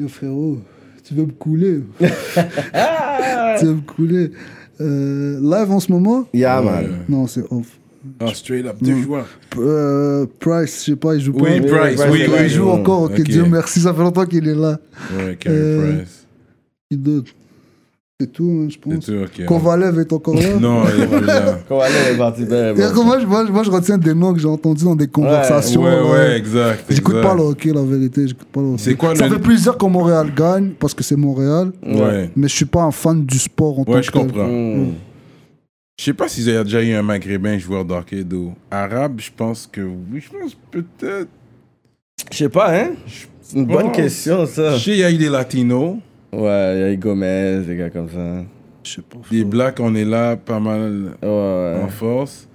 Yo, 0.00 0.06
frérot, 0.06 0.58
tu 1.02 1.12
veux 1.14 1.24
me 1.26 1.32
couler? 1.32 1.80
Tu 3.58 3.64
veux 3.66 3.74
me 3.74 3.80
couler? 3.80 4.30
Euh, 4.80 5.40
Live 5.40 5.72
en 5.72 5.80
ce 5.80 5.90
moment? 5.90 6.28
Yeah, 6.32 6.62
man. 6.62 6.86
Non, 7.08 7.26
c'est 7.26 7.42
off. 7.50 7.76
Ah, 8.20 8.32
straight 8.32 8.64
up, 8.64 8.76
deux 8.80 9.02
joueurs. 9.02 9.26
Euh, 9.56 10.24
Price, 10.38 10.84
je 10.86 10.90
sais 10.92 10.96
pas, 10.96 11.16
il 11.16 11.20
joue 11.20 11.32
pas. 11.32 11.46
Oui, 11.46 11.60
Price, 11.62 12.00
oui, 12.12 12.20
il 12.28 12.30
oui. 12.32 12.48
joue 12.48 12.68
encore. 12.68 13.02
Ok. 13.10 13.20
Dieu 13.22 13.44
merci, 13.46 13.80
ça 13.80 13.92
fait 13.92 13.98
longtemps 14.02 14.24
qu'il 14.24 14.46
est 14.46 14.54
là. 14.54 14.78
Ouais, 15.16 15.34
Carey 15.34 15.56
Euh, 15.58 15.96
Price. 15.96 16.26
Qui 16.88 16.96
d'autre? 16.96 17.32
C'est 18.20 18.32
tout, 18.32 18.50
hein, 18.50 18.66
je 18.68 18.74
C'est 18.74 18.80
pense. 18.96 19.04
tout, 19.06 19.12
ok. 19.12 19.46
Kovalev 19.46 19.96
est 20.00 20.12
encore 20.12 20.34
là. 20.34 20.54
Non, 20.60 20.82
il 20.92 21.02
est 21.04 21.20
là. 21.20 21.58
Aller 21.70 22.14
est 22.14 22.18
parti 22.18 22.44
bien. 22.44 22.74
Moi, 22.74 23.20
je- 23.20 23.26
moi, 23.26 23.46
je- 23.46 23.52
moi, 23.52 23.62
je 23.62 23.70
retiens 23.70 23.96
des 23.96 24.12
noms 24.12 24.34
que 24.34 24.40
j'ai 24.40 24.48
entendus 24.48 24.82
dans 24.82 24.96
des 24.96 25.06
conversations. 25.06 25.84
Ouais, 25.84 25.90
euh, 25.92 26.12
ouais, 26.12 26.36
exact. 26.36 26.84
J'écoute 26.90 27.22
pas 27.22 27.32
le 27.36 27.42
hockey, 27.42 27.72
la 27.72 27.82
vérité. 27.82 28.26
J'écoute 28.26 28.48
pas 28.50 28.60
le 28.60 28.66
hockey. 28.70 28.82
C'est 28.82 28.96
quoi 28.96 29.14
Ça 29.14 29.28
le- 29.28 29.34
fait 29.36 29.40
plaisir 29.40 29.78
quand 29.78 29.88
Montréal 29.88 30.32
gagne, 30.36 30.70
parce 30.70 30.94
que 30.94 31.04
c'est 31.04 31.14
Montréal. 31.14 31.70
Ouais. 31.86 32.28
Mais 32.34 32.48
je 32.48 32.54
suis 32.56 32.64
pas 32.64 32.82
un 32.82 32.90
fan 32.90 33.24
du 33.24 33.38
sport 33.38 33.78
en 33.78 33.84
tant 33.84 33.92
Ouais, 33.92 34.00
que 34.00 34.06
je 34.06 34.10
tel. 34.10 34.20
comprends. 34.22 34.48
Mmh. 34.48 34.94
Je 35.96 36.04
sais 36.04 36.12
pas 36.14 36.26
s'il 36.26 36.48
y 36.48 36.56
a 36.56 36.64
déjà 36.64 36.82
eu 36.82 36.94
un 36.94 37.02
maghrébin 37.02 37.56
joueur 37.56 37.84
d'hockey 37.84 38.24
d'eau. 38.24 38.50
Arabe, 38.68 39.20
je 39.20 39.30
pense 39.36 39.68
que 39.70 39.80
oui. 39.80 40.20
Je 40.20 40.36
pense 40.36 40.56
peut-être. 40.72 41.28
Je 42.32 42.36
sais 42.36 42.48
pas, 42.48 42.76
hein? 42.76 42.88
C'est 43.42 43.58
une 43.58 43.66
bonne 43.66 43.92
question, 43.92 44.44
ça. 44.44 44.74
Je 44.76 44.82
sais, 44.84 44.90
il 44.90 44.98
y 44.98 45.04
a 45.04 45.10
eu 45.12 45.16
des 45.18 45.28
latinos. 45.28 45.98
Ouais, 46.32 46.74
il 46.76 46.80
y 46.80 46.82
a 46.84 46.92
eu 46.92 46.96
Gomez, 46.96 47.62
des 47.66 47.76
gars 47.76 47.90
comme 47.90 48.08
ça. 48.08 48.44
Je 48.84 48.92
sais 48.92 49.02
pas. 49.02 49.18
Frérot. 49.22 49.48
blacks, 49.48 49.80
on 49.80 49.94
est 49.94 50.04
là 50.04 50.36
pas 50.36 50.60
mal 50.60 51.14
Ouais, 51.22 51.28
ouais. 51.28 51.80
en 51.84 51.88
force. 51.88 52.46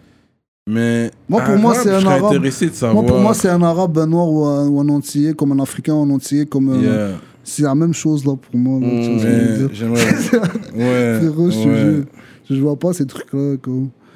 Mais. 0.68 1.12
Moi, 1.28 1.41
pour 1.41 1.58
moi, 1.58 1.76
c'est 1.76 1.90
je 2.00 2.06
un 2.06 2.10
arabe. 2.10 2.26
intéressé 2.26 2.68
de 2.68 2.74
savoir. 2.74 3.04
Moi, 3.04 3.12
pour 3.12 3.20
moi, 3.22 3.34
c'est 3.34 3.50
un 3.50 3.62
arabe, 3.62 3.98
un 3.98 4.08
noir 4.08 4.30
ou 4.30 4.45
un, 4.45 4.68
ou 4.68 4.80
un 4.80 4.90
antillais, 4.90 5.34
comme 5.34 5.52
un 5.52 5.60
africain 5.62 5.94
ou 5.94 6.04
un 6.04 6.10
antillais. 6.12 6.45
Comme 6.45 6.82
Yeah. 6.82 7.10
C'est 7.45 7.64
la 7.64 7.76
même 7.76 7.94
chose, 7.94 8.26
là, 8.26 8.36
pour 8.38 8.58
moi. 8.58 8.80
dire. 8.80 9.70
j'aimerais. 9.74 10.02
Ouais. 10.76 11.18
Frérot, 11.20 11.52
je 11.52 11.70
ouais. 12.00 12.04
Je 12.50 12.56
vois 12.62 12.78
pas 12.78 12.94
ces 12.94 13.06
trucs-là. 13.06 13.56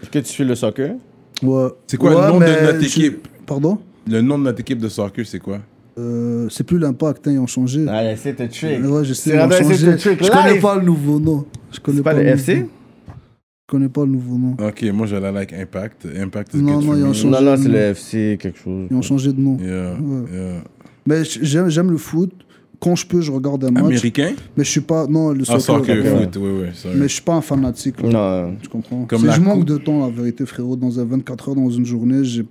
Est-ce 0.01 0.09
que 0.09 0.19
tu 0.19 0.33
fais 0.33 0.43
le 0.45 0.55
soccer? 0.55 0.95
Ouais. 1.43 1.67
C'est 1.87 1.97
quoi 1.97 2.11
Ouais, 2.15 2.21
le 2.27 2.31
nom 2.33 2.39
de 2.39 2.45
notre 2.65 2.79
je- 2.81 2.85
équipe? 2.85 3.27
Pardon? 3.45 3.77
Le 4.07 4.21
nom 4.21 4.37
de 4.39 4.43
notre 4.45 4.61
équipe 4.61 4.79
de 4.79 4.87
soccer, 4.87 5.25
c'est 5.25 5.39
quoi? 5.39 5.59
Euh, 5.99 6.47
C'est 6.49 6.63
plus 6.63 6.77
l'impact, 6.77 7.27
hein, 7.27 7.31
ils 7.33 7.39
ont 7.39 7.47
changé. 7.47 7.85
Ah, 7.89 8.11
essaie 8.11 8.33
de 8.33 8.45
trick. 8.45 8.83
Ouais, 8.83 9.03
je 9.03 9.13
sais, 9.13 9.31
C'est 9.31 9.35
ils 9.35 9.39
ont 9.41 9.49
c'est 9.49 9.63
changé. 9.63 9.85
le 9.91 9.97
truc 9.97 10.23
Je 10.23 10.29
connais 10.29 10.59
pas 10.59 10.75
le 10.77 10.85
nouveau 10.85 11.19
nom. 11.19 11.45
Je 11.71 11.79
connais 11.79 11.97
C'est 11.97 12.03
pas 12.03 12.13
le 12.13 12.19
nouveau 12.23 12.33
FC? 12.35 12.55
nom. 12.59 12.67
Je 13.07 13.71
connais 13.71 13.89
pas 13.89 14.05
le 14.05 14.11
nouveau 14.11 14.37
nom. 14.37 14.55
Ok, 14.65 14.83
moi 14.93 15.07
j'allais 15.07 15.31
like 15.31 15.53
Impact. 15.53 16.07
Impact 16.17 16.53
is 16.53 16.57
Non, 16.61 16.81
non, 16.81 16.95
ils 16.95 17.03
ont 17.03 17.13
changé. 17.13 17.29
Non, 17.29 17.41
non, 17.41 17.57
c'est 17.57 17.67
le. 17.69 17.75
FC 17.77 18.37
quelque 18.39 18.59
chose. 18.59 18.87
Ils 18.91 18.95
ont 18.95 19.01
changé 19.01 19.33
de 19.33 19.39
nom. 19.41 19.57
Yeah, 19.59 19.93
Ouais. 19.99 20.31
yeah. 20.31 20.63
Mais 21.05 21.23
j'aime 21.23 21.69
j'aime 21.69 21.91
le 21.91 21.97
foot. 21.97 22.31
Quand 22.79 22.95
je 22.95 23.07
peux, 23.07 23.21
je 23.21 23.31
regarde 23.31 23.63
un 23.65 23.71
match. 23.71 23.83
Américain? 23.85 24.33
Mais 24.55 24.63
je 24.63 24.69
suis 24.69 24.81
pas. 24.81 25.07
Non, 25.07 25.31
le 25.31 25.41
Ah, 25.49 25.59
soccer. 25.59 25.77
soccer, 25.79 25.97
ouais. 25.97 26.23
foot, 26.25 26.37
oui, 26.39 26.49
oui. 26.61 26.67
sorry. 26.75 26.95
Mais 26.95 27.07
je 27.07 27.13
suis 27.13 27.23
pas 27.23 27.33
un 27.33 27.41
fanatique. 27.41 27.99
là. 28.03 28.09
Non. 28.47 28.55
Tu 28.61 28.69
comprends 28.69 29.03
Comme 29.05 29.21
C'est- 29.21 29.25
la 29.27 29.33
Je 29.33 29.41
manque 29.41 29.59
coupe. 29.61 29.65
de 29.69 29.77
temps, 29.77 29.99
la 30.05 30.11
vérité, 30.11 30.45
frérot. 30.45 30.75
Dans 30.75 30.99
un 30.99 31.03
24 31.05 31.49
heures, 31.49 31.55
dans 31.55 31.71
une 31.71 31.85
journée, 31.87 32.23
j'ai 32.23 32.45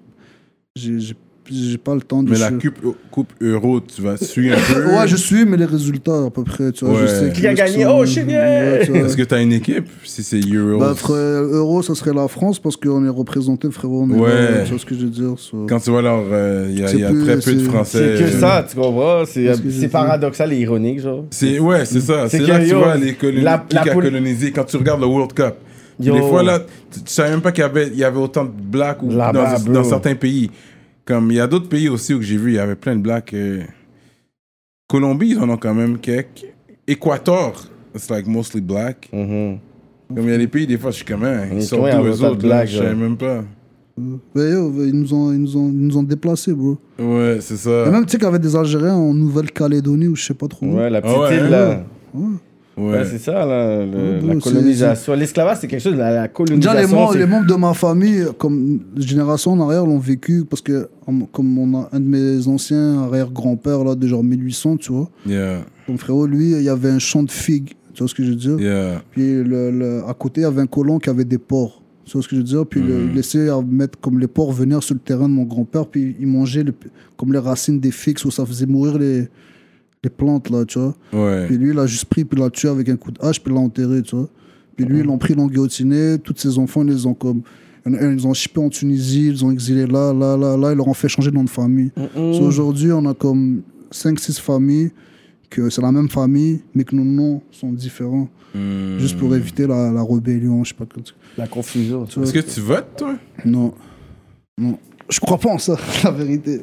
j'ai- 1.50 1.78
pas 1.78 1.94
le 1.94 2.00
temps 2.00 2.22
de 2.22 2.30
Mais 2.30 2.38
la 2.38 2.50
coupe, 2.50 2.96
coupe 3.10 3.32
Euro, 3.40 3.80
tu 3.80 4.02
vas 4.02 4.16
suivre 4.16 4.56
un 4.56 4.74
peu? 4.74 4.84
Ouais, 4.96 5.06
je 5.08 5.16
suis, 5.16 5.44
mais 5.44 5.56
les 5.56 5.64
résultats 5.64 6.24
à 6.26 6.30
peu 6.30 6.42
près, 6.44 6.72
tu 6.72 6.84
vois, 6.84 6.94
je 6.98 7.02
Ouais. 7.04 7.08
sais 7.08 7.32
Qui 7.32 7.46
a 7.46 7.54
gagné? 7.54 7.84
sont- 7.84 7.96
Oh, 7.98 8.06
shit, 8.06 8.24
yeah! 8.28 8.38
Ouais, 8.78 8.80
tu 8.86 8.92
vois. 8.92 9.00
Est-ce 9.00 9.16
que 9.16 9.22
t'as 9.22 9.40
une 9.42 9.52
équipe 9.52 9.86
Si 10.04 10.22
c'est 10.22 10.40
Euro. 10.40 10.78
Bah, 10.80 10.94
frère, 10.96 11.14
Euro, 11.42 11.82
ça 11.82 11.94
serait 11.94 12.12
la 12.14 12.28
France 12.28 12.58
parce 12.58 12.76
qu'on 12.76 13.04
est 13.04 13.08
représenté, 13.08 13.70
frérot. 13.70 14.02
On 14.08 14.14
est 14.14 14.18
Ouais. 14.18 14.64
tu 14.64 14.70
vois 14.70 14.78
ce 14.78 14.86
que 14.86 14.94
je 14.94 15.00
veux 15.00 15.10
dire 15.10 15.34
so- 15.38 15.66
Quand 15.68 15.78
tu 15.80 15.90
vois 15.90 16.00
alors, 16.00 16.24
euh, 16.30 16.66
il 16.70 16.78
y 16.80 16.84
a, 16.84 16.88
C'est 16.88 16.94
il 16.94 17.00
y 17.00 17.04
a 17.04 17.10
plus- 17.10 17.22
très 17.24 17.36
peu 17.38 17.54
de 17.54 17.62
Français. 17.62 18.16
C'est 18.18 18.24
que 18.24 18.30
ça, 18.30 18.66
tu 18.68 18.76
comprends? 18.76 19.24
C'est 19.26 19.88
paradoxal 19.88 20.52
et 20.52 20.58
ironique, 20.58 21.00
genre. 21.00 21.24
C'est 21.30 21.58
ouais, 21.58 21.84
c'est 21.84 22.00
ça. 22.00 22.28
C'est 22.28 22.38
là 22.40 22.60
que 22.60 22.68
tu 22.68 22.74
vois 22.74 22.96
les 22.96 23.14
colonies 23.14 23.42
la- 23.42 23.64
qui 23.68 23.76
la 23.76 23.82
a 23.82 23.88
colonisé. 23.94 24.50
Quand 24.52 24.64
tu 24.64 24.76
regardes 24.76 25.00
le 25.00 25.06
World 25.06 25.32
Cup, 25.32 25.54
Yo. 26.00 26.14
des 26.14 26.20
fois 26.20 26.42
là, 26.42 26.58
tu, 26.92 27.02
tu 27.02 27.12
savais 27.12 27.30
même 27.30 27.40
pas 27.40 27.52
qu'il 27.52 27.62
y 27.62 27.64
avait, 27.64 27.88
il 27.88 27.98
y 27.98 28.04
avait 28.04 28.18
autant 28.18 28.44
de 28.44 28.50
blacks 28.50 29.02
ou 29.02 29.08
dans 29.12 29.84
certains 29.84 30.14
pays. 30.14 30.50
Comme 31.06 31.30
il 31.30 31.36
y 31.36 31.40
a 31.40 31.46
d'autres 31.46 31.68
pays 31.68 31.88
aussi 31.88 32.12
où 32.14 32.20
j'ai 32.20 32.36
vu, 32.36 32.50
il 32.52 32.54
y 32.56 32.58
avait 32.58 32.74
plein 32.74 32.96
de 32.96 33.00
blacks. 33.00 33.32
euh, 33.32 33.62
Colombie, 34.88 35.30
ils 35.30 35.38
en 35.38 35.48
ont 35.48 35.56
quand 35.56 35.74
même 35.74 35.98
quelques. 35.98 36.46
Équateur, 36.88 37.64
it's 37.94 38.08
like 38.10 38.26
mostly 38.26 38.60
black. 38.60 39.08
Mhm. 39.12 39.58
Comme 40.14 40.24
il 40.24 40.30
y 40.30 40.34
a 40.34 40.38
des 40.38 40.46
pays, 40.46 40.66
des 40.66 40.78
fois, 40.78 40.90
je 40.92 40.96
suis 40.96 41.04
comme, 41.04 41.24
hein, 41.24 41.46
ils 41.52 41.62
sont 41.62 41.80
autant 41.80 42.02
de 42.02 42.10
autres, 42.10 42.22
là, 42.46 42.56
blacks, 42.56 42.68
je 42.68 42.78
savais 42.78 42.94
même 42.94 43.16
pas. 43.16 43.42
Mais 43.98 44.50
yo, 44.52 44.72
ils 44.84 44.92
nous 44.94 45.12
ont, 45.14 45.32
ils 45.32 45.40
nous 45.40 45.56
ont, 45.56 45.68
ils 45.68 45.86
nous 45.86 45.96
ont 45.96 46.02
déplacés, 46.02 46.52
bro. 46.52 46.76
Ouais, 46.98 47.38
c'est 47.40 47.54
Et 47.54 47.56
ça. 47.56 47.90
même, 47.90 48.04
tu 48.04 48.12
sais 48.12 48.18
qu'il 48.18 48.26
y 48.26 48.28
avait 48.28 48.38
des 48.38 48.54
Algériens 48.54 48.94
en 48.94 49.12
Nouvelle-Calédonie 49.14 50.06
ou 50.08 50.14
je 50.14 50.24
sais 50.26 50.34
pas 50.34 50.46
trop. 50.48 50.66
où. 50.66 50.76
Ouais, 50.76 50.90
la 50.90 51.00
petite 51.00 51.16
Ah 51.18 51.22
ouais, 51.22 51.36
île, 51.36 51.48
là. 51.50 51.84
Ouais. 52.14 52.26
Ouais. 52.76 53.04
C'est 53.10 53.18
ça, 53.18 53.46
là, 53.46 53.86
le- 53.86 54.20
Ouais, 54.26 54.34
la 54.34 54.40
colonisation. 54.40 55.14
L'esclavage, 55.14 55.58
c'est 55.62 55.66
quelque 55.68 55.80
chose, 55.82 55.94
la, 55.96 56.10
la 56.10 56.16
Déjà, 56.22 56.28
colonisation. 56.28 56.74
les 56.80 56.86
membres, 56.86 57.16
les 57.16 57.26
membres 57.26 57.46
de 57.46 57.54
ma 57.54 57.72
famille, 57.72 58.26
comme 58.38 58.80
génération 58.96 59.52
en 59.52 59.60
arrière, 59.60 59.86
l'ont 59.86 59.98
vécu 59.98 60.44
parce 60.44 60.60
que, 60.60 60.88
comme 61.32 61.58
on 61.58 61.74
a 61.80 61.88
un 61.92 62.00
de 62.00 62.04
mes 62.06 62.46
anciens 62.48 63.04
arrière-grands-pères, 63.04 63.82
là, 63.82 63.94
de 63.94 64.06
genre 64.06 64.22
1800, 64.22 64.76
tu 64.76 64.92
vois. 64.92 65.08
Yeah, 65.26 65.60
Mon 65.88 65.96
frérot, 65.96 66.26
lui, 66.26 66.50
il 66.52 66.62
y 66.62 66.68
avait 66.68 66.90
un 66.90 66.98
champ 66.98 67.22
de 67.22 67.30
figues, 67.30 67.72
tu 67.94 68.00
vois 68.02 68.08
ce 68.08 68.14
que 68.14 68.22
je 68.24 68.30
veux 68.30 68.36
dire? 68.36 68.60
Yeah. 68.60 69.02
Puis 69.10 69.42
le, 69.42 69.70
le- 69.70 70.02
à 70.06 70.12
côté, 70.12 70.42
il 70.42 70.44
y 70.44 70.46
avait 70.46 70.60
un 70.60 70.66
colon 70.66 70.98
qui 70.98 71.08
avait 71.08 71.24
des 71.24 71.38
porcs. 71.38 71.80
Tu 72.04 72.12
vois 72.12 72.22
ce 72.22 72.28
que 72.28 72.36
je 72.36 72.40
veux 72.42 72.46
dire? 72.46 72.66
Puis 72.66 72.80
le- 72.82 73.06
il 73.08 73.14
laissait 73.14 73.48
à 73.48 73.58
mettre 73.62 73.98
comme 74.00 74.20
les 74.20 74.28
porcs 74.28 74.52
venir 74.52 74.82
sur 74.82 74.94
le 74.94 75.00
terrain 75.00 75.28
de 75.28 75.34
mon 75.34 75.44
grand-père, 75.44 75.86
puis 75.86 76.14
il 76.20 76.26
mangeait 76.26 76.62
le- 76.62 76.74
comme 77.16 77.32
les 77.32 77.38
racines 77.38 77.80
des 77.80 77.90
figues, 77.90 78.18
où 78.26 78.30
ça 78.30 78.44
faisait 78.44 78.66
mourir 78.66 78.98
les, 78.98 79.28
les 80.04 80.10
plantes, 80.10 80.50
là, 80.50 80.64
tu 80.64 80.78
vois. 80.78 80.94
Ouais. 81.12 81.46
Puis 81.46 81.56
lui, 81.58 81.70
il 81.72 81.78
a 81.78 81.86
juste 81.86 82.04
pris, 82.06 82.24
puis 82.24 82.38
il 82.38 82.42
l'a 82.42 82.50
tué 82.50 82.68
avec 82.68 82.88
un 82.88 82.96
coup 82.96 83.10
de 83.10 83.18
hache, 83.20 83.40
puis 83.42 83.52
il 83.52 83.54
l'a 83.56 83.60
enterré, 83.62 84.02
tu 84.02 84.16
vois. 84.16 84.28
Puis 84.76 84.84
lui, 84.84 85.00
ils 85.00 85.04
l'ont 85.04 85.18
pris, 85.18 85.32
ils 85.32 85.36
l'ont 85.36 85.46
guillotiné. 85.46 86.18
Tous 86.18 86.34
ses 86.36 86.58
enfants, 86.58 86.82
ils 86.82 86.88
les 86.92 87.06
ont 87.06 87.14
comme. 87.14 87.42
Ils 87.86 88.26
ont 88.26 88.34
chippé 88.34 88.60
en 88.60 88.68
Tunisie, 88.68 89.28
ils 89.28 89.44
ont 89.44 89.50
exilé 89.52 89.86
là, 89.86 90.12
là, 90.12 90.36
là, 90.36 90.56
là. 90.56 90.72
Ils 90.72 90.76
leur 90.76 90.88
ont 90.88 90.94
fait 90.94 91.08
changer 91.08 91.30
de 91.30 91.36
nom 91.36 91.44
de 91.44 91.50
famille. 91.50 91.90
So, 92.14 92.42
Aujourd'hui, 92.42 92.90
on 92.92 93.04
a 93.06 93.14
comme 93.14 93.62
5-6 93.92 94.40
familles, 94.40 94.90
que 95.48 95.70
c'est 95.70 95.80
la 95.82 95.92
même 95.92 96.08
famille, 96.08 96.60
mais 96.74 96.82
que 96.84 96.94
nos 96.96 97.04
noms 97.04 97.42
sont 97.52 97.72
différents. 97.72 98.28
Hmm. 98.54 98.98
Juste 98.98 99.16
pour 99.18 99.34
éviter 99.36 99.66
la, 99.66 99.92
la 99.92 100.02
rébellion, 100.02 100.64
je 100.64 100.70
sais 100.70 100.74
pas. 100.74 100.84
quoi. 100.86 101.02
La 101.38 101.46
confusion. 101.46 102.04
tu 102.06 102.18
vois. 102.18 102.24
Est-ce 102.28 102.32
que 102.34 102.54
tu 102.54 102.60
votes, 102.60 102.96
toi? 102.96 103.14
Non. 103.44 103.72
Non. 104.58 104.78
Je 105.08 105.20
crois 105.20 105.38
pas 105.38 105.50
en 105.50 105.58
ça, 105.58 105.76
la 106.04 106.10
vérité. 106.10 106.62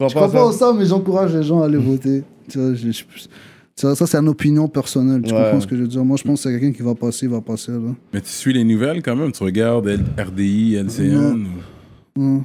Je 0.00 0.14
crois 0.14 0.30
pas 0.30 0.46
en 0.46 0.52
ça, 0.52 0.72
mais 0.72 0.86
j'encourage 0.86 1.34
les 1.34 1.42
gens 1.42 1.60
à 1.60 1.64
aller 1.66 1.76
voter. 1.78 2.22
Tu 2.48 2.56
vois, 2.58 2.72
je- 2.72 2.92
je- 2.92 3.02
tu 3.02 3.86
vois, 3.86 3.96
ça, 3.96 4.06
c'est 4.06 4.16
une 4.16 4.28
opinion 4.28 4.68
personnelle. 4.68 5.22
Tu 5.22 5.32
Ouais. 5.34 5.40
comprends 5.40 5.60
ce 5.60 5.66
que 5.66 5.76
je 5.76 5.82
veux 5.82 5.88
dire? 5.88 6.04
Moi, 6.04 6.16
je 6.16 6.22
pense 6.22 6.42
que 6.44 6.48
c'est 6.52 6.58
quelqu'un 6.60 6.76
qui 6.76 6.82
va 6.82 6.94
passer, 6.94 7.26
il 7.26 7.30
va 7.32 7.40
passer. 7.40 7.72
Là. 7.72 7.94
Mais 8.14 8.20
tu 8.20 8.28
suis 8.28 8.52
les 8.52 8.62
nouvelles 8.62 9.02
quand 9.02 9.16
même? 9.16 9.32
Tu 9.32 9.42
regardes 9.42 9.88
L- 9.88 10.04
RDI, 10.16 10.76
LCN 10.76 11.46
ou... 12.16 12.20
Non, 12.20 12.44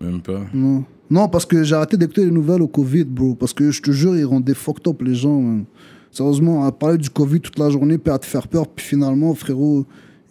Même 0.00 0.20
pas? 0.22 0.40
non. 0.54 0.84
Non, 1.10 1.28
parce 1.28 1.44
que 1.44 1.62
j'ai 1.62 1.74
arrêté 1.74 1.98
d'écouter 1.98 2.24
les 2.24 2.30
nouvelles 2.30 2.62
au 2.62 2.66
Covid, 2.68 3.04
bro. 3.04 3.34
Parce 3.34 3.52
que 3.52 3.70
je 3.70 3.82
te 3.82 3.90
jure, 3.90 4.16
ils 4.16 4.24
rendaient 4.24 4.54
fucked 4.54 4.88
up 4.88 5.02
les 5.02 5.14
gens, 5.14 5.38
man. 5.40 5.64
Sérieusement, 6.10 6.64
à 6.64 6.72
parler 6.72 6.96
du 6.98 7.10
Covid 7.10 7.40
toute 7.40 7.58
la 7.58 7.68
journée, 7.68 7.98
puis 7.98 8.12
à 8.12 8.18
te 8.18 8.24
faire 8.24 8.48
peur, 8.48 8.66
puis 8.68 8.84
finalement, 8.86 9.34
frérot, 9.34 9.84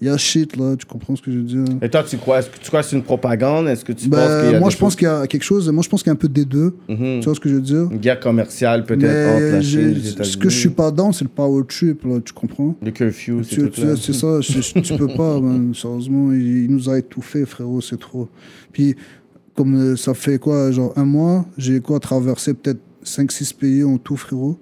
y 0.05 0.09
a 0.09 0.17
shit, 0.17 0.55
là. 0.57 0.75
Tu 0.77 0.85
comprends 0.85 1.15
ce 1.15 1.21
que 1.21 1.31
je 1.31 1.37
veux 1.37 1.43
dire? 1.43 1.63
Et 1.81 1.89
toi, 1.89 2.03
tu 2.03 2.17
crois, 2.17 2.39
est-ce 2.39 2.49
que 2.49 2.57
tu 2.59 2.67
crois 2.67 2.81
que 2.81 2.87
c'est 2.87 2.95
une 2.95 3.03
propagande? 3.03 3.67
Est-ce 3.67 3.83
que 3.85 3.93
tu 3.93 4.07
Ben, 4.09 4.17
penses 4.17 4.41
qu'il 4.43 4.51
y 4.51 4.55
a 4.55 4.59
Moi, 4.59 4.69
je 4.69 4.77
pense 4.77 4.93
choses- 4.93 4.95
qu'il 4.97 5.07
y 5.07 5.11
a 5.11 5.27
quelque 5.27 5.43
chose. 5.43 5.69
Moi, 5.69 5.83
je 5.83 5.89
pense 5.89 6.01
qu'il 6.03 6.09
y 6.09 6.11
a 6.11 6.13
un 6.13 6.17
peu 6.17 6.27
des 6.29 6.45
deux. 6.45 6.75
Mhm. 6.89 7.19
Tu 7.19 7.25
vois 7.25 7.35
ce 7.35 7.39
que 7.39 7.49
je 7.49 7.55
veux 7.55 7.61
dire? 7.61 7.87
Une 7.91 7.97
guerre 7.97 8.19
commerciale 8.19 8.85
peut-être 8.85 9.33
entre 9.35 9.51
la 9.55 9.61
Chine 9.61 9.79
et 9.79 9.93
les 9.93 10.01
ce 10.01 10.09
États-Unis. 10.13 10.39
que 10.39 10.49
je 10.49 10.57
suis 10.59 10.69
pas 10.69 10.91
dans, 10.91 11.11
c'est 11.11 11.25
le 11.25 11.29
power 11.29 11.63
trip, 11.67 12.03
là. 12.05 12.19
Tu 12.23 12.33
comprends? 12.33 12.75
Le 12.83 12.91
curfew, 12.91 13.43
c'est 13.43 13.55
Tu- 13.55 13.61
tout 13.63 13.69
tu-. 13.69 13.97
C'est 13.97 14.13
ça, 14.13 14.41
je- 14.41 14.79
tu 14.79 14.93
peux 14.95 15.07
pas, 15.07 15.39
man. 15.39 15.73
Sérieusement, 15.73 16.31
il, 16.31 16.65
il 16.65 16.71
nous 16.71 16.89
a 16.89 16.97
étouffés, 16.97 17.45
frérot, 17.45 17.81
c'est 17.81 17.99
trop. 17.99 18.27
Puis, 18.71 18.95
comme 19.55 19.75
euh, 19.75 19.95
ça 19.95 20.13
fait 20.13 20.37
quoi, 20.37 20.71
genre 20.71 20.91
un 20.97 21.05
mois, 21.05 21.45
j'ai 21.57 21.79
quoi 21.79 21.99
traversé 21.99 22.53
peut-être 22.53 22.79
5-6 23.03 23.53
pays 23.53 23.83
en 23.83 23.97
tout, 23.97 24.17
frérot. 24.17 24.57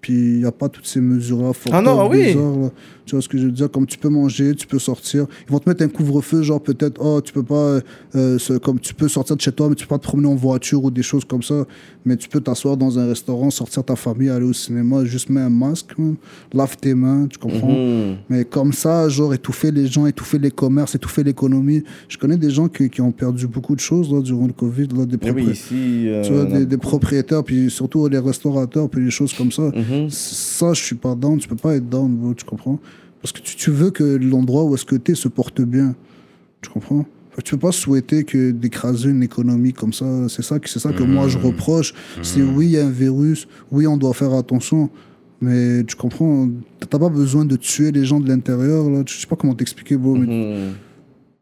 Puis, 0.00 0.12
il 0.12 0.38
n'y 0.40 0.44
a 0.44 0.52
pas 0.52 0.68
toutes 0.68 0.86
ces 0.86 1.00
mesures-là. 1.00 1.52
Ah 1.72 1.80
non, 1.80 2.04
up, 2.04 2.10
oui. 2.12 2.26
bizarres. 2.34 2.70
Tu 3.06 3.14
vois 3.14 3.22
ce 3.22 3.28
que 3.28 3.36
je 3.36 3.44
veux 3.46 3.52
dire? 3.52 3.70
Comme 3.70 3.86
tu 3.86 3.98
peux 3.98 4.08
manger, 4.08 4.54
tu 4.54 4.66
peux 4.66 4.78
sortir. 4.78 5.26
Ils 5.46 5.52
vont 5.52 5.58
te 5.58 5.68
mettre 5.68 5.82
un 5.84 5.88
couvre-feu, 5.88 6.42
genre 6.42 6.62
peut-être, 6.62 6.98
oh, 7.04 7.20
tu 7.20 7.32
peux 7.32 7.42
pas, 7.42 7.80
euh, 8.14 8.38
ce- 8.38 8.54
comme 8.58 8.80
tu 8.80 8.94
peux 8.94 9.08
sortir 9.08 9.36
de 9.36 9.40
chez 9.42 9.52
toi, 9.52 9.68
mais 9.68 9.74
tu 9.74 9.84
peux 9.86 9.94
pas 9.94 9.98
te 9.98 10.04
promener 10.04 10.28
en 10.28 10.34
voiture 10.34 10.82
ou 10.82 10.90
des 10.90 11.02
choses 11.02 11.24
comme 11.24 11.42
ça. 11.42 11.66
Mais 12.06 12.16
tu 12.16 12.28
peux 12.28 12.40
t'asseoir 12.40 12.76
dans 12.76 12.98
un 12.98 13.06
restaurant, 13.06 13.50
sortir 13.50 13.84
ta 13.84 13.96
famille, 13.96 14.28
aller 14.30 14.46
au 14.46 14.52
cinéma, 14.52 15.04
juste 15.04 15.28
mets 15.30 15.40
un 15.42 15.50
masque, 15.50 15.96
man. 15.98 16.16
lave 16.52 16.76
tes 16.78 16.94
mains, 16.94 17.26
tu 17.26 17.38
comprends? 17.38 17.68
Mhm. 17.68 18.16
mais 18.28 18.44
comme 18.44 18.72
ça, 18.72 19.08
genre 19.08 19.34
étouffer 19.34 19.70
les 19.70 19.86
gens, 19.86 20.06
étouffer 20.06 20.38
les 20.38 20.50
commerces, 20.50 20.94
étouffer 20.94 21.22
l'économie. 21.24 21.82
Je 22.08 22.16
connais 22.18 22.36
des 22.36 22.50
gens 22.50 22.68
qui, 22.68 22.88
qui 22.88 23.00
ont 23.00 23.12
perdu 23.12 23.46
beaucoup 23.46 23.74
de 23.74 23.80
choses 23.80 24.10
là, 24.12 24.20
durant 24.22 24.46
le 24.46 24.52
Covid, 24.52 24.88
là, 24.96 25.04
des, 25.06 25.18
Eh 25.22 25.30
oui, 25.30 25.42
propri- 25.46 25.52
ici. 25.52 26.08
euh, 26.08 26.22
tu 26.22 26.32
vois, 26.32 26.42
a- 26.42 26.44
des, 26.46 26.66
des 26.66 26.76
propriétaires, 26.78 27.42
puis 27.44 27.70
surtout 27.70 28.06
les 28.08 28.18
restaurateurs, 28.18 28.88
puis 28.88 29.04
les 29.04 29.10
choses 29.10 29.32
comme 29.34 29.52
ça. 29.52 29.62
Mhm. 29.74 30.08
Ça, 30.10 30.72
je 30.72 30.82
suis 30.82 30.94
pas 30.96 31.14
down, 31.14 31.38
tu 31.38 31.48
peux 31.48 31.56
pas 31.56 31.74
être 31.76 31.88
down, 31.88 32.14
bro, 32.14 32.34
tu 32.34 32.44
comprends? 32.44 32.78
Parce 33.24 33.32
que 33.32 33.40
tu, 33.40 33.56
tu 33.56 33.70
veux 33.70 33.90
que 33.90 34.04
l'endroit 34.04 34.64
où 34.64 34.74
est-ce 34.74 34.84
que 34.84 34.96
t'es 34.96 35.14
se 35.14 35.28
porte 35.28 35.62
bien, 35.62 35.94
tu 36.60 36.68
comprends? 36.68 37.06
Tu 37.42 37.52
peux 37.52 37.60
pas 37.60 37.72
souhaiter 37.72 38.22
que 38.24 38.50
d'écraser 38.50 39.08
une 39.08 39.22
économie 39.22 39.72
comme 39.72 39.94
ça. 39.94 40.04
C'est 40.28 40.42
ça, 40.42 40.58
que- 40.58 40.68
c'est 40.68 40.78
ça 40.78 40.92
que 40.92 41.02
moi 41.02 41.26
je 41.26 41.38
reproche. 41.38 41.94
C'est 42.20 42.42
oui, 42.42 42.66
il 42.66 42.72
y 42.72 42.78
a 42.78 42.86
un 42.86 42.90
virus, 42.90 43.48
oui, 43.72 43.86
on 43.86 43.96
doit 43.96 44.12
faire 44.12 44.34
attention. 44.34 44.90
Mais 45.40 45.82
tu 45.84 45.96
comprends, 45.96 46.50
t'as 46.90 46.98
pas 46.98 47.08
besoin 47.08 47.46
de 47.46 47.56
tuer 47.56 47.92
les 47.92 48.04
gens 48.04 48.20
de 48.20 48.28
l'intérieur. 48.28 48.90
Là. 48.90 49.02
Je 49.06 49.18
sais 49.18 49.26
pas 49.26 49.36
comment 49.36 49.54
t'expliquer, 49.54 49.96
bro, 49.96 50.16
mais 50.16 50.26
Mhm. 50.26 50.72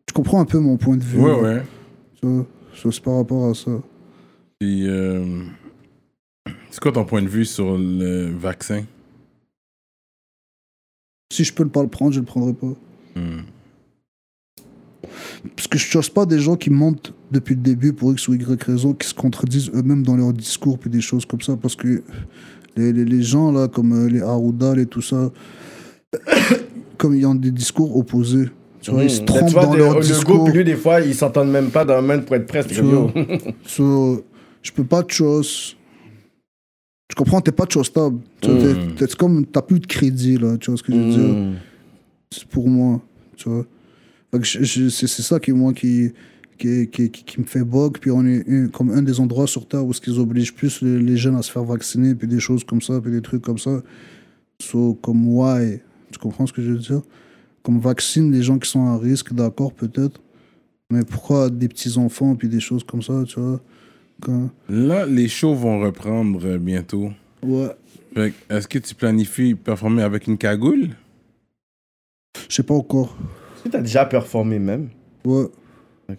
tu 0.06 0.14
comprends 0.14 0.40
un 0.40 0.44
peu 0.44 0.60
mon 0.60 0.76
point 0.76 0.96
de 0.96 1.02
vue. 1.02 1.18
Ouais, 1.18 1.30
là. 1.30 1.42
ouais. 1.56 1.62
Tu 2.20 2.26
vois, 2.28 2.46
C'est 2.92 3.00
par 3.02 3.16
rapport 3.16 3.50
à 3.50 3.54
ça. 3.54 3.72
Puis, 4.60 4.86
euh, 4.88 5.42
c'est 6.70 6.80
quoi 6.80 6.92
ton 6.92 7.04
point 7.04 7.22
de 7.22 7.28
vue 7.28 7.44
sur 7.44 7.76
le 7.76 8.30
vaccin? 8.30 8.84
Si 11.32 11.44
je 11.44 11.52
peux 11.52 11.66
pas 11.66 11.82
le 11.82 11.88
prendre, 11.88 12.12
je 12.12 12.20
le 12.20 12.26
prendrai 12.26 12.52
pas. 12.52 12.74
Hmm. 13.16 13.40
Parce 15.56 15.66
que 15.66 15.78
je 15.78 15.84
cherche 15.84 16.10
pas 16.10 16.26
des 16.26 16.38
gens 16.38 16.56
qui 16.56 16.70
mentent 16.70 17.12
depuis 17.30 17.54
le 17.54 17.60
début 17.62 17.92
pour 17.92 18.12
X 18.12 18.28
ou 18.28 18.34
Y 18.34 18.62
raison, 18.62 18.92
qui 18.92 19.08
se 19.08 19.14
contredisent 19.14 19.70
eux-mêmes 19.74 20.02
dans 20.04 20.16
leurs 20.16 20.32
discours, 20.32 20.78
puis 20.78 20.90
des 20.90 21.00
choses 21.00 21.24
comme 21.24 21.40
ça. 21.40 21.56
Parce 21.56 21.74
que 21.74 22.02
les, 22.76 22.92
les, 22.92 23.04
les 23.04 23.22
gens, 23.22 23.50
là, 23.50 23.66
comme 23.68 23.92
euh, 23.92 24.08
les 24.08 24.20
Haroudal 24.22 24.78
et 24.78 24.86
tout 24.86 25.02
ça, 25.02 25.30
comme 26.98 27.14
ils 27.16 27.26
ont 27.26 27.34
des 27.34 27.50
discours 27.50 27.96
opposés. 27.96 28.48
Tu 28.80 28.90
vois, 28.90 29.04
ils 29.04 29.10
se 29.10 29.20
Mhm. 29.20 29.26
trompent 29.26 29.46
Tu 29.48 29.52
vois, 29.54 29.66
dans 29.66 29.72
de- 29.72 29.78
leurs 29.78 29.94
le 29.98 30.04
discours. 30.04 30.36
groupe, 30.44 30.54
lui, 30.54 30.64
des 30.64 30.76
fois, 30.76 31.00
ils 31.00 31.14
s'entendent 31.14 31.50
même 31.50 31.70
pas 31.70 31.84
dans 31.84 32.00
le 32.00 32.06
même 32.06 32.24
pour 32.24 32.36
être. 32.36 32.66
Tu 32.68 32.80
vois. 32.82 33.12
So, 33.66 34.24
je 34.62 34.70
peux 34.72 34.84
pas 34.84 35.02
te 35.02 35.12
chose. 35.12 35.76
Tu 37.12 37.16
comprends, 37.16 37.42
t'es 37.42 37.52
pas 37.52 37.66
de 37.66 37.72
chose 37.72 37.88
stable. 37.88 38.20
Tu 38.40 38.48
Mm. 38.48 38.94
t'es- 38.96 39.06
comme, 39.18 39.44
t'as 39.44 39.60
plus 39.60 39.80
de 39.80 39.86
crédit, 39.86 40.38
là. 40.38 40.56
Tu 40.56 40.70
vois 40.70 40.78
ce 40.78 40.82
que 40.82 40.94
je 40.94 40.98
veux 40.98 41.10
dire? 41.10 41.20
Mhm. 41.34 41.54
C'est 42.30 42.46
pour 42.46 42.66
moi, 42.66 43.02
tu 43.36 43.50
vois. 43.50 43.66
C'est 44.42 44.88
c'est 44.88 45.06
ça 45.22 45.38
qui, 45.38 45.52
moi, 45.52 45.74
qui, 45.74 46.10
qui, 46.56 46.88
qui, 46.88 47.10
qui- 47.10 47.22
qui 47.24 47.38
me 47.40 47.44
fait 47.44 47.64
bug. 47.64 47.98
Puis 47.98 48.10
on 48.10 48.24
est 48.24 48.48
un- 48.48 48.68
comme 48.68 48.90
un 48.92 49.02
des 49.02 49.20
endroits 49.20 49.46
sur 49.46 49.68
Terre 49.68 49.84
où 49.84 49.92
ce 49.92 50.00
qu'ils 50.00 50.18
obligent 50.18 50.54
plus 50.54 50.80
les, 50.80 50.98
les 51.00 51.18
jeunes 51.18 51.36
à 51.36 51.42
se 51.42 51.52
faire 51.52 51.64
vacciner, 51.64 52.14
puis 52.14 52.26
des 52.26 52.40
choses 52.40 52.64
comme 52.64 52.80
ça, 52.80 52.98
puis 52.98 53.12
des 53.12 53.20
trucs 53.20 53.42
comme 53.42 53.58
ça. 53.58 53.82
So, 54.58 54.94
comme 55.02 55.28
why? 55.28 55.80
Tu 56.12 56.18
comprends 56.18 56.46
ce 56.46 56.52
que 56.54 56.62
je 56.62 56.70
veux 56.72 56.78
dire? 56.78 57.02
Comme 57.62 57.78
vaccine 57.78 58.32
les 58.32 58.42
gens 58.42 58.58
qui 58.58 58.70
sont 58.70 58.86
à 58.86 58.96
risque, 58.96 59.34
d'accord, 59.34 59.74
peut-être. 59.74 60.18
Mais 60.90 61.04
pourquoi 61.04 61.50
des 61.50 61.68
petits-enfants, 61.68 62.36
puis 62.36 62.48
des 62.48 62.60
choses 62.60 62.84
comme 62.84 63.02
ça, 63.02 63.22
tu 63.26 63.38
vois? 63.38 63.60
Quand- 64.22 64.50
Là, 64.68 65.04
les 65.06 65.28
shows 65.28 65.54
vont 65.54 65.80
reprendre 65.80 66.56
bientôt. 66.58 67.10
Ouais. 67.42 67.70
Fait 68.14 68.32
Est-ce 68.50 68.68
que 68.68 68.78
tu 68.78 68.94
planifies 68.94 69.54
performer 69.54 70.02
avec 70.02 70.26
une 70.26 70.38
cagoule? 70.38 70.90
Je 72.48 72.54
sais 72.54 72.62
pas 72.62 72.74
encore. 72.74 73.16
Est-ce 73.56 73.64
que 73.64 73.68
t'as 73.70 73.80
déjà 73.80 74.04
performé 74.06 74.58
même 74.58 74.88
Ouais. 75.24 75.46
Ok. 76.10 76.18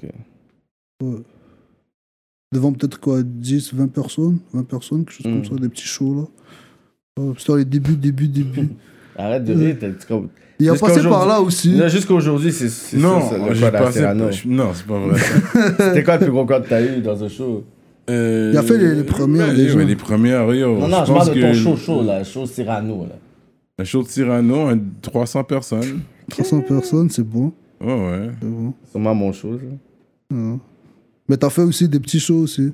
devant 2.54 2.72
peut-être 2.72 3.00
quoi 3.00 3.22
10, 3.24 3.74
20 3.74 3.88
personnes, 3.92 4.40
20 4.54 4.64
personnes, 4.64 5.06
quelque 5.06 5.14
chose 5.24 5.26
Mm. 5.28 5.34
comme 5.42 5.46
ça, 5.58 5.62
des 5.62 5.70
petits 5.70 5.88
shows 5.88 6.16
là. 6.16 7.24
Euh, 7.24 7.34
C'était 7.38 7.58
les 7.58 7.66
débuts, 7.66 7.96
débuts, 7.96 8.28
débuts. 8.28 8.70
Arrête 9.18 9.44
de 9.44 9.54
rire. 9.54 9.78
t'as- 9.80 9.92
tu 9.92 10.08
com- 10.08 10.30
Il 10.60 10.70
a 10.70 10.74
Jusqu'à 10.74 10.88
passé 10.88 11.02
par 11.02 11.12
aujourd'hui- 11.12 11.30
là 11.30 11.42
aussi. 11.42 11.72
Là, 11.76 11.88
Jusqu'à 11.88 12.14
aujourd'hui, 12.14 12.52
c'est 12.54 12.70
c'est 12.70 12.98
Non, 12.98 13.22
ça, 13.22 13.30
c'est 13.32 13.38
le 13.40 13.60
code 13.60 13.98
à. 13.98 14.14
Non, 14.46 14.74
c'est 14.74 14.86
pas 14.86 15.00
vrai. 15.00 15.20
C'était 15.80 16.04
quoi 16.04 16.18
le 16.18 16.24
plus 16.24 16.32
gros 16.32 16.46
code 16.46 16.64
que 16.64 16.70
t'as 16.70 16.82
eu 16.82 17.02
dans 17.02 17.24
un 17.24 17.28
show? 17.28 17.64
Euh, 18.10 18.50
Il 18.54 18.58
a 18.58 18.64
fait 18.64 18.78
les- 18.78 18.96
les 18.96 19.04
premières, 19.04 19.48
ouais, 19.50 19.56
déjà. 19.56 19.78
ouais, 19.78 19.86
les 19.86 19.96
premières, 19.96 20.54
yo. 20.54 20.78
Non, 20.78 20.88
non, 20.90 21.06
je, 21.06 21.14
parle 21.14 21.30
de 21.36 21.42
ton 21.42 21.48
que 21.52 21.54
show, 21.54 21.76
show, 21.78 22.04
là. 22.04 22.24
Show 22.24 22.46
Cyrano, 22.46 23.06
là. 23.06 23.16
Le 23.80 23.86
show 23.86 24.04
de 24.04 24.08
Cyrano, 24.10 24.68
un- 24.68 24.80
300 25.02 25.44
personnes. 25.46 26.02
300 26.30 26.62
personnes, 26.62 27.10
c'est 27.10 27.24
bon. 27.24 27.54
Ouais, 27.82 27.94
ouais. 27.94 28.30
c'est 28.42 28.48
bon. 28.50 28.74
Sûrement 28.92 29.16
mon 29.16 29.32
show, 29.32 29.58
ça. 29.58 30.36
Ouais. 30.36 30.58
Mais 31.30 31.38
t'as 31.38 31.50
fait 31.50 31.62
aussi 31.64 31.88
des 31.88 32.00
petits 32.00 32.20
shows 32.20 32.40
aussi. 32.40 32.72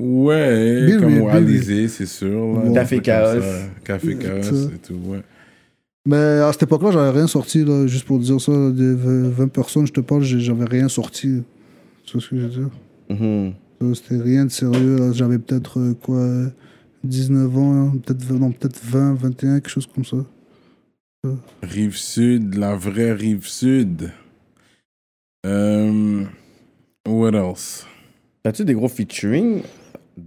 Ouais, 0.00 0.86
Bill, 0.86 0.98
comme. 1.00 1.28
Alizé, 1.28 1.88
c'est 1.88 2.06
sûr. 2.06 2.62
là, 2.64 2.70
Café 2.72 3.00
Chaos. 3.00 3.40
Café 3.84 4.16
Chaos 4.16 4.68
et 4.74 4.78
tout, 4.78 4.94
ouais. 5.06 5.20
Mais 6.06 6.16
à 6.16 6.52
cette 6.52 6.64
époque-là, 6.64 6.90
j'avais 6.90 7.10
rien 7.10 7.26
sorti, 7.26 7.64
là, 7.64 7.86
juste 7.86 8.04
pour 8.04 8.18
dire 8.18 8.40
ça. 8.40 8.52
Des 8.70 8.94
20 8.94 9.30
20 9.30 9.48
personnes, 9.48 9.86
je 9.86 9.92
te 9.92 10.00
parle, 10.00 10.22
j'avais 10.22 10.64
rien 10.66 10.88
sorti. 10.88 11.42
C'est 12.06 12.20
ce 12.20 12.28
que 12.28 12.36
je 12.38 12.42
veux 12.42 12.48
dire? 12.48 12.70
Mhm. 13.08 13.52
Ça, 13.52 13.63
C'était 13.94 14.20
rien 14.20 14.46
de 14.46 14.50
sérieux. 14.50 15.12
J'avais 15.12 15.38
peut-être 15.38 15.78
euh, 15.78 15.94
quoi 15.94 16.26
19 17.04 17.58
ans, 17.58 17.90
peut-être 18.02 18.22
20, 18.24 18.38
non, 18.38 18.50
peut-être 18.52 18.80
20, 18.82 19.14
21, 19.14 19.60
quelque 19.60 19.68
chose 19.68 19.86
comme 19.86 20.04
ça. 20.04 20.16
Rive 21.62 21.96
sud, 21.96 22.54
la 22.54 22.76
vraie 22.76 23.12
rive 23.12 23.46
sud. 23.46 24.10
Euh, 25.46 26.24
what 27.06 27.32
else? 27.32 27.86
As-tu 28.44 28.64
des 28.64 28.74
gros 28.74 28.88
featuring 28.88 29.62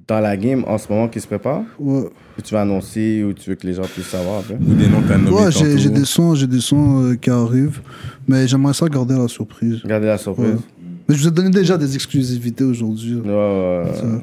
dans 0.08 0.20
la 0.20 0.36
game 0.36 0.64
en 0.68 0.78
ce 0.78 0.92
moment 0.92 1.08
qui 1.08 1.22
se 1.22 1.28
préparent? 1.28 1.64
Ouais, 1.80 2.10
Que 2.36 2.42
tu 2.42 2.54
vas 2.54 2.62
annoncer 2.62 3.24
ou 3.24 3.34
tu 3.34 3.50
veux 3.50 3.56
que 3.56 3.66
les 3.68 3.74
gens 3.74 3.84
puissent 3.84 4.08
savoir 4.08 4.44
Ou 4.50 4.74
des 4.74 4.88
noms 4.88 5.02
que 5.02 5.08
t'as 5.08 5.20
ouais 5.20 5.52
j'ai 5.52 5.90
des 5.90 6.06
sons, 6.06 6.36
j'ai 6.36 6.48
des 6.48 6.60
sons 6.60 7.04
euh, 7.04 7.16
qui 7.16 7.30
arrivent. 7.30 7.82
Mais 8.28 8.48
j'aimerais 8.48 8.74
ça 8.74 8.88
garder 8.90 9.16
la 9.16 9.28
surprise. 9.28 9.82
Regardez 9.84 10.08
la 10.08 10.18
surprise. 10.18 10.56
Ouais. 10.56 10.60
Mais 11.08 11.16
je 11.16 11.22
vous 11.22 11.28
ai 11.28 11.32
donné 11.32 11.50
déjà 11.50 11.78
des 11.78 11.96
exclusivités 11.96 12.64
aujourd'hui. 12.64 13.16
Ouais, 13.16 13.30
ouais, 13.30 13.84
ouais. 14.04 14.22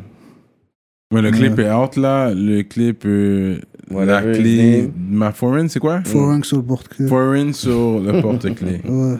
Ouais, 1.12 1.22
le 1.22 1.30
clip 1.30 1.56
Ouais. 1.58 1.64
est 1.64 1.72
out 1.72 1.96
là. 1.96 2.32
Le 2.34 2.62
clip, 2.62 3.04
euh, 3.06 3.58
la 3.90 4.20
clé. 4.22 4.82
name. 4.82 4.92
Ma 5.10 5.32
foreign, 5.32 5.68
c'est 5.68 5.78
quoi? 5.80 6.02
Foreign 6.04 6.42
sur 6.42 6.56
le 6.58 6.62
portrait. 6.64 7.06
Foreign 7.06 7.52
sur 7.52 8.00
le 8.00 8.20
porte-clés. 8.20 8.80
Ouais. 8.88 9.16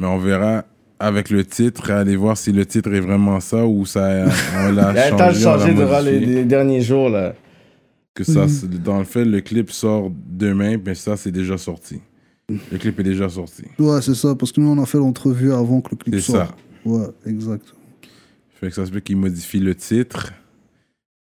Mais 0.00 0.08
on 0.08 0.18
verra 0.18 0.64
avec 0.98 1.30
le 1.30 1.44
titre, 1.44 1.90
aller 1.92 2.16
voir 2.16 2.36
si 2.36 2.50
le 2.50 2.66
titre 2.66 2.92
est 2.92 3.00
vraiment 3.00 3.38
ça 3.40 3.64
ou 3.64 3.86
ça 3.86 4.26
on 4.66 4.72
l'a 4.72 4.90
Il 4.90 4.96
y 4.96 4.98
a 4.98 5.10
changé, 5.16 5.40
changer 5.40 5.74
durant 5.74 6.00
les, 6.00 6.44
derniers 6.44 6.80
jours, 6.80 7.08
là. 7.10 7.34
Que 8.12 8.24
ça, 8.24 8.48
c'est- 8.48 8.68
dans 8.82 8.98
le 8.98 9.04
fait, 9.04 9.24
le 9.24 9.40
clip 9.40 9.70
sort 9.70 10.10
demain, 10.28 10.76
mais 10.84 10.94
ça, 10.94 11.16
c'est 11.16 11.30
déjà 11.32 11.56
sorti. 11.58 12.00
Le 12.48 12.78
clip 12.78 13.00
est 13.00 13.04
déjà 13.04 13.28
sorti. 13.28 13.62
Ouais, 13.78 14.02
c'est 14.02 14.14
ça, 14.14 14.34
parce 14.34 14.52
que 14.52 14.60
nous, 14.60 14.68
on 14.68 14.82
a 14.82 14.86
fait 14.86 14.98
l'entrevue 14.98 15.52
avant 15.52 15.80
que 15.80 15.90
le 15.92 15.96
clip 15.96 16.14
C'est 16.14 16.20
sorte. 16.32 16.48
ça. 16.48 16.54
Ouais, 16.84 17.06
exact. 17.26 17.64
Fait 18.60 18.68
que 18.68 18.74
ça 18.74 18.84
se 18.84 18.90
peut 18.90 19.00
qu'il 19.00 19.16
modifie 19.16 19.60
le 19.60 19.74
titre. 19.74 20.32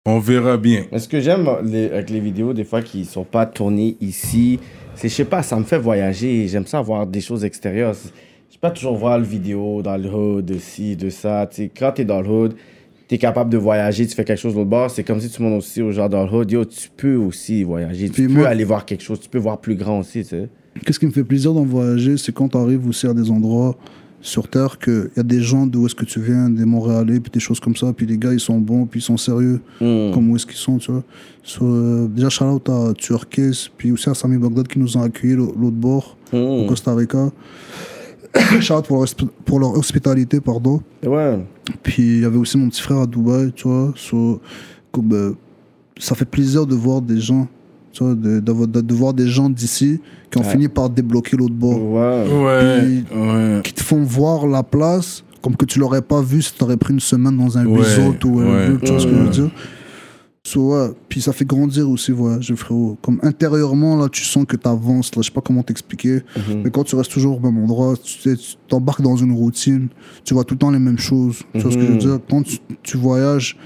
On 0.07 0.19
verra 0.19 0.57
bien. 0.57 0.85
Mais 0.93 0.99
ce 0.99 1.09
que 1.09 1.21
j'aime 1.21 1.49
les- 1.65 1.87
avec 1.91 2.11
les 2.11 2.21
vidéos, 2.21 2.53
des 2.53 2.65
fois, 2.65 2.83
qui 2.83 3.05
sont 3.05 3.25
pas 3.25 3.47
tournées 3.47 3.97
ici, 4.01 4.59
c'est, 4.97 5.09
je 5.09 5.15
sais 5.15 5.25
pas, 5.25 5.43
ça 5.43 5.57
me 5.57 5.65
fait 5.65 5.79
voyager. 5.79 6.47
J'aime 6.49 6.67
ça 6.67 6.81
voir 6.83 7.07
des 7.07 7.21
choses 7.21 7.45
extérieures. 7.45 7.95
Je 7.95 8.55
peux 8.57 8.61
pas 8.61 8.71
toujours 8.71 8.97
voir 8.97 9.19
le 9.19 9.25
vidéo 9.25 9.81
dans 9.83 9.97
le 9.97 10.09
hood, 10.13 10.45
de 10.45 10.59
ci, 10.59 10.97
de 10.97 11.09
ça. 11.11 11.47
Tu 11.51 11.57
sais, 11.57 11.71
quand 11.75 11.93
t'es 11.93 12.05
dans 12.05 12.21
le 12.21 12.29
hood, 12.29 12.55
t'es 13.09 13.17
capable 13.19 13.51
de 13.51 13.57
voyager, 13.57 14.07
tu 14.07 14.15
fais 14.15 14.25
quelque 14.25 14.39
chose 14.41 14.53
de 14.53 14.59
l'autre 14.59 14.71
bord. 14.71 14.91
C'est 14.91 15.05
comme 15.05 15.21
si 15.21 15.31
tu 15.31 15.41
montes 15.43 15.59
aussi 15.59 15.81
aux 15.81 15.93
gens 15.93 16.09
dans 16.09 16.25
le 16.27 16.31
hood. 16.33 16.51
Yo, 16.51 16.65
tu 16.67 16.91
peux 16.95 17.17
aussi 17.17 17.63
voyager. 17.63 18.09
Tu 18.09 18.13
Puis 18.13 18.27
peux 18.27 18.41
moi- 18.41 18.49
aller 18.49 18.65
voir 18.65 18.85
quelque 18.85 19.03
chose. 19.03 19.21
Tu 19.21 19.29
peux 19.31 19.39
voir 19.39 19.59
plus 19.61 19.75
grand 19.77 20.01
aussi, 20.01 20.23
tu 20.23 20.29
sais. 20.31 20.49
Qu'est-ce 20.85 20.99
qui 20.99 21.07
me 21.07 21.13
fait 21.13 21.25
plaisir 21.25 21.53
d'en 21.55 21.65
voyager, 21.65 22.17
c'est 22.17 22.33
quand 22.33 22.49
tu 22.49 22.57
arrives 22.57 22.87
aussi 22.89 23.07
à 23.07 23.15
des 23.15 23.31
endroits 23.31 23.77
sur 24.21 24.49
Terre 24.49 24.79
qu'il 24.79 25.11
y 25.17 25.21
a 25.21 25.23
des 25.23 25.41
gens 25.43 25.67
d'où 25.67 25.85
est-ce 25.87 25.95
que 25.95 26.05
tu 26.07 26.19
viens, 26.21 26.49
des 26.49 26.65
Montréalais, 26.65 27.21
puis 27.21 27.31
des 27.31 27.41
choses 27.41 27.61
comme 27.61 27.77
ça, 27.77 27.93
puis 27.93 28.07
les 28.07 28.17
gars, 28.17 28.33
ils 28.33 28.41
sont 28.41 28.59
bons, 28.59 28.87
puis 28.87 29.01
ils 29.01 29.03
sont 29.03 29.19
sérieux, 29.19 29.61
Hmm. 29.81 30.13
comme 30.15 30.31
où 30.31 30.37
est-ce 30.37 30.47
qu'ils 30.47 30.57
sont, 30.57 30.79
tu 30.79 30.91
vois. 30.91 31.03
So, 31.43 31.65
euh, 31.67 32.09
déjà, 32.09 32.31
shout 32.31 32.45
out 32.45 32.69
à 32.71 32.93
Turquès, 32.95 33.69
puis 33.77 33.93
aussi 33.93 34.09
à 34.09 34.15
Sami 34.15 34.39
Bagdad 34.39 34.67
qui 34.67 34.79
nous 34.79 34.97
ont 34.97 35.03
accueillis 35.03 35.35
l'au- 35.35 35.55
l'autre 35.61 35.77
bord, 35.77 36.17
Hmm. 36.33 36.37
au 36.37 36.67
Costa 36.67 36.95
Rica. 36.95 37.31
shout 38.61 38.75
out 38.75 38.87
pour 38.87 38.97
leur, 38.97 39.05
hospi- 39.07 39.29
pour 39.45 39.61
leur 39.61 39.77
hospitalité, 39.77 40.41
pardon. 40.41 40.81
Ouais. 41.07 41.39
Puis 41.83 42.03
il 42.17 42.21
y 42.23 42.25
avait 42.25 42.39
aussi 42.39 42.57
mon 42.59 42.69
petit 42.69 42.83
frère 42.83 42.99
à 43.01 43.07
Dubaï, 43.07 43.53
tu 43.55 43.69
vois. 43.69 43.93
So, 43.97 44.41
comme, 44.91 45.13
euh, 45.13 45.33
ça 45.99 46.15
fait 46.15 46.25
plaisir 46.25 46.67
de 46.67 46.75
voir 46.75 47.01
des 47.03 47.21
gens, 47.21 47.47
de, 48.03 48.41
de- 48.41 48.67
de- 48.67 48.81
de 48.81 48.95
voir 48.95 49.13
des 49.15 49.29
gens 49.29 49.49
d'ici 49.51 50.01
qui 50.31 50.39
ont 50.39 50.43
Ouais. 50.43 50.51
fini 50.51 50.69
par 50.69 50.91
débloquer 50.91 51.37
l'autre 51.37 51.55
bord. 51.55 51.81
Ouais. 51.81 52.27
Ouais. 52.29 52.81
Puis- 52.81 53.19
ouais. 53.19 53.61
Qui 53.63 53.73
te 53.73 53.83
font 53.83 54.03
voir 54.03 54.47
la 54.47 54.63
place 54.63 55.23
comme 55.43 55.57
que 55.57 55.65
tu 55.67 55.79
l'aurais 55.79 56.03
pas 56.03 56.23
vu 56.23 56.41
si 56.43 56.55
tu 56.55 56.65
aurais 56.65 56.77
pris 56.79 56.95
une 56.95 57.01
semaine 57.01 57.37
dans 57.37 57.57
un 57.59 57.67
Ouais, 57.67 57.79
resort 57.81 58.15
ou 58.25 58.29
ouais, 58.41 58.45
whatever, 58.45 58.79
tu 58.83 58.91
vois 58.93 59.01
ce 59.01 59.05
que 59.07 59.11
je 59.13 59.17
veux 59.19 59.25
ouais. 59.25 59.31
dire? 59.31 59.51
So, 60.47 60.75
ouais. 60.75 60.89
Puis 61.09 61.23
ça 61.23 61.33
fait 61.33 61.47
grandir 61.47 61.89
aussi, 61.89 62.13
voyager, 62.13 62.55
frérot. 62.55 62.99
Comme 63.01 63.19
intérieurement, 63.23 63.97
là, 63.97 64.09
tu 64.11 64.23
sens 64.25 64.45
que 64.47 64.57
tu 64.57 64.69
avances, 64.69 65.15
là, 65.17 65.23
je 65.23 65.29
sais 65.29 65.33
pas 65.35 65.41
comment 65.41 65.63
t'expliquer. 65.63 66.17
Mhm. 66.37 66.63
Mais 66.65 66.71
quand 66.71 66.85
tu 66.85 66.97
restes 66.97 67.11
toujours 67.13 67.39
au 67.39 67.41
même 67.41 67.57
endroit, 67.63 67.95
tu 68.03 68.37
t'embarques 68.69 69.01
dans 69.01 69.17
une 69.17 69.33
routine, 69.33 69.89
tu 70.23 70.35
vois 70.35 70.45
tout 70.45 70.55
le 70.55 70.59
temps 70.59 70.71
les 70.71 70.79
mêmes 70.79 70.99
choses. 70.99 71.39
Tu 71.55 71.61
vois 71.61 71.71
ce 71.71 71.77
que 71.77 71.83
je 71.83 71.87
veux 71.87 71.93
Mhm. 71.95 71.99
dire? 71.99 72.19
Quand 72.29 72.43
tu, 72.43 72.59
tu 72.83 72.99
voyages, 72.99 73.57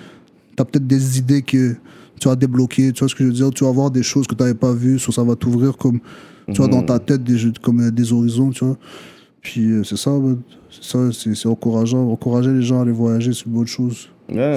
tu 0.56 0.62
as 0.62 0.64
peut-être 0.64 0.86
des 0.86 1.18
idées 1.18 1.42
que 1.42 1.74
tu 2.18 2.28
vas 2.28 2.36
débloquer, 2.36 2.92
tu 2.92 3.00
vois 3.00 3.08
ce 3.08 3.14
que 3.14 3.24
je 3.24 3.28
veux 3.28 3.34
dire? 3.34 3.50
Tu 3.50 3.64
vas 3.64 3.70
voir 3.72 3.90
des 3.90 4.02
choses 4.02 4.26
que 4.26 4.34
tu 4.34 4.42
n'avais 4.42 4.54
pas 4.54 4.72
vues, 4.72 4.98
so 4.98 5.12
ça 5.12 5.22
va 5.24 5.34
t'ouvrir 5.36 5.76
comme, 5.76 6.00
tu 6.52 6.58
vois, 6.58 6.68
dans 6.68 6.82
ta 6.82 6.98
tête 6.98 7.22
des, 7.24 7.38
jeux- 7.38 7.52
comme 7.62 7.80
euh, 7.80 7.90
des 7.90 8.12
horizons, 8.12 8.50
tu 8.50 8.64
vois. 8.64 8.76
Puis 9.40 9.70
euh, 9.70 9.84
c'est 9.84 9.96
ça, 9.96 10.10
c'est 10.70 10.82
ça, 10.84 11.32
c'est 11.34 11.46
encourageant. 11.48 12.08
Encourager 12.10 12.50
les 12.52 12.62
gens 12.62 12.80
à 12.80 12.82
aller 12.82 12.92
voyager, 12.92 13.32
c'est 13.32 13.46
une 13.46 13.52
bonne 13.52 13.66
chose. 13.66 14.08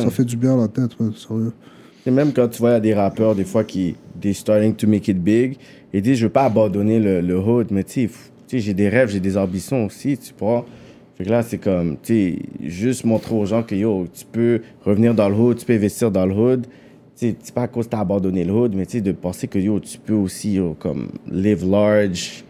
Ça 0.01 0.09
fait 0.09 0.25
du 0.25 0.35
bien 0.37 0.53
à 0.53 0.57
la 0.61 0.67
tête, 0.67 0.91
ouais, 0.99 1.09
sérieux. 1.15 1.53
Et 2.05 2.11
même 2.11 2.33
quand 2.33 2.47
tu 2.47 2.59
vois, 2.59 2.79
des 2.79 2.93
rappeurs, 2.93 3.35
des 3.35 3.45
fois, 3.45 3.63
qui 3.63 3.95
they 4.19 4.33
starting 4.33 4.73
to 4.75 4.87
make 4.87 5.07
it 5.07 5.21
big, 5.21 5.57
et 5.93 6.01
disent, 6.01 6.17
je 6.17 6.25
veux 6.25 6.31
pas 6.31 6.45
abandonner 6.45 6.99
le, 6.99 7.21
le 7.21 7.37
hood, 7.39 7.67
mais 7.71 7.83
tu 7.83 7.91
sais, 7.93 8.05
f- 8.05 8.31
tu 8.47 8.57
sais, 8.57 8.59
j'ai 8.59 8.73
des 8.73 8.89
rêves, 8.89 9.09
j'ai 9.09 9.19
des 9.19 9.37
ambitions 9.37 9.85
aussi, 9.85 10.17
tu 10.17 10.33
vois. 10.39 10.65
Fait 11.17 11.25
que 11.25 11.29
là, 11.29 11.43
c'est 11.43 11.59
comme, 11.59 11.97
tu 12.01 12.13
sais, 12.13 12.39
juste 12.67 13.05
montrer 13.05 13.35
aux 13.35 13.45
gens 13.45 13.61
que, 13.61 13.75
yo, 13.75 14.07
tu 14.11 14.25
peux 14.31 14.61
revenir 14.83 15.13
dans 15.13 15.29
le 15.29 15.35
hood, 15.35 15.57
tu 15.57 15.65
peux 15.65 15.73
investir 15.73 16.09
dans 16.09 16.25
le 16.25 16.33
hood. 16.33 16.65
C'est 17.21 17.51
pas 17.53 17.61
à 17.63 17.67
cause 17.67 17.85
que 17.85 17.91
t'as 17.91 17.99
abandonné 17.99 18.43
le 18.43 18.51
hood, 18.51 18.73
mais 18.75 18.83
tu 18.87 18.93
sais, 18.93 19.01
de 19.01 19.11
penser 19.11 19.47
que, 19.47 19.59
yo, 19.59 19.79
tu 19.79 19.99
peux 19.99 20.15
aussi, 20.15 20.53
yo, 20.53 20.75
comme, 20.79 21.09
live 21.29 21.63
large, 21.69 22.43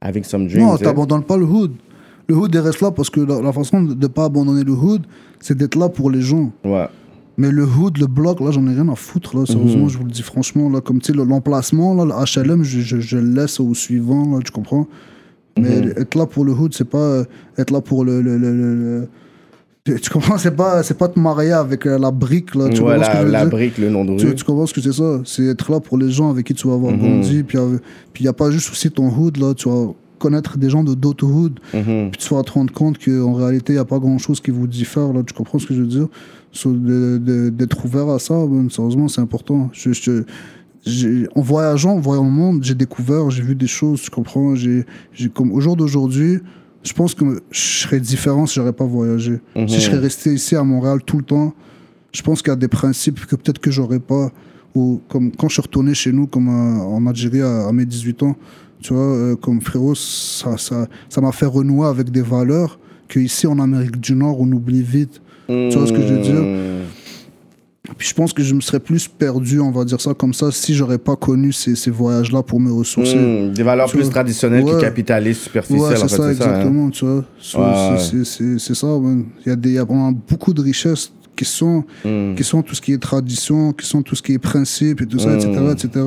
avec 0.00 0.24
some 0.24 0.48
dreams. 0.48 0.66
Non, 0.66 0.76
sais. 0.76 0.82
t'abandonnes 0.84 1.22
pas 1.22 1.36
le 1.36 1.44
hood. 1.44 1.70
Le 2.26 2.34
hood, 2.36 2.50
il 2.52 2.58
reste 2.58 2.80
là 2.80 2.90
parce 2.90 3.10
que 3.10 3.20
la, 3.20 3.40
la 3.40 3.52
façon 3.52 3.80
de 3.80 3.94
ne 3.94 4.06
pas 4.08 4.24
abandonner 4.24 4.64
le 4.64 4.72
hood, 4.72 5.02
c'est 5.38 5.56
d'être 5.56 5.76
là 5.76 5.88
pour 5.88 6.10
les 6.10 6.20
gens. 6.20 6.50
Ouais. 6.64 6.86
Mais 7.36 7.52
le 7.52 7.62
hood, 7.64 7.98
le 7.98 8.08
bloc, 8.08 8.40
là, 8.40 8.50
j'en 8.50 8.66
ai 8.66 8.74
rien 8.74 8.88
à 8.88 8.96
foutre, 8.96 9.36
là. 9.38 9.46
Sérieusement, 9.46 9.86
je 9.88 9.96
vous 9.98 10.04
le 10.04 10.10
dis 10.10 10.22
franchement, 10.22 10.68
là. 10.68 10.80
Comme, 10.80 10.98
tu 11.00 11.12
sais, 11.12 11.16
le- 11.16 11.22
l'emplacement, 11.24 11.94
là, 11.94 12.04
le 12.04 12.10
HLM, 12.42 12.64
je, 12.64 12.80
je, 12.80 13.16
laisse 13.18 13.60
au 13.60 13.72
suivant, 13.72 14.28
là, 14.36 14.40
tu 14.44 14.50
comprends? 14.50 14.88
Mais 15.56 15.76
être 15.96 16.16
là 16.16 16.26
pour 16.26 16.44
le 16.44 16.52
hood, 16.52 16.74
c'est 16.74 16.88
pas 16.88 16.98
euh, 16.98 17.24
être 17.56 17.70
là 17.70 17.80
pour 17.80 18.04
le... 18.04 18.20
le, 18.20 18.36
le, 18.36 18.52
le- 18.52 18.74
le- 18.74 19.08
Tu, 19.94 20.00
tu 20.00 20.10
comprends 20.10 20.36
C'est 20.38 20.54
pas, 20.56 20.82
c'est 20.82 20.96
pas 20.98 21.08
te 21.08 21.18
marier 21.18 21.52
avec 21.52 21.86
euh, 21.86 21.98
la 21.98 22.10
brique, 22.10 22.54
là. 22.54 22.68
Tu 22.68 22.82
ouais, 22.82 22.96
comprends 22.96 23.04
ce 23.12 23.18
que 23.18 23.24
la, 23.24 23.44
la 23.44 23.46
brique, 23.46 23.78
le 23.78 23.88
nom 23.90 24.04
de 24.04 24.16
tu, 24.16 24.26
rue. 24.26 24.34
tu 24.34 24.44
comprends 24.44 24.66
ce 24.66 24.74
que 24.74 24.80
c'est 24.80 24.92
ça? 24.92 25.20
C'est 25.24 25.44
être 25.46 25.70
là 25.72 25.80
pour 25.80 25.96
les 25.98 26.10
gens 26.10 26.30
avec 26.30 26.46
qui 26.46 26.54
tu 26.54 26.66
vas 26.68 26.74
avoir 26.74 26.92
Mhm. 26.92 26.98
grandi. 26.98 27.42
Puis 27.42 27.58
il 28.20 28.22
n'y 28.22 28.28
a 28.28 28.32
pas 28.32 28.50
juste 28.50 28.70
aussi 28.70 28.90
ton 28.90 29.08
hood, 29.08 29.36
là. 29.38 29.54
Tu 29.54 29.68
vas 29.68 29.92
connaître 30.18 30.58
des 30.58 30.68
gens 30.68 30.82
de 30.82 30.94
d'autres 30.94 31.26
hoods. 31.26 31.54
Mhm. 31.72 32.10
Puis 32.10 32.20
tu 32.20 32.34
vas 32.34 32.42
te 32.42 32.50
rendre 32.52 32.72
compte 32.72 32.98
qu'en 33.02 33.32
réalité, 33.34 33.72
il 33.72 33.76
n'y 33.76 33.80
a 33.80 33.84
pas 33.84 33.98
grand-chose 33.98 34.40
qui 34.40 34.50
vous 34.50 34.66
diffère. 34.66 35.12
Là. 35.12 35.22
Tu 35.24 35.32
comprends 35.32 35.58
ce 35.58 35.66
que 35.66 35.74
je 35.74 35.80
veux 35.80 35.86
dire? 35.86 36.08
So, 36.52 36.72
D'être 36.72 37.84
ouvert 37.84 38.08
à 38.08 38.18
ça, 38.18 38.34
ben, 38.46 38.68
sérieusement, 38.70 39.08
c'est 39.08 39.20
important. 39.20 39.70
Je, 39.72 39.92
je- 39.92 41.26
en 41.34 41.40
voyageant, 41.40 41.92
en 41.96 42.00
voyant 42.00 42.24
le 42.24 42.30
monde, 42.30 42.60
j'ai 42.62 42.74
découvert, 42.74 43.30
j'ai 43.30 43.42
vu 43.42 43.54
des 43.54 43.66
choses, 43.66 44.00
tu 44.02 44.10
comprends? 44.10 44.54
J'ai, 44.54 44.84
j'ai, 45.12 45.28
comme 45.28 45.52
Au 45.52 45.60
jour 45.60 45.76
d'aujourd'hui, 45.76 46.38
je 46.82 46.92
pense 46.92 47.14
que 47.14 47.42
je 47.50 47.60
serais 47.60 48.00
différent 48.00 48.46
si 48.46 48.54
j'aurais 48.54 48.72
pas 48.72 48.84
voyagé. 48.84 49.40
Mhm. 49.56 49.68
Si 49.68 49.76
je 49.76 49.80
serais 49.80 49.98
resté 49.98 50.32
ici 50.32 50.56
à 50.56 50.62
Montréal 50.64 51.00
tout 51.04 51.18
le 51.18 51.24
temps, 51.24 51.54
je 52.12 52.22
pense 52.22 52.40
qu'il 52.40 52.50
y 52.50 52.52
a 52.52 52.56
des 52.56 52.68
principes 52.68 53.24
que 53.26 53.36
peut-être 53.36 53.58
que 53.58 53.70
j'aurais 53.70 54.00
pas. 54.00 54.30
Ou 54.74 55.00
comme 55.08 55.32
quand 55.32 55.48
je 55.48 55.54
suis 55.54 55.62
retourné 55.62 55.94
chez 55.94 56.12
nous, 56.12 56.26
comme 56.26 56.48
euh, 56.48 56.82
en 56.82 57.06
Algérie 57.06 57.40
à, 57.40 57.66
à 57.66 57.72
mes 57.72 57.86
18 57.86 58.22
ans, 58.22 58.36
tu 58.80 58.94
vois, 58.94 59.02
euh, 59.02 59.36
comme 59.36 59.60
frérot, 59.60 59.94
ça 59.94 60.56
ça, 60.56 60.86
ça 61.08 61.20
m'a 61.20 61.32
fait 61.32 61.46
renouer 61.46 61.86
avec 61.86 62.10
des 62.10 62.22
valeurs 62.22 62.78
que 63.08 63.18
ici 63.18 63.46
en 63.46 63.58
Amérique 63.58 63.98
du 63.98 64.14
Nord, 64.14 64.40
on 64.40 64.50
oublie 64.52 64.82
vite. 64.82 65.20
Tu 65.46 65.70
vois 65.70 65.86
ce 65.86 65.92
que 65.92 66.02
je 66.02 66.12
veux 66.14 66.20
dire? 66.20 66.34
Mhm. 66.34 66.82
Puis 67.96 68.08
je 68.08 68.14
pense 68.14 68.32
que 68.32 68.42
je 68.42 68.54
me 68.54 68.60
serais 68.60 68.80
plus 68.80 69.08
perdu, 69.08 69.60
on 69.60 69.70
va 69.70 69.84
dire 69.84 70.00
ça 70.00 70.12
comme 70.14 70.34
ça, 70.34 70.50
si 70.52 70.74
j'aurais 70.74 70.98
pas 70.98 71.16
connu 71.16 71.52
ces, 71.52 71.74
ces 71.74 71.90
voyages-là 71.90 72.42
pour 72.42 72.60
me 72.60 72.70
ressourcer. 72.72 73.16
Mhm. 73.16 73.52
Des 73.54 73.62
valeurs 73.62 73.88
Tu 73.88 73.96
plus 73.96 74.04
vois? 74.04 74.12
traditionnelles 74.12 74.64
que 74.64 74.70
Ouais. 74.74 74.80
capitalistes, 74.80 75.42
superficielles, 75.44 75.80
Ouais, 75.82 76.02
en 76.02 76.08
c'est 76.08 76.16
fait, 76.16 76.16
ça, 76.16 76.24
hein. 76.26 76.30
exactement, 76.30 76.90
tu 76.90 77.04
vois. 77.04 77.24
So, 77.40 77.58
Ouais. 77.60 77.96
c'est- 77.98 78.24
c'est- 78.24 78.24
C'est 78.24 78.58
c'est 78.58 78.74
ça, 78.74 78.86
man. 78.86 79.24
Il 79.44 79.48
y 79.48 79.52
a, 79.52 79.56
des, 79.56 79.68
il 79.70 79.74
y 79.76 79.78
a 79.78 79.84
vraiment 79.84 80.12
beaucoup 80.12 80.52
de 80.52 80.60
richesses 80.60 81.12
qui 81.34 81.44
sont, 81.44 81.84
Mhm. 82.04 82.34
qui 82.36 82.44
sont 82.44 82.62
tout 82.62 82.74
ce 82.74 82.80
qui 82.80 82.92
est 82.92 82.98
tradition, 82.98 83.72
qui 83.72 83.86
sont 83.86 84.02
tout 84.02 84.14
ce 84.16 84.22
qui 84.22 84.32
est 84.34 84.38
principe 84.38 85.00
et 85.00 85.06
tout 85.06 85.18
ça, 85.18 85.34
etc., 85.34 85.50
Mm. 85.60 85.70
etc. 85.72 86.04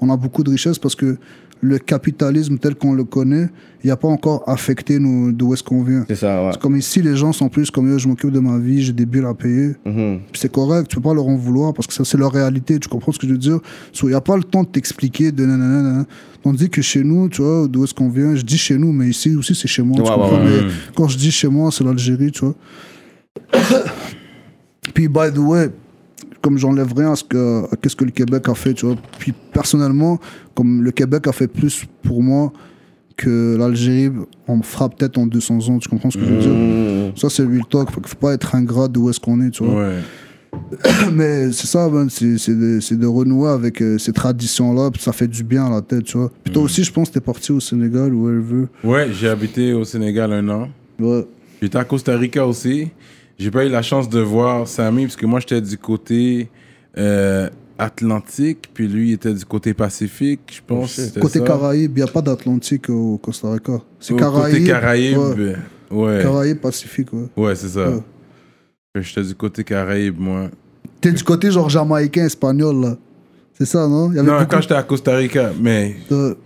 On 0.00 0.10
a 0.10 0.16
beaucoup 0.16 0.42
de 0.42 0.50
richesses 0.50 0.78
parce 0.78 0.94
que 0.96 1.16
le 1.64 1.78
capitalisme 1.78 2.58
tel 2.58 2.74
qu'on 2.74 2.92
le 2.92 3.04
connaît, 3.04 3.48
il 3.84 3.88
n'a 3.88 3.96
pas 3.96 4.08
encore 4.08 4.42
affecté 4.48 4.98
nous 4.98 5.30
d'où 5.30 5.54
est-ce 5.54 5.62
qu'on 5.62 5.84
vient. 5.84 6.04
C'est 6.08 6.16
ça, 6.16 6.42
ouais. 6.44 6.50
C'est 6.52 6.60
comme 6.60 6.76
ici, 6.76 7.00
les 7.02 7.14
gens 7.16 7.32
sont 7.32 7.48
plus 7.48 7.70
comme 7.70 7.96
je 7.96 8.08
m'occupe 8.08 8.30
de 8.32 8.40
ma 8.40 8.58
vie, 8.58 8.82
j'ai 8.82 8.92
des 8.92 9.06
billes 9.06 9.24
à 9.24 9.32
payer. 9.32 9.70
Mhm. 9.86 10.20
C'est 10.34 10.50
correct, 10.50 10.88
tu 10.88 10.96
peux 10.96 11.02
pas 11.02 11.14
leur 11.14 11.28
en 11.28 11.36
vouloir 11.36 11.72
parce 11.72 11.86
que 11.86 11.94
ça, 11.94 12.04
c'est 12.04 12.18
leur 12.18 12.32
réalité, 12.32 12.80
tu 12.80 12.88
comprends 12.88 13.12
ce 13.12 13.18
que 13.20 13.28
je 13.28 13.32
veux 13.32 13.38
dire? 13.38 13.60
Il 14.02 14.08
n'y 14.08 14.14
a 14.14 14.20
pas 14.20 14.36
le 14.36 14.42
temps 14.42 14.64
de 14.64 14.68
t'expliquer 14.68 15.30
de 15.30 15.46
nanana. 15.46 16.04
Tandis 16.42 16.68
que 16.68 16.82
chez 16.82 17.04
nous, 17.04 17.28
tu 17.28 17.42
vois, 17.42 17.68
d'où 17.68 17.84
est-ce 17.84 17.94
qu'on 17.94 18.08
vient 18.08 18.34
Je 18.34 18.42
dis 18.42 18.58
chez 18.58 18.76
nous, 18.76 18.92
mais 18.92 19.06
ici 19.08 19.36
aussi, 19.36 19.54
c'est 19.54 19.68
chez 19.68 19.82
moi, 19.82 19.94
tu 19.96 20.02
Ouais, 20.02 20.08
comprends? 20.08 20.32
ouais, 20.38 20.42
ouais. 20.44 20.62
Mais 20.64 20.70
quand 20.96 21.06
je 21.06 21.16
dis 21.16 21.30
chez 21.30 21.46
moi, 21.46 21.70
c'est 21.70 21.84
l'Algérie, 21.84 22.32
tu 22.32 22.44
vois. 22.44 22.54
Puis, 24.94 25.06
by 25.08 25.30
the 25.32 25.38
way, 25.38 25.68
comme 26.42 26.58
j'enlève 26.58 26.92
rien 26.94 27.12
à 27.12 27.16
ce 27.16 27.24
que, 27.24 27.62
qu'est-ce 27.76 27.96
que 27.96 28.04
le 28.04 28.10
Québec 28.10 28.48
a 28.48 28.54
fait, 28.54 28.74
tu 28.74 28.84
vois. 28.84 28.96
Puis, 29.18 29.32
personnellement, 29.52 30.18
comme 30.54 30.82
le 30.82 30.90
Québec 30.90 31.26
a 31.28 31.32
fait 31.32 31.48
plus 31.48 31.86
pour 32.02 32.22
moi 32.22 32.52
que 33.16 33.56
l'Algérie, 33.58 34.12
on 34.48 34.56
me 34.56 34.62
fera 34.62 34.88
peut-être 34.88 35.16
en 35.18 35.26
200 35.26 35.68
ans, 35.68 35.78
tu 35.78 35.88
comprends 35.88 36.10
ce 36.10 36.18
que 36.18 36.24
je 36.24 36.32
veux 36.32 36.40
dire? 36.40 36.52
Mhm. 36.52 37.12
Ça, 37.16 37.30
c'est 37.30 37.44
real 37.44 37.64
talk. 37.70 37.90
Faut, 37.90 38.02
faut 38.04 38.16
pas 38.16 38.32
être 38.34 38.54
ingrat 38.54 38.88
d'où 38.88 39.08
est-ce 39.08 39.20
qu'on 39.20 39.40
est, 39.40 39.50
tu 39.50 39.64
vois. 39.64 39.82
Ouais. 39.82 39.98
Mais 41.12 41.52
c'est 41.52 41.66
ça, 41.66 41.88
man, 41.88 42.08
c'est 42.10 42.26
de, 42.48 42.94
de 42.96 43.06
renouer 43.06 43.50
avec 43.50 43.80
euh, 43.80 43.98
ces 43.98 44.12
traditions-là, 44.12 44.90
puis 44.90 45.02
ça 45.02 45.12
fait 45.12 45.28
du 45.28 45.44
bien 45.44 45.66
à 45.66 45.70
la 45.70 45.80
tête, 45.82 46.04
tu 46.04 46.18
vois. 46.18 46.30
Puis 46.44 46.52
toi 46.52 46.62
aussi, 46.62 46.84
je 46.84 46.92
pense 46.92 47.08
que 47.08 47.14
t'es 47.14 47.20
parti 47.20 47.52
au 47.52 47.60
Sénégal 47.60 48.12
ou 48.12 48.28
elle 48.28 48.40
veut. 48.40 48.68
Ouais, 48.84 49.08
j'ai 49.12 49.28
habité 49.28 49.72
au 49.72 49.84
Sénégal 49.84 50.32
un 50.32 50.48
an. 50.48 50.68
Ouais. 50.98 51.26
J'étais 51.60 51.78
à 51.78 51.84
Costa 51.84 52.16
Rica 52.16 52.46
aussi. 52.46 52.90
J'ai 53.42 53.50
pas 53.50 53.64
eu 53.64 53.68
la 53.68 53.82
chance 53.82 54.08
de 54.08 54.20
voir 54.20 54.68
Samy 54.68 55.02
parce 55.06 55.16
que 55.16 55.26
moi 55.26 55.40
j'étais 55.40 55.60
du 55.60 55.76
côté 55.76 56.48
euh, 56.96 57.48
Atlantique, 57.76 58.70
puis 58.72 58.86
lui 58.86 59.08
il 59.10 59.12
était 59.14 59.34
du 59.34 59.44
côté 59.44 59.74
Pacifique, 59.74 60.40
je 60.54 60.60
pense. 60.64 60.92
c'était 60.92 61.18
Côté 61.20 61.40
ça. 61.40 61.44
Caraïbes, 61.46 61.92
il 61.98 62.04
n'y 62.04 62.08
a 62.08 62.12
pas 62.12 62.22
d'Atlantique 62.22 62.88
au 62.90 63.18
Costa 63.18 63.50
Rica. 63.52 63.80
C'est 63.98 64.12
Au 64.14 64.16
Caraïbes. 64.16 64.54
Côté 64.58 64.64
Caraïbes. 64.66 65.16
Ouais. 65.18 65.56
Ouais, 65.90 66.22
Caraïbes, 66.22 66.58
Pacifique, 66.58 67.12
ouais. 67.12 67.24
ouais, 67.36 67.54
c'est 67.56 67.68
ça. 67.68 67.90
Ouais. 67.90 68.00
J'étais 69.02 69.22
du 69.26 69.34
côté 69.34 69.64
Caraïbes, 69.64 70.18
moi. 70.20 70.48
T'es 71.00 71.10
du 71.12 71.24
côté 71.24 71.50
genre 71.50 71.68
jamaïcain, 71.68 72.24
espagnol, 72.26 72.80
là. 72.80 72.96
C'est 73.58 73.66
ça, 73.66 73.88
non? 73.88 74.10
Il 74.10 74.16
y 74.16 74.18
avait 74.20 74.28
Non, 74.30 74.38
beaucoup 74.38 74.50
quand 74.50 74.60
j'étais 74.60 74.74
à 74.74 74.82
Costa 74.84 75.16
Rica, 75.16 75.50
mais 75.60 75.96
de- 76.10 76.36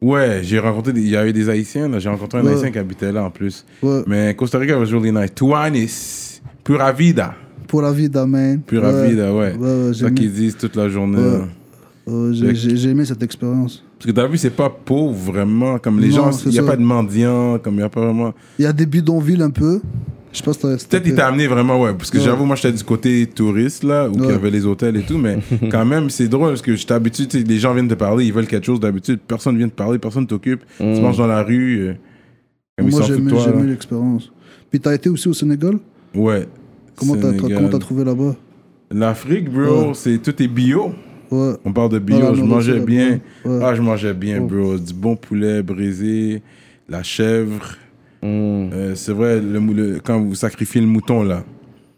ouais, 0.00 0.40
j'ai 0.42 0.58
rencontré, 0.58 0.92
des- 0.92 1.02
il 1.02 1.08
y 1.10 1.16
avait 1.16 1.32
des 1.32 1.48
Haïtiens, 1.48 1.88
là. 1.88 1.98
J'ai 1.98 2.08
rencontré 2.08 2.38
un 2.38 2.44
Ouais. 2.44 2.52
Haïtien 2.54 2.70
qui 2.70 2.78
habitait 2.78 3.12
là 3.12 3.24
en 3.24 3.30
plus. 3.30 3.64
Ouais. 3.82 4.02
Mais 4.06 4.34
Costa 4.34 4.58
Rica 4.58 4.78
was 4.78 4.86
really 4.86 5.12
nice. 5.12 5.34
Tuanis, 5.34 6.29
pura 6.70 6.92
vida. 6.92 7.34
Pour 7.66 7.82
la 7.82 7.92
vie 7.92 8.08
d'Amen. 8.08 8.60
Pura 8.66 8.92
ouais. 8.92 9.10
vida, 9.10 9.32
ouais. 9.34 9.54
Ouais, 9.56 9.86
ouais, 9.88 9.94
ça 9.94 10.10
qu'ils 10.10 10.32
disent 10.32 10.56
toute 10.56 10.76
la 10.76 10.88
journée. 10.88 11.18
Ouais. 11.18 12.12
ouais, 12.14 12.32
j'ai- 12.54 12.88
aimé 12.90 13.04
cette 13.04 13.22
expérience. 13.22 13.84
Parce 13.98 14.06
que 14.10 14.12
t'as 14.12 14.26
vu, 14.26 14.36
c'est 14.38 14.50
pas 14.50 14.70
pauvre 14.70 15.32
vraiment. 15.32 15.78
Comme 15.78 16.00
les 16.00 16.08
Non, 16.08 16.30
gens, 16.30 16.42
il 16.46 16.52
n'y 16.52 16.58
a 16.58 16.62
ça. 16.62 16.68
pas 16.68 16.76
de 16.76 16.82
mendiants, 16.82 17.58
comme 17.62 17.74
il 17.74 17.78
n'y 17.78 17.82
a 17.82 17.88
pas 17.88 18.00
vraiment. 18.00 18.32
Il 18.58 18.64
y 18.64 18.66
a 18.66 18.72
des 18.72 18.86
bidonvilles 18.86 19.42
un 19.42 19.50
peu. 19.50 19.80
Je 20.32 20.38
sais 20.38 20.44
pas 20.44 20.52
si 20.52 20.60
Peut-être 20.86 21.06
il 21.08 21.14
t'a 21.16 21.26
amené 21.26 21.48
vraiment, 21.48 21.80
ouais. 21.80 21.92
Parce 21.92 22.08
que 22.10 22.18
Ouais. 22.18 22.24
j'avoue, 22.24 22.44
moi 22.44 22.54
j'étais 22.54 22.72
du 22.76 22.84
côté 22.84 23.26
touriste, 23.26 23.82
là, 23.82 24.08
où 24.08 24.12
il 24.14 24.22
y 24.22 24.26
Ouais. 24.26 24.32
avait 24.34 24.50
les 24.50 24.64
hôtels 24.64 24.96
et 24.96 25.02
tout. 25.02 25.18
Mais 25.18 25.38
quand 25.72 25.84
même, 25.84 26.08
c'est 26.08 26.28
drôle 26.28 26.50
parce 26.50 26.62
que 26.62 26.76
j'étais 26.76 26.94
habitué, 26.94 27.26
tu 27.26 27.38
sais, 27.40 27.44
les 27.44 27.58
gens 27.58 27.74
viennent 27.74 27.88
te 27.88 27.94
parler, 27.94 28.26
ils 28.26 28.32
veulent 28.32 28.46
quelque 28.46 28.64
chose 28.66 28.78
d'habitude. 28.80 29.18
Personne 29.26 29.56
vient 29.58 29.68
te 29.68 29.74
parler, 29.74 29.98
personne 29.98 30.26
t'occupe. 30.28 30.60
Tu 30.78 31.00
marches 31.00 31.16
dans 31.18 31.26
la 31.26 31.42
rue. 31.42 31.78
euh, 31.88 31.94
comme 32.78 32.90
Moi, 32.90 33.02
j'ai 33.02 33.14
aimé, 33.14 33.32
aimé 33.48 33.70
l'expérience. 33.70 34.30
Puis 34.70 34.78
t'as 34.80 34.94
été 34.94 35.10
aussi 35.10 35.28
au 35.28 35.34
Sénégal? 35.34 35.74
Ouais. 36.14 36.46
Comment 37.00 37.68
t'as 37.68 37.78
trouvé 37.78 38.04
là-bas? 38.04 38.34
L'Afrique, 38.92 39.50
bro, 39.50 39.60
Ouais. 39.88 39.90
c'est 39.94 40.18
tout 40.18 40.42
est 40.42 40.48
bio. 40.48 40.92
Ouais. 41.30 41.52
On 41.64 41.72
parle 41.72 41.90
de 41.90 41.96
Ah, 41.96 42.00
bio, 42.00 42.20
la 42.20 42.34
je 42.34 42.42
mangeais 42.42 42.80
bien. 42.80 43.20
ouais. 43.44 43.60
Ah, 43.62 43.74
je 43.74 43.80
mangeais 43.82 44.14
bien, 44.14 44.40
bro. 44.40 44.76
Du 44.78 44.92
bon 44.92 45.14
poulet 45.16 45.62
brisé, 45.62 46.42
la 46.88 47.02
chèvre. 47.04 47.76
Mm. 48.22 48.26
Euh, 48.26 48.92
c'est 48.96 49.12
vrai, 49.12 49.40
le, 49.40 49.60
mou- 49.60 49.72
le- 49.74 50.00
quand 50.04 50.20
vous 50.20 50.34
sacrifiez 50.34 50.80
le 50.80 50.86
mouton, 50.88 51.22
là. 51.22 51.44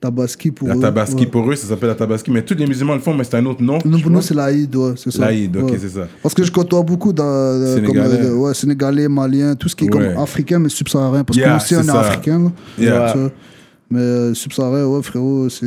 Tabaski 0.03 0.51
pour 0.51 0.67
La 0.69 0.75
eux. 0.77 0.81
tabaski, 0.81 1.21
ouais. 1.23 1.27
pour 1.27 1.49
eux, 1.51 1.55
ça 1.55 1.67
s'appelle 1.69 1.89
la 1.89 1.95
tabaski. 1.95 2.31
Mais 2.31 2.43
tous 2.43 2.55
les 2.57 2.67
musulmans 2.67 2.95
le 2.95 3.01
font, 3.01 3.15
mais 3.15 3.23
c'est 3.25 3.37
un 3.37 3.47
autre 3.47 3.63
nom. 3.63 3.79
Nous, 3.85 3.99
je 3.99 4.03
pour 4.03 4.11
nous, 4.13 4.21
c'est 4.21 4.35
l'Aïd, 4.35 4.75
ouais, 4.75 4.93
c'est 4.97 5.13
ça. 5.13 5.21
L'Aïd, 5.27 5.57
ok, 5.57 5.71
Ouais. 5.71 5.79
c'est 5.81 5.89
ça. 5.91 6.09
Parce 6.23 6.35
que 6.35 6.43
je 6.43 6.51
côtoie 6.51 6.83
beaucoup 6.83 7.13
de, 7.13 7.23
de- 7.23 7.75
Sénégalais. 7.77 8.17
comme, 8.19 8.27
euh, 8.27 8.35
ouais, 8.35 8.53
Sénégalais, 8.55 9.09
Maliens, 9.09 9.55
tout 9.55 9.69
ce 9.69 9.77
qui 9.77 9.85
est 9.87 9.95
Ouais. 9.95 10.09
comme 10.13 10.23
africain, 10.23 10.59
mais 10.59 10.69
subsaharien. 10.69 11.23
Parce 11.25 11.37
Yeah, 11.39 11.47
que 11.47 11.51
nous 11.53 11.57
aussi, 11.57 11.75
on 11.77 11.83
c'est 11.83 11.85
est 11.89 11.93
ça. 11.93 12.01
africain. 12.01 12.39
là. 12.79 12.85
Yeah. 12.85 13.15
Mais 13.93 14.01
euh, 14.01 14.33
subsaharien, 14.35 14.87
ouais, 14.87 15.03
frérot, 15.03 15.51
c'est. 15.51 15.67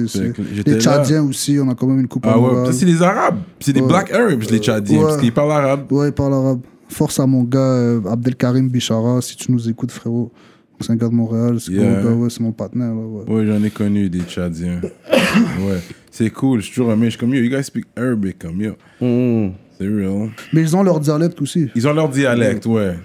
Les 0.66 0.74
là. 0.74 0.80
Tchadiens 0.80 1.24
aussi, 1.24 1.60
on 1.62 1.70
a 1.70 1.76
quand 1.76 1.86
même 1.86 2.00
une 2.00 2.08
coupe 2.08 2.26
Ah 2.28 2.40
ouais, 2.40 2.72
c'est 2.74 2.86
les 2.86 3.00
Arabes. 3.04 3.38
C'est 3.60 3.72
des 3.72 3.82
Ouais. 3.82 3.88
Black 3.88 4.12
Arabs, 4.12 4.42
les 4.50 4.58
Tchadiens, 4.58 4.98
Ouais. 4.98 5.04
parce 5.04 5.18
qu'ils 5.18 5.32
parlent 5.34 5.52
arabe. 5.52 5.92
Ouais, 5.92 6.08
il 6.10 6.12
parle 6.12 6.34
arabe. 6.34 6.62
Force 6.90 7.20
à 7.20 7.28
mon 7.28 7.44
gars, 7.44 7.60
euh, 7.60 8.02
Abdelkarim 8.10 8.68
Bichara, 8.68 9.22
si 9.22 9.36
tu 9.36 9.52
nous 9.52 9.70
écoutes, 9.70 9.92
frérot. 9.92 10.32
C'est 10.80 10.92
un 10.92 10.96
gars 10.96 11.08
de 11.08 11.14
Montréal, 11.14 11.60
c'est 11.60 11.72
Yeah. 11.72 11.84
mon 11.84 12.04
gars, 12.04 12.16
ouais, 12.16 12.30
c'est 12.32 12.40
mon 12.42 12.52
partenaire. 12.52 12.96
là, 12.96 12.96
ouais. 12.96 13.32
Ouais, 13.32 13.46
j'en 13.46 13.64
ai 13.64 13.70
connu 13.70 14.10
des 14.10 14.22
Tchadiens. 14.22 14.82
ouais, 15.14 15.82
c'est 16.10 16.32
cool, 16.32 16.62
je 16.62 16.66
suis 16.66 16.74
toujours 16.76 16.92
aimé. 16.94 17.06
Je 17.06 17.10
suis 17.12 17.20
comme 17.20 17.34
yo, 17.36 17.44
you 17.44 17.50
guys 17.52 17.64
speak 17.64 17.86
Arabic, 17.96 18.40
comme 18.40 18.60
yo. 18.60 18.72
Mm. 19.00 19.52
C'est 19.78 19.88
real. 19.88 20.30
Mais 20.52 20.62
ils 20.62 20.76
ont 20.76 20.82
leur 20.82 21.00
dialecte 21.00 21.40
aussi. 21.42 21.70
Ils 21.76 21.88
ont 21.88 21.94
leur 21.94 22.10
dialecte, 22.10 22.66
ouais. 22.66 22.96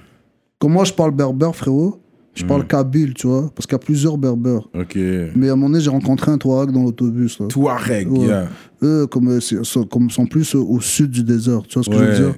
Comme 0.58 0.72
moi, 0.72 0.84
je 0.84 0.92
parle 0.94 1.10
berbère, 1.10 1.54
frérot. 1.54 2.00
Je 2.34 2.44
parle 2.44 2.66
kabyle, 2.66 3.12
tu 3.14 3.26
vois, 3.26 3.50
parce 3.54 3.66
qu'il 3.66 3.72
y 3.74 3.76
a 3.76 3.78
plusieurs 3.80 4.16
berbères. 4.16 4.68
Ok. 4.74 4.96
Mais 5.34 5.48
à 5.48 5.52
un 5.52 5.56
moment 5.56 5.68
donné, 5.70 5.80
j'ai 5.80 5.90
rencontré 5.90 6.30
un 6.30 6.38
Touareg 6.38 6.70
dans 6.70 6.84
l'autobus. 6.84 7.38
là. 7.40 7.46
Touareg, 7.48 8.10
Ouais. 8.10 8.26
yeah. 8.26 8.48
Eux, 8.82 9.06
comme, 9.08 9.28
euh, 9.28 9.40
c'est- 9.40 9.62
sont, 9.64 9.84
comme 9.84 10.08
sont 10.10 10.26
plus 10.26 10.54
euh, 10.54 10.58
au 10.58 10.80
sud 10.80 11.10
du 11.10 11.22
désert, 11.24 11.62
tu 11.68 11.74
vois 11.74 11.82
ce 11.82 11.90
que 11.90 11.96
je 11.96 12.00
Ouais. 12.00 12.06
veux 12.12 12.24
dire? 12.26 12.34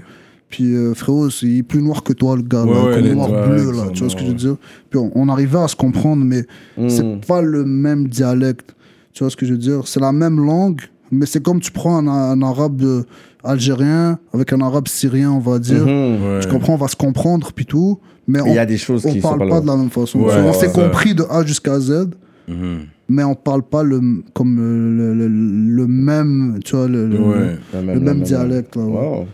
Puis 0.49 0.75
euh, 0.75 0.95
frérot, 0.95 1.31
c'est 1.31 1.47
il 1.47 1.59
est 1.59 1.63
plus 1.63 1.83
noir 1.83 2.03
que 2.03 2.13
toi, 2.13 2.37
le 2.37 2.43
gars, 2.43 2.65
Ouais, 2.65 2.73
là, 2.75 2.85
ouais, 2.85 3.01
comme 3.03 3.13
noir 3.13 3.29
Touaregs 3.29 3.49
bleu, 3.51 3.73
là, 3.73 3.85
sont 3.87 3.91
tu 3.93 4.01
vois 4.01 4.09
ce 4.11 4.15
que 4.17 4.21
je 4.23 4.27
veux 4.27 4.33
noirs, 4.33 4.41
dire? 4.43 4.57
Puis 4.91 4.99
on, 4.99 5.11
on 5.15 5.29
arrivait 5.29 5.59
à 5.59 5.69
se 5.69 5.77
comprendre, 5.77 6.25
mais 6.25 6.47
Mm. 6.77 6.89
c'est 6.89 7.27
pas 7.27 7.41
le 7.43 7.65
même 7.65 8.09
dialecte, 8.09 8.75
tu 9.13 9.23
vois 9.25 9.31
ce 9.31 9.37
que 9.37 9.47
je 9.47 9.53
veux 9.53 9.59
dire? 9.59 9.87
C'est 9.87 10.01
la 10.01 10.13
même 10.13 10.45
langue, 10.45 10.81
mais 11.11 11.27
c'est 11.27 11.43
comme 11.43 11.61
tu 11.61 11.71
prends 11.71 11.97
un, 11.99 12.09
un 12.09 12.43
arabe 12.43 12.83
euh, 12.83 13.03
algérien 13.45 14.19
avec 14.33 14.53
un 14.53 14.61
arabe 14.61 14.89
syrien, 14.89 15.31
on 15.33 15.39
va 15.39 15.59
dire. 15.59 15.85
Mhm. 15.87 16.23
Ouais. 16.25 16.41
Tu 16.41 16.49
comprends, 16.49 16.75
on 16.75 16.79
va 16.79 16.89
se 16.89 16.97
comprendre, 16.97 17.53
puis 17.53 17.67
tout, 17.67 18.01
mais 18.27 18.41
Il 18.47 18.55
y 18.55 18.59
a 18.59 18.63
on, 18.63 18.67
des 18.67 18.79
choses 18.79 19.05
on 19.07 19.13
qui 19.13 19.21
sont 19.21 19.29
parle 19.37 19.49
pas 19.49 19.57
pas 19.57 19.61
de 19.61 19.67
la 19.67 19.77
même 19.77 19.91
façon. 19.91 20.21
Ouais, 20.21 20.33
on 20.37 20.51
ouais, 20.59 20.73
compris 20.73 21.15
de 21.15 21.25
A 21.31 21.45
jusqu'à 21.45 21.79
Z 21.81 22.11
Mhm. 22.49 22.87
mais 23.09 23.23
on 23.23 23.37
parle 23.37 23.63
pas 23.63 23.85
le 23.85 24.01
comme 24.35 24.59
euh, 24.59 25.15
le, 25.15 25.15
le, 25.15 25.29
le 25.29 25.87
même 25.87 26.59
tu 26.65 26.75
vois 26.75 26.89
le, 26.89 27.07
même- 27.07 27.59
même 28.03 28.05
la 28.05 28.15
dialecte 28.25 28.75
là, 28.75 28.83
ouais. 28.83 28.91
Wow. 28.93 29.27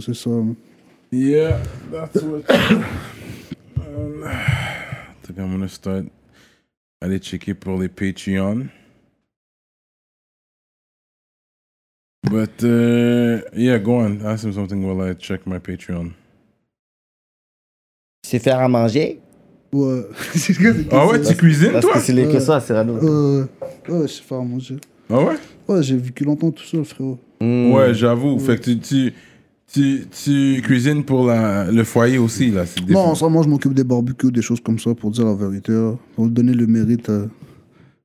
c'est 0.00 0.14
ça 0.14 0.30
Yeah, 1.12 1.58
that's 1.92 2.20
what. 2.24 2.42
Um, 3.76 4.24
I 4.24 5.26
think 5.26 5.38
I'm 5.38 5.50
gonna 5.52 5.68
start. 5.68 6.04
Aller 7.00 7.18
checker 7.18 7.54
pour 7.54 7.78
les 7.80 7.88
Patreon. 7.88 8.66
But 12.30 12.62
uh, 12.62 13.40
yeah, 13.56 13.78
go 13.78 13.96
on. 14.00 14.20
Ask 14.24 14.44
him 14.44 14.52
something 14.52 14.82
while 14.86 15.02
I 15.10 15.14
check 15.14 15.46
my 15.46 15.58
Patreon. 15.58 16.12
C'est 18.24 18.38
faire 18.38 18.60
à 18.60 18.68
manger? 18.68 19.20
Ouais 19.72 20.02
que 20.34 20.84
Ah 20.94 21.06
ouais, 21.06 21.20
tu 21.20 21.34
cuisines 21.34 21.72
Parce 21.72 21.84
toi? 21.86 21.94
que 21.94 22.00
c'est 22.00 22.12
les 22.12 22.26
Ouais. 22.26 22.32
questions 22.32 22.52
à 22.52 22.60
Cyrano. 22.60 22.94
euh, 23.02 23.46
ouais 23.88 24.02
je 24.02 24.12
sais 24.12 24.22
faire 24.22 24.38
à 24.38 24.44
manger 24.44 24.76
Ah 25.10 25.18
ouais? 25.24 25.34
ouais 25.68 25.82
j'ai 25.82 25.96
vécu 25.96 26.24
longtemps 26.24 26.50
tout 26.50 26.62
seul 26.64 26.84
frérot 26.84 27.18
Mm. 27.40 27.72
Ouais, 27.72 27.92
j'avoue. 27.92 28.38
Fait 28.38 28.56
que 28.56 28.62
tu, 28.70 28.78
tu, 28.78 29.12
tu, 29.66 30.06
tu 30.24 30.62
cuisines 30.62 31.02
pour 31.04 31.26
la, 31.26 31.68
le 31.72 31.82
foyer 31.82 32.18
aussi 32.18 32.52
là. 32.52 32.64
non 32.88 33.16
ça 33.16 33.28
moi 33.28 33.42
je 33.42 33.48
m'occupe 33.48 33.74
des 33.74 33.82
barbecues 33.82 34.30
des 34.30 34.42
choses 34.42 34.60
comme 34.60 34.78
ça 34.78 34.94
pour 34.94 35.10
dire 35.10 35.24
la 35.24 35.34
vérité 35.34 35.72
pour 36.14 36.28
donner 36.28 36.52
le 36.52 36.66
mérite 36.68 37.08
à, 37.08 37.22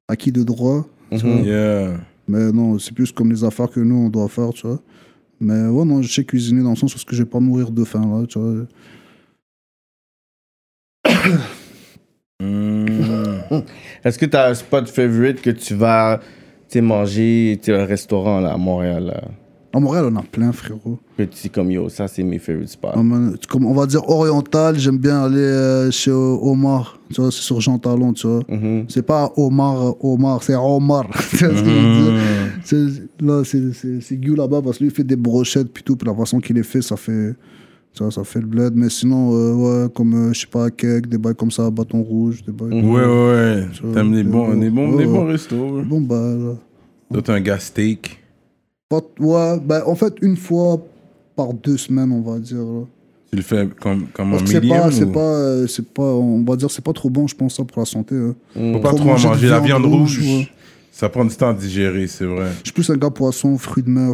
à 0.08 0.16
qui 0.16 0.32
de 0.32 0.42
droit 0.42 0.88
tu 1.12 1.18
vois. 1.18 1.42
Yeah. 1.42 2.00
Mais 2.28 2.52
non 2.52 2.80
c'est 2.80 2.94
plus 2.94 3.12
comme 3.12 3.32
les 3.32 3.44
affaires 3.44 3.70
que 3.70 3.80
nous 3.80 3.96
on 3.96 4.10
doit 4.10 4.28
faire 4.28 4.52
tu 4.54 4.68
vois. 4.68 4.82
Mais 5.40 5.68
ouais 5.68 5.86
non 5.86 6.02
je 6.02 6.12
sais 6.12 6.24
cuisiner 6.24 6.64
dans 6.64 6.72
le 6.72 6.76
sens 6.76 6.96
où 6.96 7.00
je 7.10 7.24
vais 7.24 7.30
pas 7.30 7.40
mourir 7.40 7.72
de 7.72 7.84
faim 7.84 8.06
là 8.06 8.26
tu 8.28 8.40
vois. 8.40 8.66
Mm. 12.40 12.86
Est-ce 14.04 14.20
que 14.20 14.26
tu 14.28 14.38
as 14.38 14.50
un 14.50 14.54
spot 14.54 14.88
favorite 14.88 15.42
que 15.42 15.50
tu 15.50 15.74
vas 15.74 16.20
manger 16.76 17.60
tu 17.64 17.74
un 17.74 17.86
restaurant 17.86 18.40
là, 18.40 18.54
à 18.54 18.58
Montréal 18.58 19.06
là, 19.06 19.22
à 19.74 19.80
Montréal 19.80 20.06
on 20.12 20.16
a 20.16 20.22
plein 20.24 20.52
frérot 20.52 20.98
que 21.18 21.24
tu 21.24 21.42
dis 21.44 21.50
comme 21.50 21.70
yo, 21.72 21.90
ça 21.90 22.08
c'est 22.08 22.24
mes 22.24 22.40
favorite 22.40 22.70
spots. 22.70 22.90
Comme 23.50 23.66
on 23.66 23.74
va 23.74 23.86
dire 23.86 24.08
oriental, 24.10 24.78
j'aime 24.80 24.98
bien 24.98 25.24
aller 25.24 25.38
euh, 25.40 25.92
chez 25.92 26.12
Omar, 26.12 27.00
tu 27.14 27.22
vois, 27.22 27.32
c'est 27.32 27.42
sur 27.42 27.60
Jean 27.62 27.78
Talon, 27.80 28.14
tu 28.14 28.28
vois. 28.28 28.42
Mhm. 28.50 28.86
C'est 28.88 29.02
pas 29.06 29.32
Omar, 29.36 29.88
euh, 29.88 29.92
Omar, 30.02 30.42
c'est 30.44 30.56
Omar. 30.56 31.08
Tu 31.32 31.46
vois 31.46 31.56
ce 31.56 31.62
que 31.64 31.70
je 31.70 31.76
veux 31.76 32.12
dire? 32.12 32.22
C'est- 32.64 33.04
Là, 33.22 33.44
c'est- 33.44 34.16
Guy 34.16 34.36
là-bas 34.36 34.62
parce 34.62 34.78
que 34.78 34.84
lui, 34.84 34.92
il 34.92 34.96
fait 34.96 35.04
des 35.04 35.16
brochettes, 35.16 35.72
puis 35.74 35.84
tout, 35.84 35.96
puis 35.96 36.08
la 36.08 36.16
façon 36.16 36.40
qu'il 36.40 36.56
les 36.56 36.64
fait, 36.64 36.82
ça 36.82 36.96
fait, 36.98 37.34
vois, 38.00 38.12
ça 38.12 38.24
fait 38.24 38.40
le 38.42 38.46
bled. 38.46 38.74
Mais 38.76 38.90
sinon, 38.90 39.34
euh, 39.34 39.54
ouais, 39.86 39.90
comme, 39.94 40.14
euh, 40.14 40.34
je 40.34 40.42
sais 40.42 40.48
pas, 40.48 40.70
cake, 40.70 41.08
des 41.08 41.18
bails 41.18 41.36
comme 41.36 41.50
ça, 41.52 41.70
bâton 41.72 42.04
rouge, 42.04 42.44
des 42.46 42.52
bails. 42.52 42.74
Ouais, 42.84 43.06
ouais, 43.06 43.06
ouais. 43.06 43.94
T'aimes 43.94 44.14
les 44.14 44.24
des 44.24 44.30
bons, 44.30 44.52
les 44.60 44.70
bons, 44.70 44.96
ouais, 44.96 45.06
bons 45.06 45.26
restos. 45.26 45.82
Bon, 45.84 46.00
bah, 46.02 46.16
là. 47.12 47.22
Toi, 47.22 47.34
un 47.36 47.42
gars 47.42 47.58
steak. 47.60 48.20
Pas- 48.90 49.02
ouais, 49.20 49.60
bah, 49.66 49.84
en 49.86 49.96
fait, 49.96 50.14
une 50.22 50.38
fois 50.38 50.78
par 51.36 51.54
deux 51.54 51.78
semaines, 51.78 52.12
on 52.12 52.22
va 52.22 52.40
dire. 52.40 52.58
là. 52.58 52.84
Tu 53.32 53.36
le 53.36 53.42
fais 53.42 53.68
comme, 53.82 54.08
comme 54.14 54.32
Parce 54.32 54.44
un 54.44 54.46
que 54.46 54.52
c'est 54.52 54.62
medium 54.62 54.80
pas, 54.80 54.92
c'est 54.92 55.04
ou- 55.04 55.12
pas, 55.12 55.20
euh, 55.20 55.68
c'est 55.68 55.86
pas, 55.90 56.04
on 56.04 56.44
va 56.44 56.56
dire, 56.56 56.72
c'est 56.72 56.84
pas 56.84 56.94
trop 56.94 57.10
bon, 57.10 57.28
je 57.28 57.36
pense, 57.36 57.58
ça, 57.58 57.64
pour 57.66 57.80
la 57.82 57.86
santé. 57.86 58.16
hein. 58.16 58.34
Faut 58.56 58.80
pas 58.80 58.90
Trop 58.90 58.98
trop 59.00 59.10
en 59.10 59.12
manger 59.20 59.30
de. 59.42 59.50
La 59.50 59.60
viande 59.60 59.86
rouge, 59.86 60.18
rouge, 60.20 60.26
ouais. 60.40 60.48
ça 60.92 61.10
prend 61.10 61.26
du 61.26 61.36
temps 61.36 61.50
à 61.50 61.54
digérer, 61.54 62.08
c'est 62.08 62.24
vrai. 62.26 62.48
Je 62.60 62.66
suis 62.66 62.72
plus 62.74 62.90
un 62.90 62.96
gars 62.96 63.10
poisson, 63.10 63.58
fruits 63.58 63.84
de 63.84 63.90
mer. 63.90 64.14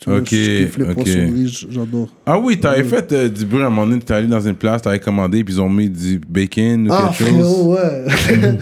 Tu 0.00 0.10
vois, 0.10 0.18
Ok, 0.18 0.28
je 0.30 0.64
kiffe 0.64 0.78
les 0.78 0.84
ok. 0.84 0.94
poissonneries, 0.94 1.66
j'adore. 1.70 2.08
Ah 2.26 2.38
oui, 2.38 2.58
t'avais 2.58 2.82
fait 2.84 3.12
euh, 3.12 3.28
du 3.28 3.44
bruit 3.46 3.62
à 3.62 3.66
un 3.66 3.70
moment 3.70 3.86
donné, 3.86 4.00
t'es 4.00 4.14
allé 4.14 4.26
dans 4.28 4.40
une 4.40 4.54
place, 4.56 4.82
t'avais 4.82 5.00
commandé, 5.00 5.42
puis 5.44 5.54
ils 5.54 5.60
ont 5.60 5.68
mis 5.70 5.88
du 5.90 6.20
bacon 6.28 6.88
ou 6.88 6.92
Ah, 6.92 7.12
quelque 7.16 7.30
chose. 7.30 7.44
frérot, 7.44 7.74
ouais. 7.74 8.58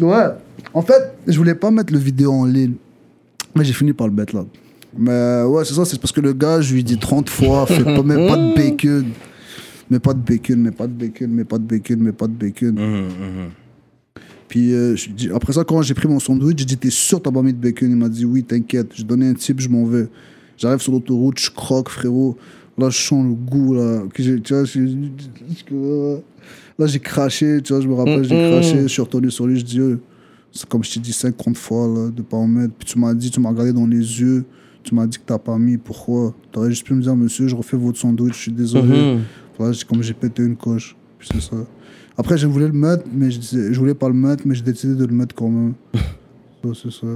ouais. 0.02 0.24
En 0.74 0.82
fait, 0.82 1.12
je 1.26 1.36
voulais 1.36 1.54
pas 1.56 1.70
mettre 1.72 1.92
le 1.92 1.98
vidéo 1.98 2.32
en 2.32 2.44
ligne. 2.44 2.74
Mais 3.56 3.64
j'ai 3.64 3.72
fini 3.72 3.92
par 3.92 4.06
le 4.06 4.12
mettre 4.12 4.34
là. 4.36 4.44
Mais 4.98 5.42
ouais, 5.44 5.64
c'est 5.64 5.74
ça, 5.74 5.84
c'est 5.84 6.00
parce 6.00 6.12
que 6.12 6.20
le 6.20 6.32
gars, 6.32 6.60
je 6.60 6.74
lui 6.74 6.82
dis 6.84 6.98
30 6.98 7.28
fois, 7.28 7.66
fais 7.66 7.84
pas, 7.84 8.02
mets 8.02 8.26
pas 8.26 8.36
de 8.36 8.54
bacon. 8.56 9.04
Mais 9.90 9.98
pas 9.98 10.14
de 10.14 10.20
bacon, 10.20 10.60
mais 10.60 10.70
pas 10.70 10.86
de 10.86 10.92
bacon, 10.92 11.30
mais 11.30 11.44
pas 11.44 11.58
de 11.58 11.64
bacon, 11.64 11.98
mais 12.00 12.12
pas 12.12 12.26
de 12.28 12.32
bacon. 12.32 12.76
Puis 14.48 14.72
euh, 14.74 14.96
je 14.96 15.10
dis- 15.10 15.30
après 15.32 15.52
ça, 15.52 15.62
quand 15.64 15.80
j'ai 15.82 15.94
pris 15.94 16.08
mon 16.08 16.18
sandwich, 16.18 16.58
j'ai 16.58 16.64
dit 16.64 16.76
T'es 16.76 16.90
sûr 16.90 17.22
t'as 17.22 17.30
pas 17.30 17.42
mis 17.42 17.52
de 17.52 17.58
bacon? 17.58 17.88
Il 17.90 17.96
m'a 17.96 18.08
dit 18.08 18.24
Oui, 18.24 18.42
t'inquiète. 18.42 18.88
J'ai 18.94 19.04
donné 19.04 19.28
un 19.28 19.34
type, 19.34 19.60
je 19.60 19.68
m'en 19.68 19.84
vais. 19.84 20.08
J'arrive 20.56 20.80
sur 20.80 20.92
l'autoroute, 20.92 21.38
je 21.38 21.50
croque, 21.50 21.88
frérot. 21.88 22.36
Là, 22.76 22.90
je 22.90 22.98
sens 22.98 23.24
le 23.24 23.34
goût, 23.34 23.74
là. 23.74 24.02
Que 24.12 24.22
tu 24.22 24.52
vois, 24.54 24.64
je- 24.64 24.86
je- 24.86 26.18
là, 26.78 26.86
j'ai 26.86 26.98
craché, 26.98 27.60
tu 27.62 27.72
vois, 27.72 27.82
je 27.82 27.88
me 27.88 27.94
rappelle, 27.94 28.24
j'ai 28.24 28.34
Mm-mm. 28.36 28.48
craché, 28.48 28.82
je 28.82 28.88
suis 28.88 29.02
retourné 29.02 29.30
sur 29.30 29.46
lui, 29.46 29.58
je 29.58 29.64
dis, 29.64 29.78
euh, 29.80 30.00
c'est 30.52 30.66
comme 30.68 30.82
je 30.82 30.92
t'ai 30.94 31.00
dit 31.00 31.12
50 31.12 31.56
fois, 31.56 31.86
là, 31.86 32.10
de 32.10 32.22
pas 32.22 32.36
en 32.36 32.46
mettre. 32.46 32.72
Puis 32.74 32.88
tu 32.88 32.98
m'as 32.98 33.14
dit, 33.14 33.30
tu 33.30 33.38
m'as 33.40 33.50
regardé 33.50 33.72
dans 33.72 33.86
les 33.86 33.98
yeux, 33.98 34.44
tu 34.82 34.94
m'as 34.94 35.06
dit 35.06 35.18
que 35.18 35.22
t'as 35.26 35.38
pas 35.38 35.58
mis, 35.58 35.76
pourquoi? 35.76 36.34
T'aurais 36.52 36.70
juste 36.70 36.86
pu 36.86 36.94
me 36.94 37.02
dire, 37.02 37.14
monsieur, 37.16 37.46
je 37.48 37.56
refais 37.56 37.76
votre 37.76 37.98
sandwich, 37.98 38.34
je 38.34 38.38
suis 38.40 38.52
désolé. 38.52 39.14
Mhm. 39.58 39.74
Comme 39.88 40.02
j'ai 40.02 40.14
pété 40.14 40.42
une 40.42 40.56
coche. 40.56 40.96
Puis 41.18 41.28
c'est 41.32 41.40
ça. 41.42 41.56
Après, 42.16 42.38
je 42.38 42.46
voulais 42.46 42.66
le 42.66 42.72
mettre, 42.72 43.04
mais 43.12 43.30
je, 43.30 43.38
disais- 43.38 43.72
je 43.74 43.78
voulais 43.78 43.94
pas 43.94 44.08
le 44.08 44.14
mettre, 44.14 44.44
mais 44.46 44.54
j'ai 44.54 44.62
décidé 44.62 44.94
de 44.94 45.04
le 45.04 45.14
mettre 45.14 45.34
quand 45.34 45.48
même. 45.50 45.74
C'est 46.74 46.90
ça. 46.92 47.06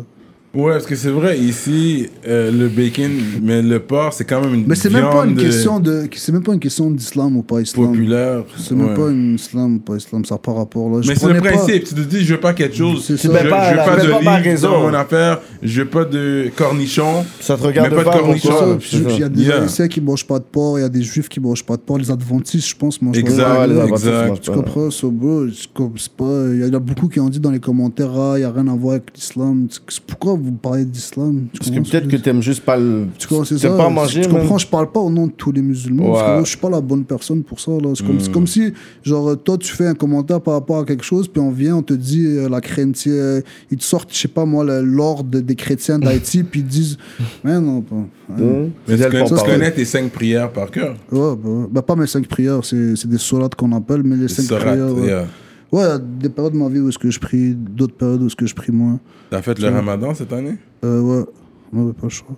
Ouais, 0.55 0.72
parce 0.72 0.86
que 0.86 0.94
c'est 0.94 1.10
vrai, 1.10 1.39
ici, 1.39 2.09
euh, 2.28 2.52
le 2.52 2.68
bacon, 2.68 3.10
mais 3.43 3.60
le 3.60 3.81
porc, 3.81 4.12
c'est 4.12 4.24
quand 4.24 4.40
même 4.40 4.55
une 4.55 4.66
Mais 4.66 4.76
c'est 4.76 4.90
même 4.90 5.10
pas 5.10 5.24
une 5.26 5.36
euh, 5.39 5.43
question 5.43 5.81
de, 5.81 6.09
c'est 6.14 6.31
même 6.31 6.43
pas 6.44 6.52
une 6.55 6.60
question 6.60 6.90
d'islam 6.90 7.36
ou 7.36 7.43
pas 7.43 7.60
islam. 7.60 7.89
populaire. 7.89 8.44
C'est 8.56 8.74
même 8.76 8.89
Ouais. 8.90 8.94
pas 8.94 9.10
une 9.10 9.35
islam 9.35 9.76
ou 9.76 9.78
pas 9.81 9.97
islam, 9.97 10.24
ça 10.24 10.36
n'a 10.36 10.39
pas 10.39 10.52
rapport 10.52 10.89
là. 10.90 11.02
Je 11.02 11.09
Mais 11.09 11.14
c'est 11.16 11.26
le 11.26 11.35
prenais 11.40 11.51
pas- 11.51 11.56
principe. 11.64 11.85
Tu 11.85 11.94
te 11.94 12.01
dis, 12.01 12.24
je 12.24 12.35
veux 12.35 12.40
pas 12.40 12.52
quelque 12.52 12.76
chose. 12.76 13.05
C'est 13.05 13.16
Je, 13.16 13.22
ça. 13.22 13.28
je 13.32 13.39
Tu 13.39 13.44
veux 13.44 13.51
pas 13.51 13.97
de 13.97 14.48
livre 14.48 14.60
dans 14.62 14.81
mon 14.82 14.94
affaire. 14.94 15.40
Je 15.62 15.82
veux 15.82 15.89
pas 15.89 16.05
de 16.05 16.51
cornichons. 16.55 17.24
Ça 17.40 17.56
te 17.56 17.62
regarde 17.64 17.90
Mais 17.90 17.97
pas 17.97 18.05
de 18.05 18.09
pas 18.10 18.18
cornichons. 18.20 18.78
Ça, 18.81 18.98
Il 19.14 19.18
y 19.18 19.22
a 19.24 19.28
des 19.28 19.43
Yeah. 19.44 19.62
Haïtiens 19.62 19.89
qui 19.89 20.01
mangent 20.01 20.26
pas 20.26 20.39
de 20.39 20.44
porc, 20.44 20.78
il 20.78 20.82
y 20.82 20.85
a 20.85 20.89
des 20.89 21.02
Juifs 21.02 21.28
qui 21.28 21.40
mangent 21.40 21.64
pas 21.64 21.76
de 21.76 21.82
porc, 21.82 21.98
les 21.98 22.10
Adventistes, 22.10 22.68
je 22.68 22.76
pense, 22.76 23.02
mangent 23.02 23.18
Exact, 23.18 23.43
pas 23.44 23.66
de 23.66 23.74
porc. 23.74 23.89
exact. 23.89 24.36
ça 24.36 24.40
Tu 24.40 24.51
comprends, 24.52 24.90
so, 24.90 25.10
bro. 25.10 25.47
Il 25.47 26.60
y 26.60 26.64
en 26.70 26.74
a 26.74 26.78
beaucoup 26.78 27.09
qui 27.09 27.18
ont 27.20 27.28
dit 27.28 27.40
dans 27.40 27.51
les 27.51 27.59
commentaires, 27.60 28.10
ah, 28.16 28.35
il 28.36 28.39
n'y 28.40 28.44
a 28.44 28.51
rien 28.52 28.68
à 28.68 28.74
voir 28.76 28.93
avec 28.94 29.09
l'islam. 29.14 29.66
Pourquoi 30.06 30.35
vous 30.44 30.52
parlez 30.52 30.84
d'islam 30.84 31.46
Parce 31.58 31.70
que 31.70 31.80
peut-être 31.80 32.08
que 32.08 32.16
t'aimes 32.16 32.42
juste 32.42 32.62
pas 32.64 32.76
le. 32.76 33.06
Tu 33.18 33.26
comprends, 33.26 33.44
c'est 33.44 33.58
ça. 33.58 33.70
pas 33.70 33.88
manger, 33.88 34.22
Tu 34.22 34.28
même. 34.28 34.40
comprends, 34.40 34.58
je 34.58 34.66
parle 34.66 34.90
pas 34.92 35.00
au 35.00 35.10
nom 35.10 35.26
de 35.26 35.32
tous 35.32 35.52
les 35.52 35.62
musulmans. 35.62 36.10
Parce 36.12 36.22
que 36.22 36.26
Ouais. 36.28 36.34
moi, 36.34 36.44
je 36.44 36.48
suis 36.50 36.58
pas 36.58 36.70
la 36.70 36.80
bonne 36.80 37.04
personne 37.04 37.42
pour 37.42 37.60
ça. 37.60 37.72
là. 37.72 37.92
C'est 37.94 38.04
comme, 38.06 38.16
Hmm. 38.16 38.20
c'est 38.20 38.32
comme 38.32 38.46
si, 38.46 38.72
genre, 39.02 39.36
toi, 39.42 39.56
tu 39.58 39.72
fais 39.72 39.86
un 39.86 39.94
commentaire 39.94 40.40
par 40.40 40.54
rapport 40.54 40.78
à 40.78 40.84
quelque 40.84 41.04
chose, 41.04 41.28
puis 41.28 41.40
on 41.40 41.50
vient, 41.50 41.76
on 41.76 41.82
te 41.82 41.94
dit, 41.94 42.24
euh, 42.26 42.48
la 42.48 42.60
chrétienne, 42.60 43.42
ils 43.70 43.76
te 43.78 43.84
sortent, 43.84 44.12
je 44.12 44.18
sais 44.18 44.28
pas 44.28 44.44
moi, 44.44 44.64
le- 44.64 44.82
l'ordre 44.82 45.40
des 45.40 45.54
chrétiens 45.54 45.98
d'Haïti, 45.98 46.42
puis 46.50 46.60
ils 46.60 46.66
disent, 46.66 46.98
mais 47.42 47.60
non, 47.60 47.80
pas. 47.80 47.94
Ouais, 47.96 48.04
Hum, 48.42 48.70
Mais 48.88 48.96
tu 48.96 49.34
connais, 49.44 49.70
tes 49.72 49.84
cinq 49.84 50.10
prières 50.10 50.50
par 50.50 50.70
cœur. 50.70 50.96
ouais, 51.12 51.18
bah, 51.36 51.36
ouais. 51.50 51.66
Bah, 51.70 51.82
pas 51.82 51.94
mes 51.96 52.06
cinq 52.06 52.26
prières, 52.26 52.60
c'est 52.64 52.96
c'est 52.96 53.08
des 53.08 53.18
sourates 53.18 53.54
qu'on 53.54 53.72
appelle, 53.72 54.02
mais 54.02 54.16
les 54.16 54.22
Les 54.22 54.28
cinq 54.28 54.44
sourates, 54.44 54.64
prières. 54.66 54.94
Ouais, 54.94 55.06
yeah. 55.06 55.20
Ouais, 55.22 55.26
il 55.73 55.78
y 55.78 55.82
a 55.82 55.99
des 55.99 56.28
périodes 56.28 56.53
de 56.53 56.59
ma 56.59 56.69
vie 56.69 56.81
où 56.81 56.89
est-ce 56.89 56.99
que 56.99 57.11
je 57.11 57.19
prie, 57.19 57.55
d'autres 57.55 57.95
périodes 57.97 58.23
où 58.23 58.27
est-ce 58.27 58.36
que 58.36 58.47
je 58.47 58.55
prie 58.55 58.73
moins. 58.73 59.01
T'as 59.31 59.43
fait 59.43 59.59
le 59.59 59.69
ramadan 59.69 60.15
cette 60.15 60.32
année? 60.32 60.57
Euh, 60.85 61.01
ouais, 61.01 61.24
ouais, 61.73 61.93
pas 61.93 62.05
le 62.05 62.09
choix. 62.11 62.36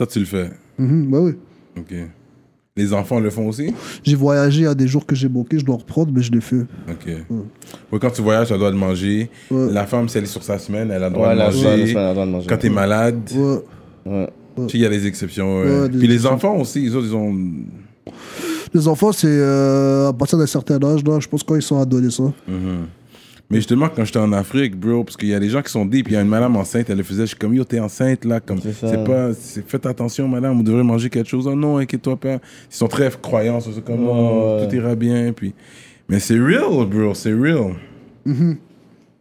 Ça, 0.00 0.06
tu 0.06 0.18
le 0.20 0.24
fais? 0.26 0.50
Mhm, 0.78 1.10
bah 1.10 1.20
oui. 1.20 1.32
Ok. 1.78 1.94
Les 2.78 2.92
enfants 2.92 3.18
le 3.20 3.30
font 3.30 3.48
aussi? 3.48 3.72
J'ai 4.04 4.14
voyagé, 4.16 4.60
il 4.60 4.64
y 4.64 4.66
a 4.66 4.74
des 4.74 4.86
jours 4.86 5.06
que 5.06 5.14
j'ai 5.16 5.28
bloqué, 5.28 5.58
je 5.58 5.64
dois 5.64 5.76
reprendre, 5.76 6.12
mais 6.14 6.20
je 6.20 6.30
l'ai 6.30 6.42
fait. 6.42 6.66
Ok. 6.90 7.06
Ouais, 7.90 7.98
quand 7.98 8.10
tu 8.10 8.20
voyages, 8.20 8.48
tu 8.48 8.52
as 8.52 8.56
le 8.56 8.60
droit 8.60 8.70
de 8.70 8.76
manger. 8.76 9.30
Ouais. 9.50 9.72
La 9.72 9.86
femme, 9.86 10.08
si 10.10 10.18
elle 10.18 10.24
est 10.24 10.26
sur 10.26 10.42
sa 10.42 10.58
semaine, 10.58 10.90
elle 10.90 11.02
a 11.02 11.08
le 11.08 11.14
droit 11.14 11.28
Ouais, 11.28 11.34
de 11.36 11.40
manger. 11.40 11.94
la 11.94 12.12
joie 12.14 12.26
de 12.26 12.30
manger. 12.30 12.46
Quand 12.46 12.58
t'es 12.58 12.68
malade, 12.68 13.18
Ouais. 13.34 13.58
Ouais. 14.04 14.28
tu 14.56 14.62
sais, 14.68 14.78
il 14.78 14.80
y 14.82 14.86
a 14.86 14.90
des 14.90 15.06
exceptions. 15.06 15.60
ouais. 15.60 15.80
Ouais, 15.80 15.88
des 15.88 15.98
Puis 15.98 16.06
les 16.06 16.14
exceptions. 16.16 16.34
enfants 16.36 16.56
aussi, 16.60 16.82
ils 16.84 16.94
ont. 17.16 17.34
Les 18.74 18.88
enfants, 18.88 19.12
c'est 19.12 19.26
euh, 19.28 20.08
à 20.08 20.12
partir 20.12 20.38
d'un 20.38 20.46
certain 20.46 20.82
âge, 20.82 21.02
là, 21.04 21.18
je 21.20 21.28
pense 21.28 21.42
quand 21.42 21.54
ils 21.56 21.62
sont 21.62 21.80
adolescents. 21.80 22.32
Mhm. 22.48 22.86
Mais 23.48 23.58
justement, 23.58 23.88
quand 23.94 24.04
j'étais 24.04 24.18
en 24.18 24.32
Afrique, 24.32 24.74
bro, 24.76 25.04
parce 25.04 25.16
qu'il 25.16 25.28
y 25.28 25.34
a 25.34 25.38
des 25.38 25.48
gens 25.48 25.62
qui 25.62 25.70
sont 25.70 25.86
deep, 25.86 26.08
il 26.08 26.14
y 26.14 26.16
a 26.16 26.20
une 26.20 26.28
madame 26.28 26.56
enceinte, 26.56 26.90
elle 26.90 26.96
le 26.98 27.04
faisait, 27.04 27.22
je 27.22 27.26
suis 27.28 27.36
comme, 27.36 27.54
yo, 27.54 27.62
t'es 27.62 27.78
enceinte, 27.78 28.24
là, 28.24 28.40
comme, 28.40 28.58
C'est 28.60 29.04
pas, 29.04 29.32
c'est- 29.34 29.62
faites 29.68 29.86
attention, 29.86 30.26
madame, 30.26 30.56
vous 30.56 30.64
devrez 30.64 30.82
manger 30.82 31.08
quelque 31.08 31.28
chose. 31.28 31.46
Oh 31.46 31.54
non, 31.54 31.78
inquiète-toi 31.78 32.16
pas. 32.16 32.32
Ils 32.34 32.40
sont 32.70 32.88
très 32.88 33.08
croyants, 33.22 33.60
c'est 33.60 33.84
comme, 33.84 34.04
oh, 34.08 34.56
Ouais. 34.60 34.66
tout 34.68 34.74
ira 34.74 34.94
bien, 34.96 35.32
puis. 35.32 35.54
Mais 36.08 36.18
c'est 36.18 36.38
real, 36.38 36.86
bro, 36.86 37.14
c'est 37.14 37.32
real. 37.32 37.74
Mhm. 38.24 38.56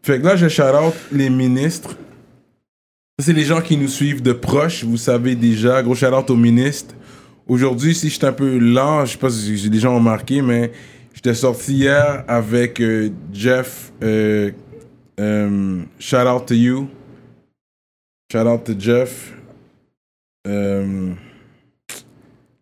Fait 0.01 0.19
que 0.19 0.26
là, 0.26 0.35
je 0.35 0.47
shout 0.47 0.61
out 0.63 0.93
les 1.11 1.30
ministres. 1.30 1.91
Ça, 3.19 3.26
c'est 3.27 3.34
les 3.34 3.43
gens 3.43 3.61
qui 3.61 3.77
nous 3.77 3.88
suivent 3.88 4.22
de 4.23 4.34
proche, 4.34 4.84
vous 4.84 4.97
savez 4.97 5.35
déjà. 5.35 5.81
Gros 5.84 5.93
shout 5.95 6.07
out 6.07 6.30
aux 6.31 6.35
ministres. 6.35 6.95
Aujourd'hui, 7.47 7.93
si 7.93 8.09
je 8.09 8.15
suis 8.15 8.26
un 8.26 8.34
peu 8.34 8.57
lent, 8.57 9.05
je 9.05 9.11
sais 9.13 9.17
pas 9.17 9.30
si 9.30 9.69
les 9.69 9.80
gens 9.80 9.93
ont 9.93 9.97
remarqué, 9.99 10.41
mais 10.41 10.72
j'étais 11.13 11.34
sorti 11.35 11.73
hier 11.76 12.23
avec 12.27 12.81
euh, 12.81 13.09
Jeff. 13.31 13.91
Euh, 14.03 14.51
euh, 15.19 15.81
shout 15.99 16.15
out 16.27 16.45
to 16.47 16.55
you. 16.55 16.88
Shout 18.31 18.39
out 18.47 18.63
to 18.63 18.73
Jeff. 18.77 19.34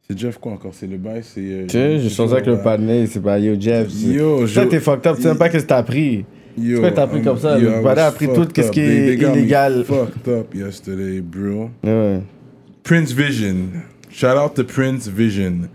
C'est 0.05 0.17
Jeff 0.19 0.37
quoi 0.37 0.51
encore? 0.53 0.73
C'est 0.73 0.87
le 0.87 0.97
bail 0.97 1.21
C'est. 1.23 1.39
euh, 1.39 1.63
Tu 1.65 1.71
sais, 1.77 1.99
j'ai 1.99 2.09
changé 2.09 2.33
avec 2.33 2.45
le 2.45 2.57
panier, 2.61 3.07
c'est 3.07 3.21
pas 3.21 3.39
Yo 3.39 3.55
Jeff. 3.59 3.89
c'est- 3.89 4.07
Yo, 4.07 4.45
Ça, 4.47 4.63
je- 4.63 4.67
t'es 4.69 4.79
fucked 4.81 5.07
up, 5.07 5.15
tu 5.15 5.21
sais 5.23 5.27
même 5.29 5.37
pas 5.37 5.47
que 5.49 5.57
t'as 5.59 5.77
appris. 5.77 6.25
Yo, 6.57 6.73
Pourquoi 6.81 6.91
t'as 6.91 7.07
pris 7.07 7.21
comme 7.23 7.39
ça? 7.39 7.57
yo, 7.57 7.69
Le 7.69 7.79
was 7.81 7.97
a 7.97 8.11
pris 8.11 8.27
tout 8.27 8.45
qu'est-ce 8.53 8.69
qui 8.71 8.81
est 8.81 9.13
illégal. 9.15 9.83
Fucked 9.85 10.27
up 10.27 10.53
yesterday, 10.53 11.21
bro. 11.21 11.69
Ouais. 11.83 12.21
Prince 12.83 13.11
Vision. 13.13 13.55
Shout 14.13 14.37
out 14.37 14.53
to 14.55 14.63
Prince 14.63 15.07
Vision. 15.07 15.69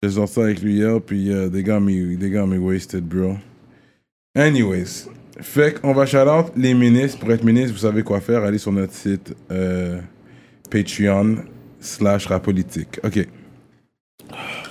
J'ai 0.00 0.10
sorti 0.10 0.38
avec 0.38 0.62
lui 0.62 0.74
hier, 0.74 1.00
puis 1.00 1.30
uh, 1.30 1.48
they, 1.50 1.64
got 1.64 1.80
me, 1.80 2.16
they 2.16 2.30
got 2.30 2.46
me 2.46 2.58
wasted, 2.58 3.08
bro. 3.08 3.38
Anyways, 4.36 5.08
fait 5.40 5.80
qu'on 5.80 5.92
va 5.92 6.06
shout 6.06 6.28
out 6.28 6.52
les 6.56 6.74
ministres. 6.74 7.18
Pour 7.18 7.32
être 7.32 7.42
ministre, 7.42 7.72
vous 7.72 7.80
savez 7.80 8.04
quoi 8.04 8.20
faire. 8.20 8.44
Allez 8.44 8.58
sur 8.58 8.70
notre 8.70 8.92
site 8.92 9.34
euh, 9.50 10.00
Patreon 10.70 11.38
slash 11.80 12.26
rapolitique. 12.26 13.00
OK. 13.02 13.26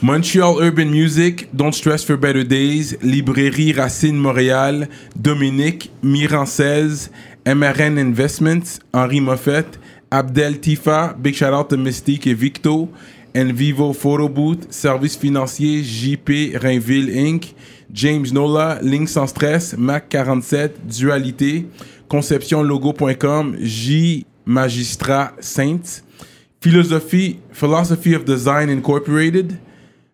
Montreal 0.02 0.56
Urban 0.61 0.85
Music, 0.85 1.49
Don't 1.53 1.73
Stress 1.73 2.06
for 2.06 2.18
Better 2.18 2.45
Days, 2.45 2.98
Librairie 3.02 3.73
Racine 3.73 4.15
Montréal, 4.15 4.88
Dominique, 5.18 5.91
Miran 6.02 6.45
16, 6.45 7.11
MRN 7.45 7.98
Investments, 7.98 8.80
Henri 8.94 9.19
Moffett, 9.19 9.80
Abdel 10.14 10.60
Tifa, 10.60 11.15
Big 11.18 11.34
shout 11.34 11.53
out 11.53 11.69
to 11.69 11.76
Mystique 11.76 12.27
et 12.27 12.35
Victo, 12.35 12.88
Envivo 13.34 13.94
Photo 13.94 14.30
Booth, 14.30 14.72
Service 14.72 15.15
financier 15.15 15.81
JP 15.81 16.56
Rainville 16.61 17.10
Inc., 17.10 17.56
James 17.91 18.27
Nola, 18.31 18.77
Ligne 18.84 19.07
sans 19.07 19.26
stress, 19.26 19.76
Mac 19.76 20.10
47, 20.11 20.85
Dualité, 20.85 21.65
ConceptionLogo.com, 22.07 23.56
J 23.60 24.27
Magistrat 24.45 25.34
Saints, 25.40 26.03
Philosophie, 26.61 27.40
Philosophy 27.52 28.14
of 28.14 28.23
Design 28.23 28.69
Incorporated, 28.69 29.57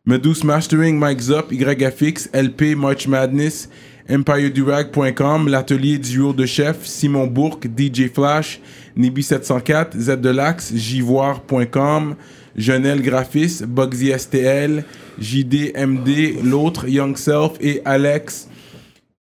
Medus 0.05 0.45
Mastering, 0.45 0.97
Mike 0.97 1.19
Zop, 1.19 1.51
YFX, 1.51 2.29
LP, 2.33 2.73
March 2.73 3.05
Madness, 3.05 3.67
EmpireDurag.com, 4.09 5.47
l'atelier 5.47 5.99
duo 5.99 6.33
de 6.33 6.45
chef, 6.45 6.85
Simon 6.85 7.27
Bourque, 7.27 7.67
DJ 7.67 8.11
Flash, 8.11 8.59
Nibi704, 8.97 9.97
Z 9.97 10.75
Jivoire.com, 10.75 12.15
Jonel 12.55 13.01
Graphis, 13.01 13.61
Bugsy 13.67 14.11
STL, 14.17 14.83
JDMD, 15.19 16.43
l'autre, 16.43 16.87
Young 16.87 17.15
Self 17.15 17.53
et 17.61 17.81
Alex. 17.85 18.49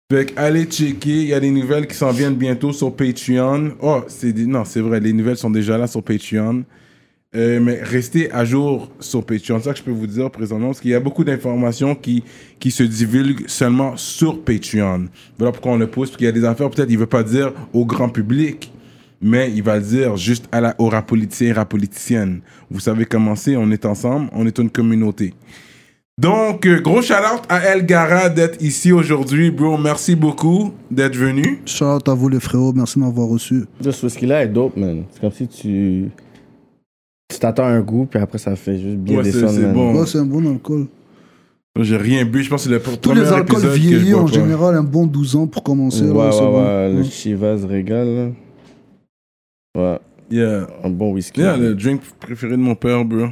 Fait 0.10 0.34
allez 0.38 0.64
checker, 0.64 1.22
il 1.24 1.28
y 1.28 1.34
a 1.34 1.40
des 1.42 1.52
nouvelles 1.52 1.86
qui 1.86 1.96
s'en 1.96 2.12
viennent 2.12 2.36
bientôt 2.36 2.72
sur 2.72 2.96
Patreon. 2.96 3.74
Oh, 3.82 4.04
c'est 4.08 4.34
non, 4.38 4.64
c'est 4.64 4.80
vrai, 4.80 5.02
les 5.02 5.12
nouvelles 5.12 5.38
sont 5.38 5.50
déjà 5.50 5.78
là 5.78 5.86
sur 5.86 6.02
Patreon. 6.02 6.64
Euh, 7.36 7.60
mais 7.62 7.80
restez 7.84 8.32
à 8.32 8.46
jour 8.46 8.90
sur 9.00 9.26
Patreon. 9.26 9.58
C'est 9.60 9.66
ça 9.66 9.74
que 9.74 9.80
je 9.80 9.84
peux 9.84 9.92
vous 9.92 10.08
dire 10.08 10.32
présentement, 10.32 10.68
parce 10.68 10.80
qu'il 10.80 10.92
y 10.92 10.96
a 10.96 11.00
beaucoup 11.00 11.26
d'informations 11.26 11.94
qui, 11.94 12.24
qui 12.60 12.72
se 12.72 12.84
divulguent 12.84 13.48
seulement 13.48 13.98
sur 13.98 14.42
Patreon. 14.42 15.08
Voilà 15.38 15.52
pourquoi 15.52 15.74
on 15.74 15.78
le 15.78 15.88
pose, 15.88 16.10
parce 16.10 16.18
qu'il 16.18 16.26
y 16.26 16.30
a 16.30 16.32
des 16.32 16.46
affaires, 16.46 16.70
peut-être, 16.70 16.90
il 16.90 16.96
ne 16.96 17.00
veut 17.00 17.06
pas 17.06 17.24
dire 17.24 17.52
au 17.74 17.86
grand 17.86 18.10
public, 18.10 18.72
mais 19.22 19.52
il 19.54 19.62
va 19.62 19.78
le 19.78 19.84
dire 19.84 20.16
juste 20.16 20.46
à 20.52 20.62
la, 20.62 20.76
aux 20.80 20.88
rapoliticiens 20.88 21.50
et 21.50 21.52
rapoliticiennes. 21.52 22.40
Vous 22.72 22.80
savez 22.80 23.06
comment 23.06 23.36
c'est, 23.36 23.58
on 23.58 23.72
est 23.72 23.86
ensemble, 23.86 24.30
on 24.32 24.48
est 24.48 24.58
une 24.58 24.70
communauté. 24.70 25.34
Donc, 26.20 26.66
euh, 26.66 26.80
gros 26.80 27.04
shout-out 27.04 27.44
à 27.48 27.60
El 27.60 27.86
Gara 27.86 28.30
d'être 28.30 28.60
ici 28.60 28.92
aujourd'hui, 28.92 29.52
bro. 29.52 29.78
Merci 29.78 30.16
beaucoup 30.16 30.74
d'être 30.90 31.16
venu. 31.16 31.60
Shout 31.66 31.86
out 31.86 32.10
à 32.10 32.14
vous, 32.16 32.30
les 32.30 32.40
frérots, 32.40 32.74
merci 32.74 32.98
de 32.98 33.04
m'avoir 33.04 33.28
reçu. 33.28 33.66
Ce 33.82 34.06
whisky-là 34.06 34.44
est 34.44 34.48
dope, 34.48 34.76
man. 34.78 35.04
C'est 35.12 35.22
comme 35.22 35.32
si 35.32 35.48
tu. 35.48 36.10
Tu 37.30 37.40
t'attends 37.40 37.66
un 37.66 37.82
goût, 37.82 38.06
puis 38.10 38.20
après 38.20 38.38
ça 38.38 38.56
fait 38.56 38.80
juste 38.80 38.98
bien 38.98 39.18
Ouais, 39.18 39.24
c'est- 39.26 39.32
descendre. 39.34 39.52
c'est 39.54 39.74
bon. 39.74 40.00
Ouais, 40.00 40.06
c'est 40.06 40.18
un 40.20 40.26
bon 40.26 40.50
alcool. 40.50 40.88
J'ai 41.80 41.98
rien 41.98 42.26
bu, 42.26 42.42
je 42.42 42.50
pense 42.50 42.64
que 42.66 42.70
c'est 42.70 42.92
le 42.92 42.98
Tous 42.98 43.14
les 43.14 43.22
alcools 43.28 43.68
vieillis, 43.70 44.14
en 44.16 44.26
pas. 44.26 44.32
général, 44.32 44.76
un 44.76 44.84
bon 44.84 45.06
12 45.06 45.36
ans 45.36 45.46
pour 45.46 45.62
commencer. 45.62 46.06
Ouais, 46.06 46.08
là, 46.08 46.30
ouais, 46.30 46.42
ouais, 46.42 46.92
bon. 46.94 46.98
Le. 46.98 47.04
Chivas 47.04 47.66
régale. 47.68 48.34
Ouais, 49.78 50.00
Yeah. 50.32 50.68
un 50.84 50.90
bon 50.90 51.14
whisky. 51.14 51.42
Yeah, 51.42 51.56
le 51.58 51.76
drink 51.76 52.02
préféré 52.20 52.54
de 52.54 52.62
mon 52.62 52.74
père, 52.76 53.06
bro. 53.06 53.28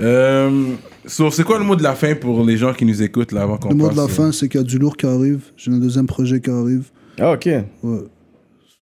Euh, 0.00 0.74
so, 1.06 1.30
c'est 1.30 1.42
quoi 1.44 1.58
le 1.58 1.64
mot 1.64 1.76
de 1.76 1.82
la 1.82 1.94
fin 1.94 2.14
pour 2.14 2.44
les 2.44 2.56
gens 2.56 2.72
qui 2.72 2.84
nous 2.84 3.02
écoutent 3.02 3.32
là 3.32 3.42
avant 3.42 3.56
qu'on 3.58 3.68
Le 3.70 3.74
mot 3.74 3.88
de 3.90 3.96
la 3.96 4.02
euh, 4.04 4.08
fin, 4.08 4.30
c'est 4.32 4.48
qu'il 4.48 4.60
y 4.60 4.64
a 4.64 4.66
du 4.66 4.78
lourd 4.78 4.96
qui 4.96 5.06
arrive. 5.06 5.44
J'ai 5.56 5.70
un 5.72 5.78
deuxième 5.78 6.06
projet 6.06 6.40
qui 6.40 6.50
arrive. 6.50 6.90
Ah, 7.20 7.32
ok. 7.32 7.46
Ouais. 7.46 7.98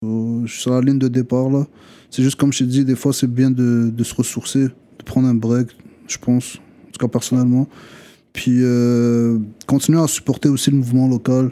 So, 0.01 0.41
je 0.45 0.51
suis 0.51 0.61
sur 0.61 0.71
la 0.73 0.81
ligne 0.81 0.99
de 0.99 1.07
départ 1.07 1.49
là. 1.49 1.65
C'est 2.11 2.23
juste 2.23 2.35
comme 2.35 2.51
je 2.53 2.59
t'ai 2.59 2.65
dit, 2.65 2.85
des 2.85 2.95
fois 2.95 3.13
c'est 3.13 3.31
bien 3.31 3.49
de, 3.49 3.89
de 3.89 4.03
se 4.03 4.13
ressourcer, 4.13 4.65
de 4.65 5.03
prendre 5.05 5.27
un 5.27 5.33
break. 5.33 5.69
je 6.07 6.17
pense, 6.17 6.57
en 6.57 6.91
tout 6.91 6.99
cas 6.99 7.07
personnellement. 7.07 7.67
Puis 8.33 8.59
euh, 8.59 9.39
continuez 9.65 10.01
à 10.01 10.07
supporter 10.07 10.49
aussi 10.49 10.71
le 10.71 10.77
mouvement 10.77 11.07
local, 11.07 11.51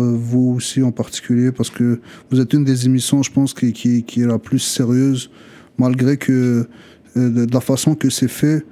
euh, 0.00 0.16
vous 0.16 0.54
aussi 0.56 0.82
en 0.82 0.92
particulier, 0.92 1.52
parce 1.52 1.70
que 1.70 2.00
vous 2.30 2.40
êtes 2.40 2.52
une 2.52 2.64
des 2.64 2.86
émissions, 2.86 3.22
je 3.22 3.30
pense, 3.30 3.54
qui, 3.54 3.72
qui, 3.72 4.02
qui 4.02 4.22
est 4.22 4.26
la 4.26 4.38
plus 4.38 4.58
sérieuse, 4.58 5.30
malgré 5.78 6.16
que 6.16 6.68
euh, 7.16 7.46
de, 7.46 7.52
la 7.52 7.60
façon 7.60 7.94
que 7.94 8.10
c'est 8.10 8.28
fait, 8.28 8.64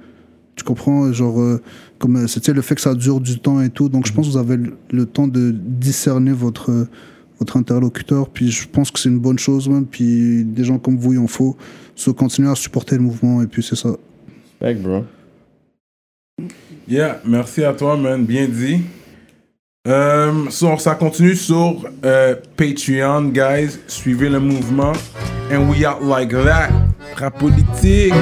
tu 0.55 0.63
comprends, 0.63 1.11
genre, 1.13 1.39
euh, 1.39 1.61
comme 1.99 2.17
euh, 2.17 2.27
c'était 2.27 2.53
le 2.53 2.61
fait 2.61 2.75
que 2.75 2.81
ça 2.81 2.95
dure 2.95 3.21
du 3.21 3.39
temps 3.39 3.61
et 3.61 3.69
tout, 3.69 3.87
donc 3.87 4.07
je 4.07 4.13
pense 4.13 4.27
que 4.27 4.31
vous 4.31 4.37
avez 4.37 4.57
le, 4.57 4.75
le 4.91 5.05
temps 5.05 5.27
de 5.27 5.51
discerner 5.51 6.33
votre, 6.33 6.87
votre 7.39 7.57
interlocuteur, 7.57 8.29
puis 8.29 8.51
je 8.51 8.67
pense 8.67 8.91
que 8.91 8.99
c'est 8.99 9.09
une 9.09 9.19
bonne 9.19 9.39
chose, 9.39 9.69
même, 9.69 9.85
puis 9.85 10.43
des 10.43 10.63
gens 10.63 10.77
comme 10.77 10.97
vous, 10.97 11.13
il 11.13 11.19
en 11.19 11.27
faut, 11.27 11.55
so, 11.95 12.13
continuer 12.13 12.49
à 12.49 12.55
supporter 12.55 12.95
le 12.95 13.01
mouvement, 13.03 13.41
et 13.41 13.47
puis 13.47 13.63
c'est 13.63 13.75
ça. 13.75 13.89
Respect, 14.61 14.81
bro. 14.81 15.03
Yeah, 16.87 17.21
merci 17.25 17.63
à 17.63 17.73
toi, 17.73 17.97
man. 17.97 18.25
Bien 18.25 18.47
dit. 18.47 18.81
Euh, 19.87 20.49
so, 20.49 20.77
ça 20.77 20.95
continue 20.95 21.35
sur 21.35 21.83
euh, 22.05 22.35
Patreon, 22.55 23.29
guys. 23.29 23.77
Suivez 23.87 24.29
le 24.29 24.39
mouvement. 24.39 24.93
And 25.51 25.69
we 25.69 25.85
out 25.85 26.01
like 26.01 26.31
that. 26.31 26.69
Rap 27.15 27.39
politique. 27.39 28.13